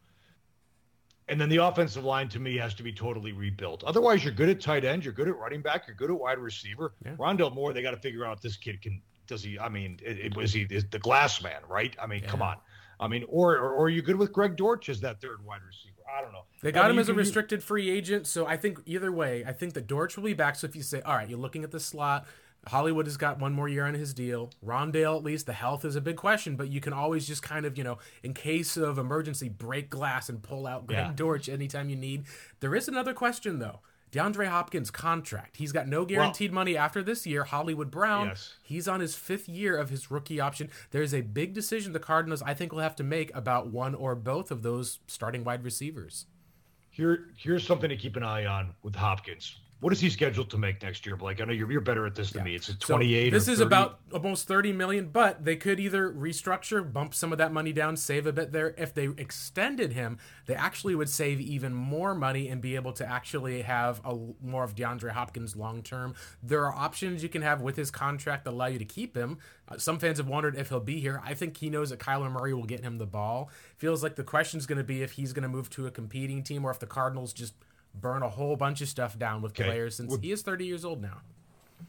And 1.28 1.42
then 1.42 1.50
the 1.50 1.58
offensive 1.58 2.04
line 2.04 2.30
to 2.30 2.40
me 2.40 2.56
has 2.58 2.76
to 2.76 2.84
be 2.84 2.94
totally 2.94 3.32
rebuilt. 3.32 3.84
Otherwise, 3.84 4.24
you're 4.24 4.34
good 4.34 4.50
at 4.50 4.62
tight 4.62 4.86
end, 4.86 5.04
you're 5.04 5.14
good 5.14 5.28
at 5.28 5.38
running 5.38 5.62
back, 5.62 5.88
you're 5.88 5.96
good 5.96 6.12
at 6.12 6.20
wide 6.20 6.38
receiver. 6.38 6.94
Yeah. 7.04 7.16
Rondale 7.16 7.54
Moore, 7.54 7.74
they 7.74 7.82
got 7.82 7.92
to 7.92 7.98
figure 7.98 8.26
out 8.26 8.38
if 8.38 8.42
this 8.42 8.58
kid 8.58 8.82
can 8.82 9.02
does 9.28 9.44
he? 9.44 9.60
I 9.60 9.70
mean, 9.70 10.00
it, 10.04 10.20
it 10.20 10.36
was 10.36 10.54
he 10.54 10.66
the 10.66 11.00
glass 11.00 11.42
man, 11.42 11.62
right? 11.68 11.96
I 12.02 12.08
mean, 12.08 12.22
yeah. 12.24 12.30
come 12.30 12.42
on. 12.42 12.58
I 13.00 13.08
mean, 13.08 13.26
or, 13.28 13.58
or, 13.58 13.72
or 13.74 13.86
are 13.86 13.90
you 13.90 14.02
good 14.02 14.16
with 14.16 14.32
Greg 14.32 14.56
Dortch 14.56 14.90
as 14.90 15.02
that 15.02 15.20
third 15.20 15.44
wide 15.44 15.62
receiver? 15.66 15.95
I 16.08 16.22
don't 16.22 16.32
know. 16.32 16.44
They 16.62 16.72
got 16.72 16.86
I 16.86 16.88
mean, 16.90 16.96
him 16.96 17.00
as 17.00 17.10
a 17.10 17.14
restricted 17.14 17.64
free 17.64 17.90
agent, 17.90 18.28
so 18.28 18.46
I 18.46 18.58
think 18.58 18.80
either 18.86 19.12
way, 19.12 19.44
I 19.46 19.54
think 19.54 19.74
that 19.74 19.88
Dortch 19.88 20.16
will 20.16 20.24
be 20.24 20.34
back. 20.34 20.56
So 20.56 20.68
if 20.68 20.76
you 20.76 20.84
say, 20.84 21.02
all 21.02 21.16
right, 21.16 21.28
you're 21.28 21.40
looking 21.40 21.64
at 21.64 21.72
the 21.72 21.80
slot, 21.80 22.26
Hollywood 22.68 23.06
has 23.06 23.18
got 23.18 23.40
one 23.40 23.54
more 23.54 23.68
year 23.68 23.86
on 23.86 23.94
his 23.94 24.14
deal. 24.14 24.52
Rondale, 24.66 25.18
at 25.18 25.24
least, 25.24 25.46
the 25.46 25.54
health 25.54 25.86
is 25.86 25.96
a 25.96 26.02
big 26.02 26.16
question, 26.16 26.56
but 26.56 26.70
you 26.70 26.82
can 26.82 26.94
always 26.94 27.28
just 27.28 27.44
kind 27.44 27.66
of, 27.66 27.78
you 27.78 27.84
know, 27.84 27.98
in 28.24 28.34
case 28.34 28.78
of 28.78 28.98
emergency, 28.98 29.50
break 29.50 29.90
glass 29.90 30.30
and 30.30 30.42
pull 30.42 30.66
out 30.66 30.88
Greg 30.88 30.98
Yeah. 30.98 31.14
Dortch 31.16 31.48
anytime 31.50 31.90
you 31.90 31.96
need. 31.96 32.26
There 32.60 32.76
is 32.76 32.88
another 32.88 33.14
question, 33.14 33.60
though. 33.60 33.82
DeAndre 34.16 34.48
Hopkins' 34.48 34.90
contract. 34.92 35.58
He's 35.58 35.74
got 35.74 35.88
no 35.90 36.06
guaranteed 36.06 36.54
money 36.54 36.78
after 36.78 37.04
this 37.04 37.28
year. 37.28 37.44
Hollywood 37.44 37.92
Brown, 37.92 38.28
Yes. 38.28 38.54
he's 38.64 38.88
on 38.88 39.02
his 39.02 39.14
fifth 39.16 39.50
year 39.50 39.76
of 39.78 39.90
his 39.90 40.10
rookie 40.10 40.40
option. 40.40 40.70
There's 40.92 41.14
a 41.14 41.20
big 41.22 41.54
decision 41.54 41.92
the 41.92 42.00
Cardinals, 42.00 42.42
I 42.42 42.54
think, 42.54 42.72
will 42.72 42.80
have 42.80 42.96
to 42.96 43.04
make 43.04 43.36
about 43.36 43.68
one 43.68 43.94
or 43.94 44.16
both 44.16 44.52
of 44.52 44.62
those 44.64 45.00
starting 45.08 45.44
wide 45.44 45.64
receivers. 45.66 46.28
Here, 46.90 47.26
here's 47.36 47.68
something 47.68 47.90
to 47.90 47.98
keep 47.98 48.16
an 48.16 48.24
eye 48.24 48.46
on 48.46 48.74
with 48.84 48.96
Hopkins. 48.96 49.60
What 49.82 49.92
is 49.92 50.00
he 50.00 50.10
scheduled 50.10 50.50
to 50.52 50.58
make 50.58 50.82
next 50.82 51.06
year, 51.06 51.16
Blake? 51.18 51.42
I 51.42 51.46
know 51.46 51.52
you're, 51.52 51.70
you're 51.70 51.82
better 51.82 52.06
at 52.06 52.16
this 52.16 52.32
than 52.32 52.46
me. 52.46 52.56
It's 52.56 52.70
a 52.70 52.72
So 52.72 52.96
28. 52.96 53.30
this 53.32 53.48
or 53.48 53.52
is 53.52 53.58
30? 53.60 53.68
about 53.68 54.00
almost 54.14 54.48
30 54.48 54.72
million, 54.72 55.10
but 55.10 55.44
they 55.44 55.58
could 55.58 55.80
either 55.82 56.10
restructure, 56.12 56.92
bump 56.92 57.14
some 57.14 57.32
of 57.34 57.38
that 57.40 57.52
money 57.52 57.74
down, 57.74 57.98
save 57.98 58.26
a 58.26 58.32
bit 58.32 58.54
there. 58.54 58.74
If 58.78 58.94
they 58.94 59.10
extended 59.18 59.92
him, 59.92 60.18
they 60.46 60.56
actually 60.56 60.96
would 60.96 61.10
save 61.10 61.42
even 61.42 61.74
more 61.74 62.16
money 62.16 62.48
and 62.48 62.62
be 62.62 62.76
able 62.76 62.94
to 62.94 63.06
actually 63.08 63.64
have 63.64 64.00
a 64.06 64.16
more 64.42 64.64
of 64.64 64.76
DeAndre 64.76 65.12
Hopkins 65.12 65.58
long 65.58 65.84
term. 65.84 66.16
There 66.42 66.66
are 66.66 66.74
options 66.74 67.22
you 67.22 67.30
can 67.30 67.42
have 67.42 67.60
with 67.62 67.76
his 67.76 67.92
contract 67.92 68.46
that 68.46 68.52
allow 68.52 68.68
you 68.68 68.80
to 68.80 68.86
keep 68.86 69.16
him. 69.16 69.40
Uh, 69.68 69.78
some 69.78 70.00
fans 70.00 70.20
have 70.20 70.28
wondered 70.28 70.56
if 70.56 70.70
he'll 70.70 70.80
be 70.80 71.02
here. 71.02 71.22
I 71.24 71.34
think 71.34 71.58
he 71.58 71.70
knows 71.70 71.90
that 71.90 72.00
Kyler 72.00 72.32
Murray 72.32 72.54
will 72.54 72.64
get 72.66 72.82
him 72.82 72.98
the 72.98 73.06
ball. 73.06 73.50
Feels 73.78 74.02
like 74.02 74.16
the 74.16 74.24
question's 74.24 74.66
going 74.66 74.78
to 74.78 74.84
be 74.86 75.04
if 75.04 75.12
he's 75.12 75.34
going 75.34 75.44
to 75.44 75.50
move 75.50 75.70
to 75.72 75.86
a 75.86 75.92
competing 75.92 76.44
team 76.44 76.64
or 76.64 76.72
if 76.72 76.80
the 76.80 76.88
Cardinals 76.88 77.34
just 77.34 77.54
burn 78.02 78.24
a 78.24 78.30
whole 78.30 78.56
bunch 78.56 78.82
of 78.82 78.88
stuff 78.90 79.18
down 79.18 79.42
with 79.42 79.52
Okay. 79.54 79.64
players 79.66 79.96
since 79.96 80.16
he 80.22 80.32
is 80.32 80.42
30 80.42 80.66
years 80.66 80.86
old 80.86 81.02
now. 81.02 81.22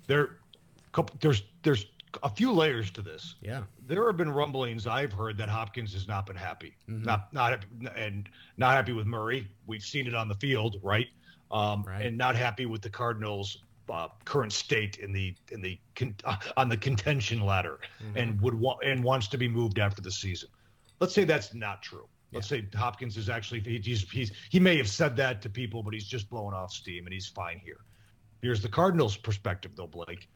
there. 0.06 0.36
Couple, 0.92 1.14
there's 1.20 1.42
there's 1.62 1.86
a 2.22 2.30
few 2.30 2.50
layers 2.50 2.90
to 2.92 3.02
this. 3.02 3.34
Yeah. 3.42 3.64
There 3.86 4.06
have 4.06 4.16
been 4.16 4.30
rumblings 4.30 4.86
I've 4.86 5.12
heard 5.12 5.36
that 5.36 5.50
Hopkins 5.50 5.92
has 5.92 6.08
not 6.08 6.24
been 6.24 6.36
happy, 6.36 6.74
Mm-hmm. 6.88 7.04
not 7.04 7.32
not 7.34 7.64
and 7.96 8.28
not 8.56 8.72
happy 8.74 8.92
with 8.92 9.06
Murray. 9.06 9.46
We've 9.66 9.82
seen 9.82 10.06
it 10.06 10.14
on 10.14 10.26
the 10.28 10.34
field, 10.36 10.80
right? 10.82 11.08
Um, 11.50 11.82
Right. 11.82 12.06
And 12.06 12.16
not 12.16 12.34
happy 12.34 12.64
with 12.66 12.80
the 12.80 12.88
Cardinals' 12.88 13.58
uh, 13.90 14.08
current 14.24 14.52
state 14.52 14.96
in 14.98 15.12
the 15.12 15.34
in 15.52 15.60
the 15.60 15.78
con- 15.94 16.14
uh, 16.24 16.36
on 16.56 16.68
the 16.70 16.76
contention 16.78 17.40
ladder, 17.44 17.78
Mm-hmm. 18.02 18.16
and 18.16 18.40
would 18.40 18.54
want 18.54 18.82
and 18.82 19.04
wants 19.04 19.28
to 19.28 19.36
be 19.38 19.48
moved 19.48 19.78
after 19.78 20.00
the 20.00 20.10
season. 20.10 20.48
Let's 21.00 21.12
say 21.12 21.24
that's 21.24 21.52
not 21.52 21.82
true. 21.82 22.08
Let's 22.32 22.48
say 22.48 22.66
Hopkins 22.74 23.16
is 23.16 23.28
actually 23.28 23.60
he- 23.60 23.78
he's, 23.78 24.08
he's 24.10 24.32
he 24.50 24.58
may 24.60 24.76
have 24.76 24.88
said 24.88 25.16
that 25.16 25.40
to 25.42 25.50
people, 25.50 25.82
but 25.82 25.94
he's 25.94 26.06
just 26.06 26.28
blowing 26.28 26.54
off 26.54 26.72
steam 26.72 27.06
and 27.06 27.12
he's 27.12 27.26
fine 27.28 27.58
here. 27.64 27.80
Here's 28.42 28.60
the 28.60 28.68
Cardinals' 28.68 29.16
perspective, 29.16 29.72
though, 29.76 29.86
Blake 29.86 30.28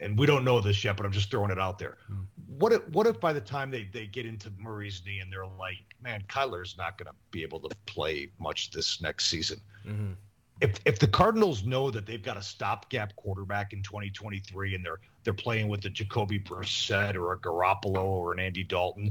and 0.00 0.18
we 0.18 0.26
don't 0.26 0.44
know 0.44 0.60
this 0.60 0.82
yet, 0.82 0.96
but 0.96 1.04
I'm 1.06 1.12
just 1.12 1.30
throwing 1.30 1.50
it 1.50 1.58
out 1.58 1.78
there. 1.78 1.98
What 2.46 2.72
if 2.72 2.88
what 2.88 3.06
if 3.06 3.20
by 3.20 3.32
the 3.32 3.40
time 3.40 3.70
they, 3.70 3.84
they 3.92 4.06
get 4.06 4.26
into 4.26 4.50
Murray's 4.58 5.02
knee 5.06 5.20
and 5.20 5.30
they're 5.32 5.46
like, 5.46 5.76
man, 6.02 6.24
Kyler's 6.28 6.76
not 6.76 6.98
going 6.98 7.06
to 7.06 7.14
be 7.30 7.42
able 7.42 7.60
to 7.60 7.74
play 7.86 8.30
much 8.38 8.70
this 8.70 9.00
next 9.00 9.26
season. 9.26 9.60
Mhm. 9.86 10.16
If 10.60 10.78
if 10.84 10.98
the 10.98 11.06
Cardinals 11.06 11.64
know 11.64 11.90
that 11.90 12.06
they've 12.06 12.22
got 12.22 12.36
a 12.36 12.42
stopgap 12.42 13.14
quarterback 13.16 13.72
in 13.72 13.82
2023 13.82 14.74
and 14.74 14.84
they're 14.84 15.00
they're 15.24 15.32
playing 15.34 15.68
with 15.68 15.84
a 15.84 15.90
Jacoby 15.90 16.38
Brissett 16.40 17.14
or 17.14 17.32
a 17.32 17.38
Garoppolo 17.38 18.04
or 18.04 18.32
an 18.32 18.40
Andy 18.40 18.64
Dalton, 18.64 19.10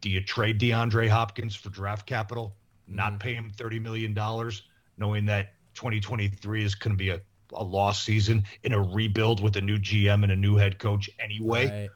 do 0.00 0.10
you 0.10 0.22
trade 0.22 0.60
DeAndre 0.60 1.08
Hopkins 1.08 1.54
for 1.54 1.70
draft 1.70 2.06
capital? 2.06 2.56
Not 2.86 3.12
mm-hmm. 3.12 3.18
pay 3.18 3.34
him 3.34 3.50
30 3.50 3.80
million 3.80 4.14
dollars, 4.14 4.62
knowing 4.96 5.26
that 5.26 5.54
2023 5.74 6.64
is 6.64 6.74
going 6.74 6.92
to 6.92 6.96
be 6.96 7.10
a 7.10 7.20
a 7.54 7.64
lost 7.64 8.04
season 8.04 8.44
in 8.62 8.72
a 8.72 8.80
rebuild 8.80 9.42
with 9.42 9.56
a 9.56 9.60
new 9.60 9.78
GM 9.78 10.22
and 10.22 10.32
a 10.32 10.36
new 10.36 10.56
head 10.56 10.78
coach 10.78 11.08
anyway. 11.18 11.68
Right. 11.68 11.90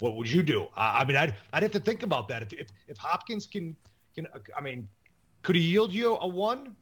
What 0.00 0.16
would 0.16 0.30
you 0.30 0.42
do? 0.42 0.66
I, 0.76 1.00
I 1.00 1.04
mean, 1.04 1.16
I'd 1.16 1.34
I'd 1.52 1.62
have 1.62 1.72
to 1.72 1.80
think 1.80 2.02
about 2.02 2.28
that. 2.28 2.42
If, 2.42 2.52
if 2.52 2.68
if 2.88 2.96
Hopkins 2.96 3.46
can 3.46 3.76
can, 4.14 4.26
I 4.56 4.60
mean, 4.60 4.88
could 5.42 5.56
he 5.56 5.62
yield 5.62 5.92
you 5.92 6.16
a 6.16 6.26
one? 6.26 6.74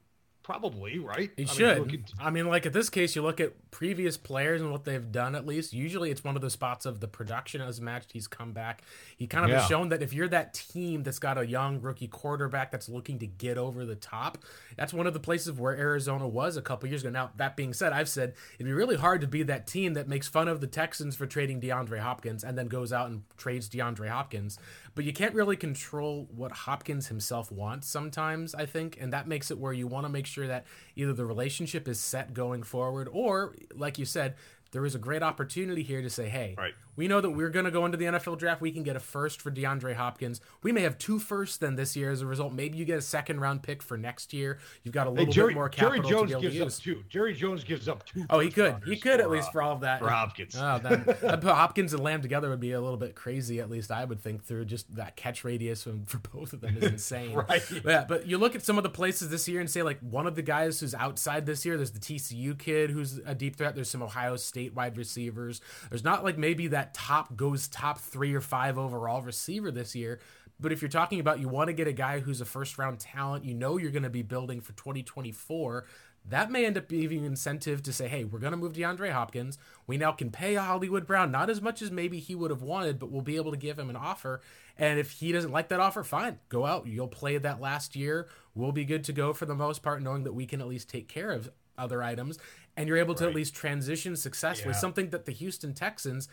Probably, 0.49 0.99
right? 0.99 1.30
He 1.36 1.42
I 1.42 1.46
should. 1.46 1.78
look 1.78 1.92
at- 1.92 2.01
I 2.18 2.30
mean, 2.30 2.46
like 2.46 2.64
at 2.64 2.72
this 2.72 2.88
case, 2.88 3.14
you 3.14 3.20
look 3.20 3.38
at 3.38 3.53
previous 3.70 4.16
players 4.16 4.62
and 4.62 4.72
what 4.72 4.84
they've 4.84 5.12
done. 5.12 5.34
At 5.34 5.44
least, 5.44 5.74
usually, 5.74 6.11
it's 6.11 6.24
one 6.24 6.36
of 6.36 6.40
the 6.40 6.49
spots 6.49 6.86
of 6.86 7.01
the 7.01 7.07
production 7.07 7.61
has 7.61 7.82
matched. 7.82 8.12
He's 8.12 8.26
come 8.26 8.53
back. 8.53 8.80
He 9.14 9.26
kind 9.26 9.44
of 9.44 9.51
has 9.59 9.68
shown 9.68 9.90
that 9.90 10.01
if 10.03 10.14
you're 10.14 10.28
that 10.28 10.55
team 10.55 11.03
that's 11.03 11.18
got 11.18 11.36
a 11.36 11.46
young 11.46 11.82
rookie 11.82 12.09
quarterback 12.09 12.70
that's 12.70 12.88
looking 12.88 13.18
to 13.18 13.26
get 13.26 13.59
over 13.59 13.84
the 13.84 13.94
top, 13.94 14.38
that's 14.74 14.94
one 14.94 15.07
of 15.07 15.12
the 15.12 15.20
places 15.20 15.53
where 15.53 15.76
Arizona 15.76 16.26
was 16.26 16.57
a 16.57 16.62
couple 16.62 16.88
years 16.88 17.03
ago. 17.03 17.11
Now, 17.11 17.30
that 17.36 17.55
being 17.55 17.74
said, 17.74 17.92
I've 17.92 18.09
said 18.09 18.32
it'd 18.55 18.64
be 18.64 18.72
really 18.72 18.96
hard 18.96 19.20
to 19.20 19.26
be 19.26 19.42
that 19.42 19.66
team 19.66 19.92
that 19.94 20.09
makes 20.09 20.28
fun 20.28 20.49
of 20.49 20.62
the 20.62 20.66
Texans 20.66 21.14
for 21.14 21.26
trading 21.26 21.61
DeAndre 21.61 21.99
Hopkins 21.99 22.42
and 22.42 22.57
then 22.57 22.68
goes 22.68 22.90
out 22.90 23.11
and 23.11 23.22
trades 23.36 23.68
DeAndre 23.68 24.09
Hopkins. 24.09 24.59
But 24.99 25.05
you 25.05 25.12
can't 25.12 25.32
really 25.32 25.57
control 25.57 26.28
what 26.34 26.51
Hopkins 26.51 27.07
himself 27.07 27.53
wants 27.53 27.88
sometimes, 27.88 28.53
I 28.53 28.66
think, 28.66 28.99
and 29.01 29.12
that 29.12 29.28
makes 29.28 29.49
it 29.53 29.57
where 29.57 29.72
you 29.72 29.86
want 29.86 30.07
to 30.07 30.09
make 30.09 30.26
sure 30.26 30.49
that 30.49 30.66
either 30.96 31.12
the 31.12 31.24
relationship 31.24 31.86
is 31.86 32.01
set 32.01 32.34
going 32.34 32.64
forward 32.64 33.09
or, 33.12 33.55
like 33.76 33.96
you 33.96 34.05
said, 34.05 34.34
there 34.72 34.84
is 34.84 34.96
a 34.96 34.99
great 34.99 35.22
opportunity 35.22 35.84
here 35.84 36.03
to 36.03 36.11
say, 36.11 36.28
hey, 36.28 36.57
Right. 36.59 36.74
We 36.99 37.07
know 37.07 37.20
that 37.20 37.30
we're 37.30 37.49
going 37.49 37.64
to 37.64 37.70
go 37.70 37.86
into 37.86 37.96
the 37.96 38.07
NFL 38.07 38.38
draft. 38.38 38.61
We 38.61 38.72
can 38.72 38.82
get 38.82 38.96
a 38.96 39.01
first 39.01 39.40
for 39.40 39.53
DeAndre 39.53 39.94
Hopkins. 39.94 40.40
We 40.64 40.72
may 40.72 40.82
have 40.82 40.99
two 40.99 41.20
firsts 41.20 41.57
then 41.57 41.76
this 41.76 41.94
year 41.96 42.11
as 42.11 42.22
a 42.22 42.26
result. 42.26 42.53
Maybe 42.53 42.76
you 42.76 42.84
get 42.84 42.99
a 42.99 43.03
second 43.03 43.40
round 43.40 43.62
pick 43.62 43.82
for 43.84 43.96
next 43.96 44.32
year. 44.32 44.59
You've 44.82 44.92
got 44.94 45.07
a 45.07 45.11
Hey, 45.11 45.16
little 45.18 45.32
Jerry, 45.32 45.49
bit 45.51 45.55
more 45.55 45.68
Jerry 45.68 46.01
Jones 46.01 46.32
to 46.32 46.40
be 46.40 46.46
able 46.46 46.51
to 46.51 46.59
gives 46.59 46.78
up 46.78 46.82
two. 46.82 47.05
Jerry 47.09 47.34
Jones 47.34 47.62
gives 47.62 47.88
up 47.88 48.05
two. 48.05 48.24
Oh, 48.28 48.40
he 48.40 48.51
could. 48.51 48.80
He 48.84 48.96
could 48.96 49.20
at 49.20 49.30
least 49.30 49.53
for 49.53 49.62
all 49.62 49.72
of 49.74 49.80
that. 49.82 50.01
for 50.01 50.11
Hopkins. 50.11 50.57
Oh, 50.59 50.80
then 50.82 51.40
Hopkins 51.42 51.92
and 51.94 52.03
Lamb 52.03 52.20
together 52.20 52.51
would 52.51 52.59
be 52.59 52.72
a 52.72 52.80
little 52.80 52.96
bit 52.96 53.14
crazy. 53.14 53.61
At 53.61 53.70
least 53.70 53.92
I 53.92 54.05
would 54.05 54.20
think 54.20 54.42
through 54.44 54.64
just 54.64 54.92
that 54.96 55.14
catch 55.14 55.44
radius 55.44 55.84
from, 55.84 56.05
for 56.07 56.18
both 56.18 56.53
of 56.53 56.61
them 56.61 56.76
is 56.78 56.82
insane. 56.92 57.32
Right. 57.32 57.62
But 57.84 57.84
yeah, 57.84 58.05
but 58.09 58.26
you 58.26 58.38
look 58.38 58.57
at 58.57 58.64
some 58.64 58.76
of 58.76 58.82
the 58.82 58.90
places 58.90 59.30
this 59.30 59.46
year 59.46 59.61
and 59.61 59.70
say 59.70 59.84
like 59.84 60.01
one 60.01 60.26
of 60.26 60.34
the 60.34 60.42
guys 60.42 60.80
who's 60.80 60.94
outside 60.94 61.46
this 61.46 61.64
year. 61.64 61.76
There's 61.76 61.92
the 61.92 62.01
TCU 62.01 62.59
kid 62.59 62.90
who's 62.90 63.18
a 63.24 63.36
deep 63.36 63.55
threat. 63.55 63.76
There's 63.76 63.88
some 63.88 64.03
Ohio 64.03 64.34
State 64.34 64.74
wide 64.74 64.96
receivers. 64.96 65.61
There's 65.90 66.03
not 66.03 66.24
like 66.24 66.36
maybe 66.36 66.66
that 66.66 66.88
top 66.95 67.36
goes 67.36 67.68
top 67.68 67.99
three 67.99 68.34
or 68.34 68.41
five 68.41 68.78
overall 68.78 69.22
receiver 69.22 69.70
this 69.70 69.95
year. 69.95 70.18
But 70.61 70.72
if 70.72 70.82
you're 70.82 70.89
talking 70.89 71.20
about 71.20 71.39
you 71.41 71.49
want 71.49 71.68
to 71.68 71.72
get 71.72 71.86
a 71.86 71.93
guy 71.93 72.18
who's 72.20 72.41
a 72.41 72.45
first 72.45 72.78
round 72.78 72.99
talent, 72.99 73.45
you 73.45 73.55
know 73.55 73.76
you're 73.76 73.93
going 73.93 74.03
to 74.03 74.11
be 74.11 74.22
building 74.22 74.61
for 74.61 74.72
2024. 74.72 75.84
That 76.30 76.51
may 76.51 76.66
end 76.66 76.76
up 76.76 76.89
being 76.89 77.24
incentive 77.24 77.82
to 77.84 77.93
say, 77.93 78.07
hey, 78.09 78.24
we're 78.24 78.41
going 78.41 78.51
to 78.51 78.57
move 78.57 78.74
DeAndre 78.74 79.12
Hopkins. 79.12 79.57
We 79.86 79.97
now 79.97 80.12
can 80.12 80.30
pay 80.30 80.57
Hollywood 80.57 81.07
Brown, 81.07 81.30
not 81.30 81.49
as 81.49 81.62
much 81.62 81.80
as 81.80 81.91
maybe 81.91 82.18
he 82.18 82.34
would 82.34 82.51
have 82.51 82.61
wanted, 82.61 82.99
but 82.99 83.11
we'll 83.11 83.22
be 83.22 83.36
able 83.36 83.53
to 83.53 83.57
give 83.57 83.78
him 83.78 83.89
an 83.89 83.97
offer. 83.97 84.43
And 84.76 84.99
if 84.99 85.12
he 85.12 85.32
doesn't 85.32 85.53
like 85.53 85.68
that 85.68 85.80
offer, 85.80 86.03
fine, 86.05 86.39
go 86.51 86.66
out. 86.66 86.86
You'll 86.86 87.09
play 87.09 87.39
that 87.39 87.61
last 87.61 87.97
year. 87.97 88.28
We'll 88.55 88.72
be 88.72 88.84
good 88.84 89.05
to 89.05 89.12
go 89.12 89.32
for 89.32 89.47
the 89.47 89.55
most 89.55 89.82
part, 89.82 90.03
knowing 90.03 90.24
that 90.24 90.34
we 90.34 90.45
can 90.45 90.61
at 90.61 90.68
least 90.68 90.91
take 90.91 91.09
care 91.09 91.30
of 91.30 91.51
other 91.78 92.03
items. 92.03 92.39
And 92.76 92.89
you're 92.89 92.99
able 92.99 93.14
to 93.14 93.26
at 93.26 93.34
least 93.34 93.55
transition 93.55 94.14
successfully, 94.14 94.74
Yeah. 94.74 94.80
something 94.80 95.11
that 95.11 95.24
the 95.24 95.32
Houston 95.32 95.72
Texans 95.72 96.28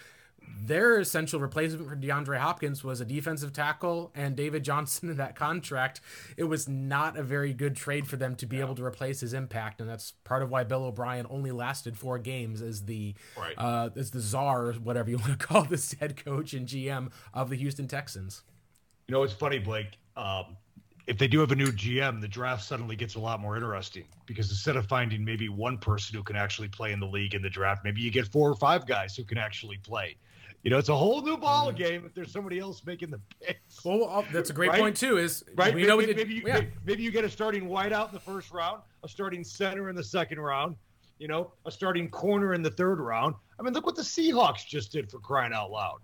their 0.66 1.00
essential 1.00 1.40
replacement 1.40 1.88
for 1.88 1.96
DeAndre 1.96 2.40
Hopkins 2.40 2.84
was 2.84 3.00
a 3.00 3.06
defensive 3.06 3.54
tackle 3.54 4.12
and 4.16 4.36
David 4.36 4.64
Johnson 4.64 5.10
in 5.12 5.18
that 5.18 5.36
contract. 5.36 6.02
It 6.38 6.46
was 6.46 6.68
not 6.68 7.18
a 7.18 7.24
very 7.24 7.54
good 7.54 7.76
trade 7.76 8.08
for 8.08 8.16
them 8.18 8.36
to 8.38 8.46
be 8.46 8.60
able 8.60 8.76
to 8.76 8.84
replace 8.84 9.20
his 9.20 9.34
impact, 9.34 9.80
and 9.80 9.90
that's 9.90 10.12
part 10.24 10.42
of 10.44 10.50
why 10.50 10.64
Bill 10.64 10.86
O'Brien 10.86 11.28
only 11.30 11.52
lasted 11.52 11.98
four 11.98 12.18
games 12.18 12.62
as 12.62 12.86
the 12.86 13.16
Right. 13.38 13.54
uh, 13.58 13.90
as 13.96 14.12
the 14.12 14.20
czar, 14.20 14.74
whatever 14.74 15.10
you 15.10 15.18
want 15.20 15.40
to 15.40 15.46
call 15.46 15.64
this 15.64 15.94
head 15.94 16.24
coach 16.24 16.54
and 16.54 16.68
GM 16.68 17.12
of 17.34 17.50
the 17.50 17.56
Houston 17.56 17.88
Texans. 17.88 18.44
You 19.08 19.14
know, 19.14 19.24
it's 19.24 19.34
funny, 19.34 19.60
Blake. 19.60 19.98
Um, 20.18 20.58
if 21.08 21.20
they 21.20 21.28
do 21.28 21.40
have 21.40 21.52
a 21.52 21.56
new 21.56 21.72
GM, 21.72 22.20
the 22.20 22.28
draft 22.28 22.64
suddenly 22.64 22.96
gets 22.96 23.14
a 23.16 23.20
lot 23.20 23.40
more 23.40 23.56
interesting 23.56 24.06
because 24.26 24.50
instead 24.50 24.76
of 24.76 24.88
finding 24.88 25.24
maybe 25.24 25.50
one 25.50 25.78
person 25.78 26.16
who 26.16 26.24
can 26.24 26.36
actually 26.36 26.68
play 26.68 26.92
in 26.92 27.00
the 27.00 27.06
league 27.06 27.36
in 27.36 27.44
the 27.44 27.50
draft, 27.50 27.84
maybe 27.84 28.02
you 28.02 28.10
get 28.10 28.28
four 28.28 28.50
or 28.50 28.56
five 28.56 28.88
guys 28.88 29.16
who 29.16 29.24
can 29.24 29.38
actually 29.38 29.78
play. 29.78 30.16
You 30.66 30.72
know, 30.72 30.80
it's 30.80 30.90
a 30.90 30.96
whole 30.96 31.22
new 31.22 31.38
ball 31.38 31.68
Mm-hmm. 31.68 31.78
game 31.78 32.04
if 32.08 32.16
there's 32.16 32.32
somebody 32.32 32.58
else 32.58 32.82
making 32.88 33.12
the 33.12 33.22
picks. 33.40 33.86
Well, 33.86 34.10
uh, 34.10 34.24
that's 34.34 34.50
a 34.50 34.54
great 34.54 34.72
Right? 34.72 34.80
point 34.82 34.98
too. 34.98 35.18
Is 35.18 35.44
right? 35.56 35.74
we 35.74 35.82
maybe, 35.82 35.88
know 35.88 35.98
maybe, 35.98 36.34
you, 36.34 36.42
yeah. 36.44 36.54
maybe, 36.56 36.68
maybe 36.86 37.04
you 37.04 37.12
get 37.12 37.24
a 37.24 37.30
starting 37.30 37.68
wideout 37.70 38.08
in 38.08 38.14
the 38.16 38.20
first 38.20 38.52
round, 38.52 38.82
a 39.04 39.08
starting 39.08 39.44
center 39.44 39.90
in 39.90 39.96
the 39.96 40.04
second 40.04 40.40
round, 40.40 40.76
you 41.20 41.28
know, 41.28 41.52
a 41.68 41.72
starting 41.72 42.10
corner 42.10 42.56
in 42.56 42.64
the 42.64 42.72
third 42.72 43.00
round. 43.00 43.36
I 43.60 43.64
mean, 43.64 43.74
look 43.76 43.86
what 43.86 43.96
the 43.96 44.02
Seahawks 44.02 44.66
just 44.66 44.92
did 44.92 45.10
for 45.12 45.20
crying 45.20 45.54
out 45.54 45.70
loud. 45.70 46.00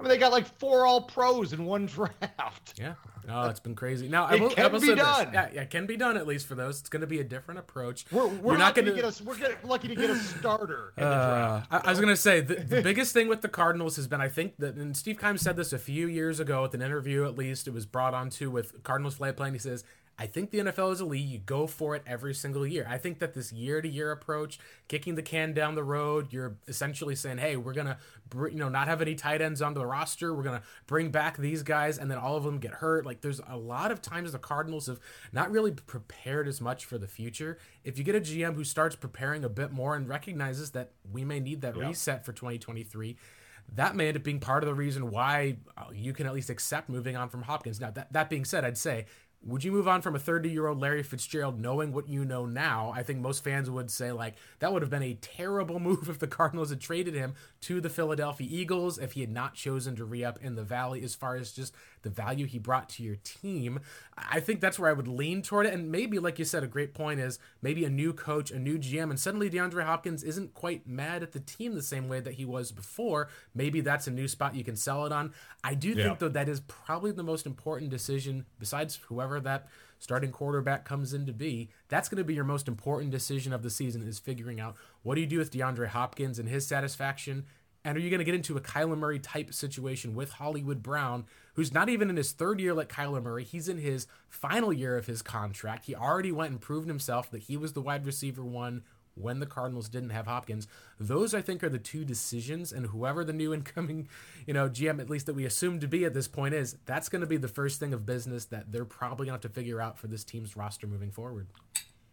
I 0.00 0.02
mean, 0.02 0.08
they 0.08 0.16
got 0.18 0.32
like 0.32 0.46
four 0.58 0.86
all 0.86 1.02
pros 1.02 1.52
in 1.52 1.66
one 1.66 1.84
draft. 1.94 2.74
Yeah. 2.78 2.94
Oh, 3.28 3.48
it's 3.50 3.60
been 3.60 3.74
crazy. 3.74 4.08
Now 4.08 4.24
I 4.24 4.34
It 4.36 4.40
will, 4.40 4.50
I 4.50 4.54
can 4.54 4.72
will 4.72 4.80
be 4.80 4.86
say 4.88 4.94
this. 4.94 5.04
done. 5.04 5.30
Yeah, 5.32 5.48
yeah, 5.52 5.60
it 5.60 5.70
can 5.70 5.84
be 5.86 5.96
done 5.98 6.16
at 6.16 6.26
least 6.26 6.46
for 6.48 6.54
those. 6.54 6.80
It's 6.80 6.88
going 6.88 7.02
to 7.02 7.06
be 7.06 7.20
a 7.20 7.24
different 7.24 7.60
approach. 7.60 8.06
We're, 8.10 8.26
we're 8.26 8.52
You're 8.52 8.58
not 8.58 8.74
going 8.74 8.86
gonna- 8.86 8.96
get 8.96 9.04
us. 9.04 9.20
We're 9.20 9.36
get, 9.36 9.62
lucky 9.64 9.88
to 9.88 9.94
get 9.94 10.08
a 10.10 10.16
starter 10.16 10.94
in 10.96 11.04
the 11.04 11.08
Uh, 11.10 11.48
draft. 11.68 11.68
I, 11.70 11.88
I 11.88 11.90
was 11.90 12.00
gonna 12.00 12.16
say 12.16 12.40
the, 12.40 12.54
the 12.56 12.80
biggest 12.82 13.12
thing 13.12 13.28
with 13.28 13.42
the 13.42 13.48
Cardinals 13.48 13.96
has 13.96 14.08
been 14.08 14.20
I 14.22 14.28
think 14.28 14.56
that 14.58 14.74
and 14.76 14.96
Steve 14.96 15.20
Keim 15.20 15.36
said 15.36 15.54
this 15.56 15.72
a 15.74 15.78
few 15.78 16.08
years 16.08 16.40
ago 16.40 16.64
at 16.64 16.74
an 16.74 16.80
interview 16.82 17.24
at 17.26 17.36
least 17.36 17.68
it 17.68 17.74
was 17.74 17.84
brought 17.86 18.14
onto 18.14 18.50
with 18.50 18.82
Cardinals 18.82 19.14
flight 19.16 19.36
plan. 19.36 19.52
He 19.52 19.58
says 19.58 19.84
I 20.20 20.26
think 20.26 20.50
the 20.50 20.58
NFL 20.58 20.92
is 20.92 21.00
a 21.00 21.06
league. 21.06 21.26
You 21.26 21.38
go 21.38 21.66
for 21.66 21.96
it 21.96 22.02
every 22.06 22.34
single 22.34 22.66
year. 22.66 22.86
I 22.86 22.98
think 22.98 23.20
that 23.20 23.32
this 23.32 23.54
year 23.54 23.80
to 23.80 23.88
year 23.88 24.12
approach, 24.12 24.58
kicking 24.86 25.14
the 25.14 25.22
can 25.22 25.54
down 25.54 25.76
the 25.76 25.82
road, 25.82 26.30
you're 26.30 26.58
essentially 26.68 27.16
saying, 27.16 27.38
hey, 27.38 27.56
we're 27.56 27.72
going 27.72 27.86
to, 27.86 27.96
you 28.34 28.58
know, 28.58 28.68
not 28.68 28.86
have 28.86 29.00
any 29.00 29.14
tight 29.14 29.40
ends 29.40 29.62
on 29.62 29.72
the 29.72 29.86
roster. 29.86 30.34
We're 30.34 30.42
going 30.42 30.60
to 30.60 30.66
bring 30.86 31.10
back 31.10 31.38
these 31.38 31.62
guys 31.62 31.96
and 31.96 32.10
then 32.10 32.18
all 32.18 32.36
of 32.36 32.44
them 32.44 32.58
get 32.58 32.72
hurt. 32.72 33.06
Like 33.06 33.22
there's 33.22 33.40
a 33.48 33.56
lot 33.56 33.90
of 33.90 34.02
times 34.02 34.32
the 34.32 34.38
Cardinals 34.38 34.88
have 34.88 35.00
not 35.32 35.50
really 35.50 35.70
prepared 35.70 36.46
as 36.46 36.60
much 36.60 36.84
for 36.84 36.98
the 36.98 37.08
future. 37.08 37.56
If 37.82 37.96
you 37.96 38.04
get 38.04 38.14
a 38.14 38.20
GM 38.20 38.56
who 38.56 38.64
starts 38.64 38.96
preparing 38.96 39.42
a 39.42 39.48
bit 39.48 39.72
more 39.72 39.96
and 39.96 40.06
recognizes 40.06 40.72
that 40.72 40.90
we 41.10 41.24
may 41.24 41.40
need 41.40 41.62
that 41.62 41.78
yeah. 41.78 41.88
reset 41.88 42.26
for 42.26 42.34
2023, 42.34 43.16
that 43.76 43.96
may 43.96 44.08
end 44.08 44.18
up 44.18 44.22
being 44.22 44.40
part 44.40 44.62
of 44.62 44.68
the 44.68 44.74
reason 44.74 45.10
why 45.10 45.56
uh, 45.78 45.84
you 45.94 46.12
can 46.12 46.26
at 46.26 46.34
least 46.34 46.50
accept 46.50 46.90
moving 46.90 47.16
on 47.16 47.30
from 47.30 47.42
Hopkins. 47.42 47.80
Now, 47.80 47.90
that, 47.92 48.12
that 48.12 48.28
being 48.28 48.44
said, 48.44 48.64
I'd 48.66 48.76
say 48.76 49.06
would 49.42 49.64
you 49.64 49.72
move 49.72 49.88
on 49.88 50.02
from 50.02 50.14
a 50.14 50.18
30 50.18 50.50
year 50.50 50.66
old 50.66 50.80
Larry 50.80 51.02
Fitzgerald 51.02 51.58
knowing 51.58 51.92
what 51.92 52.08
you 52.08 52.24
know 52.24 52.44
now? 52.44 52.92
I 52.94 53.02
think 53.02 53.20
most 53.20 53.42
fans 53.42 53.70
would 53.70 53.90
say, 53.90 54.12
like, 54.12 54.34
that 54.58 54.72
would 54.72 54.82
have 54.82 54.90
been 54.90 55.02
a 55.02 55.14
terrible 55.14 55.80
move 55.80 56.08
if 56.08 56.18
the 56.18 56.26
Cardinals 56.26 56.70
had 56.70 56.80
traded 56.80 57.14
him 57.14 57.34
to 57.62 57.80
the 57.80 57.90
Philadelphia 57.90 58.48
Eagles 58.50 58.98
if 58.98 59.12
he 59.12 59.20
had 59.20 59.30
not 59.30 59.54
chosen 59.54 59.94
to 59.96 60.04
re 60.04 60.24
up 60.24 60.38
in 60.42 60.54
the 60.54 60.64
Valley 60.64 61.02
as 61.02 61.14
far 61.14 61.36
as 61.36 61.52
just 61.52 61.74
the 62.02 62.08
value 62.08 62.46
he 62.46 62.58
brought 62.58 62.88
to 62.88 63.02
your 63.02 63.16
team. 63.22 63.80
I 64.16 64.40
think 64.40 64.60
that's 64.60 64.78
where 64.78 64.90
I 64.90 64.94
would 64.94 65.08
lean 65.08 65.42
toward 65.42 65.66
it. 65.66 65.74
And 65.74 65.90
maybe, 65.90 66.18
like 66.18 66.38
you 66.38 66.44
said, 66.44 66.64
a 66.64 66.68
great 66.68 66.94
point 66.94 67.20
is 67.20 67.38
maybe 67.60 67.84
a 67.84 67.90
new 67.90 68.12
coach, 68.12 68.50
a 68.50 68.58
new 68.58 68.78
GM, 68.78 69.10
and 69.10 69.20
suddenly 69.20 69.50
DeAndre 69.50 69.84
Hopkins 69.84 70.22
isn't 70.22 70.54
quite 70.54 70.86
mad 70.86 71.22
at 71.22 71.32
the 71.32 71.40
team 71.40 71.74
the 71.74 71.82
same 71.82 72.08
way 72.08 72.20
that 72.20 72.34
he 72.34 72.44
was 72.44 72.72
before. 72.72 73.28
Maybe 73.54 73.80
that's 73.80 74.06
a 74.06 74.10
new 74.10 74.28
spot 74.28 74.54
you 74.54 74.64
can 74.64 74.76
sell 74.76 75.04
it 75.04 75.12
on. 75.12 75.34
I 75.62 75.74
do 75.74 75.90
yeah. 75.90 76.04
think, 76.04 76.18
though, 76.20 76.28
that 76.28 76.48
is 76.48 76.60
probably 76.60 77.12
the 77.12 77.22
most 77.22 77.44
important 77.44 77.90
decision 77.90 78.46
besides 78.58 79.00
whoever 79.08 79.40
that 79.40 79.68
starting 80.00 80.32
quarterback 80.32 80.84
comes 80.84 81.14
in 81.14 81.26
to 81.26 81.32
be, 81.32 81.70
that's 81.88 82.08
going 82.08 82.18
to 82.18 82.24
be 82.24 82.34
your 82.34 82.42
most 82.42 82.66
important 82.66 83.12
decision 83.12 83.52
of 83.52 83.62
the 83.62 83.70
season 83.70 84.02
is 84.02 84.18
figuring 84.18 84.58
out 84.58 84.74
what 85.04 85.14
do 85.14 85.20
you 85.20 85.26
do 85.28 85.38
with 85.38 85.52
DeAndre 85.52 85.86
Hopkins 85.88 86.40
and 86.40 86.48
his 86.48 86.66
satisfaction 86.66 87.44
and 87.84 87.96
are 87.96 88.00
you 88.00 88.10
going 88.10 88.18
to 88.18 88.24
get 88.24 88.34
into 88.34 88.56
a 88.56 88.60
Kyler 88.60 88.98
Murray 88.98 89.18
type 89.18 89.54
situation 89.54 90.14
with 90.14 90.32
Hollywood 90.32 90.82
Brown, 90.82 91.24
who's 91.54 91.72
not 91.72 91.88
even 91.88 92.10
in 92.10 92.16
his 92.16 92.32
third 92.32 92.60
year 92.60 92.74
like 92.74 92.92
Kyler 92.92 93.22
Murray? 93.22 93.44
He's 93.44 93.68
in 93.68 93.78
his 93.78 94.06
final 94.28 94.72
year 94.72 94.98
of 94.98 95.06
his 95.06 95.22
contract. 95.22 95.86
He 95.86 95.94
already 95.94 96.30
went 96.30 96.50
and 96.50 96.60
proved 96.60 96.88
himself 96.88 97.30
that 97.30 97.44
he 97.44 97.56
was 97.56 97.72
the 97.72 97.80
wide 97.80 98.04
receiver 98.04 98.44
one 98.44 98.82
when 99.20 99.40
the 99.40 99.46
Cardinals 99.46 99.88
didn't 99.88 100.10
have 100.10 100.26
Hopkins. 100.26 100.66
Those 100.98 101.34
I 101.34 101.40
think 101.40 101.62
are 101.62 101.68
the 101.68 101.78
two 101.78 102.04
decisions, 102.04 102.72
and 102.72 102.86
whoever 102.86 103.24
the 103.24 103.32
new 103.32 103.52
incoming, 103.54 104.08
you 104.46 104.54
know, 104.54 104.68
GM 104.68 105.00
at 105.00 105.10
least 105.10 105.26
that 105.26 105.34
we 105.34 105.44
assume 105.44 105.80
to 105.80 105.88
be 105.88 106.04
at 106.04 106.14
this 106.14 106.28
point 106.28 106.54
is, 106.54 106.76
that's 106.86 107.08
going 107.08 107.20
to 107.20 107.26
be 107.26 107.36
the 107.36 107.48
first 107.48 107.80
thing 107.80 107.92
of 107.92 108.06
business 108.06 108.46
that 108.46 108.72
they're 108.72 108.84
probably 108.84 109.26
going 109.26 109.38
to 109.38 109.46
have 109.46 109.52
to 109.52 109.60
figure 109.60 109.80
out 109.80 109.98
for 109.98 110.06
this 110.06 110.24
team's 110.24 110.56
roster 110.56 110.86
moving 110.86 111.10
forward. 111.10 111.48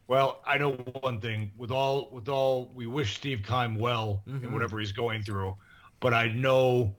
Well, 0.08 0.42
I 0.46 0.58
know 0.58 0.72
one 1.02 1.20
thing. 1.20 1.52
With 1.58 1.72
all, 1.72 2.10
with 2.12 2.30
all, 2.30 2.72
we 2.74 2.88
wish 2.88 3.16
Steve 3.16 3.44
Keim 3.46 3.76
well 3.76 4.24
mm-hmm. 4.28 4.46
in 4.46 4.54
whatever 4.54 4.80
he's 4.80 4.94
going 4.94 5.22
through. 5.22 5.56
But 6.00 6.14
I 6.14 6.30
know 6.30 6.96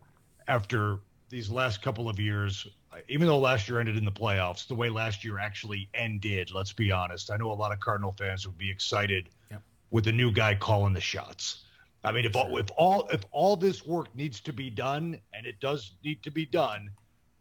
after 0.46 1.00
these 1.30 1.50
last 1.50 1.82
couple 1.82 2.08
of 2.08 2.18
years, 2.18 2.66
even 3.08 3.26
though 3.26 3.38
last 3.38 3.68
year 3.68 3.80
ended 3.80 3.96
in 3.96 4.04
the 4.04 4.12
playoffs, 4.12 4.66
the 4.66 4.74
way 4.74 4.88
last 4.88 5.24
year 5.24 5.38
actually 5.38 5.88
ended, 5.94 6.50
let's 6.52 6.72
be 6.72 6.90
honest, 6.90 7.30
I 7.30 7.36
know 7.36 7.50
a 7.50 7.54
lot 7.54 7.72
of 7.72 7.80
Cardinal 7.80 8.14
fans 8.18 8.46
would 8.46 8.58
be 8.58 8.70
excited 8.70 9.28
yep. 9.50 9.62
With 9.90 10.04
the 10.04 10.12
new 10.12 10.30
guy 10.32 10.54
calling 10.54 10.92
the 10.92 11.00
shots. 11.00 11.64
I 12.04 12.12
mean, 12.12 12.24
if 12.24 12.36
all, 12.36 12.56
if 12.58 12.66
all 12.76 13.08
if 13.12 13.22
all 13.32 13.56
this 13.56 13.84
work 13.86 14.14
needs 14.14 14.40
to 14.40 14.52
be 14.52 14.70
done, 14.70 15.18
and 15.34 15.46
it 15.46 15.60
does 15.60 15.94
need 16.04 16.22
to 16.22 16.30
be 16.30 16.46
done, 16.46 16.90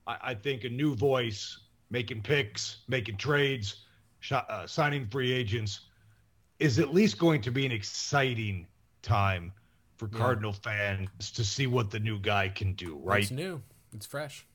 I, 0.08 0.18
I 0.22 0.34
think 0.34 0.64
a 0.64 0.70
new 0.70 0.96
voice 0.96 1.60
making 1.90 2.22
picks, 2.22 2.80
making 2.88 3.18
trades, 3.18 3.86
uh, 4.32 4.66
signing 4.68 5.08
free 5.08 5.32
agents 5.32 5.82
is 6.60 6.80
at 6.80 6.94
least 6.94 7.18
going 7.18 7.42
to 7.42 7.52
be 7.52 7.66
an 7.66 7.72
exciting 7.72 8.68
time 9.04 9.54
for 9.96 10.08
Cardinal 10.08 10.54
fans 10.54 11.32
to 11.32 11.44
see 11.44 11.68
what 11.68 11.90
the 11.90 12.00
new 12.00 12.20
guy 12.20 12.50
can 12.50 12.74
do, 12.74 13.00
right? 13.04 13.24
It's 13.24 13.32
new. 13.32 13.62
It's 13.94 14.06
fresh. 14.06 14.46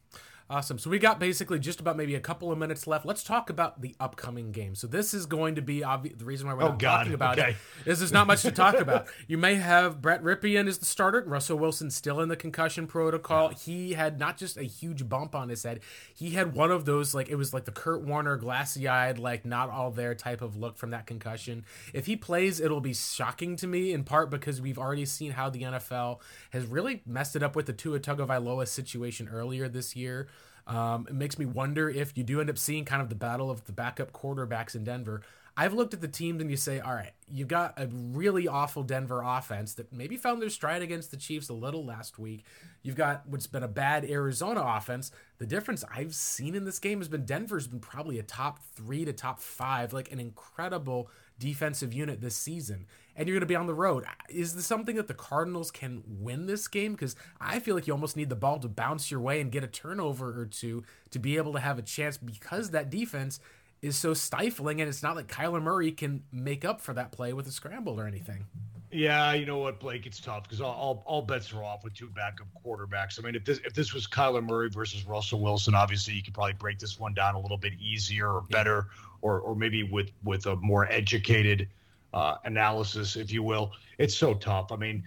Awesome. 0.53 0.79
So 0.79 0.91
we 0.91 0.99
got 0.99 1.19
basically 1.19 1.59
just 1.59 1.81
about 1.81 1.97
maybe 1.97 2.15
a 2.15 2.21
couple 2.21 2.53
of 2.53 2.59
minutes 2.59 2.87
left. 2.87 3.07
Let's 3.07 3.25
talk 3.25 3.49
about 3.49 3.81
the 3.81 3.95
upcoming 3.99 4.53
game. 4.53 4.75
So 4.75 4.87
this 4.87 5.15
is 5.15 5.25
going 5.25 5.55
to 5.55 5.63
be 5.63 5.81
obvi- 5.81 6.19
the 6.19 6.27
reason 6.27 6.47
why 6.47 6.53
we're 6.53 6.65
oh, 6.65 6.69
not 6.69 6.79
God. 6.79 6.97
talking 6.99 7.15
about 7.15 7.39
okay. 7.39 7.57
it 7.87 7.91
is 7.91 8.01
there's 8.01 8.13
not 8.13 8.27
much 8.27 8.43
to 8.43 8.51
talk 8.51 8.75
about. 8.79 9.07
You 9.27 9.39
may 9.39 9.55
have 9.55 10.03
Brett 10.03 10.23
Rypien 10.23 10.69
as 10.69 10.77
the 10.77 10.85
starter. 10.85 11.25
Russell 11.27 11.57
Wilson 11.57 11.91
still 11.91 12.21
in 12.21 12.29
the 12.29 12.37
concussion 12.37 12.87
protocol. 12.87 13.51
Yeah. 13.51 13.59
He 13.65 13.93
had 13.95 14.19
not 14.19 14.37
just 14.37 14.59
a 14.59 14.65
huge 14.65 15.09
bump 15.09 15.35
on 15.35 15.49
his 15.49 15.63
head. 15.63 15.81
He 16.13 16.33
had 16.33 16.55
one 16.55 16.71
of 16.71 16.85
those 16.85 17.15
like 17.15 17.31
it 17.31 17.37
was 17.37 17.55
like 17.55 17.65
the 17.65 17.73
Kurt 17.73 18.03
Warner 18.03 18.37
glassy 18.37 18.87
eyed 18.87 19.19
like 19.19 19.47
not 19.47 19.71
all 19.71 19.91
there 19.91 20.15
type 20.15 20.43
of 20.43 20.55
look 20.55 20.77
from 20.77 20.91
that 20.91 21.07
concussion. 21.07 21.65
If 21.95 22.05
he 22.05 22.15
plays, 22.15 22.61
it'll 22.61 22.83
be 22.83 22.93
shocking 22.93 23.57
to 23.57 23.67
me 23.67 23.95
in 23.95 24.05
part 24.05 24.29
because 24.29 24.61
we've 24.61 24.79
already 24.79 25.07
seen 25.07 25.31
how 25.31 25.49
the 25.49 25.63
NFL 25.63 26.21
has 26.51 26.67
really 26.67 27.01
messed 27.07 27.37
it 27.37 27.43
up 27.43 27.57
with 27.57 27.65
the 27.65 27.73
Tua 27.73 28.01
Tagovailoa 28.01 28.69
situation 28.69 29.31
earlier 29.33 29.67
this 29.67 29.97
year. 29.97 30.29
Um, 30.67 31.07
it 31.09 31.15
makes 31.15 31.39
me 31.39 31.47
wonder 31.47 31.89
if 31.89 32.17
you 32.17 32.25
do 32.25 32.41
end 32.41 32.51
up 32.51 32.59
seeing 32.59 32.85
kind 32.85 33.03
of 33.03 33.09
the 33.09 33.15
battle 33.15 33.51
of 33.51 33.65
the 33.65 33.73
backup 33.73 34.13
quarterbacks 34.13 34.75
in 34.75 34.85
Denver. 34.85 35.23
I've 35.55 35.75
looked 35.75 35.93
at 35.93 36.01
the 36.01 36.09
teams 36.09 36.41
and 36.41 36.51
you 36.51 36.57
say, 36.57 36.81
all 36.81 36.95
right, 36.95 37.13
you've 37.29 37.49
got 37.49 37.75
a 37.77 37.87
really 37.87 38.49
awful 38.49 38.83
Denver 38.83 39.23
offense 39.23 39.75
that 39.75 39.93
maybe 39.93 40.17
found 40.17 40.41
their 40.41 40.49
stride 40.49 40.81
against 40.81 41.11
the 41.11 41.19
Chiefs 41.19 41.51
a 41.51 41.55
little 41.55 41.85
last 41.85 42.19
week. 42.19 42.45
You've 42.83 42.97
got 42.97 43.29
what's 43.29 43.47
been 43.47 43.63
a 43.63 43.69
bad 43.69 44.09
Arizona 44.09 44.63
offense. 44.65 45.11
The 45.39 45.47
difference 45.47 45.85
I've 45.95 46.15
seen 46.15 46.55
in 46.55 46.65
this 46.65 46.79
game 46.79 47.01
has 47.01 47.09
been 47.09 47.27
Denver's 47.27 47.67
been 47.67 47.81
probably 47.81 48.19
a 48.19 48.23
top 48.23 48.61
three 48.75 49.05
to 49.05 49.13
top 49.13 49.41
five, 49.41 49.93
like 49.93 50.11
an 50.11 50.21
incredible 50.21 51.11
defensive 51.43 51.93
unit 51.93 52.21
this 52.21 52.37
season 52.37 52.87
and 53.17 53.27
you're 53.27 53.35
going 53.35 53.41
to 53.41 53.47
be 53.47 53.57
on 53.57 53.67
the 53.67 53.75
road. 53.75 54.05
Is 54.29 54.55
this 54.55 54.65
something 54.65 54.97
that 54.97 55.09
the 55.09 55.15
Cardinals 55.15 55.71
can 55.71 56.03
win 56.07 56.47
this 56.47 56.69
game? 56.69 56.93
Because 56.93 57.17
I 57.41 57.59
feel 57.59 57.75
like 57.75 57.87
you 57.87 57.93
almost 57.93 58.17
need 58.17 58.29
the 58.29 58.37
ball 58.37 58.59
to 58.61 58.69
bounce 58.69 59.11
your 59.11 59.21
way 59.21 59.41
and 59.41 59.51
get 59.51 59.65
a 59.65 59.67
turnover 59.67 60.41
or 60.41 60.47
two 60.47 60.85
to 61.11 61.19
be 61.19 61.37
able 61.37 61.53
to 61.55 61.61
have 61.61 61.79
a 61.79 61.83
chance 61.83 62.17
because 62.17 62.71
that 62.71 62.91
defense 62.91 63.41
is 63.83 63.97
so 63.97 64.15
stifling 64.15 64.81
and 64.81 64.89
it's 64.89 65.03
not 65.03 65.17
like 65.17 65.27
Kyler 65.27 65.61
Murray 65.61 65.91
can 65.91 66.23
make 66.31 66.65
up 66.65 66.81
for 66.81 66.95
that 66.95 67.11
play 67.11 67.33
with 67.33 67.49
a 67.49 67.51
scramble 67.51 68.01
or 68.01 68.07
anything. 68.07 68.47
Yeah, 68.93 69.33
you 69.33 69.47
know 69.47 69.59
what, 69.59 69.81
Blake? 69.81 70.05
It's 70.07 70.21
tough 70.21 70.43
because 70.45 70.61
all, 70.61 70.75
all, 70.75 71.03
all 71.07 71.23
bets 71.23 71.53
are 71.55 71.65
off 71.65 71.83
with 71.83 71.95
two 71.95 72.11
backup 72.11 72.47
quarterbacks. 72.65 73.19
I 73.19 73.23
mean, 73.23 73.35
if 73.35 73.45
this 73.45 73.59
if 73.65 73.73
this 73.73 73.95
was 73.95 74.07
Kyler 74.07 74.47
Murray 74.47 74.69
versus 74.69 75.07
Russell 75.07 75.41
Wilson, 75.41 75.75
obviously 75.75 76.13
you 76.13 76.23
could 76.23 76.35
probably 76.35 76.53
break 76.53 76.79
this 76.79 77.01
one 77.01 77.15
down 77.15 77.35
a 77.35 77.41
little 77.41 77.57
bit 77.57 77.73
easier 77.81 78.29
or 78.29 78.43
better, 78.43 78.89
or 79.23 79.41
or 79.41 79.55
maybe 79.55 79.83
with 79.83 80.11
with 80.25 80.47
a 80.47 80.57
more 80.57 80.91
educated 80.91 81.69
uh, 82.15 82.37
analysis, 82.45 83.17
if 83.17 83.33
you 83.33 83.43
will. 83.43 83.73
It's 83.99 84.15
so 84.15 84.35
tough. 84.35 84.71
I 84.71 84.77
mean, 84.77 85.05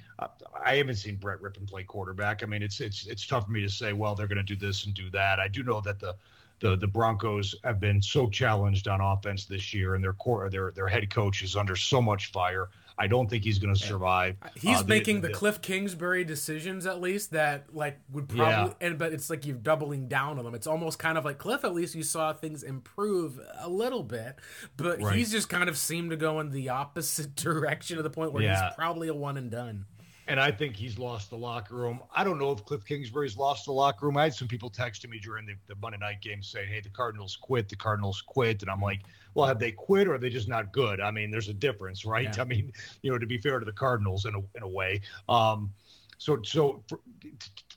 I 0.64 0.76
haven't 0.76 0.96
seen 0.96 1.18
Brett 1.18 1.40
Rypien 1.42 1.68
play 1.68 1.84
quarterback. 1.84 2.42
I 2.42 2.48
mean, 2.48 2.64
it's 2.64 2.80
it's 2.82 3.06
it's 3.06 3.28
tough 3.28 3.46
for 3.46 3.52
me 3.52 3.62
to 3.62 3.70
say. 3.70 3.94
Well, 3.94 4.16
they're 4.16 4.28
going 4.28 4.38
to 4.38 4.44
do 4.44 4.56
this 4.56 4.86
and 4.86 4.94
do 4.94 5.10
that. 5.12 5.40
I 5.40 5.48
do 5.48 5.64
know 5.64 5.82
that 5.82 6.00
the 6.00 6.16
the 6.60 6.76
the 6.76 6.88
Broncos 6.88 7.56
have 7.64 7.80
been 7.80 8.02
so 8.02 8.30
challenged 8.30 8.88
on 8.88 9.02
offense 9.02 9.46
this 9.46 9.74
year, 9.74 9.96
and 9.96 10.04
their 10.04 10.14
core 10.14 10.50
their 10.50 10.72
their 10.72 10.88
head 10.88 11.10
coach 11.10 11.44
is 11.44 11.56
under 11.56 11.76
so 11.76 12.02
much 12.02 12.32
fire. 12.32 12.70
I 12.98 13.08
don't 13.08 13.30
think 13.30 13.44
he's 13.44 13.60
going 13.60 13.74
to 13.74 13.80
survive. 13.80 14.38
He's 14.56 14.82
uh, 14.82 14.84
making 14.86 15.18
the, 15.18 15.24
the, 15.24 15.28
the, 15.28 15.34
Cliff 15.34 15.62
Kingsbury 15.62 16.24
decisions 16.24 16.86
at 16.86 17.02
least 17.02 17.32
that 17.32 17.66
like 17.74 18.00
would 18.12 18.30
probably 18.30 18.74
yeah. 18.80 18.88
and 18.88 18.98
but 18.98 19.12
it's 19.12 19.30
like 19.30 19.46
you're 19.46 19.58
doubling 19.58 20.08
down 20.08 20.40
on 20.40 20.46
them. 20.46 20.56
It's 20.56 20.68
almost 20.68 20.98
kind 20.98 21.18
of 21.18 21.26
like 21.26 21.38
Cliff. 21.38 21.66
At 21.66 21.74
least 21.74 21.96
you 21.96 22.04
saw 22.04 22.32
things 22.34 22.64
improve 22.64 23.40
a 23.60 23.70
little 23.70 24.04
bit, 24.04 24.38
but 24.78 25.02
right. 25.02 25.16
he's 25.16 25.32
just 25.32 25.50
kind 25.50 25.68
of 25.68 25.78
seemed 25.78 26.12
to 26.12 26.18
go 26.18 26.40
in 26.40 26.52
the 26.52 26.70
opposite 26.70 27.36
direction 27.36 27.98
to 27.98 28.04
the 28.04 28.10
point 28.10 28.32
where 28.32 28.44
yeah. 28.44 28.66
he's 28.66 28.76
probably 28.76 29.08
a 29.10 29.14
one 29.14 29.38
and 29.38 29.52
done 29.52 29.86
and 30.28 30.40
I 30.40 30.52
think 30.52 30.76
he's 30.76 30.98
lost 30.98 31.30
the 31.30 31.38
locker 31.38 31.76
room. 31.76 32.02
I 32.16 32.24
don't 32.24 32.40
know 32.40 32.52
if 32.52 32.66
Cliff 32.66 32.84
Kingsbury's 32.84 33.38
lost 33.38 33.66
the 33.66 33.72
locker 33.72 34.06
room. 34.06 34.18
I 34.18 34.24
had 34.24 34.34
some 34.34 34.48
people 34.48 34.72
texting 34.72 35.10
me 35.10 35.20
during 35.20 35.46
the, 35.46 35.54
the 35.68 35.76
Monday 35.76 36.00
night 36.00 36.22
game 36.22 36.42
saying, 36.42 36.68
"Hey, 36.68 36.80
the 36.80 36.90
Cardinals 36.90 37.36
quit. 37.36 37.70
The 37.70 37.76
Cardinals 37.76 38.22
quit," 38.22 38.62
and 38.62 38.72
I'm 38.72 38.82
like, 38.82 39.02
"Well, 39.36 39.46
have 39.46 39.60
they 39.60 39.72
quit 39.72 40.08
or 40.08 40.16
are 40.16 40.18
they 40.18 40.30
just 40.30 40.48
not 40.48 40.72
good?" 40.72 41.00
I 41.00 41.12
mean, 41.12 41.30
there's 41.30 41.50
a 41.50 41.54
difference, 41.54 42.06
right? 42.06 42.36
Yeah. 42.36 42.42
I 42.42 42.46
mean, 42.46 42.72
you 43.04 43.12
know, 43.12 43.20
to 43.20 43.28
be 43.28 43.38
fair 43.38 43.60
to 43.60 43.66
the 43.66 43.72
Cardinals 43.72 44.26
in 44.26 44.36
a 44.36 44.40
in 44.56 44.64
a 44.64 44.68
way. 44.68 45.02
Um, 45.30 45.72
so 46.18 46.42
so 46.42 46.84
for, 46.90 47.00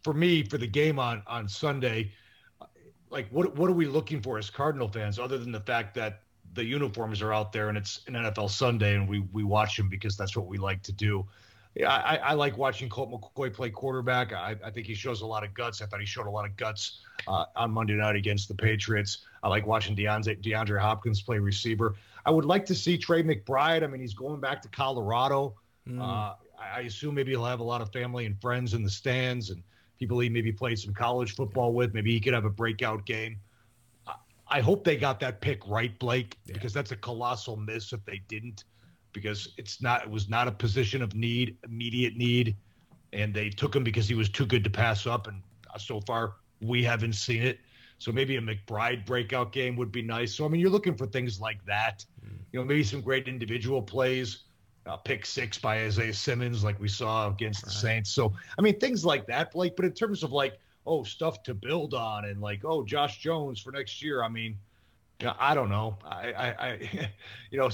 for 0.03 0.15
me, 0.15 0.43
for 0.43 0.57
the 0.57 0.67
game 0.67 0.99
on 0.99 1.23
on 1.27 1.49
Sunday, 1.49 2.13
like 3.11 3.29
what 3.31 3.55
what 3.57 3.69
are 3.69 3.75
we 3.75 3.87
looking 3.87 4.23
for 4.23 4.39
as 4.39 4.49
Cardinal 4.49 4.89
fans, 4.89 5.19
other 5.19 5.37
than 5.37 5.53
the 5.53 5.61
fact 5.61 5.95
that 5.97 6.23
the 6.55 6.65
uniforms 6.65 7.21
are 7.21 7.35
out 7.35 7.53
there 7.53 7.69
and 7.69 7.77
it's 7.77 8.01
an 8.07 8.15
NFL 8.15 8.49
Sunday 8.49 8.95
and 8.95 9.07
we 9.07 9.21
we 9.33 9.45
watch 9.45 9.77
them 9.77 9.91
because 9.91 10.17
that's 10.17 10.35
what 10.35 10.47
we 10.47 10.57
like 10.57 10.83
to 10.83 10.93
do 10.93 11.27
I, 11.87 12.17
I, 12.17 12.33
like 12.35 12.59
watching 12.59 12.89
Colt 12.89 13.11
McCoy 13.11 13.53
play 13.53 13.71
quarterback. 13.71 14.33
I, 14.33 14.57
I, 14.65 14.71
think 14.71 14.87
he 14.87 14.95
shows 14.95 15.21
a 15.21 15.27
lot 15.27 15.45
of 15.45 15.55
guts. 15.55 15.81
I 15.81 15.87
thought 15.87 16.01
he 16.01 16.07
showed 16.07 16.27
a 16.27 16.31
lot 16.31 16.45
of 16.45 16.57
guts 16.57 17.01
uh, 17.29 17.45
on 17.55 17.71
Monday 17.71 17.95
night 17.95 18.17
against 18.17 18.49
the 18.49 18.55
Patriots. 18.55 19.19
I 19.43 19.49
like 19.49 19.67
watching 19.67 19.95
DeAndre, 19.95 20.43
DeAndre 20.43 20.81
Hopkins 20.81 21.23
play 21.23 21.39
receiver. 21.39 21.95
I 22.27 22.31
would 22.31 22.45
like 22.45 22.67
to 22.67 22.75
see 22.75 22.99
Trey 22.99 23.23
McBride. 23.23 23.85
I 23.85 23.87
mean, 23.87 24.01
he's 24.01 24.15
going 24.15 24.41
back 24.41 24.61
to 24.63 24.69
Colorado. 24.69 25.55
Mm. 25.89 26.01
Uh, 26.01 26.35
I 26.61 26.81
assume 26.81 27.15
maybe 27.15 27.31
he'll 27.31 27.45
have 27.45 27.61
a 27.61 27.65
lot 27.65 27.81
of 27.81 27.93
family 27.93 28.27
and 28.27 28.41
friends 28.41 28.75
in 28.75 28.83
the 28.83 28.91
stands 28.91 29.51
and 29.51 29.63
people 29.99 30.19
he 30.19 30.29
maybe 30.29 30.53
played 30.53 30.79
some 30.79 30.95
college 30.95 31.35
football 31.35 31.73
with. 31.73 31.95
Maybe 31.95 32.13
he 32.13 32.21
could 32.21 32.35
have 32.35 32.45
a 32.45 32.51
breakout 32.51 33.05
game. 33.07 33.39
I 34.51 34.61
hope 34.61 34.85
they 34.85 34.97
got 34.97 35.21
that 35.21 35.41
pick 35.41 35.67
right, 35.69 35.97
Blake, 35.99 36.39
yeah. 36.47 36.55
because 36.55 36.73
that's 36.73 36.91
a 36.91 36.97
colossal 36.97 37.57
miss 37.57 37.93
if 37.93 38.05
they 38.05 38.23
didn't, 38.29 38.65
because 39.19 39.49
it's 39.57 39.83
not 39.83 40.03
it 40.03 40.11
was 40.11 40.29
not 40.29 40.49
a 40.49 40.53
position 40.53 41.03
of 41.03 41.15
need, 41.15 41.57
immediate 41.65 42.17
need, 42.17 42.57
and 43.13 43.35
they 43.35 43.51
took 43.51 43.75
him 43.75 43.85
because 43.85 44.09
he 44.09 44.15
was 44.15 44.29
too 44.29 44.47
good 44.47 44.65
to 44.65 44.71
pass 44.71 45.07
up, 45.07 45.27
and 45.27 45.43
so 45.77 46.01
far 46.01 46.35
we 46.61 46.83
haven't 46.83 47.15
seen 47.15 47.43
it. 47.43 47.59
So 47.99 48.13
maybe 48.13 48.37
a 48.37 48.41
McBride 48.41 49.05
breakout 49.05 49.53
game 49.53 49.75
would 49.77 49.91
be 49.91 50.03
nice. 50.03 50.35
So 50.35 50.45
I 50.45 50.49
mean, 50.49 50.61
you're 50.61 50.71
looking 50.71 50.97
for 50.97 51.07
things 51.07 51.41
like 51.41 51.65
that. 51.67 52.05
Mm. 52.25 52.39
You 52.53 52.61
know, 52.61 52.65
maybe 52.65 52.85
some 52.85 53.01
great 53.01 53.29
individual 53.29 53.83
plays. 53.83 54.45
Uh, 54.87 54.97
pick 54.97 55.27
six 55.27 55.59
by 55.59 55.83
Isaiah 55.83 56.15
Simmons, 56.15 56.65
like 56.65 56.81
we 56.81 56.89
saw 56.89 57.29
against 57.29 57.63
the 57.63 57.71
Saints. 57.71 58.11
So 58.11 58.33
I 58.59 58.63
mean, 58.63 58.79
things 58.79 59.05
like 59.05 59.27
that, 59.27 59.53
Blake. 59.53 59.77
But 59.77 59.85
in 59.85 59.93
terms 59.93 60.23
of 60.23 60.33
like 60.33 60.59
oh 60.87 61.05
stuff 61.05 61.43
to 61.43 61.55
build 61.55 61.93
on 61.93 62.25
and 62.25 62.41
like 62.41 62.65
oh 62.65 62.85
Josh 62.85 63.19
Jones 63.19 63.61
for 63.61 63.71
next 63.71 64.03
year. 64.03 64.23
I 64.23 64.29
mean, 64.29 64.57
I 65.39 65.55
don't 65.55 65.69
know. 65.69 65.97
I, 66.05 66.33
I, 66.33 66.49
I 66.69 67.11
you 67.51 67.59
know, 67.59 67.69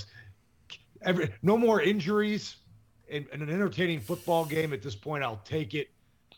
every 1.05 1.33
no 1.43 1.57
more 1.57 1.81
injuries 1.81 2.57
in, 3.09 3.27
in, 3.33 3.43
an 3.43 3.51
entertaining 3.51 4.01
football 4.01 4.45
game 4.45 4.73
at 4.73 4.83
this 4.83 4.95
point. 4.95 5.23
I'll 5.23 5.43
take 5.45 5.75
it. 5.75 5.91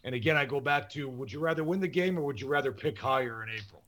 And 0.04 0.14
again, 0.14 0.36
I 0.36 0.44
go 0.44 0.60
back 0.60 0.90
to: 0.90 1.08
Would 1.08 1.32
you 1.32 1.40
rather 1.40 1.64
win 1.64 1.80
the 1.80 1.88
game 1.88 2.18
or 2.18 2.22
would 2.22 2.40
you 2.40 2.48
rather 2.48 2.72
pick 2.72 2.98
higher 2.98 3.42
in 3.42 3.50
April? 3.50 3.82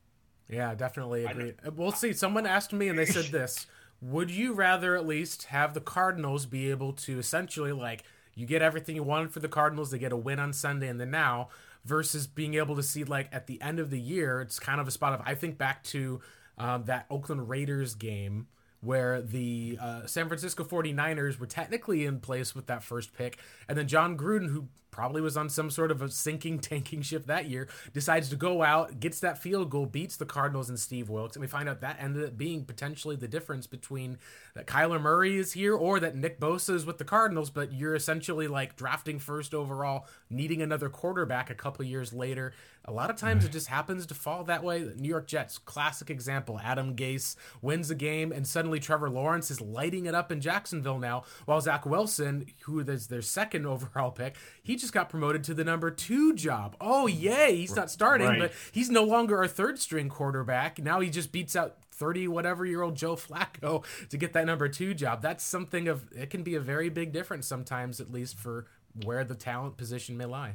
Yeah, 0.48 0.74
definitely 0.74 1.24
agree. 1.24 1.52
We'll 1.76 1.92
see. 1.92 2.12
Someone 2.12 2.46
asked 2.46 2.72
me, 2.72 2.88
and 2.88 2.98
they 2.98 3.06
said 3.06 3.26
this: 3.26 3.66
Would 4.00 4.30
you 4.30 4.54
rather 4.54 4.96
at 4.96 5.06
least 5.06 5.44
have 5.44 5.74
the 5.74 5.80
Cardinals 5.80 6.46
be 6.46 6.70
able 6.70 6.92
to 6.94 7.18
essentially 7.18 7.72
like 7.72 8.04
you 8.34 8.46
get 8.46 8.62
everything 8.62 8.94
you 8.94 9.02
wanted 9.02 9.32
for 9.32 9.40
the 9.40 9.48
Cardinals, 9.48 9.90
they 9.90 9.98
get 9.98 10.12
a 10.12 10.16
win 10.16 10.38
on 10.38 10.52
Sunday, 10.52 10.88
and 10.88 11.00
then 11.00 11.10
now 11.10 11.48
versus 11.84 12.26
being 12.26 12.54
able 12.54 12.76
to 12.76 12.82
see 12.82 13.04
like 13.04 13.28
at 13.32 13.46
the 13.46 13.60
end 13.60 13.78
of 13.78 13.90
the 13.90 13.98
year, 13.98 14.40
it's 14.40 14.58
kind 14.58 14.80
of 14.80 14.86
a 14.86 14.90
spot 14.90 15.12
of 15.12 15.22
I 15.24 15.34
think 15.34 15.58
back 15.58 15.82
to 15.84 16.20
um, 16.56 16.84
that 16.84 17.06
Oakland 17.10 17.48
Raiders 17.48 17.94
game 17.94 18.46
where 18.80 19.20
the 19.20 19.78
uh, 19.80 20.06
San 20.06 20.28
Francisco 20.28 20.64
49ers 20.64 21.38
were 21.38 21.46
technically 21.46 22.04
in 22.04 22.20
place 22.20 22.54
with 22.54 22.66
that 22.66 22.82
first 22.82 23.12
pick. 23.12 23.38
And 23.68 23.76
then 23.76 23.88
Jon 23.88 24.16
Gruden, 24.16 24.48
who 24.48 24.68
probably 24.98 25.20
was 25.20 25.36
on 25.36 25.48
some 25.48 25.70
sort 25.70 25.92
of 25.92 26.02
a 26.02 26.10
sinking, 26.10 26.58
tanking 26.58 27.02
ship 27.02 27.26
that 27.26 27.48
year, 27.48 27.68
decides 27.92 28.28
to 28.28 28.34
go 28.34 28.64
out, 28.64 28.98
gets 28.98 29.20
that 29.20 29.38
field 29.38 29.70
goal, 29.70 29.86
beats 29.86 30.16
the 30.16 30.26
Cardinals 30.26 30.68
and 30.68 30.76
Steve 30.76 31.08
Wilks, 31.08 31.36
and 31.36 31.40
we 31.40 31.46
find 31.46 31.68
out 31.68 31.82
that 31.82 31.98
ended 32.00 32.24
up 32.24 32.36
being 32.36 32.64
potentially 32.64 33.14
the 33.14 33.28
difference 33.28 33.68
between 33.68 34.18
that 34.56 34.66
Kyler 34.66 35.00
Murray 35.00 35.38
is 35.38 35.52
here 35.52 35.76
or 35.76 36.00
that 36.00 36.16
Nick 36.16 36.40
Bosa 36.40 36.74
is 36.74 36.84
with 36.84 36.98
the 36.98 37.04
Cardinals, 37.04 37.48
but 37.48 37.72
you're 37.72 37.94
essentially 37.94 38.48
like 38.48 38.74
drafting 38.74 39.20
first 39.20 39.54
overall, 39.54 40.04
needing 40.30 40.62
another 40.62 40.88
quarterback 40.88 41.48
a 41.48 41.54
couple 41.54 41.84
years 41.84 42.12
later. 42.12 42.52
A 42.84 42.92
lot 42.92 43.10
of 43.10 43.16
times 43.16 43.44
it 43.44 43.52
just 43.52 43.66
happens 43.66 44.06
to 44.06 44.14
fall 44.14 44.44
that 44.44 44.64
way. 44.64 44.82
The 44.82 44.94
New 44.94 45.10
York 45.10 45.26
Jets, 45.26 45.58
classic 45.58 46.08
example. 46.08 46.58
Adam 46.64 46.96
Gase 46.96 47.36
wins 47.60 47.90
a 47.90 47.94
game, 47.94 48.32
and 48.32 48.46
suddenly 48.46 48.80
Trevor 48.80 49.10
Lawrence 49.10 49.50
is 49.50 49.60
lighting 49.60 50.06
it 50.06 50.14
up 50.14 50.32
in 50.32 50.40
Jacksonville 50.40 50.98
now, 50.98 51.24
while 51.44 51.60
Zach 51.60 51.84
Wilson, 51.84 52.46
who 52.62 52.80
is 52.80 53.08
their 53.08 53.20
second 53.20 53.66
overall 53.66 54.10
pick, 54.10 54.36
he 54.62 54.74
just 54.74 54.87
got 54.90 55.08
promoted 55.08 55.44
to 55.44 55.54
the 55.54 55.64
number 55.64 55.90
two 55.90 56.34
job. 56.34 56.76
Oh, 56.80 57.06
yay. 57.06 57.56
He's 57.56 57.76
not 57.76 57.90
starting, 57.90 58.26
right. 58.26 58.40
but 58.40 58.52
he's 58.72 58.90
no 58.90 59.04
longer 59.04 59.42
a 59.42 59.48
third 59.48 59.78
string 59.78 60.08
quarterback. 60.08 60.78
Now 60.78 61.00
he 61.00 61.10
just 61.10 61.32
beats 61.32 61.56
out 61.56 61.76
30 61.92 62.28
whatever 62.28 62.64
year 62.64 62.82
old 62.82 62.94
Joe 62.94 63.16
Flacco 63.16 63.84
to 64.08 64.16
get 64.16 64.32
that 64.32 64.46
number 64.46 64.68
two 64.68 64.94
job. 64.94 65.22
That's 65.22 65.44
something 65.44 65.88
of, 65.88 66.04
it 66.12 66.30
can 66.30 66.42
be 66.42 66.54
a 66.54 66.60
very 66.60 66.88
big 66.88 67.12
difference 67.12 67.46
sometimes, 67.46 68.00
at 68.00 68.10
least 68.10 68.38
for 68.38 68.66
where 69.04 69.24
the 69.24 69.34
talent 69.34 69.76
position 69.76 70.16
may 70.16 70.26
lie. 70.26 70.54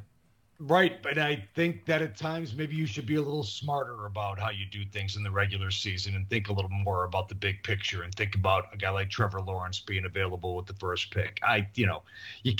Right, 0.60 1.02
but 1.02 1.18
I 1.18 1.44
think 1.54 1.84
that 1.86 2.00
at 2.00 2.16
times 2.16 2.54
maybe 2.54 2.76
you 2.76 2.86
should 2.86 3.06
be 3.06 3.16
a 3.16 3.22
little 3.22 3.42
smarter 3.42 4.06
about 4.06 4.38
how 4.38 4.50
you 4.50 4.64
do 4.66 4.84
things 4.84 5.16
in 5.16 5.24
the 5.24 5.30
regular 5.30 5.70
season 5.72 6.14
and 6.14 6.28
think 6.30 6.48
a 6.48 6.52
little 6.52 6.70
more 6.70 7.04
about 7.04 7.28
the 7.28 7.34
big 7.34 7.62
picture 7.64 8.02
and 8.02 8.14
think 8.14 8.36
about 8.36 8.66
a 8.72 8.76
guy 8.76 8.90
like 8.90 9.10
Trevor 9.10 9.40
Lawrence 9.40 9.80
being 9.80 10.04
available 10.04 10.54
with 10.54 10.66
the 10.66 10.74
first 10.74 11.10
pick. 11.10 11.40
I, 11.42 11.66
you 11.74 11.86
know, 11.86 12.02
you, 12.44 12.54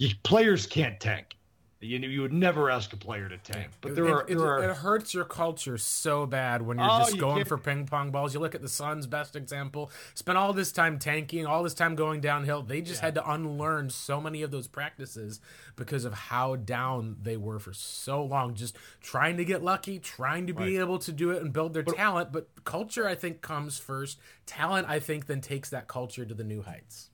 you 0.00 0.14
players 0.22 0.66
can't 0.66 0.98
tank. 0.98 1.36
You 1.82 1.98
you 1.98 2.20
would 2.20 2.32
never 2.32 2.70
ask 2.70 2.92
a 2.92 2.96
player 2.96 3.28
to 3.28 3.38
tank, 3.38 3.68
but 3.80 3.94
there 3.94 4.06
it, 4.06 4.10
are, 4.10 4.24
it, 4.28 4.36
are. 4.36 4.70
It 4.70 4.76
hurts 4.76 5.14
your 5.14 5.24
culture 5.24 5.78
so 5.78 6.26
bad 6.26 6.60
when 6.60 6.78
you're 6.78 6.90
oh, 6.90 6.98
just 6.98 7.16
going 7.16 7.46
for 7.46 7.56
ping 7.56 7.86
pong 7.86 8.10
balls. 8.10 8.34
You 8.34 8.40
look 8.40 8.54
at 8.54 8.60
the 8.60 8.68
Suns' 8.68 9.06
best 9.06 9.34
example. 9.34 9.90
Spent 10.14 10.36
all 10.36 10.52
this 10.52 10.72
time 10.72 10.98
tanking, 10.98 11.46
all 11.46 11.62
this 11.62 11.72
time 11.72 11.94
going 11.94 12.20
downhill. 12.20 12.62
They 12.62 12.82
just 12.82 13.00
yeah. 13.00 13.06
had 13.06 13.14
to 13.14 13.30
unlearn 13.30 13.88
so 13.88 14.20
many 14.20 14.42
of 14.42 14.50
those 14.50 14.68
practices 14.68 15.40
because 15.74 16.04
of 16.04 16.12
how 16.12 16.56
down 16.56 17.16
they 17.22 17.38
were 17.38 17.58
for 17.58 17.72
so 17.72 18.22
long. 18.22 18.54
Just 18.54 18.76
trying 19.00 19.38
to 19.38 19.44
get 19.46 19.62
lucky, 19.62 19.98
trying 19.98 20.46
to 20.48 20.52
be 20.52 20.76
right. 20.76 20.82
able 20.82 20.98
to 20.98 21.12
do 21.12 21.30
it 21.30 21.40
and 21.42 21.50
build 21.50 21.72
their 21.72 21.82
but, 21.82 21.96
talent. 21.96 22.30
But 22.30 22.48
culture, 22.64 23.08
I 23.08 23.14
think, 23.14 23.40
comes 23.40 23.78
first. 23.78 24.18
Talent, 24.44 24.86
I 24.86 24.98
think, 24.98 25.28
then 25.28 25.40
takes 25.40 25.70
that 25.70 25.88
culture 25.88 26.26
to 26.26 26.34
the 26.34 26.44
new 26.44 26.60
heights 26.60 27.10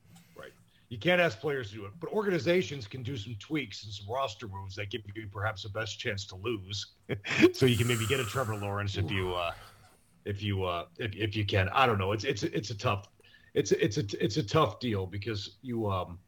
you 0.88 0.98
can't 0.98 1.20
ask 1.20 1.40
players 1.40 1.70
to 1.70 1.76
do 1.76 1.84
it, 1.84 1.92
but 1.98 2.10
organizations 2.10 2.86
can 2.86 3.02
do 3.02 3.16
some 3.16 3.36
tweaks 3.40 3.84
and 3.84 3.92
some 3.92 4.06
roster 4.08 4.46
moves 4.46 4.76
that 4.76 4.90
give 4.90 5.02
you 5.14 5.26
perhaps 5.26 5.64
the 5.64 5.68
best 5.68 5.98
chance 5.98 6.24
to 6.26 6.36
lose. 6.36 6.94
so 7.52 7.66
you 7.66 7.76
can 7.76 7.88
maybe 7.88 8.06
get 8.06 8.20
a 8.20 8.24
Trevor 8.24 8.56
Lawrence 8.56 8.96
if 8.96 9.10
you 9.10 9.34
uh, 9.34 9.52
if 10.24 10.42
you 10.42 10.64
uh, 10.64 10.84
if, 10.98 11.14
if 11.16 11.36
you 11.36 11.44
can. 11.44 11.68
I 11.70 11.86
don't 11.86 11.98
know. 11.98 12.12
It's 12.12 12.24
it's 12.24 12.44
it's 12.44 12.70
a 12.70 12.78
tough 12.78 13.08
it's 13.54 13.72
it's 13.72 13.96
a 13.96 14.04
it's 14.22 14.36
a 14.36 14.42
tough 14.42 14.78
deal 14.78 15.06
because 15.06 15.56
you 15.62 15.90
um 15.90 16.18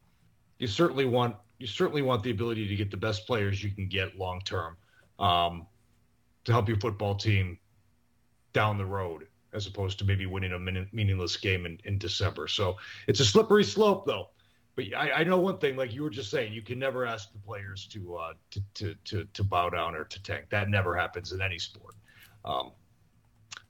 you 0.59 0.67
certainly 0.67 1.05
want 1.05 1.37
you 1.59 1.67
certainly 1.67 2.03
want 2.03 2.23
the 2.25 2.31
ability 2.31 2.67
to 2.67 2.75
get 2.75 2.91
the 2.91 2.97
best 2.97 3.27
players 3.27 3.63
you 3.63 3.71
can 3.71 3.87
get 3.87 4.17
long 4.19 4.41
term 4.45 4.77
um, 5.19 5.67
to 6.45 6.53
help 6.53 6.69
your 6.69 6.79
football 6.79 7.15
team 7.15 7.59
down 8.53 8.79
the 8.79 8.85
road 8.85 9.27
as 9.53 9.67
opposed 9.67 9.99
to 9.99 10.05
maybe 10.05 10.27
winning 10.27 10.53
a 10.53 10.59
meaningless 10.93 11.37
game 11.37 11.65
in, 11.67 11.79
in 11.85 11.99
December. 11.99 12.47
So 12.49 12.77
it's 13.07 13.21
a 13.21 13.25
slippery 13.25 13.65
slope 13.65 14.07
though 14.07 14.29
but 14.79 14.97
I, 14.97 15.11
I, 15.11 15.25
know 15.25 15.39
one 15.39 15.59
thing, 15.59 15.75
like 15.75 15.93
you 15.93 16.05
were 16.05 16.11
just 16.11 16.31
saying, 16.31 16.53
you 16.53 16.63
can 16.63 16.79
never 16.79 17.05
ask 17.05 17.33
the 17.33 17.39
players 17.41 17.89
to 17.89 18.15
uh, 18.15 18.33
to, 18.53 18.63
to, 18.75 18.95
to 19.07 19.25
to 19.25 19.43
bow 19.43 19.71
down 19.71 19.97
or 19.97 20.05
to 20.05 20.23
tank. 20.23 20.45
That 20.51 20.69
never 20.69 20.95
happens 20.97 21.33
in 21.33 21.43
any 21.43 21.59
sport. 21.59 21.97
Um, 22.45 22.71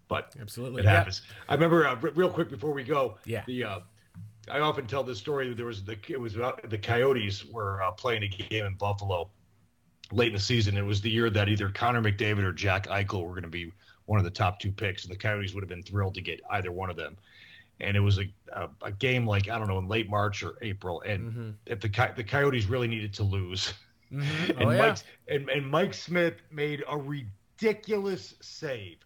but 0.08 0.34
absolutely, 0.38 0.82
it 0.82 0.84
yeah. 0.84 0.90
happens. 0.90 1.22
I 1.48 1.54
remember 1.54 1.88
uh, 1.88 1.96
real 1.96 2.28
quick 2.28 2.50
before 2.50 2.72
we 2.72 2.84
go. 2.84 3.16
Yeah. 3.24 3.42
The 3.46 3.64
uh, 3.64 3.80
I 4.50 4.60
often 4.60 4.86
tell 4.86 5.02
this 5.02 5.18
story. 5.18 5.54
There 5.54 5.64
was 5.64 5.82
the 5.82 5.96
it 6.08 6.20
was 6.20 6.36
about 6.36 6.68
the 6.68 6.76
Coyotes 6.76 7.42
were 7.46 7.82
uh, 7.82 7.90
playing 7.92 8.24
a 8.24 8.28
game 8.28 8.66
in 8.66 8.74
Buffalo 8.74 9.30
late 10.12 10.28
in 10.28 10.34
the 10.34 10.40
season. 10.40 10.76
It 10.76 10.84
was 10.84 11.00
the 11.00 11.10
year 11.10 11.30
that 11.30 11.48
either 11.48 11.70
Connor 11.70 12.02
McDavid 12.02 12.42
or 12.42 12.52
Jack 12.52 12.86
Eichel 12.88 13.22
were 13.22 13.32
going 13.32 13.44
to 13.44 13.48
be 13.48 13.72
one 14.04 14.18
of 14.18 14.26
the 14.26 14.30
top 14.30 14.60
two 14.60 14.72
picks, 14.72 15.04
and 15.04 15.12
the 15.12 15.18
Coyotes 15.18 15.54
would 15.54 15.62
have 15.62 15.70
been 15.70 15.82
thrilled 15.82 16.16
to 16.16 16.20
get 16.20 16.42
either 16.50 16.70
one 16.70 16.90
of 16.90 16.96
them 16.96 17.16
and 17.80 17.96
it 17.96 18.00
was 18.00 18.18
a, 18.18 18.24
a, 18.52 18.68
a, 18.82 18.92
game 18.92 19.26
like 19.26 19.48
I 19.48 19.58
don't 19.58 19.68
know 19.68 19.78
in 19.78 19.88
late 19.88 20.08
March 20.08 20.42
or 20.42 20.54
April, 20.62 21.00
and 21.02 21.30
mm-hmm. 21.30 21.50
if 21.66 21.80
the 21.80 22.12
the 22.16 22.24
Coyotes 22.24 22.66
really 22.66 22.88
needed 22.88 23.14
to 23.14 23.22
lose, 23.22 23.72
mm-hmm. 24.12 24.50
and, 24.58 24.68
oh, 24.68 24.70
yeah. 24.70 24.96
and, 25.28 25.48
and 25.48 25.66
Mike 25.66 25.94
Smith 25.94 26.34
made 26.50 26.82
a 26.88 26.96
ridiculous 26.96 28.34
save. 28.40 28.98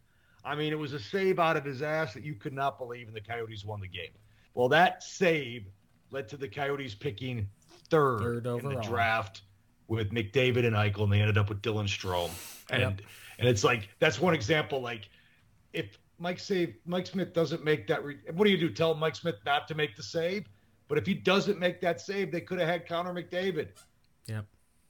I 0.44 0.54
mean, 0.54 0.72
it 0.72 0.78
was 0.78 0.92
a 0.92 0.98
save 0.98 1.38
out 1.38 1.56
of 1.56 1.64
his 1.64 1.82
ass 1.82 2.14
that 2.14 2.24
you 2.24 2.34
could 2.34 2.52
not 2.52 2.78
believe, 2.78 3.06
and 3.06 3.16
the 3.16 3.20
Coyotes 3.20 3.64
won 3.64 3.80
the 3.80 3.88
game. 3.88 4.10
Well, 4.54 4.68
that 4.70 5.02
save 5.02 5.66
led 6.10 6.28
to 6.28 6.36
the 6.36 6.48
Coyotes 6.48 6.94
picking 6.94 7.48
third, 7.88 8.44
third 8.44 8.46
in 8.46 8.68
the 8.68 8.80
draft 8.80 9.42
with 9.88 10.10
McDavid 10.10 10.66
and 10.66 10.74
Eichel, 10.74 11.04
and 11.04 11.12
they 11.12 11.20
ended 11.20 11.38
up 11.38 11.48
with 11.48 11.62
Dylan 11.62 11.84
Strome. 11.84 12.30
And 12.70 12.82
yep. 12.82 13.00
and 13.38 13.48
it's 13.48 13.64
like 13.64 13.88
that's 13.98 14.20
one 14.20 14.34
example. 14.34 14.80
Like 14.80 15.08
if 15.72 15.98
Mike 16.22 16.38
save 16.38 16.76
Mike 16.86 17.08
Smith 17.08 17.34
doesn't 17.34 17.64
make 17.64 17.88
that. 17.88 18.04
Re- 18.04 18.18
what 18.32 18.44
do 18.44 18.50
you 18.50 18.56
do? 18.56 18.70
Tell 18.70 18.94
Mike 18.94 19.16
Smith 19.16 19.34
not 19.44 19.66
to 19.68 19.74
make 19.74 19.96
the 19.96 20.02
save. 20.02 20.46
But 20.88 20.98
if 20.98 21.06
he 21.06 21.14
doesn't 21.14 21.58
make 21.58 21.80
that 21.80 22.00
save, 22.00 22.30
they 22.30 22.40
could 22.40 22.60
have 22.60 22.68
had 22.68 22.86
Connor 22.86 23.12
McDavid. 23.12 23.68
Yep. 24.26 24.44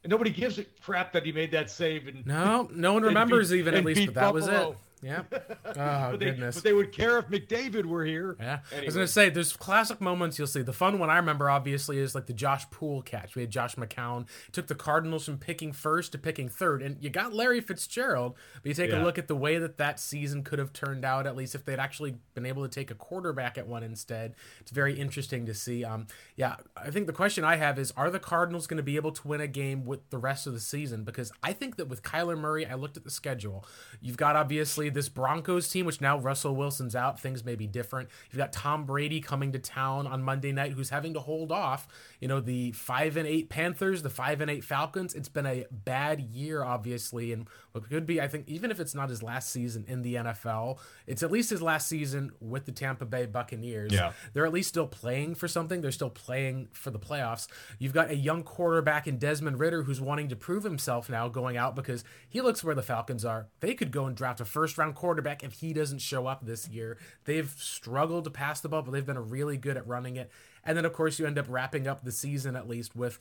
And 0.04 0.10
nobody 0.10 0.30
gives 0.30 0.58
a 0.58 0.64
crap 0.82 1.12
that 1.12 1.24
he 1.24 1.32
made 1.32 1.52
that 1.52 1.70
save. 1.70 2.06
And 2.06 2.26
no, 2.26 2.68
no 2.72 2.92
one 2.92 3.02
remembers 3.10 3.50
beat, 3.50 3.60
even 3.60 3.74
at 3.74 3.84
least, 3.84 4.06
but 4.06 4.14
that 4.14 4.32
Buffalo. 4.32 4.68
was 4.68 4.76
it. 4.76 4.78
Yeah. 5.02 5.22
Oh 5.74 6.10
but 6.10 6.20
they, 6.20 6.26
goodness. 6.26 6.56
But 6.56 6.64
they 6.64 6.74
would 6.74 6.92
care 6.92 7.18
if 7.18 7.28
McDavid 7.28 7.86
were 7.86 8.04
here. 8.04 8.36
Yeah. 8.38 8.58
Anyway. 8.72 8.84
I 8.84 8.86
was 8.86 8.94
gonna 8.94 9.06
say 9.06 9.30
there's 9.30 9.56
classic 9.56 10.02
moments 10.02 10.38
you'll 10.38 10.46
see. 10.46 10.60
The 10.60 10.74
fun 10.74 10.98
one 10.98 11.08
I 11.08 11.16
remember 11.16 11.48
obviously 11.48 11.98
is 11.98 12.14
like 12.14 12.26
the 12.26 12.34
Josh 12.34 12.68
Poole 12.70 13.00
catch. 13.00 13.34
We 13.34 13.40
had 13.40 13.50
Josh 13.50 13.76
McCown 13.76 14.26
took 14.50 14.66
the 14.66 14.74
Cardinals 14.74 15.24
from 15.24 15.38
picking 15.38 15.72
first 15.72 16.12
to 16.12 16.18
picking 16.18 16.50
third, 16.50 16.82
and 16.82 17.02
you 17.02 17.08
got 17.08 17.32
Larry 17.32 17.62
Fitzgerald. 17.62 18.34
But 18.62 18.68
you 18.68 18.74
take 18.74 18.90
yeah. 18.90 19.00
a 19.00 19.04
look 19.04 19.16
at 19.16 19.28
the 19.28 19.36
way 19.36 19.56
that 19.56 19.78
that 19.78 19.98
season 19.98 20.44
could 20.44 20.58
have 20.58 20.74
turned 20.74 21.06
out. 21.06 21.26
At 21.26 21.36
least 21.36 21.54
if 21.54 21.64
they'd 21.64 21.78
actually 21.78 22.16
been 22.34 22.44
able 22.44 22.62
to 22.62 22.68
take 22.68 22.90
a 22.90 22.94
quarterback 22.94 23.56
at 23.56 23.66
one 23.66 23.82
instead, 23.82 24.34
it's 24.60 24.72
very 24.72 24.98
interesting 24.98 25.46
to 25.46 25.54
see. 25.54 25.84
Um, 25.84 26.06
yeah, 26.36 26.56
I 26.76 26.90
think 26.90 27.06
the 27.06 27.14
question 27.14 27.44
I 27.44 27.56
have 27.56 27.78
is: 27.78 27.92
Are 27.96 28.10
the 28.10 28.20
Cardinals 28.20 28.66
going 28.66 28.76
to 28.76 28.82
be 28.82 28.96
able 28.96 29.12
to 29.12 29.26
win 29.26 29.40
a 29.40 29.48
game 29.48 29.86
with 29.86 30.10
the 30.10 30.18
rest 30.18 30.46
of 30.46 30.52
the 30.52 30.60
season? 30.60 31.04
Because 31.04 31.32
I 31.42 31.54
think 31.54 31.76
that 31.76 31.88
with 31.88 32.02
Kyler 32.02 32.38
Murray, 32.38 32.66
I 32.66 32.74
looked 32.74 32.98
at 32.98 33.04
the 33.04 33.10
schedule. 33.10 33.64
You've 34.02 34.18
got 34.18 34.36
obviously 34.36 34.90
this 34.94 35.08
Broncos 35.08 35.68
team, 35.68 35.86
which 35.86 36.00
now 36.00 36.18
Russell 36.18 36.54
Wilson's 36.54 36.94
out, 36.94 37.20
things 37.20 37.44
may 37.44 37.54
be 37.54 37.66
different. 37.66 38.08
You've 38.30 38.38
got 38.38 38.52
Tom 38.52 38.84
Brady 38.84 39.20
coming 39.20 39.52
to 39.52 39.58
town 39.58 40.06
on 40.06 40.22
Monday 40.22 40.52
night, 40.52 40.72
who's 40.72 40.90
having 40.90 41.14
to 41.14 41.20
hold 41.20 41.50
off, 41.50 41.88
you 42.20 42.28
know, 42.28 42.40
the 42.40 42.72
five 42.72 43.16
and 43.16 43.26
eight 43.26 43.48
Panthers, 43.48 44.02
the 44.02 44.10
five 44.10 44.40
and 44.40 44.50
eight 44.50 44.64
Falcons. 44.64 45.14
It's 45.14 45.28
been 45.28 45.46
a 45.46 45.66
bad 45.70 46.20
year, 46.20 46.62
obviously, 46.62 47.32
and 47.32 47.48
what 47.72 47.88
could 47.88 48.06
be, 48.06 48.20
I 48.20 48.28
think, 48.28 48.48
even 48.48 48.70
if 48.70 48.80
it's 48.80 48.94
not 48.94 49.08
his 49.08 49.22
last 49.22 49.50
season 49.50 49.84
in 49.88 50.02
the 50.02 50.16
NFL, 50.16 50.78
it's 51.06 51.22
at 51.22 51.30
least 51.30 51.50
his 51.50 51.62
last 51.62 51.88
season 51.88 52.32
with 52.40 52.66
the 52.66 52.72
Tampa 52.72 53.06
Bay 53.06 53.26
Buccaneers. 53.26 53.92
Yeah. 53.92 54.12
They're 54.32 54.46
at 54.46 54.52
least 54.52 54.68
still 54.68 54.86
playing 54.86 55.36
for 55.36 55.48
something. 55.48 55.80
They're 55.80 55.90
still 55.90 56.10
playing 56.10 56.68
for 56.72 56.90
the 56.90 56.98
playoffs. 56.98 57.48
You've 57.78 57.94
got 57.94 58.10
a 58.10 58.16
young 58.16 58.42
quarterback 58.42 59.06
in 59.06 59.18
Desmond 59.18 59.58
Ridder 59.58 59.84
who's 59.84 60.00
wanting 60.00 60.28
to 60.28 60.36
prove 60.36 60.64
himself 60.64 61.08
now 61.08 61.28
going 61.28 61.56
out 61.56 61.74
because 61.74 62.04
he 62.28 62.40
looks 62.40 62.62
where 62.62 62.74
the 62.74 62.82
Falcons 62.82 63.24
are. 63.24 63.48
They 63.60 63.74
could 63.74 63.90
go 63.90 64.06
and 64.06 64.16
draft 64.16 64.40
a 64.40 64.44
first 64.44 64.76
round 64.76 64.81
quarterback 64.92 65.44
if 65.44 65.52
he 65.52 65.72
doesn't 65.72 66.00
show 66.00 66.26
up 66.26 66.44
this 66.44 66.68
year. 66.68 66.98
They've 67.24 67.50
struggled 67.58 68.24
to 68.24 68.30
pass 68.30 68.60
the 68.60 68.68
ball, 68.68 68.82
but 68.82 68.90
they've 68.90 69.06
been 69.06 69.30
really 69.30 69.56
good 69.56 69.76
at 69.76 69.86
running 69.86 70.16
it. 70.16 70.30
And 70.64 70.76
then, 70.76 70.84
of 70.84 70.92
course, 70.92 71.18
you 71.18 71.26
end 71.26 71.38
up 71.38 71.46
wrapping 71.48 71.86
up 71.86 72.04
the 72.04 72.12
season 72.12 72.56
at 72.56 72.68
least 72.68 72.96
with 72.96 73.18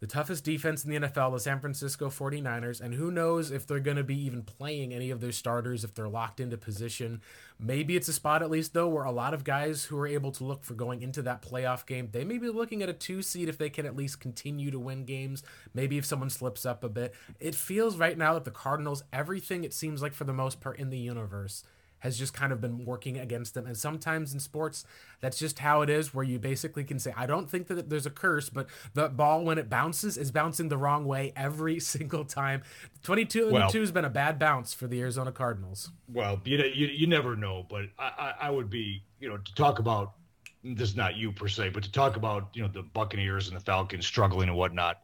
the 0.00 0.06
toughest 0.06 0.44
defense 0.44 0.84
in 0.84 0.90
the 0.90 1.08
NFL, 1.08 1.32
the 1.32 1.40
San 1.40 1.60
Francisco 1.60 2.08
49ers, 2.08 2.80
and 2.80 2.94
who 2.94 3.10
knows 3.10 3.50
if 3.50 3.66
they're 3.66 3.80
going 3.80 3.98
to 3.98 4.02
be 4.02 4.18
even 4.24 4.42
playing 4.42 4.94
any 4.94 5.10
of 5.10 5.20
their 5.20 5.30
starters 5.30 5.84
if 5.84 5.94
they're 5.94 6.08
locked 6.08 6.40
into 6.40 6.56
position. 6.56 7.20
Maybe 7.58 7.96
it's 7.96 8.08
a 8.08 8.14
spot 8.14 8.42
at 8.42 8.50
least 8.50 8.72
though 8.72 8.88
where 8.88 9.04
a 9.04 9.12
lot 9.12 9.34
of 9.34 9.44
guys 9.44 9.84
who 9.84 9.98
are 9.98 10.06
able 10.06 10.32
to 10.32 10.44
look 10.44 10.64
for 10.64 10.72
going 10.72 11.02
into 11.02 11.20
that 11.22 11.42
playoff 11.42 11.84
game, 11.84 12.08
they 12.12 12.24
may 12.24 12.38
be 12.38 12.48
looking 12.48 12.82
at 12.82 12.88
a 12.88 12.94
2 12.94 13.20
seed 13.20 13.50
if 13.50 13.58
they 13.58 13.68
can 13.68 13.84
at 13.84 13.94
least 13.94 14.20
continue 14.20 14.70
to 14.70 14.78
win 14.78 15.04
games. 15.04 15.42
Maybe 15.74 15.98
if 15.98 16.06
someone 16.06 16.30
slips 16.30 16.64
up 16.64 16.82
a 16.82 16.88
bit. 16.88 17.14
It 17.38 17.54
feels 17.54 17.98
right 17.98 18.16
now 18.16 18.34
that 18.34 18.44
the 18.44 18.50
Cardinals 18.50 19.04
everything 19.12 19.64
it 19.64 19.74
seems 19.74 20.00
like 20.00 20.14
for 20.14 20.24
the 20.24 20.32
most 20.32 20.60
part 20.60 20.78
in 20.78 20.88
the 20.88 20.98
universe 20.98 21.62
has 22.00 22.18
just 22.18 22.34
kind 22.34 22.52
of 22.52 22.60
been 22.60 22.84
working 22.84 23.18
against 23.18 23.54
them. 23.54 23.66
And 23.66 23.76
sometimes 23.76 24.34
in 24.34 24.40
sports, 24.40 24.84
that's 25.20 25.38
just 25.38 25.60
how 25.60 25.82
it 25.82 25.90
is, 25.90 26.12
where 26.12 26.24
you 26.24 26.38
basically 26.38 26.84
can 26.84 26.98
say, 26.98 27.14
I 27.16 27.26
don't 27.26 27.48
think 27.48 27.68
that 27.68 27.88
there's 27.88 28.06
a 28.06 28.10
curse, 28.10 28.48
but 28.48 28.66
the 28.94 29.08
ball, 29.08 29.44
when 29.44 29.58
it 29.58 29.70
bounces, 29.70 30.16
is 30.16 30.30
bouncing 30.30 30.68
the 30.68 30.78
wrong 30.78 31.04
way 31.04 31.32
every 31.36 31.78
single 31.80 32.24
time. 32.24 32.62
22 33.02 33.50
well, 33.50 33.70
2 33.70 33.80
has 33.80 33.92
been 33.92 34.04
a 34.04 34.10
bad 34.10 34.38
bounce 34.38 34.74
for 34.74 34.86
the 34.86 35.00
Arizona 35.00 35.32
Cardinals. 35.32 35.90
Well, 36.12 36.40
you, 36.44 36.58
you, 36.58 36.86
you 36.88 37.06
never 37.06 37.36
know, 37.36 37.66
but 37.68 37.86
I, 37.98 38.04
I, 38.18 38.34
I 38.48 38.50
would 38.50 38.70
be, 38.70 39.02
you 39.20 39.28
know, 39.28 39.36
to 39.36 39.54
talk 39.54 39.78
about 39.78 40.14
this 40.62 40.90
is 40.90 40.96
not 40.96 41.16
you 41.16 41.32
per 41.32 41.48
se, 41.48 41.70
but 41.70 41.82
to 41.82 41.92
talk 41.92 42.16
about, 42.16 42.48
you 42.54 42.62
know, 42.62 42.68
the 42.68 42.82
Buccaneers 42.82 43.48
and 43.48 43.56
the 43.56 43.60
Falcons 43.60 44.06
struggling 44.06 44.48
and 44.48 44.58
whatnot 44.58 45.00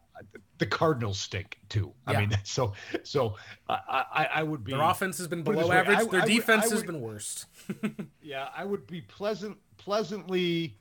the 0.59 0.67
Cardinals 0.67 1.19
stink 1.19 1.59
too. 1.69 1.93
I 2.07 2.19
mean, 2.19 2.37
so 2.45 2.73
so 3.03 3.37
I, 3.69 4.05
I, 4.13 4.29
I 4.35 4.43
would 4.43 4.65
be. 4.65 4.73
Their 4.73 4.83
offense 4.83 5.19
has 5.19 5.29
been 5.29 5.43
below 5.43 5.71
average. 5.71 5.99
I, 5.99 6.05
Their 6.05 6.23
I, 6.23 6.27
defense 6.27 6.65
would, 6.67 6.73
has 6.73 6.83
been 6.83 7.01
worst. 7.01 7.47
yeah, 8.23 8.49
I 8.57 8.65
would 8.65 8.87
be 8.87 9.03
pleasant 9.03 9.57
pleasantly 9.79 10.77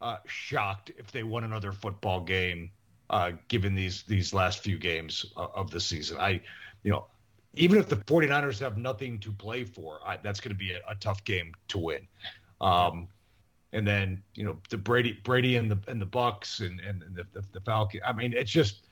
uh, 0.00 0.16
shocked 0.26 0.90
if 0.96 1.10
they 1.12 1.22
won 1.22 1.44
another 1.44 1.72
football 1.72 2.20
game, 2.20 2.70
uh, 3.10 3.32
given 3.48 3.74
these 3.74 4.02
these 4.02 4.34
last 4.34 4.60
few 4.60 4.78
games 4.78 5.26
of 5.36 5.70
the 5.70 5.80
season. 5.80 6.18
I, 6.18 6.40
you 6.82 6.90
know, 6.90 7.06
even 7.54 7.78
if 7.78 7.88
the 7.88 7.96
49ers 7.96 8.58
have 8.60 8.78
nothing 8.78 9.18
to 9.20 9.32
play 9.32 9.64
for, 9.64 10.00
I, 10.06 10.16
that's 10.18 10.40
going 10.40 10.54
to 10.54 10.58
be 10.58 10.72
a, 10.72 10.80
a, 10.88 10.94
tough 10.96 11.24
game 11.24 11.52
to 11.68 11.78
win. 11.78 12.06
Um, 12.60 13.08
and 13.72 13.86
then 13.86 14.22
you 14.34 14.44
know 14.44 14.56
the 14.68 14.76
Brady 14.76 15.18
Brady 15.24 15.56
and 15.56 15.70
the 15.70 15.78
and 15.88 16.00
the 16.00 16.06
Bucs 16.06 16.60
and 16.60 16.80
and 16.80 17.02
the 17.14 17.24
the, 17.32 17.44
the 17.52 17.60
Falcons. 17.60 18.02
I 18.06 18.12
mean, 18.12 18.32
it's 18.32 18.50
just 18.50 18.86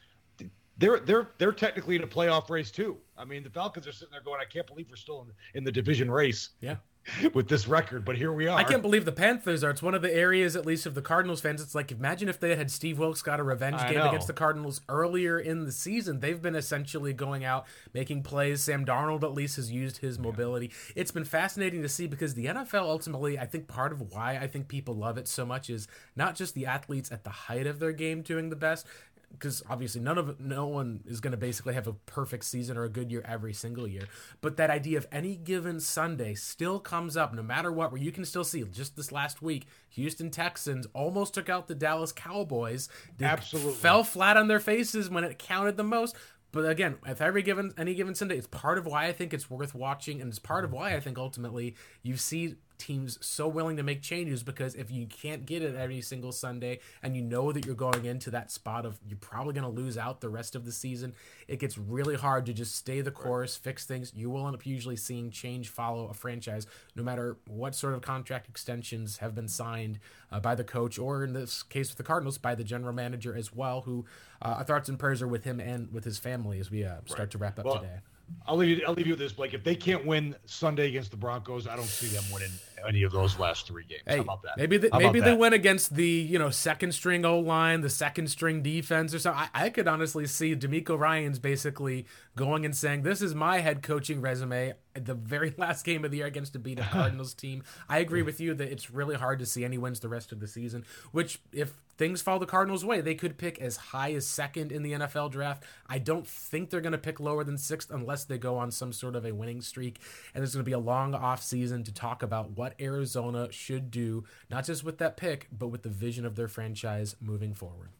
they're 0.78 1.00
they're 1.00 1.30
they're 1.38 1.52
technically 1.52 1.96
in 1.96 2.02
a 2.02 2.06
playoff 2.06 2.48
race 2.48 2.70
too. 2.70 2.96
I 3.16 3.24
mean, 3.24 3.42
the 3.42 3.50
Falcons 3.50 3.86
are 3.86 3.92
sitting 3.92 4.12
there 4.12 4.22
going, 4.22 4.40
I 4.40 4.44
can't 4.44 4.66
believe 4.66 4.86
we're 4.88 4.96
still 4.96 5.22
in, 5.22 5.58
in 5.58 5.64
the 5.64 5.72
division 5.72 6.10
race. 6.10 6.50
Yeah. 6.60 6.76
with 7.34 7.48
this 7.48 7.66
record, 7.66 8.04
but 8.04 8.16
here 8.16 8.32
we 8.32 8.46
are. 8.46 8.58
I 8.58 8.64
can't 8.64 8.82
believe 8.82 9.04
the 9.04 9.12
Panthers 9.12 9.64
are. 9.64 9.70
It's 9.70 9.82
one 9.82 9.94
of 9.94 10.02
the 10.02 10.14
areas, 10.14 10.56
at 10.56 10.66
least 10.66 10.86
of 10.86 10.94
the 10.94 11.02
Cardinals 11.02 11.40
fans. 11.40 11.60
It's 11.60 11.74
like 11.74 11.90
imagine 11.92 12.28
if 12.28 12.38
they 12.40 12.50
had 12.50 12.58
had 12.58 12.70
Steve 12.70 12.98
Wilks 12.98 13.22
got 13.22 13.40
a 13.40 13.42
revenge 13.42 13.76
I 13.76 13.90
game 13.90 13.98
know. 13.98 14.08
against 14.08 14.26
the 14.26 14.32
Cardinals 14.32 14.80
earlier 14.88 15.38
in 15.38 15.64
the 15.64 15.72
season. 15.72 16.20
They've 16.20 16.40
been 16.40 16.54
essentially 16.54 17.12
going 17.12 17.44
out 17.44 17.66
making 17.94 18.22
plays. 18.22 18.60
Sam 18.60 18.84
Darnold 18.84 19.22
at 19.22 19.32
least 19.32 19.56
has 19.56 19.70
used 19.70 19.98
his 19.98 20.18
mobility. 20.18 20.66
Yeah. 20.66 21.02
It's 21.02 21.10
been 21.10 21.24
fascinating 21.24 21.82
to 21.82 21.88
see 21.88 22.06
because 22.06 22.34
the 22.34 22.46
NFL 22.46 22.82
ultimately, 22.82 23.38
I 23.38 23.46
think 23.46 23.68
part 23.68 23.92
of 23.92 24.12
why 24.12 24.36
I 24.36 24.46
think 24.46 24.68
people 24.68 24.94
love 24.94 25.18
it 25.18 25.28
so 25.28 25.46
much 25.46 25.70
is 25.70 25.88
not 26.16 26.34
just 26.34 26.54
the 26.54 26.66
athletes 26.66 27.10
at 27.10 27.24
the 27.24 27.30
height 27.30 27.66
of 27.66 27.78
their 27.78 27.92
game 27.92 28.22
doing 28.22 28.50
the 28.50 28.56
best 28.56 28.86
because 29.32 29.62
obviously 29.68 30.00
none 30.00 30.18
of 30.18 30.40
no 30.40 30.66
one 30.66 31.00
is 31.06 31.20
going 31.20 31.30
to 31.30 31.36
basically 31.36 31.74
have 31.74 31.86
a 31.86 31.92
perfect 31.92 32.44
season 32.44 32.76
or 32.76 32.84
a 32.84 32.88
good 32.88 33.10
year 33.10 33.22
every 33.26 33.52
single 33.52 33.86
year 33.86 34.02
but 34.40 34.56
that 34.56 34.70
idea 34.70 34.98
of 34.98 35.06
any 35.12 35.36
given 35.36 35.80
sunday 35.80 36.34
still 36.34 36.78
comes 36.80 37.16
up 37.16 37.34
no 37.34 37.42
matter 37.42 37.70
what 37.70 37.92
where 37.92 38.00
you 38.00 38.12
can 38.12 38.24
still 38.24 38.44
see 38.44 38.62
just 38.64 38.96
this 38.96 39.12
last 39.12 39.42
week 39.42 39.66
houston 39.90 40.30
texans 40.30 40.86
almost 40.92 41.34
took 41.34 41.48
out 41.48 41.68
the 41.68 41.74
dallas 41.74 42.12
cowboys. 42.12 42.88
They 43.16 43.26
absolutely. 43.26 43.74
fell 43.74 44.04
flat 44.04 44.36
on 44.36 44.48
their 44.48 44.60
faces 44.60 45.10
when 45.10 45.24
it 45.24 45.38
counted 45.38 45.76
the 45.76 45.84
most 45.84 46.16
but 46.50 46.68
again, 46.68 46.96
if 47.06 47.20
every 47.20 47.42
given 47.42 47.74
any 47.76 47.94
given 47.94 48.14
Sunday, 48.14 48.38
it's 48.38 48.46
part 48.46 48.78
of 48.78 48.86
why 48.86 49.06
I 49.06 49.12
think 49.12 49.34
it's 49.34 49.50
worth 49.50 49.74
watching, 49.74 50.20
and 50.20 50.30
it's 50.30 50.38
part 50.38 50.64
of 50.64 50.72
why 50.72 50.94
I 50.94 51.00
think 51.00 51.18
ultimately 51.18 51.76
you 52.02 52.16
see 52.16 52.56
teams 52.78 53.18
so 53.20 53.48
willing 53.48 53.76
to 53.76 53.82
make 53.82 54.02
changes 54.02 54.42
because 54.42 54.74
if 54.74 54.90
you 54.90 55.06
can't 55.06 55.46
get 55.46 55.62
it 55.62 55.74
every 55.74 56.00
single 56.00 56.32
Sunday 56.32 56.78
and 57.02 57.16
you 57.16 57.22
know 57.22 57.52
that 57.52 57.66
you're 57.66 57.74
going 57.74 58.04
into 58.04 58.30
that 58.30 58.50
spot 58.50 58.86
of 58.86 58.98
you're 59.06 59.18
probably 59.18 59.52
going 59.52 59.64
to 59.64 59.80
lose 59.80 59.98
out 59.98 60.20
the 60.20 60.28
rest 60.28 60.54
of 60.54 60.64
the 60.64 60.72
season, 60.72 61.14
it 61.46 61.58
gets 61.58 61.76
really 61.76 62.16
hard 62.16 62.46
to 62.46 62.52
just 62.52 62.74
stay 62.74 63.00
the 63.00 63.10
course, 63.10 63.56
fix 63.56 63.84
things. 63.84 64.12
You 64.14 64.30
will 64.30 64.46
end 64.46 64.54
up 64.54 64.66
usually 64.66 64.96
seeing 64.96 65.30
change 65.30 65.68
follow 65.68 66.08
a 66.08 66.14
franchise 66.14 66.66
no 66.94 67.02
matter 67.02 67.36
what 67.46 67.74
sort 67.74 67.94
of 67.94 68.02
contract 68.02 68.48
extensions 68.48 69.18
have 69.18 69.34
been 69.34 69.48
signed 69.48 69.98
uh, 70.30 70.40
by 70.40 70.54
the 70.54 70.64
coach 70.64 70.98
or 70.98 71.24
in 71.24 71.32
this 71.32 71.62
case 71.62 71.88
with 71.88 71.98
the 71.98 72.02
Cardinals 72.02 72.38
by 72.38 72.54
the 72.54 72.64
general 72.64 72.92
manager 72.92 73.34
as 73.36 73.54
well 73.54 73.82
who 73.82 74.04
uh, 74.42 74.56
our 74.58 74.64
thoughts 74.64 74.88
and 74.88 74.98
prayers 74.98 75.22
are 75.22 75.28
with 75.28 75.44
him 75.44 75.60
and 75.60 75.92
with 75.92 76.04
his 76.04 76.18
family 76.18 76.58
as 76.58 76.70
we 76.70 76.84
uh, 76.84 76.96
start 77.06 77.18
right. 77.20 77.30
to 77.30 77.38
wrap 77.38 77.58
up 77.58 77.64
well, 77.64 77.78
today. 77.80 77.98
I'll 78.46 78.56
leave 78.56 78.78
you. 78.78 78.84
I'll 78.86 78.94
leave 78.94 79.06
you 79.06 79.12
with 79.12 79.18
this, 79.18 79.32
Blake. 79.32 79.54
If 79.54 79.62
they 79.62 79.74
can't 79.74 80.06
win 80.06 80.34
Sunday 80.46 80.88
against 80.88 81.10
the 81.10 81.16
Broncos, 81.16 81.66
I 81.66 81.76
don't 81.76 81.84
see 81.84 82.06
them 82.06 82.24
winning 82.32 82.50
any 82.86 83.02
of 83.02 83.12
those 83.12 83.38
last 83.38 83.66
three 83.66 83.84
games. 83.84 84.02
Hey, 84.06 84.16
How 84.16 84.22
about 84.22 84.42
that? 84.42 84.56
Maybe 84.56 84.78
the, 84.78 84.90
maybe 84.96 85.20
they 85.20 85.30
that? 85.32 85.38
win 85.38 85.52
against 85.52 85.94
the 85.94 86.06
you 86.06 86.38
know 86.38 86.50
second 86.50 86.92
string 86.92 87.24
O 87.24 87.38
line, 87.40 87.82
the 87.82 87.90
second 87.90 88.28
string 88.28 88.62
defense, 88.62 89.12
or 89.14 89.18
something. 89.18 89.48
I, 89.54 89.66
I 89.66 89.70
could 89.70 89.86
honestly 89.88 90.26
see 90.26 90.56
DeMeco 90.56 90.98
Ryans 90.98 91.38
basically 91.38 92.06
going 92.38 92.64
and 92.64 92.74
saying, 92.74 93.02
"This 93.02 93.20
is 93.20 93.34
my 93.34 93.58
head 93.58 93.82
coaching 93.82 94.22
resume." 94.22 94.72
The 94.94 95.14
very 95.14 95.52
last 95.58 95.84
game 95.84 96.04
of 96.04 96.10
the 96.10 96.18
year 96.18 96.26
against 96.26 96.56
a 96.56 96.58
beat 96.58 96.80
uh-huh. 96.80 96.90
Cardinals 96.90 97.34
team. 97.34 97.62
I 97.88 97.98
agree 97.98 98.22
with 98.22 98.40
you 98.40 98.54
that 98.54 98.72
it's 98.72 98.90
really 98.90 99.16
hard 99.16 99.38
to 99.40 99.46
see 99.46 99.64
any 99.64 99.76
wins 99.76 100.00
the 100.00 100.08
rest 100.08 100.32
of 100.32 100.40
the 100.40 100.46
season. 100.46 100.84
Which, 101.12 101.40
if 101.52 101.74
things 101.98 102.22
fall 102.22 102.38
the 102.38 102.46
Cardinals' 102.46 102.84
way, 102.84 103.00
they 103.00 103.14
could 103.14 103.36
pick 103.36 103.60
as 103.60 103.76
high 103.76 104.12
as 104.12 104.26
second 104.26 104.72
in 104.72 104.82
the 104.82 104.92
NFL 104.92 105.30
draft. 105.32 105.64
I 105.86 105.98
don't 105.98 106.26
think 106.26 106.70
they're 106.70 106.80
going 106.80 106.92
to 106.92 106.98
pick 106.98 107.20
lower 107.20 107.44
than 107.44 107.58
sixth 107.58 107.90
unless 107.90 108.24
they 108.24 108.38
go 108.38 108.56
on 108.56 108.70
some 108.70 108.92
sort 108.92 109.16
of 109.16 109.26
a 109.26 109.32
winning 109.32 109.60
streak. 109.60 110.00
And 110.32 110.40
there's 110.40 110.54
going 110.54 110.64
to 110.64 110.68
be 110.68 110.72
a 110.72 110.78
long 110.78 111.14
off 111.14 111.42
season 111.42 111.84
to 111.84 111.92
talk 111.92 112.22
about 112.22 112.56
what 112.56 112.74
Arizona 112.80 113.48
should 113.50 113.90
do, 113.90 114.24
not 114.48 114.64
just 114.64 114.84
with 114.84 114.98
that 114.98 115.16
pick, 115.16 115.48
but 115.52 115.68
with 115.68 115.82
the 115.82 115.88
vision 115.88 116.24
of 116.24 116.36
their 116.36 116.48
franchise 116.48 117.16
moving 117.20 117.52
forward. 117.52 117.90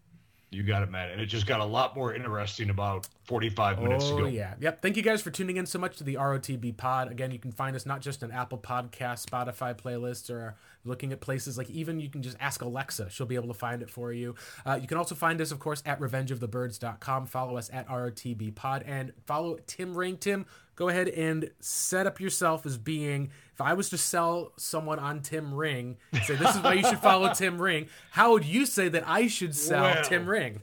You 0.51 0.63
got 0.63 0.83
it, 0.83 0.91
man. 0.91 1.11
And 1.11 1.21
it 1.21 1.27
just 1.27 1.47
got 1.47 1.61
a 1.61 1.65
lot 1.65 1.95
more 1.95 2.15
interesting 2.15 2.71
about 2.71 3.07
45 3.25 3.83
minutes 3.83 4.07
oh, 4.07 4.17
ago. 4.19 4.27
yeah. 4.27 4.55
Yep. 4.61 4.81
Thank 4.81 4.97
you 4.97 5.03
guys 5.03 5.21
for 5.21 5.31
tuning 5.31 5.59
in 5.59 5.67
so 5.67 5.79
much 5.79 5.99
to 5.99 6.05
the 6.05 6.15
ROTB 6.15 6.79
pod. 6.79 7.11
Again, 7.11 7.31
you 7.31 7.39
can 7.39 7.53
find 7.53 7.77
us 7.77 7.85
not 7.85 8.01
just 8.01 8.25
on 8.25 8.33
Apple 8.33 8.57
Podcast, 8.57 9.27
Spotify 9.27 9.79
playlists, 9.79 10.31
or 10.31 10.57
looking 10.85 11.13
at 11.13 11.21
places 11.21 11.59
like 11.59 11.69
even 11.69 12.01
you 12.01 12.09
can 12.09 12.23
just 12.23 12.39
ask 12.41 12.63
Alexa. 12.63 13.11
She'll 13.11 13.27
be 13.27 13.35
able 13.35 13.49
to 13.49 13.55
find 13.55 13.83
it 13.83 13.91
for 13.91 14.11
you. 14.11 14.37
Uh, 14.65 14.79
you 14.81 14.89
can 14.89 14.97
also 14.97 15.15
find 15.15 15.39
us, 15.43 15.51
of 15.51 15.59
course, 15.59 15.83
at 15.85 16.01
revengeofthebirds.com. 16.01 17.27
Follow 17.27 17.59
us 17.59 17.69
at 17.71 17.87
ROTB 17.87 18.55
pod 18.55 18.85
and 18.87 19.13
follow 19.27 19.59
Tim 19.67 19.95
Ring. 19.95 20.17
Tim, 20.17 20.47
go 20.79 20.89
ahead 20.89 21.09
and 21.09 21.51
set 21.59 22.07
up 22.07 22.21
yourself 22.21 22.65
as 22.65 22.79
being 22.79 23.31
if 23.53 23.61
I 23.61 23.75
was 23.75 23.91
to 23.91 23.99
sell 23.99 24.53
someone 24.57 25.01
on 25.01 25.23
Tim 25.23 25.53
Ring, 25.53 25.97
say 26.25 26.37
this 26.37 26.55
is 26.55 26.63
why 26.63 26.75
you 26.75 26.85
should 26.85 27.01
follow 27.01 27.35
Tim 27.35 27.61
Ring, 27.61 27.89
how 28.13 28.31
would 28.31 28.45
you 28.45 28.65
say 28.65 28.89
that 28.91 29.03
I 29.05 29.27
should 29.27 29.57
sell 29.57 29.83
well, 29.83 30.05
Tim 30.05 30.29
Ring? 30.29 30.63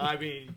I 0.00 0.16
mean, 0.16 0.52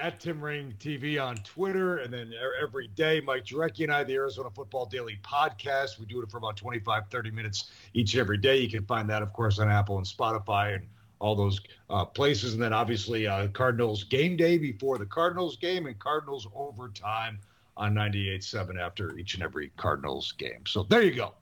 at 0.00 0.18
Tim 0.18 0.40
Ring 0.40 0.74
TV 0.80 1.24
on 1.24 1.36
Twitter, 1.36 1.98
and 1.98 2.12
then 2.12 2.32
every 2.60 2.88
day, 2.88 3.20
Mike 3.20 3.44
Jurecki 3.44 3.84
and 3.84 3.92
I, 3.92 4.02
the 4.02 4.14
Arizona 4.14 4.50
Football 4.50 4.86
Daily 4.86 5.20
podcast. 5.22 6.00
We 6.00 6.06
do 6.06 6.20
it 6.20 6.28
for 6.28 6.38
about 6.38 6.56
25, 6.56 7.04
30 7.08 7.30
minutes 7.30 7.70
each 7.94 8.14
and 8.14 8.20
every 8.20 8.38
day. 8.38 8.56
You 8.56 8.68
can 8.68 8.84
find 8.86 9.08
that, 9.08 9.22
of 9.22 9.32
course, 9.32 9.60
on 9.60 9.70
Apple 9.70 9.98
and 9.98 10.06
Spotify 10.06 10.74
and 10.74 10.86
all 11.20 11.36
those 11.36 11.60
uh, 11.90 12.04
places. 12.04 12.54
And 12.54 12.62
then 12.62 12.72
obviously, 12.72 13.28
uh, 13.28 13.46
Cardinals 13.48 14.02
game 14.02 14.36
day 14.36 14.58
before 14.58 14.98
the 14.98 15.06
Cardinals 15.06 15.56
game 15.56 15.86
and 15.86 15.96
Cardinals 16.00 16.48
overtime 16.52 17.38
on 17.78 17.94
98.7 17.94 18.78
after 18.78 19.16
each 19.16 19.34
and 19.34 19.42
every 19.42 19.70
Cardinals 19.76 20.32
game. 20.32 20.64
So 20.66 20.82
there 20.82 21.02
you 21.02 21.14
go. 21.14 21.34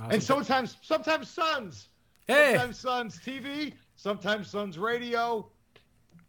Awesome. 0.00 0.10
And 0.10 0.22
sometimes, 0.22 0.76
sometimes 0.82 1.28
Suns. 1.30 1.88
Hey. 2.26 2.52
Sometimes 2.52 2.78
Suns 2.78 3.20
TV, 3.24 3.72
sometimes 3.96 4.48
Suns 4.48 4.76
radio, 4.76 5.48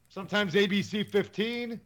sometimes 0.07 0.53
ABC 0.53 1.05
15. 1.09 1.81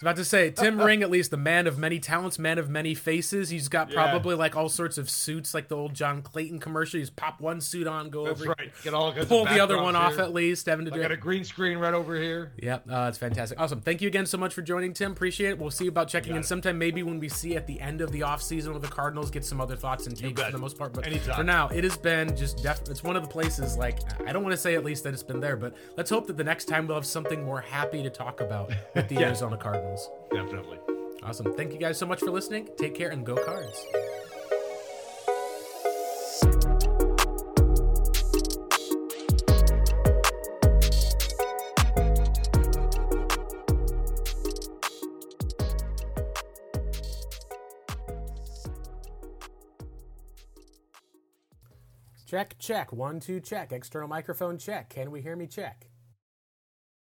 Was 0.00 0.02
about 0.02 0.16
to 0.16 0.24
say 0.24 0.50
Tim 0.50 0.80
Ring, 0.82 1.02
at 1.02 1.10
least 1.10 1.30
the 1.30 1.36
man 1.36 1.66
of 1.66 1.78
many 1.78 1.98
talents, 1.98 2.38
man 2.38 2.58
of 2.58 2.68
many 2.70 2.94
faces. 2.94 3.50
He's 3.50 3.68
got 3.68 3.88
Yeah. 3.90 3.94
probably 3.94 4.34
like 4.34 4.56
all 4.56 4.68
sorts 4.68 4.96
of 4.98 5.10
suits, 5.10 5.52
like 5.54 5.68
the 5.68 5.76
old 5.76 5.94
John 5.94 6.22
Clayton 6.22 6.58
commercial. 6.58 6.98
He's 6.98 7.10
pop 7.10 7.40
one 7.40 7.60
suit 7.60 7.86
on, 7.86 8.08
go 8.10 8.24
That's 8.24 8.40
over, 8.40 8.54
right. 8.58 8.70
Get 8.82 8.94
all 8.94 9.12
pull 9.12 9.44
the 9.44 9.60
other 9.60 9.80
one 9.80 9.96
off 9.96 10.18
at 10.18 10.32
least. 10.32 10.66
Having 10.66 10.86
to 10.86 10.90
do 10.90 11.00
got 11.02 11.12
a 11.12 11.16
green 11.16 11.44
screen 11.44 11.78
right 11.78 11.92
over 11.94 12.16
here. 12.16 12.52
Yep, 12.62 12.86
uh, 12.90 13.06
it's 13.08 13.18
fantastic. 13.18 13.60
Awesome. 13.60 13.80
Thank 13.80 14.00
you 14.00 14.08
again 14.08 14.26
so 14.26 14.38
much 14.38 14.54
for 14.54 14.62
joining, 14.62 14.92
Tim. 14.92 15.12
Appreciate 15.12 15.50
it. 15.50 15.58
We'll 15.58 15.70
see 15.70 15.86
about 15.86 16.08
checking 16.08 16.32
in 16.32 16.40
it. 16.40 16.46
sometime, 16.46 16.78
maybe 16.78 17.02
when 17.02 17.18
we 17.20 17.28
see 17.28 17.56
at 17.56 17.66
the 17.66 17.80
end 17.80 18.00
of 18.00 18.10
the 18.12 18.20
offseason 18.20 18.72
with 18.72 18.82
the 18.82 18.88
Cardinals, 18.88 19.30
get 19.30 19.44
some 19.44 19.60
other 19.60 19.76
thoughts 19.76 20.06
and 20.06 20.16
takes 20.16 20.40
for 20.42 20.50
the 20.52 20.58
most 20.58 20.78
part. 20.78 20.92
But 20.94 21.06
Anytime. 21.06 21.36
for 21.36 21.44
now, 21.44 21.68
it 21.68 21.84
has 21.84 21.96
been 21.96 22.34
just 22.36 22.62
def- 22.62 22.88
it's 22.88 23.02
one 23.02 23.16
of 23.16 23.22
the 23.22 23.28
places 23.28 23.76
like 23.76 23.98
I 24.26 24.32
don't 24.32 24.42
want 24.42 24.52
to 24.52 24.58
say 24.60 24.74
at 24.74 24.84
least 24.84 25.04
that 25.04 25.12
it's 25.12 25.22
been 25.22 25.40
there, 25.40 25.56
but 25.56 25.74
let's 25.96 26.08
hope 26.10 26.26
that 26.28 26.36
the 26.36 26.44
next 26.44 26.66
time 26.66 26.86
we'll 26.86 26.96
have 26.96 27.06
something 27.06 27.44
more 27.44 27.60
happy 27.60 28.02
to 28.02 28.10
talk 28.10 28.40
about 28.40 28.70
with 28.94 29.08
the 29.08 29.18
Arizona 29.24 29.56
Cardinals. 29.56 29.89
Definitely. 30.32 30.78
Awesome. 31.22 31.52
Thank 31.54 31.72
you 31.72 31.78
guys 31.78 31.98
so 31.98 32.06
much 32.06 32.20
for 32.20 32.30
listening. 32.30 32.68
Take 32.76 32.94
care 32.94 33.10
and 33.10 33.24
go 33.24 33.36
cards. 33.36 33.86
Check, 52.30 52.56
check. 52.60 52.92
One, 52.92 53.18
two, 53.18 53.40
check. 53.40 53.72
External 53.72 54.06
microphone 54.06 54.56
check. 54.56 54.88
Can 54.88 55.10
we 55.10 55.20
hear 55.20 55.34
me 55.34 55.48
check? 55.48 55.88